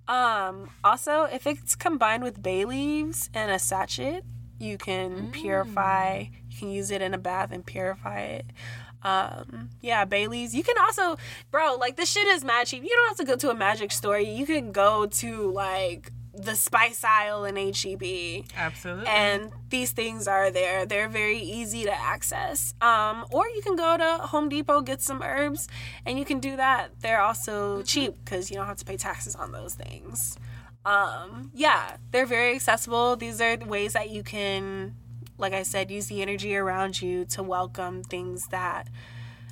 Um, 0.06 0.70
also, 0.84 1.24
if 1.24 1.46
it's 1.46 1.74
combined 1.74 2.22
with 2.22 2.42
bay 2.42 2.64
leaves 2.64 3.30
and 3.34 3.50
a 3.50 3.58
sachet, 3.58 4.20
you 4.60 4.76
can 4.78 5.30
purify. 5.32 6.26
You 6.50 6.56
can 6.58 6.68
use 6.70 6.90
it 6.92 7.00
in 7.02 7.14
a 7.14 7.18
bath 7.18 7.50
and 7.52 7.64
purify 7.66 8.20
it. 8.38 8.46
Um, 9.04 9.70
yeah, 9.80 10.04
Bailey's. 10.04 10.54
You 10.54 10.62
can 10.62 10.76
also, 10.78 11.18
bro, 11.50 11.74
like 11.74 11.96
this 11.96 12.10
shit 12.10 12.26
is 12.26 12.44
mad 12.44 12.66
cheap. 12.66 12.82
You 12.82 12.88
don't 12.88 13.08
have 13.08 13.18
to 13.18 13.24
go 13.24 13.36
to 13.36 13.50
a 13.50 13.54
magic 13.54 13.92
store. 13.92 14.18
You 14.18 14.46
can 14.46 14.72
go 14.72 15.06
to 15.06 15.50
like 15.52 16.10
the 16.36 16.56
spice 16.56 17.04
aisle 17.04 17.44
in 17.44 17.56
HEB 17.56 18.44
Absolutely. 18.56 19.06
and 19.06 19.52
these 19.68 19.92
things 19.92 20.26
are 20.26 20.50
there 20.50 20.84
they're 20.84 21.08
very 21.08 21.38
easy 21.38 21.84
to 21.84 21.92
access 21.92 22.74
um, 22.80 23.24
or 23.30 23.46
you 23.48 23.62
can 23.62 23.76
go 23.76 23.96
to 23.96 24.18
home 24.26 24.48
depot 24.48 24.80
get 24.80 25.00
some 25.00 25.22
herbs 25.22 25.68
and 26.04 26.18
you 26.18 26.24
can 26.24 26.40
do 26.40 26.56
that 26.56 26.90
they're 27.00 27.20
also 27.20 27.82
cheap 27.82 28.16
because 28.24 28.50
you 28.50 28.56
don't 28.56 28.66
have 28.66 28.76
to 28.78 28.84
pay 28.84 28.96
taxes 28.96 29.36
on 29.36 29.52
those 29.52 29.74
things 29.74 30.36
um, 30.84 31.50
yeah 31.54 31.96
they're 32.10 32.26
very 32.26 32.54
accessible 32.54 33.16
these 33.16 33.40
are 33.40 33.56
the 33.56 33.66
ways 33.66 33.92
that 33.92 34.10
you 34.10 34.22
can 34.22 34.94
like 35.38 35.52
i 35.52 35.62
said 35.62 35.90
use 35.90 36.06
the 36.06 36.22
energy 36.22 36.56
around 36.56 37.00
you 37.02 37.24
to 37.24 37.42
welcome 37.42 38.02
things 38.02 38.46
that 38.48 38.88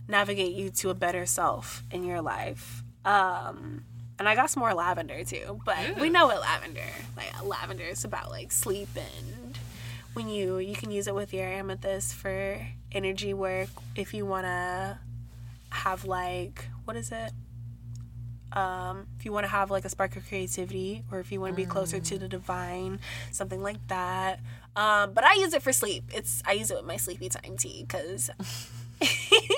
navigate 0.08 0.52
you 0.52 0.70
to 0.70 0.90
a 0.90 0.94
better 0.94 1.26
self 1.26 1.82
in 1.90 2.04
your 2.04 2.20
life. 2.20 2.82
Um, 3.04 3.84
and 4.18 4.28
I 4.28 4.34
got 4.34 4.50
some 4.50 4.60
more 4.60 4.74
lavender 4.74 5.24
too, 5.24 5.60
but 5.64 5.98
we 6.00 6.08
know 6.08 6.26
what 6.26 6.40
lavender 6.40 6.84
like 7.16 7.42
lavender 7.42 7.84
is 7.84 8.04
about 8.04 8.30
like 8.30 8.52
sleep 8.52 8.88
and 8.94 9.58
when 10.12 10.28
you 10.28 10.58
you 10.58 10.76
can 10.76 10.90
use 10.90 11.08
it 11.08 11.14
with 11.14 11.32
your 11.32 11.46
amethyst 11.46 12.14
for 12.14 12.64
energy 12.92 13.34
work 13.34 13.68
if 13.96 14.12
you 14.14 14.26
want 14.26 14.44
to 14.44 14.98
have 15.70 16.04
like 16.04 16.66
what 16.84 16.96
is 16.96 17.10
it? 17.10 17.32
Um 18.52 19.08
if 19.18 19.24
you 19.24 19.32
want 19.32 19.44
to 19.44 19.50
have 19.50 19.70
like 19.72 19.84
a 19.84 19.88
spark 19.88 20.14
of 20.14 20.28
creativity 20.28 21.02
or 21.10 21.18
if 21.18 21.32
you 21.32 21.40
want 21.40 21.54
to 21.54 21.56
be 21.56 21.66
closer 21.66 21.98
to 21.98 22.18
the 22.18 22.28
divine 22.28 23.00
something 23.32 23.62
like 23.62 23.84
that 23.88 24.38
um 24.76 25.12
but 25.12 25.24
i 25.24 25.34
use 25.34 25.52
it 25.52 25.62
for 25.62 25.72
sleep 25.72 26.04
it's 26.14 26.42
i 26.46 26.52
use 26.52 26.70
it 26.70 26.76
with 26.76 26.86
my 26.86 26.96
sleepy 26.96 27.28
time 27.28 27.56
tea 27.56 27.84
because 27.86 28.30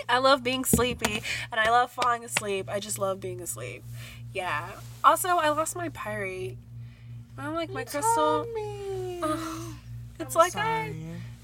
I 0.09 0.19
love 0.19 0.43
being 0.43 0.65
sleepy 0.65 1.23
and 1.53 1.61
I 1.61 1.69
love 1.70 1.91
falling 1.91 2.24
asleep. 2.24 2.69
I 2.70 2.81
just 2.81 2.99
love 2.99 3.20
being 3.20 3.43
asleep. 3.43 3.85
Yeah. 4.32 4.70
Also, 5.03 5.28
I 5.28 5.51
lost 5.51 5.77
my 5.77 5.91
pyrite. 5.91 6.57
I'm 7.36 7.55
like 7.55 7.69
my 7.70 7.85
crystal. 7.85 8.47
Me. 8.55 9.20
It's 10.19 10.35
I'm 10.35 10.41
like 10.41 10.57
I 10.57 10.95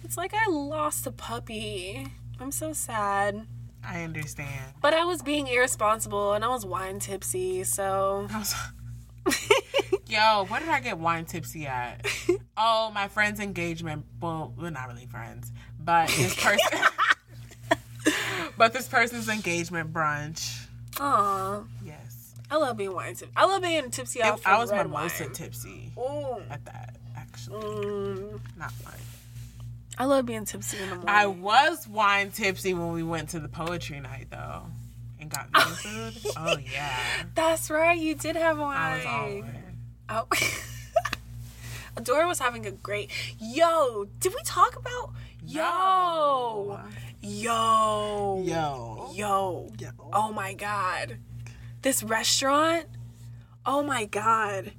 it's 0.03 0.17
like 0.17 0.33
I 0.33 0.49
lost 0.49 1.07
a 1.07 1.11
puppy. 1.11 2.07
I'm 2.41 2.53
so 2.53 2.73
sad. 2.73 3.47
I 3.85 4.03
understand. 4.03 4.73
But 4.81 4.95
I 4.95 5.05
was 5.05 5.21
being 5.21 5.47
irresponsible 5.47 6.33
and 6.33 6.43
I 6.45 6.49
was 6.49 6.65
wine 6.65 7.01
tipsy, 7.01 7.65
so 7.65 8.29
I 8.33 8.39
was- 8.39 8.55
Yo, 10.07 10.45
where 10.49 10.61
did 10.61 10.69
I 10.69 10.81
get 10.81 10.99
wine 10.99 11.25
tipsy 11.25 11.67
at? 11.67 12.07
Oh, 12.63 12.91
my 12.93 13.09
friend's 13.09 13.41
engagement. 13.41 14.05
Well, 14.21 14.53
we're 14.55 14.69
not 14.69 14.89
really 14.89 15.07
friends, 15.07 15.51
but 15.83 16.09
this 16.09 16.35
person. 16.35 16.59
but 18.59 18.75
this 18.75 18.87
person's 18.87 19.31
engagement 19.31 19.95
brunch. 19.95 20.67
Aw. 20.99 21.63
Yes, 21.83 22.35
I 22.51 22.57
love 22.59 22.77
being 22.77 22.93
wine 22.93 23.15
tipsy. 23.15 23.33
I 23.35 23.47
love 23.47 23.63
being 23.63 23.91
tipsy 23.91 24.19
It- 24.21 24.41
I 24.45 24.59
was 24.59 24.71
mimosa 24.71 25.25
wine. 25.25 25.33
tipsy 25.33 25.93
Ooh. 25.97 26.43
at 26.51 26.63
that. 26.67 26.97
Actually, 27.17 27.63
Mm. 27.65 28.41
not 28.59 28.73
fun. 28.73 28.93
I 29.97 30.05
love 30.05 30.27
being 30.27 30.45
tipsy 30.45 30.77
in 30.79 30.91
the 30.91 30.97
morning. 30.97 31.09
I 31.09 31.27
was 31.27 31.89
wine 31.89 32.31
tipsy 32.31 32.75
when 32.75 32.93
we 32.93 33.03
went 33.03 33.31
to 33.31 33.41
the 33.41 33.49
poetry 33.49 34.01
night 34.01 34.27
though, 34.31 34.65
and 35.33 35.53
got 35.53 35.83
vegan 35.83 36.11
food. 36.13 36.33
Oh 36.37 36.57
yeah, 36.73 36.99
That's 37.35 37.71
right. 37.71 37.99
You 37.99 38.15
did 38.15 38.37
have 38.37 38.59
wine. 38.59 38.77
I 38.77 38.97
was 38.97 39.07
all 39.07 39.27
in. 39.29 39.55
Oh. 40.09 40.27
Adora 41.97 42.27
was 42.29 42.39
having 42.39 42.67
a 42.67 42.71
great. 42.71 43.11
Yo, 43.39 44.07
did 44.21 44.33
we 44.33 44.41
talk 44.45 44.77
about? 44.77 45.13
Yo, 45.45 46.81
yo, 47.21 48.43
Yo. 48.45 49.11
yo. 49.15 49.69
Yo. 49.79 49.89
Oh 50.13 50.33
my 50.33 50.55
god, 50.55 51.19
this 51.83 52.03
restaurant. 52.03 52.87
Oh 53.67 53.83
my 53.83 54.05
god. 54.07 54.73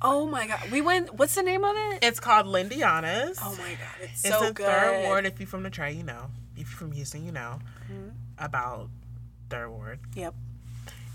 Oh 0.00 0.26
my 0.26 0.46
god. 0.46 0.70
We 0.70 0.80
went. 0.80 1.14
What's 1.14 1.34
the 1.34 1.42
name 1.42 1.64
of 1.64 1.74
it? 1.76 1.98
It's 2.04 2.20
called 2.20 2.46
Lindiana's. 2.46 3.38
Oh 3.42 3.50
my 3.58 3.70
god, 3.72 3.96
it's, 4.02 4.24
It's 4.24 4.34
so 4.34 4.46
in 4.46 4.52
good. 4.52 4.66
Third 4.66 5.02
Ward. 5.04 5.26
If 5.26 5.40
you're 5.40 5.46
from 5.48 5.64
the 5.64 5.70
Trey, 5.70 5.92
you 5.92 6.04
know. 6.04 6.26
If 6.56 6.70
you're 6.70 6.78
from 6.78 6.92
Houston, 6.92 7.24
you 7.24 7.32
know 7.32 7.58
Mm-hmm. 7.90 8.10
about 8.38 8.90
Third 9.50 9.70
Ward. 9.70 9.98
Yep. 10.14 10.34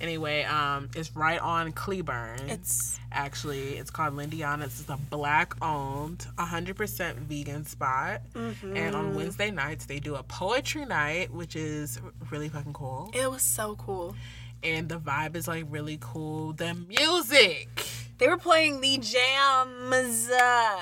Anyway, 0.01 0.43
um, 0.43 0.89
it's 0.95 1.15
right 1.15 1.39
on 1.39 1.71
Cleburne. 1.71 2.49
It's 2.49 2.99
actually 3.11 3.77
it's 3.77 3.89
called 3.89 4.15
Lindiana's. 4.15 4.81
It's 4.81 4.89
a 4.89 4.97
black-owned, 5.09 6.25
100% 6.37 7.15
vegan 7.19 7.63
spot. 7.65 8.21
Mm-hmm. 8.33 8.75
And 8.75 8.95
on 8.95 9.15
Wednesday 9.15 9.49
nights 9.49 9.85
they 9.85 9.99
do 9.99 10.15
a 10.15 10.23
poetry 10.23 10.85
night, 10.85 11.31
which 11.33 11.55
is 11.55 12.01
really 12.31 12.49
fucking 12.49 12.73
cool. 12.73 13.11
it 13.13 13.29
was 13.31 13.41
so 13.43 13.75
cool. 13.77 14.15
And 14.61 14.89
the 14.89 14.97
vibe 14.99 15.35
is 15.35 15.47
like 15.47 15.65
really 15.69 15.97
cool. 16.01 16.53
The 16.53 16.73
music. 16.73 17.69
They 18.17 18.27
were 18.27 18.37
playing 18.37 18.81
the 18.81 18.97
jams. 18.97 20.29
Uh, 20.29 20.79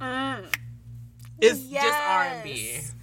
Mm. 0.00 0.44
It's 1.40 1.60
just 1.68 1.98
R&B. 1.98 2.50
Yes. 2.74 2.94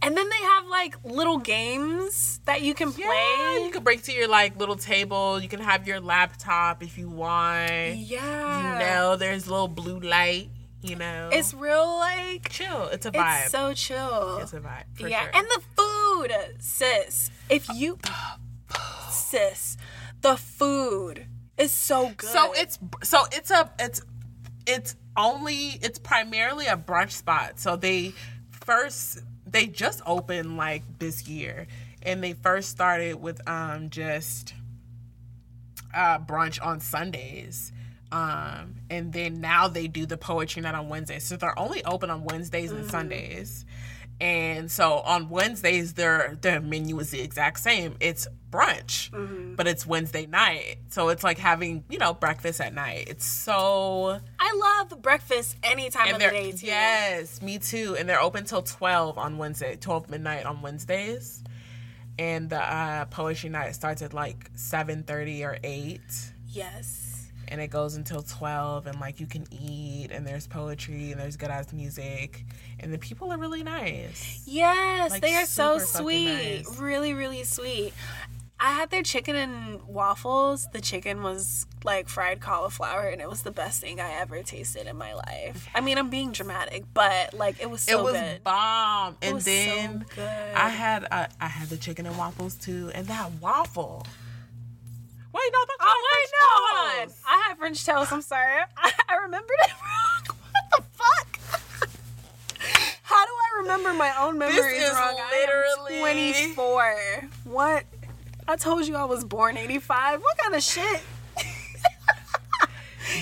And 0.00 0.16
then 0.16 0.28
they 0.28 0.44
have 0.44 0.66
like 0.66 0.96
little 1.04 1.38
games 1.38 2.40
that 2.44 2.62
you 2.62 2.74
can 2.74 2.92
play. 2.92 3.04
Yeah, 3.04 3.64
you 3.64 3.70
can 3.70 3.82
break 3.82 4.02
to 4.04 4.12
your 4.12 4.28
like 4.28 4.56
little 4.58 4.76
table. 4.76 5.40
You 5.40 5.48
can 5.48 5.60
have 5.60 5.86
your 5.86 6.00
laptop 6.00 6.82
if 6.82 6.98
you 6.98 7.08
want. 7.08 7.96
Yeah. 7.96 8.72
You 8.72 8.78
know, 8.86 9.16
there's 9.16 9.46
a 9.46 9.50
little 9.50 9.68
blue 9.68 10.00
light. 10.00 10.48
You 10.84 10.96
know, 10.96 11.30
It's 11.32 11.54
real 11.54 11.96
like 11.98 12.48
chill. 12.48 12.88
It's 12.88 13.06
a 13.06 13.12
vibe. 13.12 13.42
it's 13.42 13.52
so 13.52 13.72
chill. 13.72 14.38
It's 14.38 14.52
a 14.52 14.58
vibe. 14.58 14.82
Yeah, 14.98 15.22
sure. 15.22 15.30
and 15.34 15.46
the 15.46 15.62
food, 15.76 16.32
sis. 16.58 17.30
If 17.48 17.68
you 17.72 17.98
sis, 19.08 19.76
the 20.22 20.36
food 20.36 21.26
is 21.56 21.70
so 21.70 22.10
good. 22.16 22.28
so 22.30 22.52
it's 22.54 22.80
so 23.04 23.22
it's 23.30 23.52
a 23.52 23.70
it's 23.78 24.02
it's 24.66 24.96
only 25.16 25.78
it's 25.82 26.00
primarily 26.00 26.66
a 26.66 26.76
brunch 26.76 27.12
spot. 27.12 27.60
So 27.60 27.76
they 27.76 28.12
first 28.50 29.20
they 29.52 29.66
just 29.66 30.02
opened 30.06 30.56
like 30.56 30.82
this 30.98 31.28
year, 31.28 31.66
and 32.02 32.22
they 32.22 32.32
first 32.32 32.70
started 32.70 33.22
with 33.22 33.46
um 33.48 33.90
just 33.90 34.54
uh, 35.94 36.18
brunch 36.18 36.64
on 36.64 36.80
Sundays. 36.80 37.72
Um, 38.10 38.74
and 38.90 39.12
then 39.12 39.40
now 39.40 39.68
they 39.68 39.88
do 39.88 40.04
the 40.04 40.18
poetry 40.18 40.60
night 40.60 40.74
on 40.74 40.88
Wednesdays. 40.88 41.24
So 41.24 41.36
they're 41.36 41.58
only 41.58 41.82
open 41.84 42.10
on 42.10 42.24
Wednesdays 42.24 42.70
and 42.70 42.90
Sundays. 42.90 43.64
And 44.22 44.70
so 44.70 45.00
on 45.00 45.28
Wednesdays, 45.30 45.94
their 45.94 46.38
their 46.40 46.60
menu 46.60 46.96
is 47.00 47.10
the 47.10 47.20
exact 47.20 47.58
same. 47.58 47.96
It's 47.98 48.28
brunch, 48.52 49.10
but 49.56 49.66
it's 49.66 49.84
Wednesday 49.84 50.26
night. 50.26 50.76
So 50.90 51.08
it's 51.08 51.24
like 51.24 51.38
having 51.38 51.82
you 51.90 51.98
know 51.98 52.14
breakfast 52.14 52.60
at 52.60 52.72
night. 52.72 53.08
It's 53.08 53.24
so 53.26 54.20
I 54.38 54.52
love 54.88 55.02
breakfast 55.02 55.56
any 55.64 55.90
time 55.90 56.14
of 56.14 56.20
the 56.20 56.28
day 56.28 56.52
too. 56.52 56.66
yes, 56.66 57.42
me 57.42 57.58
too. 57.58 57.96
And 57.98 58.08
they're 58.08 58.20
open 58.22 58.44
till 58.44 58.62
twelve 58.62 59.18
on 59.18 59.38
Wednesday, 59.38 59.74
twelve 59.74 60.08
midnight 60.08 60.46
on 60.46 60.62
Wednesdays. 60.62 61.42
And 62.16 62.48
the 62.48 62.62
uh, 62.62 63.06
poetry 63.06 63.48
night 63.50 63.74
starts 63.74 64.02
at 64.02 64.14
like 64.14 64.52
seven 64.54 65.02
thirty 65.02 65.42
or 65.44 65.58
eight 65.64 66.00
Yes. 66.46 67.01
And 67.52 67.60
it 67.60 67.68
goes 67.68 67.94
until 67.96 68.22
12 68.22 68.86
and 68.86 68.98
like 68.98 69.20
you 69.20 69.26
can 69.26 69.44
eat 69.52 70.08
and 70.10 70.26
there's 70.26 70.46
poetry 70.46 71.12
and 71.12 71.20
there's 71.20 71.36
good 71.36 71.50
ass 71.50 71.72
music 71.72 72.44
and 72.80 72.92
the 72.92 72.98
people 72.98 73.30
are 73.32 73.38
really 73.38 73.62
nice 73.62 74.42
Yes, 74.46 75.10
Like, 75.12 75.22
they 75.22 75.34
are 75.36 75.44
so 75.46 75.78
sweet. 75.78 76.26
nice. 76.64 76.78
Really, 76.80 77.12
really 77.14 77.44
sweet. 77.44 77.92
I 78.58 78.72
had 78.74 78.90
their 78.90 79.02
chicken 79.02 79.34
and 79.34 79.82
waffles. 79.88 80.68
The 80.72 80.80
chicken 80.80 81.22
was 81.24 81.66
like 81.82 82.08
fried 82.08 82.40
cauliflower, 82.40 83.08
and 83.08 83.20
it 83.20 83.28
was 83.28 83.42
the 83.42 83.50
best 83.50 83.80
thing 83.80 83.98
I 84.00 84.12
ever 84.20 84.40
tasted 84.44 84.86
in 84.86 84.96
my 84.96 85.14
life. 85.14 85.66
I 85.74 85.80
mean, 85.80 85.98
I'm 85.98 86.10
being 86.10 86.30
dramatic, 86.30 86.84
but 86.94 87.34
like 87.34 87.60
it 87.60 87.68
was 87.68 87.82
so 87.82 87.98
it 87.98 88.02
was 88.04 88.12
good. 88.12 88.44
bomb 88.44 89.16
and 89.20 89.34
was 89.34 89.44
so 89.44 89.50
then 89.50 90.04
good. 90.14 90.54
i 90.54 90.68
had 90.68 91.04
uh, 91.10 91.26
i 91.40 91.48
had 91.48 91.68
the 91.70 91.76
chicken 91.76 92.06
and 92.06 92.16
waffles 92.16 92.54
too 92.54 92.92
and 92.94 93.08
that 93.08 93.30
waffle 93.40 94.06
wait 95.34 95.50
no 95.52 95.58
that's 95.66 95.80
Oh 95.80 96.98
wait, 96.98 97.08
no. 97.08 97.14
I 97.28 97.36
had 97.48 97.56
French 97.58 97.84
toast. 97.84 98.12
I'm 98.12 98.22
sorry, 98.22 98.62
I, 98.76 98.92
I 99.08 99.14
remembered 99.16 99.56
it 99.62 99.70
wrong. 99.70 100.36
What 100.72 100.82
the 100.82 100.82
fuck? 100.92 101.38
How 103.02 103.24
do 103.26 103.30
I 103.32 103.60
remember 103.62 103.92
my 103.94 104.12
own 104.20 104.38
memories 104.38 104.82
is 104.82 104.92
wrong? 104.92 105.18
Literally- 105.30 106.00
24. 106.00 107.28
What? 107.44 107.84
I 108.48 108.56
told 108.56 108.86
you 108.86 108.96
I 108.96 109.04
was 109.04 109.24
born 109.24 109.56
85. 109.56 110.20
What 110.20 110.38
kind 110.38 110.54
of 110.54 110.62
shit 110.62 111.02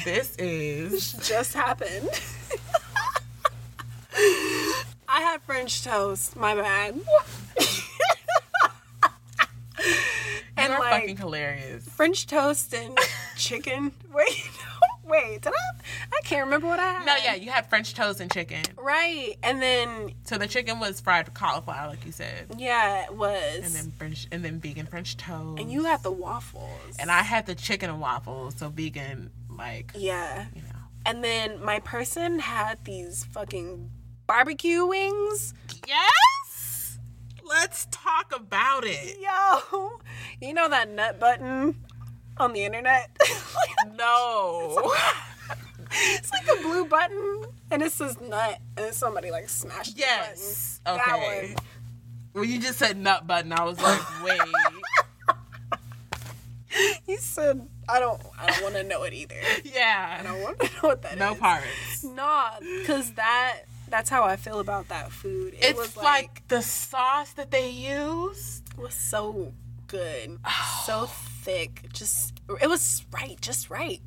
this 0.04 0.34
is 0.36 1.12
just 1.28 1.54
happened? 1.54 2.08
I 5.08 5.20
had 5.22 5.42
French 5.42 5.82
toast. 5.82 6.36
My 6.36 6.54
bad. 6.54 7.00
And 10.60 10.70
you're 10.72 10.80
like 10.80 11.00
fucking 11.02 11.16
hilarious 11.16 11.88
French 11.88 12.26
toast 12.26 12.72
and 12.74 12.98
chicken. 13.36 13.92
Wait, 14.12 14.28
no, 14.58 14.86
wait. 15.10 15.42
Did 15.42 15.52
I? 15.52 15.80
I 16.16 16.20
can't 16.24 16.44
remember 16.44 16.66
what 16.66 16.78
I 16.80 16.92
had. 16.92 17.06
no 17.06 17.16
yeah 17.16 17.34
you 17.34 17.50
had 17.50 17.68
french 17.68 17.94
toast 17.94 18.20
and 18.20 18.30
chicken 18.32 18.62
Right, 18.76 19.36
and 19.42 19.60
then 19.60 20.12
so 20.24 20.36
the 20.38 20.46
chicken 20.46 20.78
was 20.78 21.00
fried 21.00 21.32
cauliflower 21.34 21.88
like 21.88 22.04
you 22.06 22.12
said 22.12 22.46
yeah, 22.56 23.04
it 23.04 23.14
was. 23.14 23.54
and 23.64 23.74
then 23.74 23.90
french 23.92 24.26
and 24.30 24.44
then 24.44 24.60
vegan 24.60 24.86
french 24.86 25.16
toast 25.16 25.60
And 25.60 25.70
you 25.72 25.82
got 25.82 26.02
the 26.02 26.10
waffles. 26.12 26.96
and 26.98 27.10
i 27.10 27.22
had 27.22 27.46
the 27.46 27.54
chicken 27.54 27.90
and 27.90 28.00
waffles 28.00 28.56
so 28.56 28.68
vegan 28.68 29.30
like 29.48 29.92
yeah. 29.96 30.46
you 30.54 30.62
know 30.62 30.78
And 31.06 31.24
then 31.24 31.62
my 31.64 31.80
person 31.80 32.38
had 32.38 32.84
these 32.84 33.24
fucking 33.24 33.90
barbecue 34.26 34.86
wings. 34.86 35.54
Yes. 35.88 36.39
Let's 37.50 37.88
talk 37.90 38.32
about 38.34 38.84
it. 38.84 39.16
Yo, 39.20 39.98
you 40.40 40.54
know 40.54 40.68
that 40.68 40.88
nut 40.88 41.18
button 41.18 41.74
on 42.36 42.52
the 42.52 42.64
internet? 42.64 43.10
No. 43.96 44.94
it's 45.90 46.30
like 46.30 46.46
a 46.58 46.62
blue 46.62 46.84
button 46.84 47.44
and 47.70 47.82
it 47.82 47.92
says 47.92 48.20
nut 48.20 48.58
and 48.76 48.94
somebody 48.94 49.30
like 49.30 49.48
smashed 49.48 49.94
the 49.94 50.00
yes. 50.00 50.80
button. 50.84 50.98
That 50.98 51.16
Okay. 51.16 51.56
When 52.32 52.48
you 52.48 52.60
just 52.60 52.78
said 52.78 52.98
nut 52.98 53.26
button, 53.26 53.52
I 53.52 53.64
was 53.64 53.80
like, 53.80 54.00
wait. 54.24 54.40
He 57.06 57.16
said, 57.16 57.66
I 57.88 57.98
don't 58.00 58.20
I 58.38 58.46
don't 58.46 58.62
want 58.62 58.74
to 58.76 58.84
know 58.84 59.02
it 59.02 59.12
either. 59.14 59.40
yeah 59.64 60.18
I 60.20 60.22
don't 60.22 60.42
want 60.42 60.60
to 60.60 60.66
know 60.66 60.88
what 60.88 61.02
that 61.02 61.18
No 61.18 61.34
parts. 61.34 62.04
Nah, 62.04 62.50
because 62.60 63.12
that 63.12 63.62
that's 63.90 64.08
how 64.10 64.22
I 64.24 64.36
feel 64.36 64.60
about 64.60 64.88
that 64.88 65.10
food. 65.12 65.54
It 65.54 65.58
It's 65.70 65.78
was 65.78 65.96
like, 65.96 66.04
like, 66.04 66.48
the 66.48 66.62
sauce 66.62 67.32
that 67.34 67.50
they 67.50 67.68
used. 67.70 68.76
was 68.78 68.94
so 68.94 69.52
good, 69.86 70.38
so 70.86 71.06
thick. 71.06 71.86
Just 71.92 72.40
it 72.60 72.68
was 72.68 73.04
right, 73.12 73.38
just 73.40 73.68
right, 73.70 74.00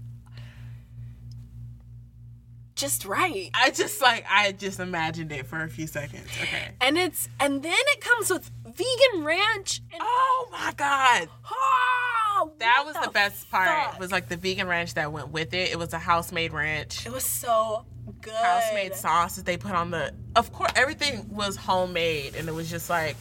just 2.76 3.05
right. 3.05 3.49
I 3.53 3.69
just 3.69 4.01
like 4.01 4.26
I 4.30 4.51
just 4.51 4.80
imagined 4.80 5.31
it 5.31 5.45
for 5.45 5.61
a 5.64 5.69
few 5.69 5.88
seconds. 5.88 6.27
Okay. 6.41 6.69
And 6.81 6.97
it's 6.97 7.30
and 7.39 7.61
then 7.61 7.73
it 7.77 8.01
comes 8.01 8.30
with 8.30 8.49
vegan 8.65 9.23
ranch 9.23 9.81
and 9.91 10.01
Oh 10.01 10.47
my 10.51 10.73
god. 10.76 11.30
oh, 11.51 12.51
That 12.60 12.84
was 12.85 12.95
the 13.05 13.11
best 13.11 13.49
part. 13.51 13.93
It 13.93 13.99
Was 13.99 14.11
like 14.11 14.27
the 14.27 14.38
vegan 14.38 14.68
ranch 14.68 14.95
that 14.95 15.11
went 15.11 15.30
with 15.30 15.53
it. 15.53 15.72
It 15.72 15.77
was 15.77 15.93
a 15.93 15.99
house 15.99 16.31
made 16.31 16.51
ranch. 16.51 17.05
It 17.05 17.11
was 17.11 17.26
so 17.26 17.85
good. 18.24 18.34
house 18.34 18.64
made 18.74 18.95
sauce 18.95 19.36
that 19.36 19.45
they 19.45 19.58
put 19.58 19.72
on 19.74 19.91
the 19.91 20.14
of 20.36 20.52
course 20.54 20.72
everything 20.76 21.28
was 21.36 21.56
homemade 21.56 22.36
and 22.36 22.48
it 22.48 22.54
was 22.54 22.70
just 22.70 22.90
like 22.90 23.18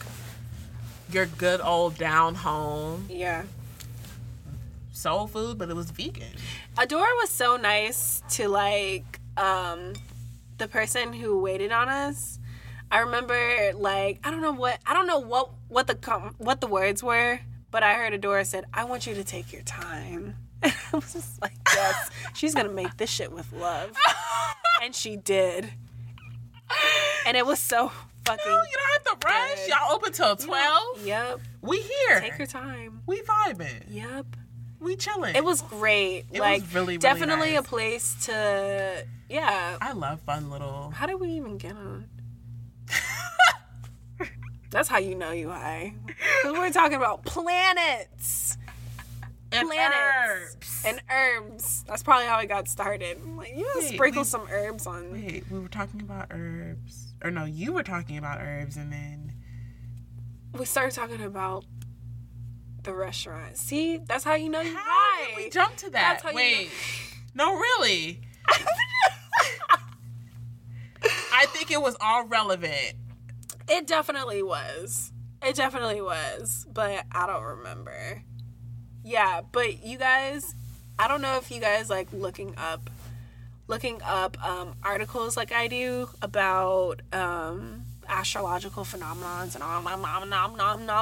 your 1.11 1.25
good 1.25 1.61
old 1.61 1.97
down 1.97 2.33
home 2.35 3.05
Yeah. 3.09 3.43
soul 4.91 5.27
food 5.27 5.57
but 5.57 5.69
it 5.69 5.75
was 5.75 5.91
vegan 5.91 6.27
Adora 6.77 7.13
was 7.21 7.29
so 7.29 7.55
nice 7.57 8.23
to 8.31 8.47
like 8.47 9.19
um 9.37 9.93
the 10.57 10.67
person 10.67 11.13
who 11.13 11.39
waited 11.39 11.71
on 11.71 11.89
us. 11.89 12.39
I 12.91 12.99
remember 12.99 13.73
like 13.75 14.19
I 14.23 14.29
don't 14.31 14.41
know 14.41 14.51
what 14.53 14.79
I 14.85 14.93
don't 14.93 15.07
know 15.07 15.17
what 15.19 15.49
what 15.67 15.87
the 15.87 15.95
com- 15.95 16.35
what 16.37 16.61
the 16.61 16.67
words 16.67 17.01
were, 17.03 17.39
but 17.71 17.81
I 17.83 17.95
heard 17.95 18.13
Adora 18.13 18.45
said, 18.45 18.65
"I 18.71 18.83
want 18.85 19.07
you 19.07 19.15
to 19.15 19.23
take 19.23 19.51
your 19.51 19.63
time." 19.63 20.35
I 20.63 20.71
was 20.93 21.11
just 21.13 21.41
like, 21.41 21.53
"Yes, 21.73 22.09
she's 22.35 22.53
gonna 22.53 22.69
make 22.69 22.97
this 22.97 23.09
shit 23.09 23.31
with 23.31 23.51
love," 23.51 23.91
and 24.81 24.95
she 24.95 25.15
did. 25.17 25.69
And 27.25 27.37
it 27.37 27.45
was 27.45 27.59
so 27.59 27.91
fucking. 28.25 28.43
no, 28.51 28.61
you 28.63 28.77
don't 28.77 29.05
have 29.05 29.19
to 29.19 29.27
rush 29.27 29.55
Good. 29.55 29.69
y'all 29.69 29.91
open 29.93 30.11
till 30.13 30.35
12 30.35 31.05
Yep. 31.05 31.39
we 31.61 31.79
here 31.81 32.19
Take 32.21 32.37
your 32.37 32.47
time. 32.47 33.01
we 33.05 33.21
vibing 33.21 33.83
Yep. 33.89 34.25
we 34.79 34.95
chilling 34.95 35.35
It 35.35 35.43
was 35.43 35.61
great. 35.61 36.25
It 36.31 36.39
was 36.39 36.39
like 36.39 36.61
really, 36.73 36.73
really 36.73 36.97
definitely 36.97 37.51
nice. 37.51 37.59
a 37.59 37.63
place 37.63 38.15
to 38.25 39.05
yeah. 39.29 39.77
i 39.81 39.91
love 39.93 40.19
fun 40.21 40.49
little 40.49 40.91
How 40.91 41.05
did 41.05 41.19
we 41.19 41.29
even 41.31 41.57
get 41.57 41.73
on? 41.75 42.07
That's 44.69 44.87
how 44.89 44.97
you 44.97 45.13
know 45.15 45.31
you 45.31 45.49
high. 45.49 45.93
'Cause 46.41 46.53
we're 46.53 46.71
talking 46.71 46.97
about 46.97 47.23
planets. 47.25 48.57
And 49.55 49.69
Planets. 49.69 49.95
herbs. 50.55 50.83
And 50.85 51.01
herbs. 51.11 51.83
That's 51.87 52.03
probably 52.03 52.25
how 52.27 52.37
I 52.37 52.45
got 52.45 52.67
started. 52.67 53.17
I'm 53.23 53.37
like, 53.37 53.53
you 53.55 53.69
Wait, 53.75 53.93
sprinkle 53.93 54.25
some 54.25 54.47
herbs 54.51 54.85
on. 54.87 55.11
wait 55.11 55.43
we 55.51 55.59
were 55.59 55.67
talking 55.67 56.01
about 56.01 56.27
herbs 56.31 57.13
or 57.23 57.31
no 57.31 57.45
you 57.45 57.71
were 57.73 57.83
talking 57.83 58.17
about 58.17 58.39
herbs 58.41 58.75
and 58.77 58.91
then 58.91 59.33
We 60.57 60.65
started 60.65 60.93
talking 60.95 61.21
about 61.23 61.65
the 62.83 62.93
restaurant. 62.93 63.57
See, 63.57 63.97
that's 63.97 64.23
how 64.25 64.33
you 64.35 64.49
know 64.49 64.59
you 64.61 64.75
how 64.75 64.81
high. 64.83 65.33
we 65.37 65.49
jump 65.49 65.75
to 65.77 65.89
that 65.91 66.19
That's 66.21 66.23
how 66.23 66.29
you 66.31 66.35
wait 66.35 66.69
no 67.33 67.53
really 67.53 68.21
I 71.33 71.45
think 71.47 71.71
it 71.71 71.81
was 71.81 71.95
all 71.99 72.25
relevant. 72.27 72.93
It 73.67 73.87
definitely 73.87 74.43
was. 74.43 75.11
It 75.41 75.55
definitely 75.55 76.01
was, 76.01 76.65
but 76.71 77.05
I 77.11 77.25
don't 77.27 77.43
remember. 77.43 78.21
Yeah, 79.03 79.41
but 79.51 79.83
you 79.83 79.97
guys, 79.97 80.55
I 80.97 81.07
don't 81.07 81.21
know 81.21 81.37
if 81.37 81.51
you 81.51 81.59
guys 81.59 81.89
like 81.89 82.07
looking 82.13 82.55
up 82.57 82.89
looking 83.67 84.01
up 84.03 84.37
um 84.45 84.75
articles 84.83 85.37
like 85.37 85.51
I 85.53 85.67
do 85.67 86.09
about 86.21 87.01
um 87.13 87.83
astrological 88.07 88.83
phenomenons 88.83 89.55
and 89.55 89.63
all, 89.63 89.81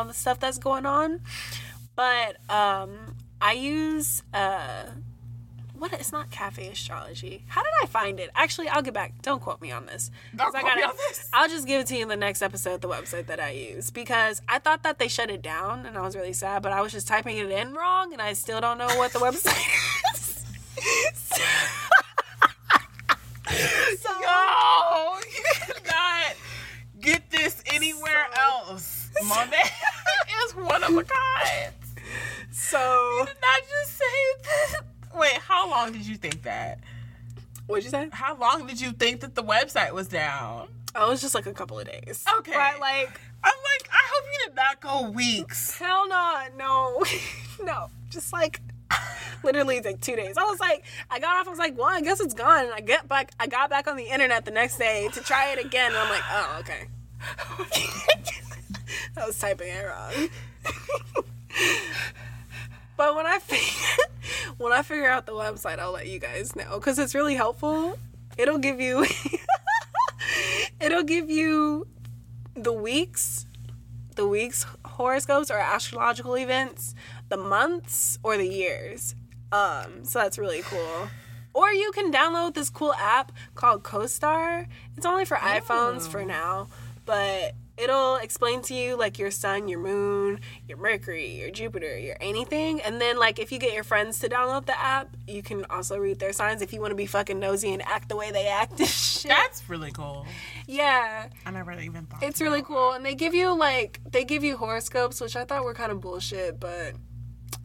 the 0.05 0.13
stuff 0.13 0.39
that's 0.39 0.57
going 0.57 0.85
on. 0.85 1.21
But 1.95 2.37
um 2.49 3.15
I 3.41 3.53
use 3.53 4.23
uh 4.33 4.85
what 5.81 5.93
it's 5.93 6.11
not 6.11 6.29
cafe 6.29 6.67
astrology. 6.67 7.43
How 7.47 7.63
did 7.63 7.71
I 7.81 7.87
find 7.87 8.19
it? 8.19 8.29
Actually, 8.35 8.69
I'll 8.69 8.83
get 8.83 8.93
back. 8.93 9.13
Don't 9.23 9.41
quote 9.41 9.59
me 9.61 9.71
on 9.71 9.87
this. 9.87 10.11
Don't 10.35 10.51
quote 10.51 10.63
me 10.63 10.69
gotta- 10.69 10.89
on 10.89 10.95
this. 11.09 11.27
I'll 11.33 11.49
just 11.49 11.65
give 11.65 11.81
it 11.81 11.87
to 11.87 11.95
you 11.95 12.03
in 12.03 12.07
the 12.07 12.15
next 12.15 12.43
episode, 12.43 12.81
the 12.81 12.87
website 12.87 13.25
that 13.27 13.39
I 13.39 13.49
use, 13.51 13.89
because 13.89 14.43
I 14.47 14.59
thought 14.59 14.83
that 14.83 14.99
they 14.99 15.07
shut 15.07 15.31
it 15.31 15.41
down, 15.41 15.87
and 15.87 15.97
I 15.97 16.01
was 16.01 16.15
really 16.15 16.33
sad. 16.33 16.61
But 16.61 16.71
I 16.71 16.81
was 16.81 16.91
just 16.91 17.07
typing 17.07 17.35
it 17.37 17.49
in 17.49 17.73
wrong, 17.73 18.13
and 18.13 18.21
I 18.21 18.33
still 18.33 18.61
don't 18.61 18.77
know 18.77 18.95
what 18.97 19.11
the 19.11 19.19
website 19.19 20.13
is. 20.13 20.45
so, 23.99 24.09
Yo, 24.21 25.17
you 25.35 25.43
cannot 25.55 26.35
get 26.99 27.29
this 27.31 27.63
anywhere 27.73 28.27
So- 28.35 28.41
else. 28.41 29.09
Monet 29.27 29.63
is 30.45 30.55
one 30.55 30.83
of 30.83 30.95
a 30.95 31.03
kind. 31.03 31.73
so 32.51 32.79
you 33.19 33.25
Did 33.25 33.35
not 33.41 33.61
just 33.69 33.97
say 33.97 34.79
how 35.41 35.69
long 35.69 35.91
did 35.91 36.05
you 36.05 36.15
think 36.15 36.43
that? 36.43 36.79
What'd 37.67 37.83
you 37.83 37.89
say? 37.89 38.09
How 38.11 38.35
long 38.35 38.67
did 38.67 38.81
you 38.81 38.91
think 38.91 39.21
that 39.21 39.35
the 39.35 39.43
website 39.43 39.93
was 39.93 40.07
down? 40.07 40.67
Oh, 40.95 41.07
it 41.07 41.09
was 41.09 41.21
just 41.21 41.35
like 41.35 41.45
a 41.45 41.53
couple 41.53 41.79
of 41.79 41.87
days. 41.87 42.25
Okay. 42.39 42.51
But 42.51 42.79
like, 42.79 43.19
I'm 43.43 43.53
like, 43.53 43.89
I 43.91 44.01
hope 44.11 44.25
you 44.33 44.47
did 44.47 44.55
not 44.55 44.81
go 44.81 45.09
weeks. 45.09 45.77
hell 45.77 46.07
no, 46.07 46.43
no, 46.57 47.03
no. 47.63 47.89
Just 48.09 48.33
like 48.33 48.59
literally 49.43 49.81
like 49.81 50.01
two 50.01 50.15
days. 50.15 50.37
I 50.37 50.43
was 50.43 50.59
like, 50.59 50.83
I 51.09 51.19
got 51.19 51.37
off. 51.37 51.47
I 51.47 51.49
was 51.49 51.59
like, 51.59 51.77
well, 51.77 51.87
I 51.87 52.01
guess 52.01 52.19
it's 52.19 52.33
gone. 52.33 52.65
And 52.65 52.73
I 52.73 52.81
get 52.81 53.07
back. 53.07 53.31
I 53.39 53.47
got 53.47 53.69
back 53.69 53.87
on 53.87 53.95
the 53.95 54.03
internet 54.05 54.45
the 54.45 54.51
next 54.51 54.77
day 54.77 55.09
to 55.13 55.21
try 55.21 55.51
it 55.53 55.65
again. 55.65 55.91
And 55.91 55.97
I'm 55.97 56.09
like, 56.09 56.23
oh, 56.29 56.57
okay. 56.59 56.87
I 59.17 59.25
was 59.25 59.39
typing 59.39 59.67
it 59.69 59.85
wrong. 59.85 60.29
but 63.01 63.15
when 63.15 63.25
I 63.25 63.39
figure, 63.39 64.05
when 64.57 64.71
I 64.71 64.83
figure 64.83 65.09
out 65.09 65.25
the 65.25 65.31
website, 65.31 65.79
I'll 65.79 65.91
let 65.91 66.07
you 66.07 66.19
guys 66.19 66.55
know 66.55 66.77
because 66.77 66.99
it's 66.99 67.15
really 67.15 67.33
helpful. 67.33 67.97
It'll 68.37 68.59
give 68.59 68.79
you, 68.79 69.07
it'll 70.79 71.01
give 71.01 71.27
you 71.27 71.87
the 72.53 72.71
weeks, 72.71 73.47
the 74.17 74.27
weeks 74.27 74.67
horoscopes 74.85 75.49
or 75.49 75.57
astrological 75.57 76.37
events, 76.37 76.93
the 77.29 77.37
months 77.37 78.19
or 78.21 78.37
the 78.37 78.47
years. 78.47 79.15
Um, 79.51 80.05
so 80.05 80.19
that's 80.19 80.37
really 80.37 80.61
cool. 80.61 81.09
Or 81.55 81.71
you 81.71 81.91
can 81.93 82.13
download 82.13 82.53
this 82.53 82.69
cool 82.69 82.93
app 82.93 83.31
called 83.55 83.81
CoStar. 83.81 84.67
It's 84.95 85.07
only 85.07 85.25
for 85.25 85.37
iPhones 85.37 86.07
for 86.07 86.23
now, 86.23 86.67
but 87.07 87.55
it'll 87.81 88.15
explain 88.17 88.61
to 88.63 88.73
you 88.73 88.95
like 88.97 89.17
your 89.17 89.31
sun, 89.31 89.67
your 89.67 89.79
moon, 89.79 90.39
your 90.67 90.77
Mercury, 90.77 91.27
your 91.39 91.49
Jupiter, 91.51 91.97
your 91.97 92.15
anything. 92.21 92.79
And 92.81 93.01
then 93.01 93.17
like 93.17 93.39
if 93.39 93.51
you 93.51 93.57
get 93.59 93.73
your 93.73 93.83
friends 93.83 94.19
to 94.19 94.29
download 94.29 94.65
the 94.65 94.79
app, 94.79 95.09
you 95.27 95.41
can 95.41 95.65
also 95.69 95.97
read 95.97 96.19
their 96.19 96.33
signs 96.33 96.61
if 96.61 96.71
you 96.73 96.79
want 96.81 96.91
to 96.91 96.95
be 96.95 97.05
fucking 97.05 97.39
nosy 97.39 97.73
and 97.73 97.81
act 97.81 98.09
the 98.09 98.15
way 98.15 98.31
they 98.31 98.47
act 98.47 98.79
and 98.79 98.87
shit. 98.87 99.29
That's 99.29 99.67
really 99.69 99.91
cool. 99.91 100.25
yeah. 100.67 101.27
I 101.45 101.51
never 101.51 101.71
even 101.73 102.05
thought. 102.05 102.23
It's 102.23 102.39
really 102.41 102.61
cool, 102.61 102.91
and 102.93 103.05
they 103.05 103.15
give 103.15 103.33
you 103.33 103.57
like 103.57 103.99
they 104.09 104.23
give 104.23 104.43
you 104.43 104.57
horoscopes, 104.57 105.19
which 105.19 105.35
I 105.35 105.43
thought 105.45 105.63
were 105.63 105.73
kind 105.73 105.91
of 105.91 106.01
bullshit, 106.01 106.59
but 106.59 106.93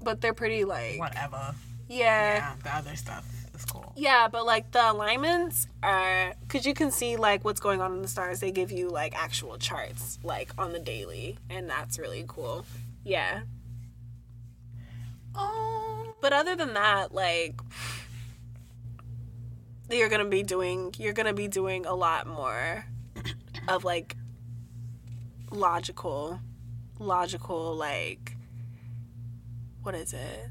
but 0.02 0.20
they're 0.20 0.34
pretty 0.34 0.64
like 0.64 0.98
Whatever. 0.98 1.54
yeah, 1.88 2.36
Yeah, 2.36 2.52
the 2.62 2.74
other 2.76 2.96
stuff 2.96 3.26
cool. 3.64 3.92
yeah. 3.96 4.28
But 4.28 4.44
like 4.46 4.70
the 4.72 4.90
alignments 4.92 5.66
are 5.82 6.34
because 6.40 6.66
you 6.66 6.74
can 6.74 6.90
see 6.90 7.16
like 7.16 7.44
what's 7.44 7.60
going 7.60 7.80
on 7.80 7.92
in 7.94 8.02
the 8.02 8.08
stars. 8.08 8.40
They 8.40 8.50
give 8.50 8.70
you 8.70 8.88
like 8.90 9.14
actual 9.16 9.56
charts 9.58 10.18
like 10.22 10.50
on 10.58 10.72
the 10.72 10.78
daily, 10.80 11.38
and 11.48 11.68
that's 11.70 11.98
really 11.98 12.24
cool. 12.28 12.66
Yeah, 13.04 13.42
Oh. 15.34 16.14
but 16.20 16.32
other 16.32 16.56
than 16.56 16.74
that, 16.74 17.14
like 17.14 17.60
you're 19.90 20.08
gonna 20.08 20.24
be 20.24 20.42
doing 20.42 20.92
you're 20.98 21.12
gonna 21.12 21.32
be 21.34 21.46
doing 21.48 21.86
a 21.86 21.94
lot 21.94 22.26
more 22.26 22.84
of 23.68 23.84
like 23.84 24.16
logical 25.52 26.40
logical 26.98 27.76
like 27.76 28.36
what 29.82 29.94
is 29.94 30.12
it 30.12 30.48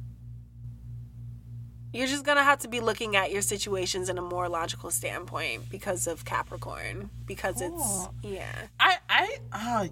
you're 1.96 2.08
just 2.08 2.26
gonna 2.26 2.44
have 2.44 2.60
to 2.60 2.68
be 2.68 2.82
looking 2.82 3.16
at 3.16 3.32
your 3.32 3.42
situations 3.42 4.10
in 4.10 4.18
a 4.18 4.22
more 4.22 4.50
logical 4.50 4.92
standpoint 4.92 5.70
because 5.70 6.08
of 6.08 6.26
capricorn 6.26 7.10
because 7.26 7.62
it's 7.62 8.08
yeah. 8.22 8.52
I, 8.80 8.98
I, 9.10 9.38
uh, 9.54 9.88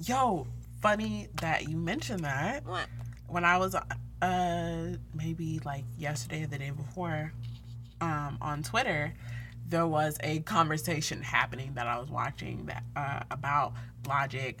yo, 0.00 0.46
funny 0.82 1.28
that 1.40 1.66
you 1.66 1.78
mentioned 1.78 2.24
that. 2.24 2.66
what? 2.66 2.86
When 3.26 3.44
I 3.44 3.56
was, 3.56 3.74
uh, 4.20 4.86
maybe 5.14 5.60
like 5.64 5.84
yesterday 5.98 6.44
or 6.44 6.46
the 6.46 6.58
day 6.58 6.70
before, 6.70 7.32
um, 8.02 8.36
on 8.42 8.62
Twitter, 8.62 9.14
there 9.66 9.86
was 9.86 10.18
a 10.22 10.40
conversation 10.40 11.22
happening 11.22 11.72
that 11.74 11.86
I 11.86 11.98
was 11.98 12.10
watching 12.10 12.66
that 12.66 12.82
uh, 12.96 13.20
about 13.30 13.72
logic, 14.06 14.58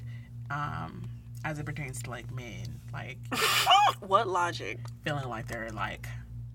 um, 0.50 1.10
as 1.44 1.58
it 1.58 1.66
pertains 1.66 2.02
to 2.04 2.10
like 2.10 2.32
men, 2.32 2.80
like 2.90 3.18
what 4.00 4.28
logic? 4.28 4.78
Feeling 5.04 5.28
like 5.28 5.46
they're 5.46 5.70
like 5.70 6.06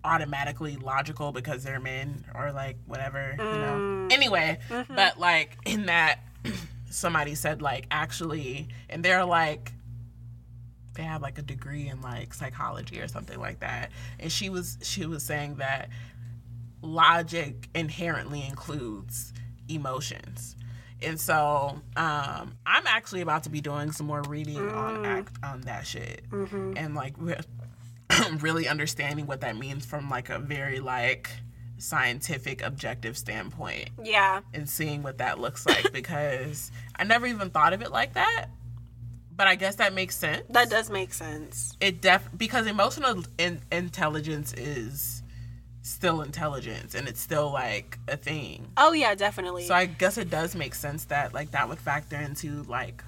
automatically 0.06 0.78
logical 0.78 1.32
because 1.32 1.64
they're 1.64 1.80
men 1.80 2.24
or 2.34 2.52
like 2.52 2.78
whatever, 2.86 3.36
you 3.38 3.44
know. 3.44 3.78
Mm. 3.78 4.12
Anyway, 4.14 4.60
mm-hmm. 4.70 4.96
but 4.96 5.20
like 5.20 5.58
in 5.66 5.88
that 5.88 6.20
somebody 6.90 7.36
said 7.36 7.62
like 7.62 7.88
actually 7.92 8.70
and 8.90 9.04
they're 9.04 9.26
like 9.26 9.74
they 10.96 11.04
have 11.04 11.22
like 11.22 11.38
a 11.38 11.42
degree 11.42 11.88
in 11.88 12.02
like 12.02 12.34
psychology 12.34 13.00
or 13.00 13.08
something 13.08 13.40
like 13.40 13.60
that. 13.60 13.92
And 14.20 14.32
she 14.32 14.50
was 14.50 14.78
she 14.82 15.06
was 15.06 15.24
saying 15.24 15.56
that 15.56 15.90
logic 16.82 17.70
inherently 17.76 18.46
includes 18.48 19.34
emotions. 19.68 20.56
And 21.02 21.20
so 21.20 21.82
um, 21.98 22.58
I'm 22.66 22.88
actually 22.88 23.22
about 23.22 23.44
to 23.44 23.50
be 23.50 23.62
doing 23.62 23.92
some 23.92 24.08
more 24.08 24.22
reading 24.24 24.58
on 24.58 25.04
mm. 25.04 25.06
act 25.06 25.38
on 25.44 25.62
that 25.62 25.86
shit 25.86 26.30
mm-hmm. 26.30 26.74
and 26.78 26.96
like 26.96 27.16
really 28.40 28.68
understanding 28.68 29.26
what 29.28 29.42
that 29.42 29.58
means 29.58 29.86
from 29.86 30.10
like 30.10 30.30
a 30.30 30.40
very 30.40 30.80
like 30.80 31.30
scientific 31.78 32.62
objective 32.62 33.18
standpoint 33.18 33.90
yeah 34.02 34.40
and 34.54 34.68
seeing 34.70 35.04
what 35.04 35.18
that 35.18 35.40
looks 35.40 35.66
like 35.66 35.92
because 35.94 36.72
I 36.96 37.04
never 37.04 37.28
even 37.28 37.50
thought 37.50 37.74
of 37.74 37.82
it 37.82 37.92
like 37.92 38.14
that. 38.14 38.48
But 39.38 39.48
I 39.48 39.56
guess 39.56 39.76
that 39.76 39.94
makes 39.94 40.16
sense. 40.16 40.44
that 40.52 40.70
does 40.70 40.90
make 40.90 41.14
sense 41.14 41.76
It 41.82 42.00
def 42.02 42.30
because 42.38 42.68
emotional 42.68 43.24
in- 43.38 43.60
intelligence 43.72 44.54
is 44.54 45.22
still 45.82 46.22
intelligence 46.22 46.96
and 46.96 47.08
it's 47.08 47.20
still 47.20 47.52
like 47.52 48.00
a 48.08 48.16
thing. 48.16 48.68
oh 48.78 48.94
yeah 48.94 49.14
definitely 49.14 49.66
So 49.68 49.74
I 49.76 49.86
guess 49.88 50.18
it 50.18 50.30
does 50.30 50.56
make 50.56 50.74
sense 50.74 51.04
that 51.06 51.34
like 51.34 51.52
that 51.52 51.68
would 51.68 51.80
factor 51.80 52.16
into 52.16 52.64
like 52.64 53.04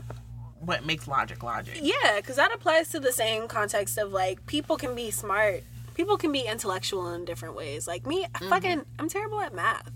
what 0.60 0.86
makes 0.86 1.08
logic 1.08 1.44
logic. 1.44 1.80
Yeah, 1.82 2.18
because 2.18 2.36
that 2.38 2.54
applies 2.54 2.90
to 2.90 3.00
the 3.00 3.12
same 3.12 3.48
context 3.48 3.98
of 3.98 4.12
like 4.12 4.46
people 4.48 4.78
can 4.78 4.96
be 4.96 5.12
smart, 5.12 5.64
people 5.94 6.18
can 6.18 6.32
be 6.32 6.42
intellectual 6.42 7.14
in 7.14 7.26
different 7.26 7.56
ways. 7.56 7.88
Like 7.88 8.06
me, 8.06 8.26
I 8.36 8.40
fucking, 8.50 8.84
I'm 9.00 9.10
terrible 9.10 9.40
at 9.42 9.54
math. 9.54 9.92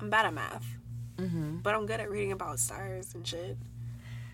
I'm 0.00 0.10
bad 0.10 0.26
at 0.26 0.34
math, 0.34 0.66
Mm-hmm. 1.18 1.58
but 1.58 1.74
I'm 1.74 1.86
good 1.86 2.00
at 2.00 2.10
reading 2.10 2.32
about 2.32 2.58
stars 2.58 3.14
and 3.14 3.26
shit. 3.26 3.56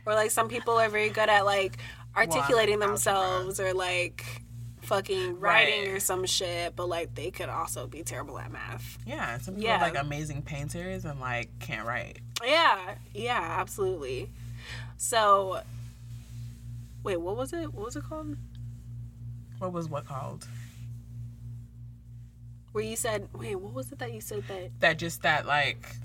Or 0.06 0.14
like 0.14 0.30
some 0.30 0.48
people 0.48 0.74
are 0.78 0.88
very 0.88 1.10
good 1.10 1.28
at 1.28 1.44
like 1.44 1.76
articulating 2.16 2.74
algebra. 2.76 2.88
themselves 2.88 3.60
or 3.60 3.74
like 3.74 4.24
fucking 4.82 5.38
writing 5.38 5.84
Right. 5.84 5.94
or 5.96 6.00
some 6.00 6.24
shit, 6.24 6.74
but 6.74 6.88
like 6.88 7.14
they 7.14 7.30
could 7.30 7.50
also 7.50 7.86
be 7.86 8.02
terrible 8.02 8.38
at 8.38 8.50
math. 8.50 8.96
Yeah, 9.06 9.36
some 9.38 9.54
people 9.56 9.68
Yeah. 9.68 9.76
are 9.76 9.80
like 9.92 9.98
amazing 10.02 10.40
painters 10.42 11.04
and 11.04 11.20
like 11.20 11.50
can't 11.58 11.86
write. 11.86 12.20
Yeah, 12.42 12.94
yeah, 13.12 13.56
absolutely. 13.60 14.30
So, 14.96 15.60
wait, 17.02 17.16
what 17.18 17.36
was 17.36 17.52
it? 17.52 17.72
What 17.72 17.84
was 17.86 17.96
it 17.96 18.04
called? 18.04 18.36
What 19.58 19.72
was 19.72 19.88
what 19.88 20.06
called? 20.06 20.46
Where 22.72 22.84
you 22.84 22.96
said, 22.96 23.28
wait, 23.32 23.56
what 23.56 23.72
was 23.72 23.90
it 23.92 23.98
that 23.98 24.12
you 24.12 24.20
said 24.20 24.44
that? 24.48 24.70
That 24.80 24.98
just 24.98 25.22
that 25.22 25.46
like 25.46 25.96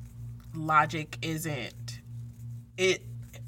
logic 0.55 1.17
isn't 1.21 1.99
it 2.77 3.01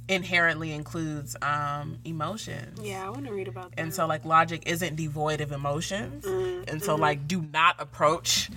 inherently 0.08 0.72
includes 0.72 1.36
um 1.42 1.98
emotions. 2.06 2.80
Yeah, 2.84 3.06
I 3.06 3.10
want 3.10 3.26
to 3.26 3.34
read 3.34 3.48
about 3.48 3.72
that. 3.72 3.80
And 3.80 3.94
so 3.94 4.06
like 4.06 4.26
logic 4.26 4.64
isn't 4.68 4.96
devoid 4.96 5.42
of 5.42 5.52
emotions. 5.52 6.26
Mm, 6.26 6.70
And 6.70 6.84
so 6.84 6.96
like 6.96 7.28
do 7.28 7.42
not 7.42 7.76
approach 7.80 8.50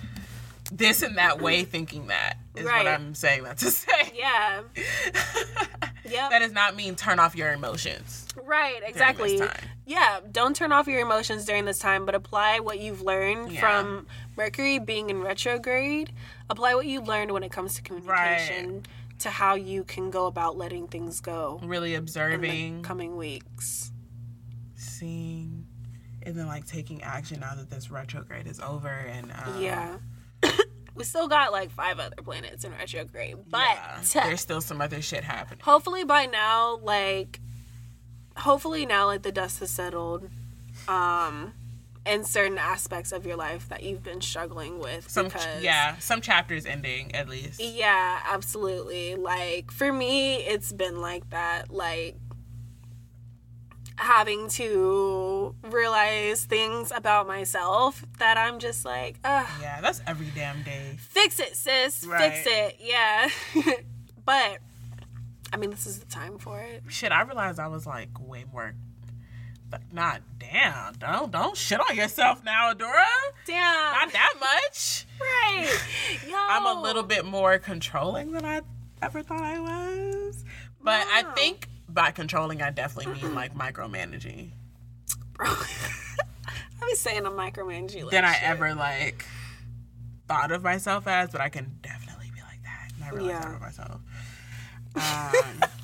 this 0.71 1.01
in 1.01 1.15
that 1.15 1.41
way 1.41 1.63
thinking 1.63 2.07
that 2.07 2.35
is 2.55 2.65
Right. 2.65 2.85
what 2.85 2.87
I'm 2.93 3.15
saying 3.15 3.43
that 3.45 3.57
to 3.59 3.71
say. 3.71 4.11
yeah, 4.15 4.61
yep, 6.11 6.29
that 6.31 6.39
does 6.39 6.51
not 6.51 6.75
mean 6.75 6.95
turn 6.95 7.19
off 7.19 7.35
your 7.35 7.51
emotions. 7.53 8.25
right, 8.45 8.81
exactly. 8.85 9.41
Yeah, 9.85 10.19
don't 10.31 10.55
turn 10.55 10.71
off 10.71 10.87
your 10.87 10.99
emotions 11.01 11.45
during 11.45 11.65
this 11.65 11.79
time, 11.79 12.05
but 12.05 12.13
apply 12.15 12.59
what 12.59 12.79
you've 12.79 13.01
learned 13.01 13.51
Yeah. 13.51 13.59
from 13.59 14.07
Mercury 14.37 14.79
being 14.79 15.09
in 15.09 15.21
retrograde. 15.21 16.11
Apply 16.49 16.75
what 16.75 16.85
you 16.85 17.01
learned 17.01 17.31
when 17.31 17.43
it 17.43 17.51
comes 17.51 17.73
to 17.75 17.81
communication 17.81 18.83
to 19.19 19.29
how 19.29 19.55
you 19.55 19.83
can 19.83 20.09
go 20.11 20.27
about 20.27 20.57
letting 20.57 20.87
things 20.87 21.19
go 21.19 21.59
Really 21.63 21.93
in 21.95 21.99
observing, 21.99 22.83
coming 22.83 23.17
weeks. 23.17 23.91
seeing, 24.75 25.65
and 26.23 26.35
then 26.35 26.47
like 26.47 26.65
taking 26.65 27.01
action 27.03 27.39
now 27.39 27.55
that 27.55 27.69
this 27.69 27.89
retrograde 27.91 28.47
is 28.47 28.59
over 28.59 28.89
and 28.89 29.31
um, 29.43 29.61
Yeah. 29.61 29.97
we 30.99 31.05
still 31.05 31.27
got 31.27 31.51
like 31.51 31.71
five 31.71 31.97
other 31.97 32.17
planets 32.23 32.63
in 32.63 32.71
retrograde, 32.73 33.37
but 33.49 33.61
yeah, 33.61 34.01
there's 34.25 34.41
still 34.41 34.61
some 34.61 34.81
other 34.81 35.01
shit 35.01 35.23
happening. 35.23 35.61
hopefully 35.63 36.03
by 36.03 36.27
now 36.27 36.77
like 36.83 37.39
hopefully 38.37 38.85
now 38.85 39.07
like 39.07 39.23
the 39.23 39.31
dust 39.31 39.59
has 39.59 39.71
settled 39.71 40.29
um 40.87 41.53
in 42.05 42.23
certain 42.23 42.57
aspects 42.57 43.11
of 43.11 43.25
your 43.25 43.35
life 43.35 43.67
that 43.69 43.83
you've 43.83 44.01
been 44.03 44.21
struggling 44.21 44.79
with 44.79 45.09
Some 45.09 45.25
because 45.25 45.61
yeah, 45.61 45.97
some 45.99 46.21
chapters 46.21 46.65
ending 46.65 47.13
at 47.15 47.27
least. 47.27 47.59
yeah 47.61 48.19
absolutely 48.27 49.15
like 49.15 49.71
for 49.71 49.91
me 49.91 50.35
it's 50.37 50.71
been 50.71 51.01
like 51.01 51.29
that 51.31 51.71
like 51.71 52.15
having 53.99 54.47
to 54.49 55.53
realize 55.63 56.45
things 56.45 56.91
about 56.95 57.27
myself 57.27 58.03
that 58.17 58.37
I'm 58.37 58.59
just 58.59 58.85
like, 58.85 59.19
ugh, 59.23 59.47
Yeah, 59.61 59.81
that's 59.81 60.01
every 60.07 60.27
damn 60.33 60.63
day. 60.63 60.95
fix 60.97 61.39
it, 61.39 61.55
sis. 61.55 62.05
Right. 62.05 62.33
Fix 62.33 62.47
it. 62.47 62.77
Yeah. 62.79 63.29
but 64.25 64.59
I 65.51 65.57
mean, 65.57 65.69
this 65.71 65.85
is 65.85 65.99
the 65.99 66.05
time 66.05 66.37
for 66.37 66.59
it. 66.59 66.83
Shit, 66.87 67.11
I 67.11 67.21
realized 67.23 67.59
I 67.59 67.67
was 67.67 67.85
like 67.85 68.09
way 68.19 68.45
more. 68.51 68.73
But 69.69 69.81
not 69.91 70.21
damn. 70.39 70.93
Don't 70.93 71.31
don't 71.31 71.55
shit 71.55 71.79
on 71.79 71.95
yourself 71.95 72.43
now, 72.43 72.73
Adora. 72.73 73.05
Damn. 73.45 73.93
Not 73.93 74.11
that 74.13 74.33
much. 74.39 75.05
right. 75.21 75.79
Yo. 76.27 76.35
I'm 76.49 76.65
a 76.77 76.81
little 76.81 77.03
bit 77.03 77.23
more 77.25 77.59
controlling 77.59 78.31
than 78.31 78.45
I 78.45 78.61
ever 79.01 79.21
thought 79.21 79.41
I 79.43 79.59
was. 79.59 80.43
But 80.81 81.05
I 81.13 81.23
think 81.35 81.67
by 81.93 82.11
controlling, 82.11 82.61
I 82.61 82.69
definitely 82.71 83.13
mean 83.21 83.35
like 83.35 83.55
micromanaging. 83.55 84.51
Bro. 85.33 85.47
I 85.47 86.85
be 86.85 86.95
saying 86.95 87.25
I'm 87.25 87.33
micromanaging. 87.33 88.03
Like 88.03 88.11
Than 88.11 88.25
I 88.25 88.33
shit. 88.33 88.43
ever 88.43 88.73
like 88.75 89.25
thought 90.27 90.51
of 90.51 90.63
myself 90.63 91.07
as, 91.07 91.29
but 91.29 91.41
I 91.41 91.49
can 91.49 91.77
definitely 91.81 92.31
be 92.33 92.41
like 92.41 92.63
that. 92.63 92.89
And 92.95 93.03
I 93.03 93.09
realize 93.09 93.29
Yeah. 93.31 93.39
that 93.39 93.47
about 93.49 93.61
myself. 93.61 94.01
Um, 94.95 95.69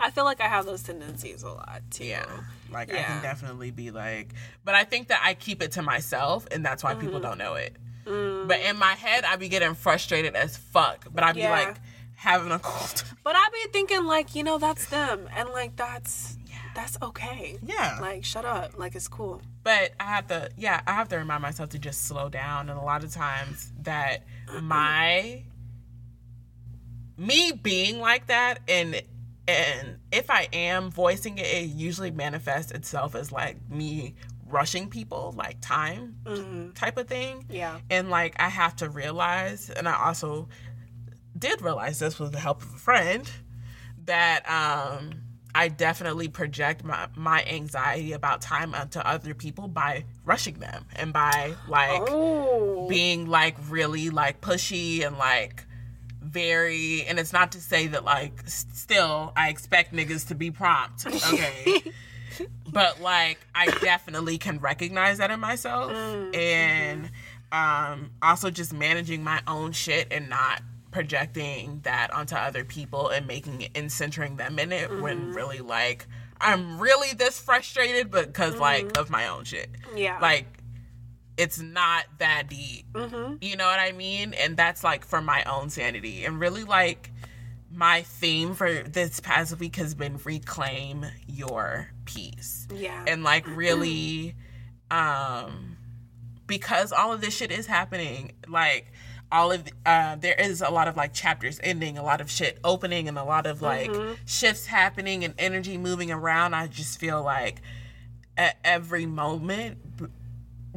I 0.00 0.10
feel 0.10 0.24
like 0.24 0.40
I 0.40 0.46
have 0.48 0.64
those 0.66 0.82
tendencies 0.82 1.42
a 1.42 1.48
lot 1.50 1.82
too. 1.90 2.04
yeah. 2.04 2.24
Like 2.70 2.92
I 2.92 3.02
can 3.02 3.22
definitely 3.22 3.70
be 3.70 3.90
like, 3.90 4.34
but 4.64 4.74
I 4.74 4.84
think 4.84 5.08
that 5.08 5.20
I 5.24 5.34
keep 5.34 5.62
it 5.62 5.72
to 5.72 5.82
myself, 5.82 6.46
and 6.50 6.64
that's 6.64 6.84
why 6.84 6.92
Mm-hmm. 6.92 7.00
people 7.00 7.20
don't 7.20 7.38
know 7.38 7.54
it. 7.54 7.74
Mm. 8.04 8.46
But 8.48 8.60
in 8.60 8.76
my 8.78 8.92
head, 8.92 9.24
I 9.24 9.36
be 9.36 9.48
getting 9.48 9.74
frustrated 9.74 10.34
as 10.34 10.56
fuck. 10.56 11.06
But 11.12 11.24
I 11.24 11.32
be 11.32 11.40
Yeah. 11.40 11.50
like 11.50 11.76
having 12.18 12.52
a 12.52 12.58
cold. 12.58 13.04
But 13.24 13.36
I 13.36 13.48
be 13.52 13.70
thinking 13.72 14.06
like, 14.06 14.34
you 14.34 14.42
know, 14.42 14.56
that's 14.56 14.86
them, 14.86 15.28
and 15.36 15.50
like 15.50 15.76
that's 15.76 16.38
that's 16.74 16.96
okay. 17.02 17.58
Yeah. 17.62 17.98
Like, 18.00 18.24
shut 18.24 18.44
up. 18.44 18.78
Like, 18.78 18.94
it's 18.94 19.08
cool. 19.08 19.42
but 19.64 19.92
I 19.98 20.04
have 20.04 20.28
to, 20.28 20.48
yeah, 20.56 20.80
I 20.86 20.92
have 20.92 21.08
to 21.08 21.16
remind 21.16 21.42
myself 21.42 21.70
to 21.70 21.78
just 21.78 22.04
slow 22.04 22.28
down. 22.28 22.70
And 22.70 22.78
a 22.78 22.82
lot 22.82 23.02
of 23.02 23.12
times 23.12 23.72
that 23.82 24.24
my 24.62 25.42
me 27.16 27.50
being 27.50 27.98
like 27.98 28.28
that 28.28 28.60
and 28.68 29.02
and 29.48 29.96
if 30.12 30.30
I 30.30 30.46
am 30.52 30.90
voicing 30.90 31.38
it, 31.38 31.46
it 31.46 31.70
usually 31.70 32.12
manifests 32.12 32.70
itself 32.70 33.14
as 33.16 33.32
like 33.32 33.56
me 33.68 34.14
rushing 34.46 34.88
people, 34.88 35.34
like 35.36 35.56
time 35.60 36.16
mm-hmm. 36.24 36.70
type 36.72 36.96
of 36.96 37.08
thing. 37.08 37.44
Yeah. 37.50 37.78
And 37.90 38.10
like 38.10 38.36
I 38.38 38.48
have 38.48 38.76
to 38.76 38.88
realize, 38.88 39.70
and 39.70 39.88
I 39.88 40.04
also 40.04 40.48
did 41.38 41.62
realize 41.62 41.98
this 41.98 42.18
with 42.18 42.32
the 42.32 42.40
help 42.40 42.62
of 42.62 42.74
a 42.74 42.78
friend, 42.78 43.30
that 44.04 44.48
um 44.48 45.22
I 45.54 45.68
definitely 45.68 46.28
project 46.28 46.84
my, 46.84 47.08
my 47.16 47.42
anxiety 47.44 48.12
about 48.12 48.42
time 48.42 48.74
onto 48.74 48.98
other 49.00 49.34
people 49.34 49.66
by 49.66 50.04
rushing 50.24 50.58
them 50.60 50.84
and 50.94 51.12
by 51.12 51.54
like 51.66 52.02
Oh. 52.08 52.86
being 52.88 53.26
like 53.26 53.56
really 53.68 54.10
like 54.10 54.40
pushy 54.40 55.04
and 55.04 55.16
like 55.18 55.64
very 56.20 57.04
and 57.06 57.18
it's 57.18 57.32
not 57.32 57.52
to 57.52 57.60
say 57.60 57.86
that 57.88 58.04
like 58.04 58.42
still 58.46 59.32
I 59.36 59.48
expect 59.48 59.94
niggas 59.94 60.28
to 60.28 60.34
be 60.34 60.50
prompt, 60.50 61.06
okay? 61.06 61.82
but 62.70 63.00
like 63.00 63.38
I 63.54 63.66
definitely 63.66 64.38
can 64.38 64.58
recognize 64.58 65.18
that 65.18 65.30
in 65.30 65.40
myself 65.40 65.90
and 66.34 67.10
um 67.50 68.10
also 68.22 68.50
just 68.50 68.72
managing 68.74 69.24
my 69.24 69.40
own 69.46 69.72
shit 69.72 70.08
and 70.10 70.28
not 70.28 70.60
projecting 70.98 71.78
that 71.84 72.12
onto 72.12 72.34
other 72.34 72.64
people 72.64 73.08
and 73.08 73.24
making 73.24 73.60
it 73.60 73.70
and 73.76 73.92
centering 73.92 74.34
them 74.34 74.58
in 74.58 74.72
it 74.72 74.90
when 75.00 75.16
mm-hmm. 75.20 75.32
really 75.32 75.60
like 75.60 76.08
I'm 76.40 76.80
really 76.80 77.12
this 77.12 77.38
frustrated 77.38 78.10
but 78.10 78.26
because 78.26 78.56
like 78.56 78.86
mm-hmm. 78.86 79.00
of 79.00 79.08
my 79.08 79.28
own 79.28 79.44
shit. 79.44 79.70
Yeah. 79.94 80.18
Like 80.20 80.46
it's 81.36 81.60
not 81.60 82.06
that 82.18 82.48
deep. 82.48 82.92
Mm-hmm. 82.94 83.36
You 83.40 83.56
know 83.56 83.66
what 83.66 83.78
I 83.78 83.92
mean? 83.92 84.34
And 84.34 84.56
that's 84.56 84.82
like 84.82 85.04
for 85.04 85.22
my 85.22 85.44
own 85.44 85.70
sanity. 85.70 86.24
And 86.24 86.40
really, 86.40 86.64
like, 86.64 87.12
my 87.72 88.02
theme 88.02 88.54
for 88.54 88.82
this 88.82 89.20
past 89.20 89.56
week 89.60 89.76
has 89.76 89.94
been 89.94 90.18
reclaim 90.24 91.06
your 91.28 91.90
peace. 92.06 92.66
Yeah. 92.74 93.04
And 93.06 93.22
like, 93.22 93.46
really, 93.56 94.34
um, 94.90 95.76
because 96.48 96.90
all 96.90 97.12
of 97.12 97.20
this 97.20 97.36
shit 97.36 97.52
is 97.52 97.68
happening, 97.68 98.32
like, 98.48 98.92
all 99.30 99.52
of 99.52 99.62
uh 99.84 100.16
there 100.16 100.34
is 100.38 100.62
a 100.62 100.70
lot 100.70 100.88
of 100.88 100.96
like 100.96 101.12
chapters 101.12 101.60
ending 101.62 101.98
a 101.98 102.02
lot 102.02 102.20
of 102.20 102.30
shit 102.30 102.58
opening 102.64 103.08
and 103.08 103.18
a 103.18 103.24
lot 103.24 103.46
of 103.46 103.60
like 103.60 103.90
shifts 104.24 104.66
happening 104.66 105.24
and 105.24 105.34
energy 105.38 105.76
moving 105.76 106.10
around. 106.10 106.54
I 106.54 106.66
just 106.66 106.98
feel 106.98 107.22
like 107.22 107.60
at 108.36 108.56
every 108.64 109.04
moment 109.06 109.78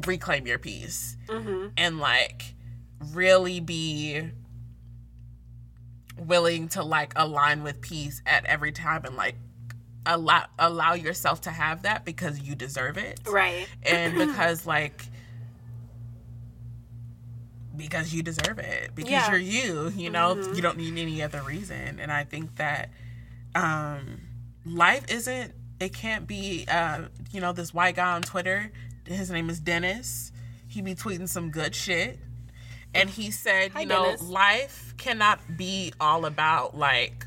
reclaim 0.06 0.48
your 0.48 0.60
peace. 0.60 1.16
And 1.78 2.00
like 2.00 2.56
really 3.14 3.60
be 3.60 4.22
willing 6.18 6.68
to 6.70 6.84
like 6.84 7.14
align 7.16 7.64
with 7.64 7.82
peace 7.82 8.22
at 8.26 8.46
every 8.46 8.72
time 8.72 9.06
and 9.06 9.16
like 9.16 9.36
allow 10.06 10.46
allow 10.60 10.94
yourself 10.94 11.42
to 11.42 11.50
have 11.52 11.84
that 11.84 12.06
because 12.06 12.42
you 12.42 12.56
deserve 12.56 12.98
it. 12.98 13.20
Right. 13.28 13.68
and 13.84 14.18
because 14.18 14.66
like 14.66 15.06
because 17.82 18.14
you 18.14 18.22
deserve 18.24 18.60
it 18.60 18.92
because 18.96 19.12
Yeah. 19.12 19.30
you're 19.32 19.40
you 19.40 19.90
you 19.96 20.10
know? 20.10 20.36
You 20.54 20.62
don't 20.62 20.78
need 20.78 20.98
any 20.98 21.22
other 21.24 21.42
reason. 21.42 22.00
And 22.00 22.12
i 22.12 22.24
think 22.24 22.56
that 22.58 22.90
um 23.56 24.22
life 24.66 25.06
isn't 25.10 25.54
it 25.80 25.94
can't 25.94 26.28
be 26.28 26.66
uh 26.70 27.04
you 27.32 27.42
know 27.42 27.54
this 27.54 27.74
white 27.74 27.96
guy 27.96 28.12
on 28.14 28.22
twitter. 28.22 28.72
His 29.06 29.30
name 29.32 29.50
is 29.50 29.60
dennis. 29.60 30.32
He 30.68 30.82
be 30.82 30.96
tweeting 30.96 31.28
some 31.28 31.50
good 31.50 31.74
shit. 31.76 32.20
And 32.94 33.10
he 33.10 33.32
said 33.32 33.72
Hi, 33.72 33.82
you 33.82 33.86
know 33.88 34.06
Dennis. 34.06 34.22
life 34.24 34.94
cannot 34.98 35.40
be 35.58 35.94
all 36.00 36.26
about 36.26 36.78
like 36.78 37.26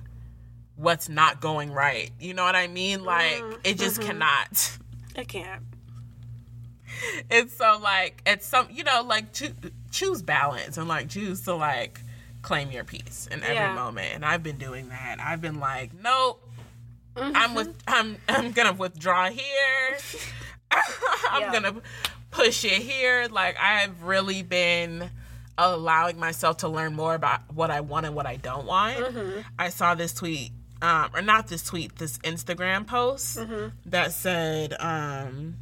what's 0.76 1.09
not 1.09 1.40
going 1.40 1.70
right. 1.72 2.10
You 2.20 2.35
know 2.35 2.44
what 2.44 2.56
i 2.56 2.66
mean? 2.68 3.05
Like 3.05 3.43
it 3.64 3.78
just 3.78 4.01
cannot. 4.01 4.78
It 5.16 5.28
can't. 5.28 5.62
and 7.31 7.51
so 7.51 7.78
like 7.82 8.22
it's 8.26 8.47
some 8.47 8.68
you 8.70 8.85
know 8.85 9.02
like 9.02 9.32
choo- 9.32 9.55
choose 9.95 10.23
balance 10.23 10.77
and 10.77 10.89
like 10.89 11.09
choose 11.09 11.41
to 11.43 11.55
like 11.55 12.01
claim 12.43 12.71
your 12.71 12.85
peace 12.85 13.29
in 13.31 13.43
every 13.43 13.55
Yeah. 13.55 13.75
moment. 13.75 14.12
And 14.15 14.25
i've 14.25 14.43
been 14.43 14.59
doing 14.59 14.89
that. 14.91 15.16
I've 15.21 15.41
been 15.41 15.61
like 15.61 15.93
nope. 15.95 16.41
I'm 17.16 17.55
with 17.55 17.75
i'm 17.87 18.16
i'm 18.29 18.53
gonna 18.53 18.73
withdraw 18.73 19.31
here. 19.31 19.97
I'm 21.31 21.43
Yeah. 21.43 21.53
gonna 21.53 21.75
push 22.31 22.65
it 22.65 22.83
here. 22.83 23.29
Like 23.31 23.57
i've 23.61 24.03
really 24.03 24.43
been 24.43 25.11
allowing 25.57 26.19
myself 26.19 26.57
to 26.59 26.69
learn 26.69 26.93
more 26.95 27.15
about 27.15 27.41
what 27.55 27.71
i 27.71 27.81
want 27.81 28.05
and 28.07 28.15
what 28.16 28.27
i 28.27 28.35
don't 28.37 28.66
want. 28.66 29.15
I 29.59 29.69
saw 29.69 29.95
this 29.95 30.12
tweet 30.12 30.51
um, 30.83 31.11
or 31.15 31.23
not 31.23 31.47
this 31.47 31.62
tweet 31.62 31.97
this 31.97 32.19
instagram 32.19 32.87
post 32.87 33.39
that 33.87 34.12
said 34.12 34.75
um 34.81 35.55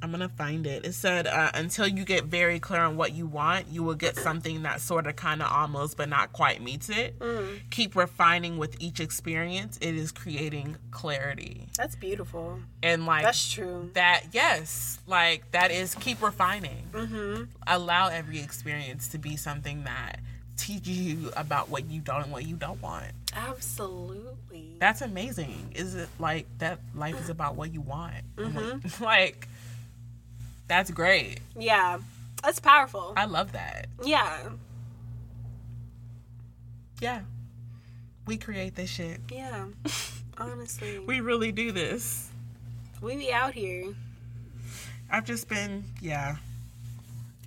I'm 0.00 0.10
gonna 0.12 0.28
find 0.28 0.64
it. 0.66 0.84
It 0.86 0.92
said, 0.94 1.26
uh, 1.26 1.50
"Until 1.54 1.88
you 1.88 2.04
get 2.04 2.24
very 2.26 2.60
clear 2.60 2.82
on 2.82 2.96
what 2.96 3.14
you 3.14 3.26
want, 3.26 3.66
you 3.68 3.82
will 3.82 3.96
get 3.96 4.16
something 4.16 4.62
that 4.62 4.80
sort 4.80 5.06
of, 5.08 5.16
kind 5.16 5.42
of, 5.42 5.50
almost, 5.50 5.96
but 5.96 6.08
not 6.08 6.32
quite 6.32 6.62
meets 6.62 6.88
it. 6.88 7.20
Keep 7.70 7.96
refining 7.96 8.58
with 8.58 8.76
each 8.80 9.00
experience. 9.00 9.76
It 9.80 9.94
is 9.96 10.12
creating 10.12 10.76
clarity, 10.92 11.66
That's 11.76 11.96
beautiful. 11.96 12.60
and 12.82 13.06
like 13.06 13.24
That's 13.24 13.50
true. 13.52 13.90
that. 13.94 14.26
Yes, 14.32 15.00
like 15.08 15.50
that 15.50 15.70
is 15.72 15.94
keep 15.96 16.22
refining. 16.22 16.88
Mm-hmm. 16.92 17.44
Allow 17.66 18.08
every 18.08 18.38
experience 18.40 19.08
to 19.08 19.18
be 19.18 19.36
something 19.36 19.82
that 19.84 20.20
teaches 20.56 20.96
you 20.98 21.30
about 21.36 21.68
what 21.70 21.88
you 21.90 22.00
don't 22.00 22.22
and 22.24 22.32
what 22.32 22.44
you 22.46 22.56
don't 22.56 22.80
want. 22.82 23.06
Absolutely. 23.34 24.76
That's 24.78 25.02
amazing. 25.02 25.72
Is 25.74 25.94
it 25.94 26.08
like 26.18 26.46
that? 26.58 26.80
Life 26.94 27.20
is 27.20 27.28
about 27.30 27.56
what 27.56 27.72
you 27.72 27.80
want. 27.80 28.14
what- 28.36 29.00
like." 29.00 29.48
That's 30.68 30.90
great. 30.90 31.40
Yeah. 31.58 31.98
That's 32.42 32.60
powerful. 32.60 33.14
I 33.16 33.24
love 33.24 33.52
that. 33.52 33.88
Yeah. 34.04 34.50
Yeah. 37.00 37.22
We 38.26 38.36
create 38.36 38.74
this 38.76 38.90
shit. 38.90 39.20
Yeah. 39.32 39.66
Honestly. 40.38 40.98
We 41.00 41.20
really 41.20 41.50
do 41.50 41.72
this. 41.72 42.28
We 43.00 43.16
be 43.16 43.32
out 43.32 43.54
here. 43.54 43.94
I've 45.10 45.24
just 45.24 45.48
been, 45.48 45.84
yeah. 46.00 46.36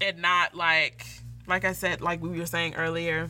And 0.02 0.22
not 0.22 0.56
like, 0.56 1.06
like 1.48 1.64
I 1.64 1.73
said, 1.73 2.02
like 2.02 2.22
we 2.22 2.30
were 2.30 2.45
saying 2.45 2.76
earlier, 2.76 3.30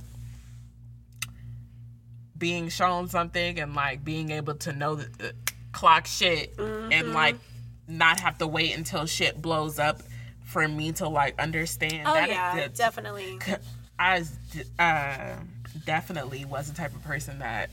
being 2.38 2.70
shown 2.70 3.08
something 3.08 3.60
and 3.60 3.76
like 3.76 4.04
being 4.04 4.32
able 4.32 4.56
to 4.56 4.74
know 4.74 4.96
that 4.96 5.18
the 5.18 5.34
clock 5.74 6.08
shit 6.08 6.58
and 6.58 7.14
like 7.14 7.36
not 7.92 8.20
have 8.20 8.38
to 8.40 8.48
wait 8.48 8.76
until 8.76 9.06
shit 9.06 9.42
blows 9.42 9.80
up 9.80 10.02
for 10.46 10.68
me 10.68 10.92
to 10.94 11.08
like 11.08 11.40
understand. 11.40 12.08
Oh 12.08 12.14
that 12.14 12.30
yeah, 12.30 12.68
definitely. 12.74 13.40
I 14.00 14.24
uh, 14.80 15.36
definitely 15.86 16.46
was 16.46 16.70
the 16.70 16.76
type 16.76 16.96
of 16.96 17.04
person 17.04 17.40
that 17.40 17.70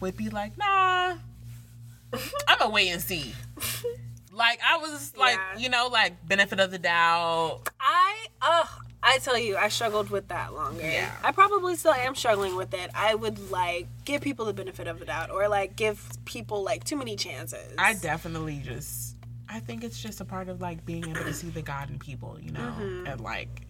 would 0.00 0.16
be 0.16 0.28
like, 0.30 0.56
nah, 0.56 1.16
I'm 2.48 2.60
a 2.60 2.68
wait 2.70 2.88
and 2.88 3.02
see. 3.02 3.34
Like 4.32 4.60
I 4.64 4.78
was 4.78 5.16
like, 5.16 5.36
Yeah. 5.36 5.58
you 5.58 5.68
know, 5.68 5.88
like 5.92 6.26
benefit 6.26 6.60
of 6.60 6.70
the 6.70 6.78
doubt. 6.78 7.68
I 7.80 8.26
oh 8.40 8.78
I 9.02 9.18
tell 9.18 9.38
you, 9.38 9.56
I 9.56 9.68
struggled 9.68 10.10
with 10.10 10.28
that 10.28 10.54
longer. 10.54 10.82
Yeah. 10.82 11.10
I 11.22 11.32
probably 11.32 11.76
still 11.76 11.92
am 11.92 12.14
struggling 12.14 12.56
with 12.56 12.74
it. 12.74 12.90
I 12.94 13.14
would 13.14 13.50
like 13.50 13.86
give 14.04 14.22
people 14.22 14.44
the 14.44 14.52
benefit 14.52 14.86
of 14.88 14.98
the 14.98 15.04
doubt 15.04 15.30
or 15.30 15.48
like 15.48 15.76
give 15.76 16.08
people 16.24 16.62
like 16.64 16.84
too 16.84 16.96
many 16.96 17.16
chances. 17.16 17.74
I 17.78 17.94
definitely 17.94 18.60
just 18.64 19.16
I 19.48 19.60
think 19.60 19.84
it's 19.84 20.00
just 20.00 20.20
a 20.20 20.24
part 20.24 20.48
of 20.48 20.60
like 20.60 20.84
being 20.84 21.08
able 21.08 21.24
to 21.24 21.32
see 21.32 21.48
the 21.48 21.62
God 21.62 21.90
in 21.90 21.98
people, 21.98 22.38
you 22.40 22.50
know? 22.50 22.74
And 23.06 23.20
like 23.20 23.66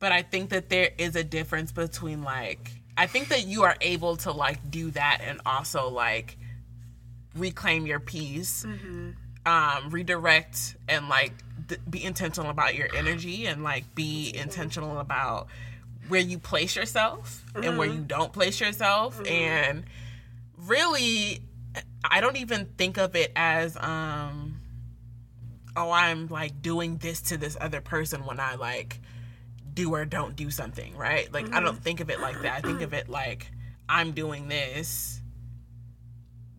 but 0.00 0.10
I 0.10 0.22
think 0.22 0.50
that 0.50 0.68
there 0.68 0.90
is 0.98 1.14
a 1.14 1.22
difference 1.22 1.70
between 1.70 2.22
like 2.24 2.72
I 2.96 3.06
think 3.06 3.28
that 3.28 3.46
you 3.46 3.62
are 3.62 3.76
able 3.80 4.16
to 4.18 4.32
like 4.32 4.68
do 4.68 4.90
that 4.90 5.20
and 5.24 5.40
also 5.46 5.88
like 5.88 6.36
reclaim 7.36 7.86
your 7.86 8.00
peace. 8.00 8.64
Um 9.46 9.90
redirect 9.90 10.76
and 10.88 11.08
like 11.08 11.32
th- 11.72 11.80
be 11.88 12.04
intentional 12.04 12.50
about 12.50 12.74
your 12.74 12.88
energy 12.94 13.46
and 13.46 13.62
like 13.62 13.94
be 13.94 14.34
intentional 14.36 14.98
about 14.98 15.46
where 16.08 16.20
you 16.20 16.38
place 16.38 16.76
yourself 16.76 17.44
and 17.54 17.78
where 17.78 17.88
mm-hmm. 17.88 17.98
you 17.98 18.04
don't 18.04 18.32
place 18.32 18.60
yourself 18.60 19.16
mm-hmm. 19.16 19.32
and 19.32 19.84
really 20.56 21.40
I 22.04 22.20
don't 22.20 22.36
even 22.36 22.66
think 22.76 22.98
of 22.98 23.16
it 23.16 23.32
as 23.34 23.76
um 23.78 24.60
oh 25.74 25.90
I'm 25.90 26.28
like 26.28 26.60
doing 26.60 26.98
this 26.98 27.22
to 27.22 27.38
this 27.38 27.56
other 27.60 27.80
person 27.80 28.26
when 28.26 28.38
I 28.38 28.56
like 28.56 29.00
do 29.72 29.94
or 29.94 30.04
don't 30.04 30.36
do 30.36 30.50
something, 30.50 30.94
right? 30.98 31.32
Like 31.32 31.54
I 31.54 31.60
don't 31.60 31.74
mm-hmm. 31.74 31.82
think 31.82 32.00
of 32.00 32.10
it 32.10 32.20
like 32.20 32.42
that. 32.42 32.58
I 32.58 32.60
think 32.60 32.82
of 32.82 32.92
it 32.92 33.08
like 33.08 33.50
I'm 33.88 34.12
doing 34.12 34.48
this 34.48 35.21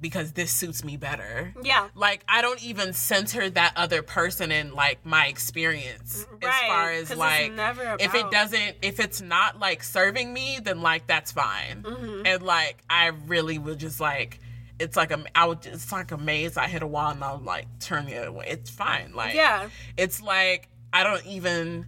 because 0.04 0.34
this 0.34 0.52
suits 0.52 0.84
me 0.84 0.98
better. 0.98 1.54
Yeah. 1.64 1.88
Like 1.96 2.24
I 2.28 2.42
don't 2.42 2.62
even 2.62 2.94
center 2.94 3.50
that 3.50 3.74
other 3.76 4.04
person 4.04 4.52
in 4.52 4.74
like 4.74 5.04
my 5.06 5.28
experience 5.28 6.28
right. 6.44 6.54
as 6.54 6.68
far 6.68 6.92
as 6.92 7.16
like 7.18 7.54
never 7.54 7.96
if 8.00 8.14
it 8.14 8.30
doesn't 8.30 8.76
if 8.82 9.00
it's 9.00 9.22
not 9.22 9.60
like 9.60 9.82
serving 9.82 10.32
me 10.32 10.60
then 10.62 10.82
like 10.82 11.08
that's 11.08 11.32
fine. 11.32 11.84
Mm-hmm. 11.84 12.28
And 12.28 12.44
like 12.44 12.84
I 12.90 13.08
really 13.08 13.58
would 13.58 13.80
just 13.80 14.00
like 14.00 14.40
it's 14.78 14.98
like 14.98 15.12
a 15.12 15.24
I 15.34 15.46
would 15.46 15.66
it's 15.66 15.92
like 15.92 16.12
a 16.12 16.18
maze. 16.18 16.58
I 16.58 16.68
hit 16.68 16.84
a 16.84 16.88
wall 16.88 17.12
and 17.12 17.24
I'll 17.24 17.40
like 17.40 17.68
turn 17.80 18.06
the 18.06 18.18
other 18.18 18.32
way. 18.32 18.46
It's 18.50 18.70
fine. 18.70 19.14
Like 19.16 19.34
Yeah. 19.34 19.70
it's 19.98 20.22
like 20.22 20.68
I 20.92 21.04
don't 21.04 21.26
even 21.26 21.88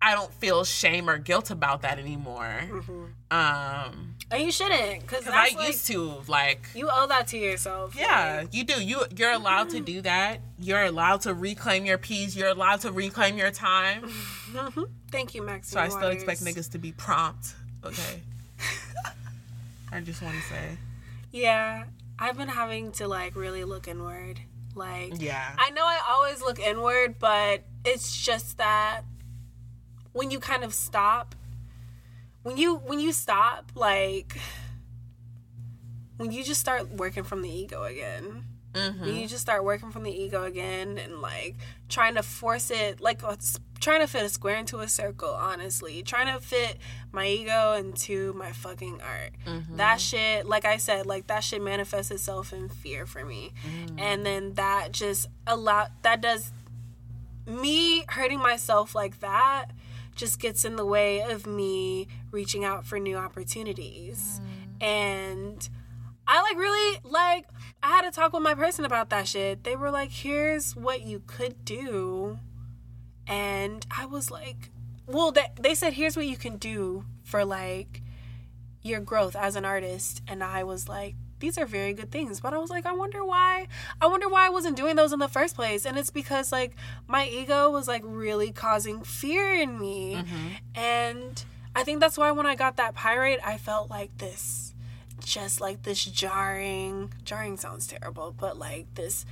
I 0.00 0.14
don't 0.14 0.32
feel 0.34 0.62
shame 0.62 1.10
or 1.10 1.18
guilt 1.18 1.50
about 1.50 1.82
that 1.82 1.98
anymore. 1.98 2.60
Um, 3.30 4.15
And 4.28 4.42
you 4.42 4.50
shouldn't, 4.50 5.02
because 5.02 5.24
I 5.28 5.54
like, 5.54 5.68
used 5.68 5.86
to 5.86 6.20
like 6.26 6.68
you 6.74 6.88
owe 6.92 7.06
that 7.06 7.28
to 7.28 7.38
yourself. 7.38 7.94
yeah, 7.96 8.44
you 8.50 8.64
do. 8.64 8.82
You 8.82 9.04
you're 9.16 9.30
allowed 9.30 9.70
to 9.70 9.80
do 9.80 10.00
that. 10.02 10.40
You're 10.58 10.82
allowed 10.82 11.20
to 11.22 11.34
reclaim 11.34 11.84
your 11.86 11.98
peace. 11.98 12.34
You're 12.34 12.48
allowed 12.48 12.80
to 12.80 12.90
reclaim 12.90 13.38
your 13.38 13.52
time. 13.52 14.02
Mm-hmm. 14.02 14.82
Thank 15.12 15.34
you, 15.34 15.42
Max. 15.42 15.68
So 15.68 15.78
I 15.78 15.88
still 15.88 16.08
expect 16.08 16.40
niggas 16.42 16.72
to 16.72 16.78
be 16.78 16.90
prompt. 16.92 17.54
Okay. 17.84 18.22
I 19.92 20.00
just 20.00 20.20
want 20.22 20.34
to 20.34 20.42
say, 20.42 20.78
Yeah, 21.30 21.84
I've 22.18 22.36
been 22.36 22.48
having 22.48 22.90
to 22.92 23.06
like 23.06 23.36
really 23.36 23.62
look 23.62 23.86
inward. 23.86 24.40
Like, 24.74 25.14
yeah, 25.22 25.54
I 25.56 25.70
know 25.70 25.84
I 25.84 26.00
always 26.10 26.40
look 26.40 26.58
inward, 26.58 27.18
but 27.18 27.62
it's 27.84 28.24
just 28.24 28.58
that 28.58 29.02
when 30.12 30.30
you 30.30 30.40
kind 30.40 30.64
of 30.64 30.74
stop, 30.74 31.34
when 32.46 32.56
you 32.56 32.76
when 32.76 33.00
you 33.00 33.12
stop, 33.12 33.72
like 33.74 34.38
when 36.16 36.30
you 36.30 36.44
just 36.44 36.60
start 36.60 36.88
working 36.92 37.24
from 37.24 37.42
the 37.42 37.50
ego 37.50 37.82
again. 37.82 38.44
When 38.72 39.08
you 39.08 39.14
mm-hmm. 39.14 39.26
just 39.26 39.40
start 39.40 39.64
working 39.64 39.90
from 39.90 40.02
the 40.02 40.12
ego 40.12 40.44
again 40.44 40.98
and 40.98 41.22
like 41.22 41.56
trying 41.88 42.14
to 42.16 42.22
force 42.22 42.70
it, 42.70 43.00
like 43.00 43.24
uh, 43.24 43.36
trying 43.80 44.00
to 44.00 44.06
fit 44.06 44.22
a 44.22 44.28
square 44.28 44.56
into 44.56 44.80
a 44.80 44.86
circle, 44.86 45.30
honestly. 45.30 46.02
Trying 46.02 46.32
to 46.32 46.40
fit 46.40 46.76
my 47.10 47.26
ego 47.26 47.72
into 47.72 48.34
my 48.34 48.52
fucking 48.52 49.00
art. 49.00 49.32
Mm-hmm. 49.46 49.78
That 49.78 49.98
shit, 49.98 50.44
like 50.44 50.66
I 50.66 50.76
said, 50.76 51.06
like 51.06 51.26
that 51.28 51.42
shit 51.42 51.62
manifests 51.62 52.10
itself 52.10 52.52
in 52.52 52.68
fear 52.68 53.06
for 53.06 53.24
me. 53.24 53.54
Mm. 53.66 53.98
And 53.98 54.26
then 54.26 54.52
that 54.54 54.92
just 54.92 55.26
allow 55.46 55.88
that 56.02 56.20
does 56.20 56.52
me 57.46 58.04
hurting 58.08 58.40
myself 58.40 58.94
like 58.94 59.20
that 59.20 59.70
just 60.16 60.40
gets 60.40 60.64
in 60.64 60.76
the 60.76 60.84
way 60.84 61.20
of 61.20 61.46
me 61.46 62.08
reaching 62.32 62.64
out 62.64 62.84
for 62.84 62.98
new 62.98 63.16
opportunities. 63.16 64.40
Mm. 64.80 64.84
And 64.84 65.68
I 66.26 66.42
like 66.42 66.56
really 66.56 66.98
like 67.04 67.46
I 67.82 67.88
had 67.88 68.02
to 68.02 68.10
talk 68.10 68.32
with 68.32 68.42
my 68.42 68.54
person 68.54 68.84
about 68.84 69.10
that 69.10 69.28
shit. 69.28 69.62
They 69.62 69.76
were 69.76 69.90
like, 69.90 70.10
"Here's 70.10 70.74
what 70.74 71.02
you 71.02 71.22
could 71.26 71.64
do." 71.64 72.38
And 73.26 73.86
I 73.96 74.06
was 74.06 74.30
like, 74.30 74.70
"Well, 75.06 75.30
they 75.30 75.46
they 75.60 75.74
said 75.74 75.92
here's 75.92 76.16
what 76.16 76.26
you 76.26 76.36
can 76.36 76.56
do 76.56 77.04
for 77.22 77.44
like 77.44 78.02
your 78.82 79.00
growth 79.00 79.36
as 79.36 79.54
an 79.54 79.64
artist." 79.64 80.22
And 80.26 80.42
I 80.42 80.64
was 80.64 80.88
like, 80.88 81.14
these 81.38 81.58
are 81.58 81.66
very 81.66 81.92
good 81.92 82.10
things. 82.10 82.40
But 82.40 82.54
I 82.54 82.58
was 82.58 82.70
like, 82.70 82.86
I 82.86 82.92
wonder 82.92 83.24
why. 83.24 83.68
I 84.00 84.06
wonder 84.06 84.28
why 84.28 84.46
I 84.46 84.50
wasn't 84.50 84.76
doing 84.76 84.96
those 84.96 85.12
in 85.12 85.18
the 85.18 85.28
first 85.28 85.54
place. 85.54 85.84
And 85.84 85.98
it's 85.98 86.10
because 86.10 86.52
like 86.52 86.76
my 87.06 87.26
ego 87.26 87.70
was 87.70 87.88
like 87.88 88.02
really 88.04 88.52
causing 88.52 89.02
fear 89.02 89.52
in 89.54 89.78
me. 89.78 90.16
Mm-hmm. 90.16 90.48
And 90.74 91.44
I 91.74 91.82
think 91.84 92.00
that's 92.00 92.16
why 92.16 92.30
when 92.30 92.46
I 92.46 92.54
got 92.54 92.76
that 92.76 92.94
pyrite, 92.94 93.40
I 93.44 93.58
felt 93.58 93.90
like 93.90 94.16
this 94.18 94.74
just 95.18 95.60
like 95.60 95.82
this 95.82 96.04
jarring 96.04 97.12
jarring 97.24 97.56
sounds 97.56 97.86
terrible, 97.86 98.34
but 98.38 98.58
like 98.58 98.86
this 98.94 99.26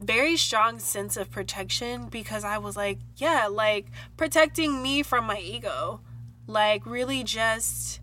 very 0.00 0.36
strong 0.36 0.78
sense 0.78 1.16
of 1.16 1.30
protection 1.30 2.06
because 2.06 2.44
I 2.44 2.58
was 2.58 2.76
like, 2.76 2.98
yeah, 3.16 3.48
like 3.50 3.86
protecting 4.16 4.82
me 4.82 5.02
from 5.02 5.24
my 5.24 5.38
ego. 5.38 6.00
Like 6.46 6.86
really 6.86 7.24
just 7.24 8.00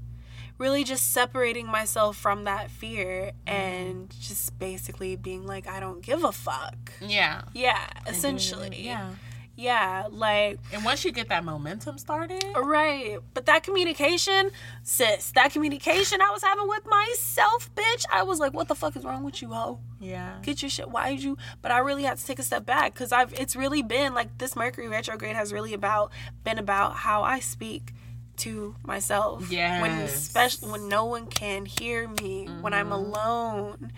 really 0.57 0.83
just 0.83 1.11
separating 1.11 1.67
myself 1.67 2.15
from 2.17 2.45
that 2.45 2.71
fear 2.71 3.31
and 3.45 4.09
just 4.19 4.57
basically 4.59 5.15
being 5.15 5.45
like 5.45 5.67
I 5.67 5.79
don't 5.79 6.01
give 6.01 6.23
a 6.23 6.31
fuck. 6.31 6.93
yeah, 7.01 7.41
Yeah, 7.53 7.85
essentially. 8.07 8.81
yeah. 8.81 9.11
Yeah, 9.57 10.07
like 10.11 10.59
And 10.73 10.83
once 10.83 11.05
you 11.05 11.13
get 11.13 11.29
that 11.29 11.45
momentum 11.45 11.97
started, 11.97 12.43
Right. 12.57 13.19
But 13.33 13.45
that 13.45 13.63
communication, 13.63 14.51
sis, 14.83 15.31
that 15.31 15.53
communication 15.53 16.19
I 16.21 16.29
was 16.31 16.43
having 16.43 16.67
with 16.67 16.85
myself, 16.85 17.73
bitch, 17.73 18.03
I 18.11 18.23
was 18.23 18.37
like, 18.39 18.53
what 18.53 18.67
the 18.67 18.75
fuck 18.75 18.97
is 18.97 19.05
wrong 19.05 19.23
with 19.23 19.41
you, 19.41 19.53
ho? 19.53 19.79
yeah, 20.01 20.39
Get 20.41 20.61
your 20.61 20.69
shit. 20.69 20.89
Why 20.89 21.11
did 21.11 21.23
you? 21.23 21.37
But 21.61 21.71
I 21.71 21.77
really 21.77 22.03
had 22.03 22.17
to 22.17 22.25
take 22.25 22.37
a 22.37 22.43
step 22.43 22.65
back 22.65 22.93
because 22.93 23.13
I've, 23.13 23.33
it's 23.35 23.55
really 23.55 23.81
been 23.81 24.13
like 24.13 24.37
this 24.39 24.57
Mercury 24.57 24.89
retrograde 24.89 25.37
has 25.37 25.53
really 25.53 25.73
about, 25.73 26.11
been 26.43 26.59
about 26.59 26.93
how 26.97 27.23
I 27.23 27.39
speak 27.39 27.93
to 28.37 28.75
myself. 28.83 29.49
When, 29.49 29.91
especially 29.91 30.71
when 30.71 30.87
no 30.87 31.05
one 31.05 31.27
can 31.27 31.65
hear 31.65 32.07
me, 32.07 32.47
when 32.61 32.73
I'm 32.73 32.89
mm-hmm. 32.89 32.93
alone. 32.93 33.91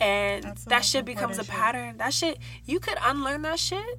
And 0.00 0.44
That's 0.44 0.64
that 0.66 0.84
shit 0.84 1.04
becomes 1.04 1.38
a 1.38 1.40
important 1.40 1.46
shit. 1.46 1.54
pattern. 1.56 1.96
That 1.98 2.14
shit, 2.14 2.38
you 2.64 2.78
could 2.78 2.98
unlearn 3.02 3.42
that 3.42 3.58
shit 3.58 3.98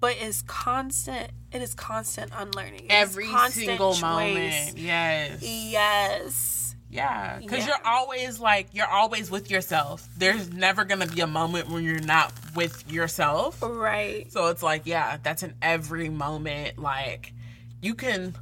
but 0.00 0.16
it's 0.20 0.42
constant. 0.42 1.30
It 1.52 1.62
is 1.62 1.74
constant 1.74 2.30
unlearning. 2.34 2.84
It 2.84 2.92
is 2.92 3.10
every 3.10 3.26
constant 3.26 3.66
single 3.66 3.92
choice. 3.92 4.02
moment, 4.02 4.78
yes, 4.78 5.42
Yes. 5.42 6.76
yeah, 6.90 7.38
because 7.38 7.60
Yeah. 7.60 7.66
you're 7.66 7.86
always 7.86 8.38
like 8.38 8.68
you're 8.72 8.88
always 8.88 9.30
with 9.30 9.50
yourself. 9.50 10.08
There's 10.16 10.52
never 10.52 10.84
gonna 10.84 11.06
be 11.06 11.20
a 11.20 11.26
moment 11.26 11.70
when 11.70 11.84
you're 11.84 11.98
not 11.98 12.32
with 12.54 12.90
yourself. 12.90 13.58
Right. 13.62 14.30
So 14.32 14.48
it's 14.48 14.62
like, 14.62 14.82
yeah, 14.84 15.18
that's 15.22 15.42
in 15.42 15.54
every 15.62 16.08
moment. 16.08 16.78
Like, 16.78 17.32
you 17.80 17.94
can 17.94 18.34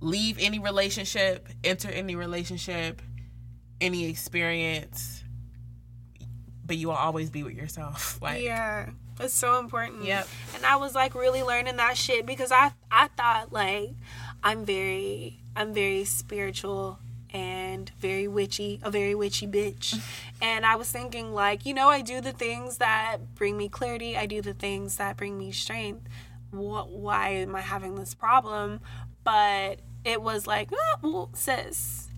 leave 0.00 0.38
any 0.40 0.58
relationship, 0.58 1.48
enter 1.64 1.88
any 1.88 2.16
relationship, 2.16 3.02
any 3.80 4.08
experience, 4.08 5.22
but 6.64 6.76
you 6.76 6.88
will 6.88 6.94
always 6.94 7.30
be 7.30 7.42
with 7.42 7.54
yourself. 7.54 8.18
Like, 8.22 8.42
Yeah. 8.42 8.90
It's 9.20 9.34
so 9.34 9.58
important. 9.58 10.04
Yep. 10.04 10.28
And 10.54 10.64
I 10.64 10.76
was 10.76 10.94
like 10.94 11.14
really 11.14 11.42
learning 11.42 11.76
that 11.78 11.96
shit 11.96 12.24
because 12.24 12.52
I 12.52 12.70
I 12.90 13.08
thought 13.08 13.52
like 13.52 13.90
I'm 14.44 14.64
very 14.64 15.40
I'm 15.56 15.74
very 15.74 16.04
spiritual 16.04 17.00
and 17.30 17.90
very 17.98 18.28
witchy, 18.28 18.80
a 18.82 18.90
very 18.90 19.14
witchy 19.14 19.46
bitch. 19.46 20.00
and 20.40 20.64
I 20.64 20.76
was 20.76 20.90
thinking 20.90 21.34
like, 21.34 21.66
you 21.66 21.74
know, 21.74 21.88
I 21.88 22.00
do 22.00 22.20
the 22.20 22.32
things 22.32 22.78
that 22.78 23.34
bring 23.34 23.56
me 23.56 23.68
clarity, 23.68 24.16
I 24.16 24.26
do 24.26 24.40
the 24.40 24.54
things 24.54 24.96
that 24.96 25.16
bring 25.16 25.36
me 25.36 25.50
strength. 25.50 26.06
What 26.50 26.90
why 26.90 27.30
am 27.30 27.56
I 27.56 27.60
having 27.60 27.96
this 27.96 28.14
problem? 28.14 28.80
But 29.24 29.80
it 30.04 30.22
was 30.22 30.46
like, 30.46 30.70
oh, 30.72 30.96
well, 31.02 31.30
sis, 31.34 32.08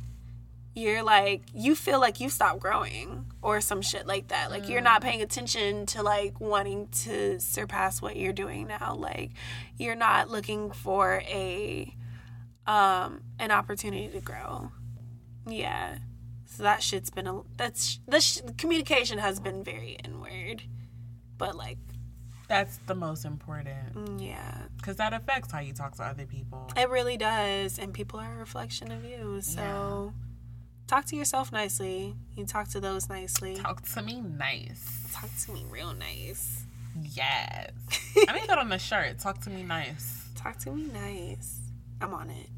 you're 0.75 1.03
like 1.03 1.43
you 1.53 1.75
feel 1.75 2.01
like 2.01 2.21
you 2.21 2.29
stopped 2.29 2.61
growing 2.61 3.27
or 3.43 3.61
some 3.61 3.83
shit 3.83 4.07
like 4.07 4.29
that. 4.29 4.51
Like 4.51 4.69
you're 4.69 4.81
not 4.81 5.03
paying 5.03 5.21
attention 5.21 5.87
to 5.87 6.03
like 6.03 6.41
wanting 6.41 6.89
to 7.05 7.41
surpass 7.41 8.01
what 8.01 8.17
you're 8.17 8.33
doing 8.33 8.69
now. 8.69 8.95
Like 8.95 9.33
you're 9.77 9.97
not 9.97 10.31
looking 10.31 10.71
for 10.71 11.23
a 11.27 11.95
um 12.67 13.21
an 13.39 13.51
opportunity 13.51 14.09
to 14.09 14.21
grow. 14.21 14.71
Yeah. 15.47 15.99
So 16.47 16.63
that 16.63 16.83
shit's 16.83 17.11
been 17.11 17.27
a 17.27 17.41
that's 17.57 17.99
the 18.07 18.21
sh- 18.21 18.41
communication 18.57 19.19
has 19.19 19.41
been 19.41 19.65
very 19.65 19.99
inward, 20.05 20.63
but 21.37 21.57
like 21.57 21.79
That's 22.51 22.79
the 22.89 22.97
most 22.97 23.25
important 23.25 23.95
mm, 23.95 24.21
yeah, 24.21 24.63
because 24.77 24.97
that 24.97 25.13
affects 25.13 25.53
how 25.53 25.61
you 25.61 25.73
talk 25.73 25.95
to 25.99 26.03
other 26.03 26.27
people. 26.27 26.69
it 26.77 26.91
really 26.91 27.17
does, 27.17 27.79
and 27.79 27.95
people 27.95 28.19
are 28.19 28.33
a 28.33 28.37
reflection 28.39 28.91
of 28.91 29.05
you. 29.05 29.41
So 29.41 30.13
talk 30.89 31.05
to 31.07 31.17
yourself 31.17 31.53
nicely. 31.53 32.17
You 32.37 32.45
talk 32.47 32.69
to 32.71 32.81
those 32.81 33.09
nicely. 33.09 33.55
Talk, 33.55 33.83
Talk 33.83 33.89
to 33.91 34.03
me 34.03 34.21
nice. 34.21 35.07
Talk 35.15 35.31
to 35.47 35.53
me 35.53 35.65
real 35.71 35.95
nice. 35.95 36.65
Yes. 37.01 37.71
I 38.29 38.33
need 38.33 38.49
that 38.49 38.59
on 38.59 38.69
the 38.69 38.79
shirt. 38.79 39.21
Talk 39.21 39.41
to 39.43 39.51
me 39.51 39.63
nice. 39.63 40.25
Talk 40.35 40.59
to 40.59 40.73
me 40.73 40.91
nice. 40.93 41.61
I'm 42.01 42.13
on 42.13 42.31
it. 42.31 42.49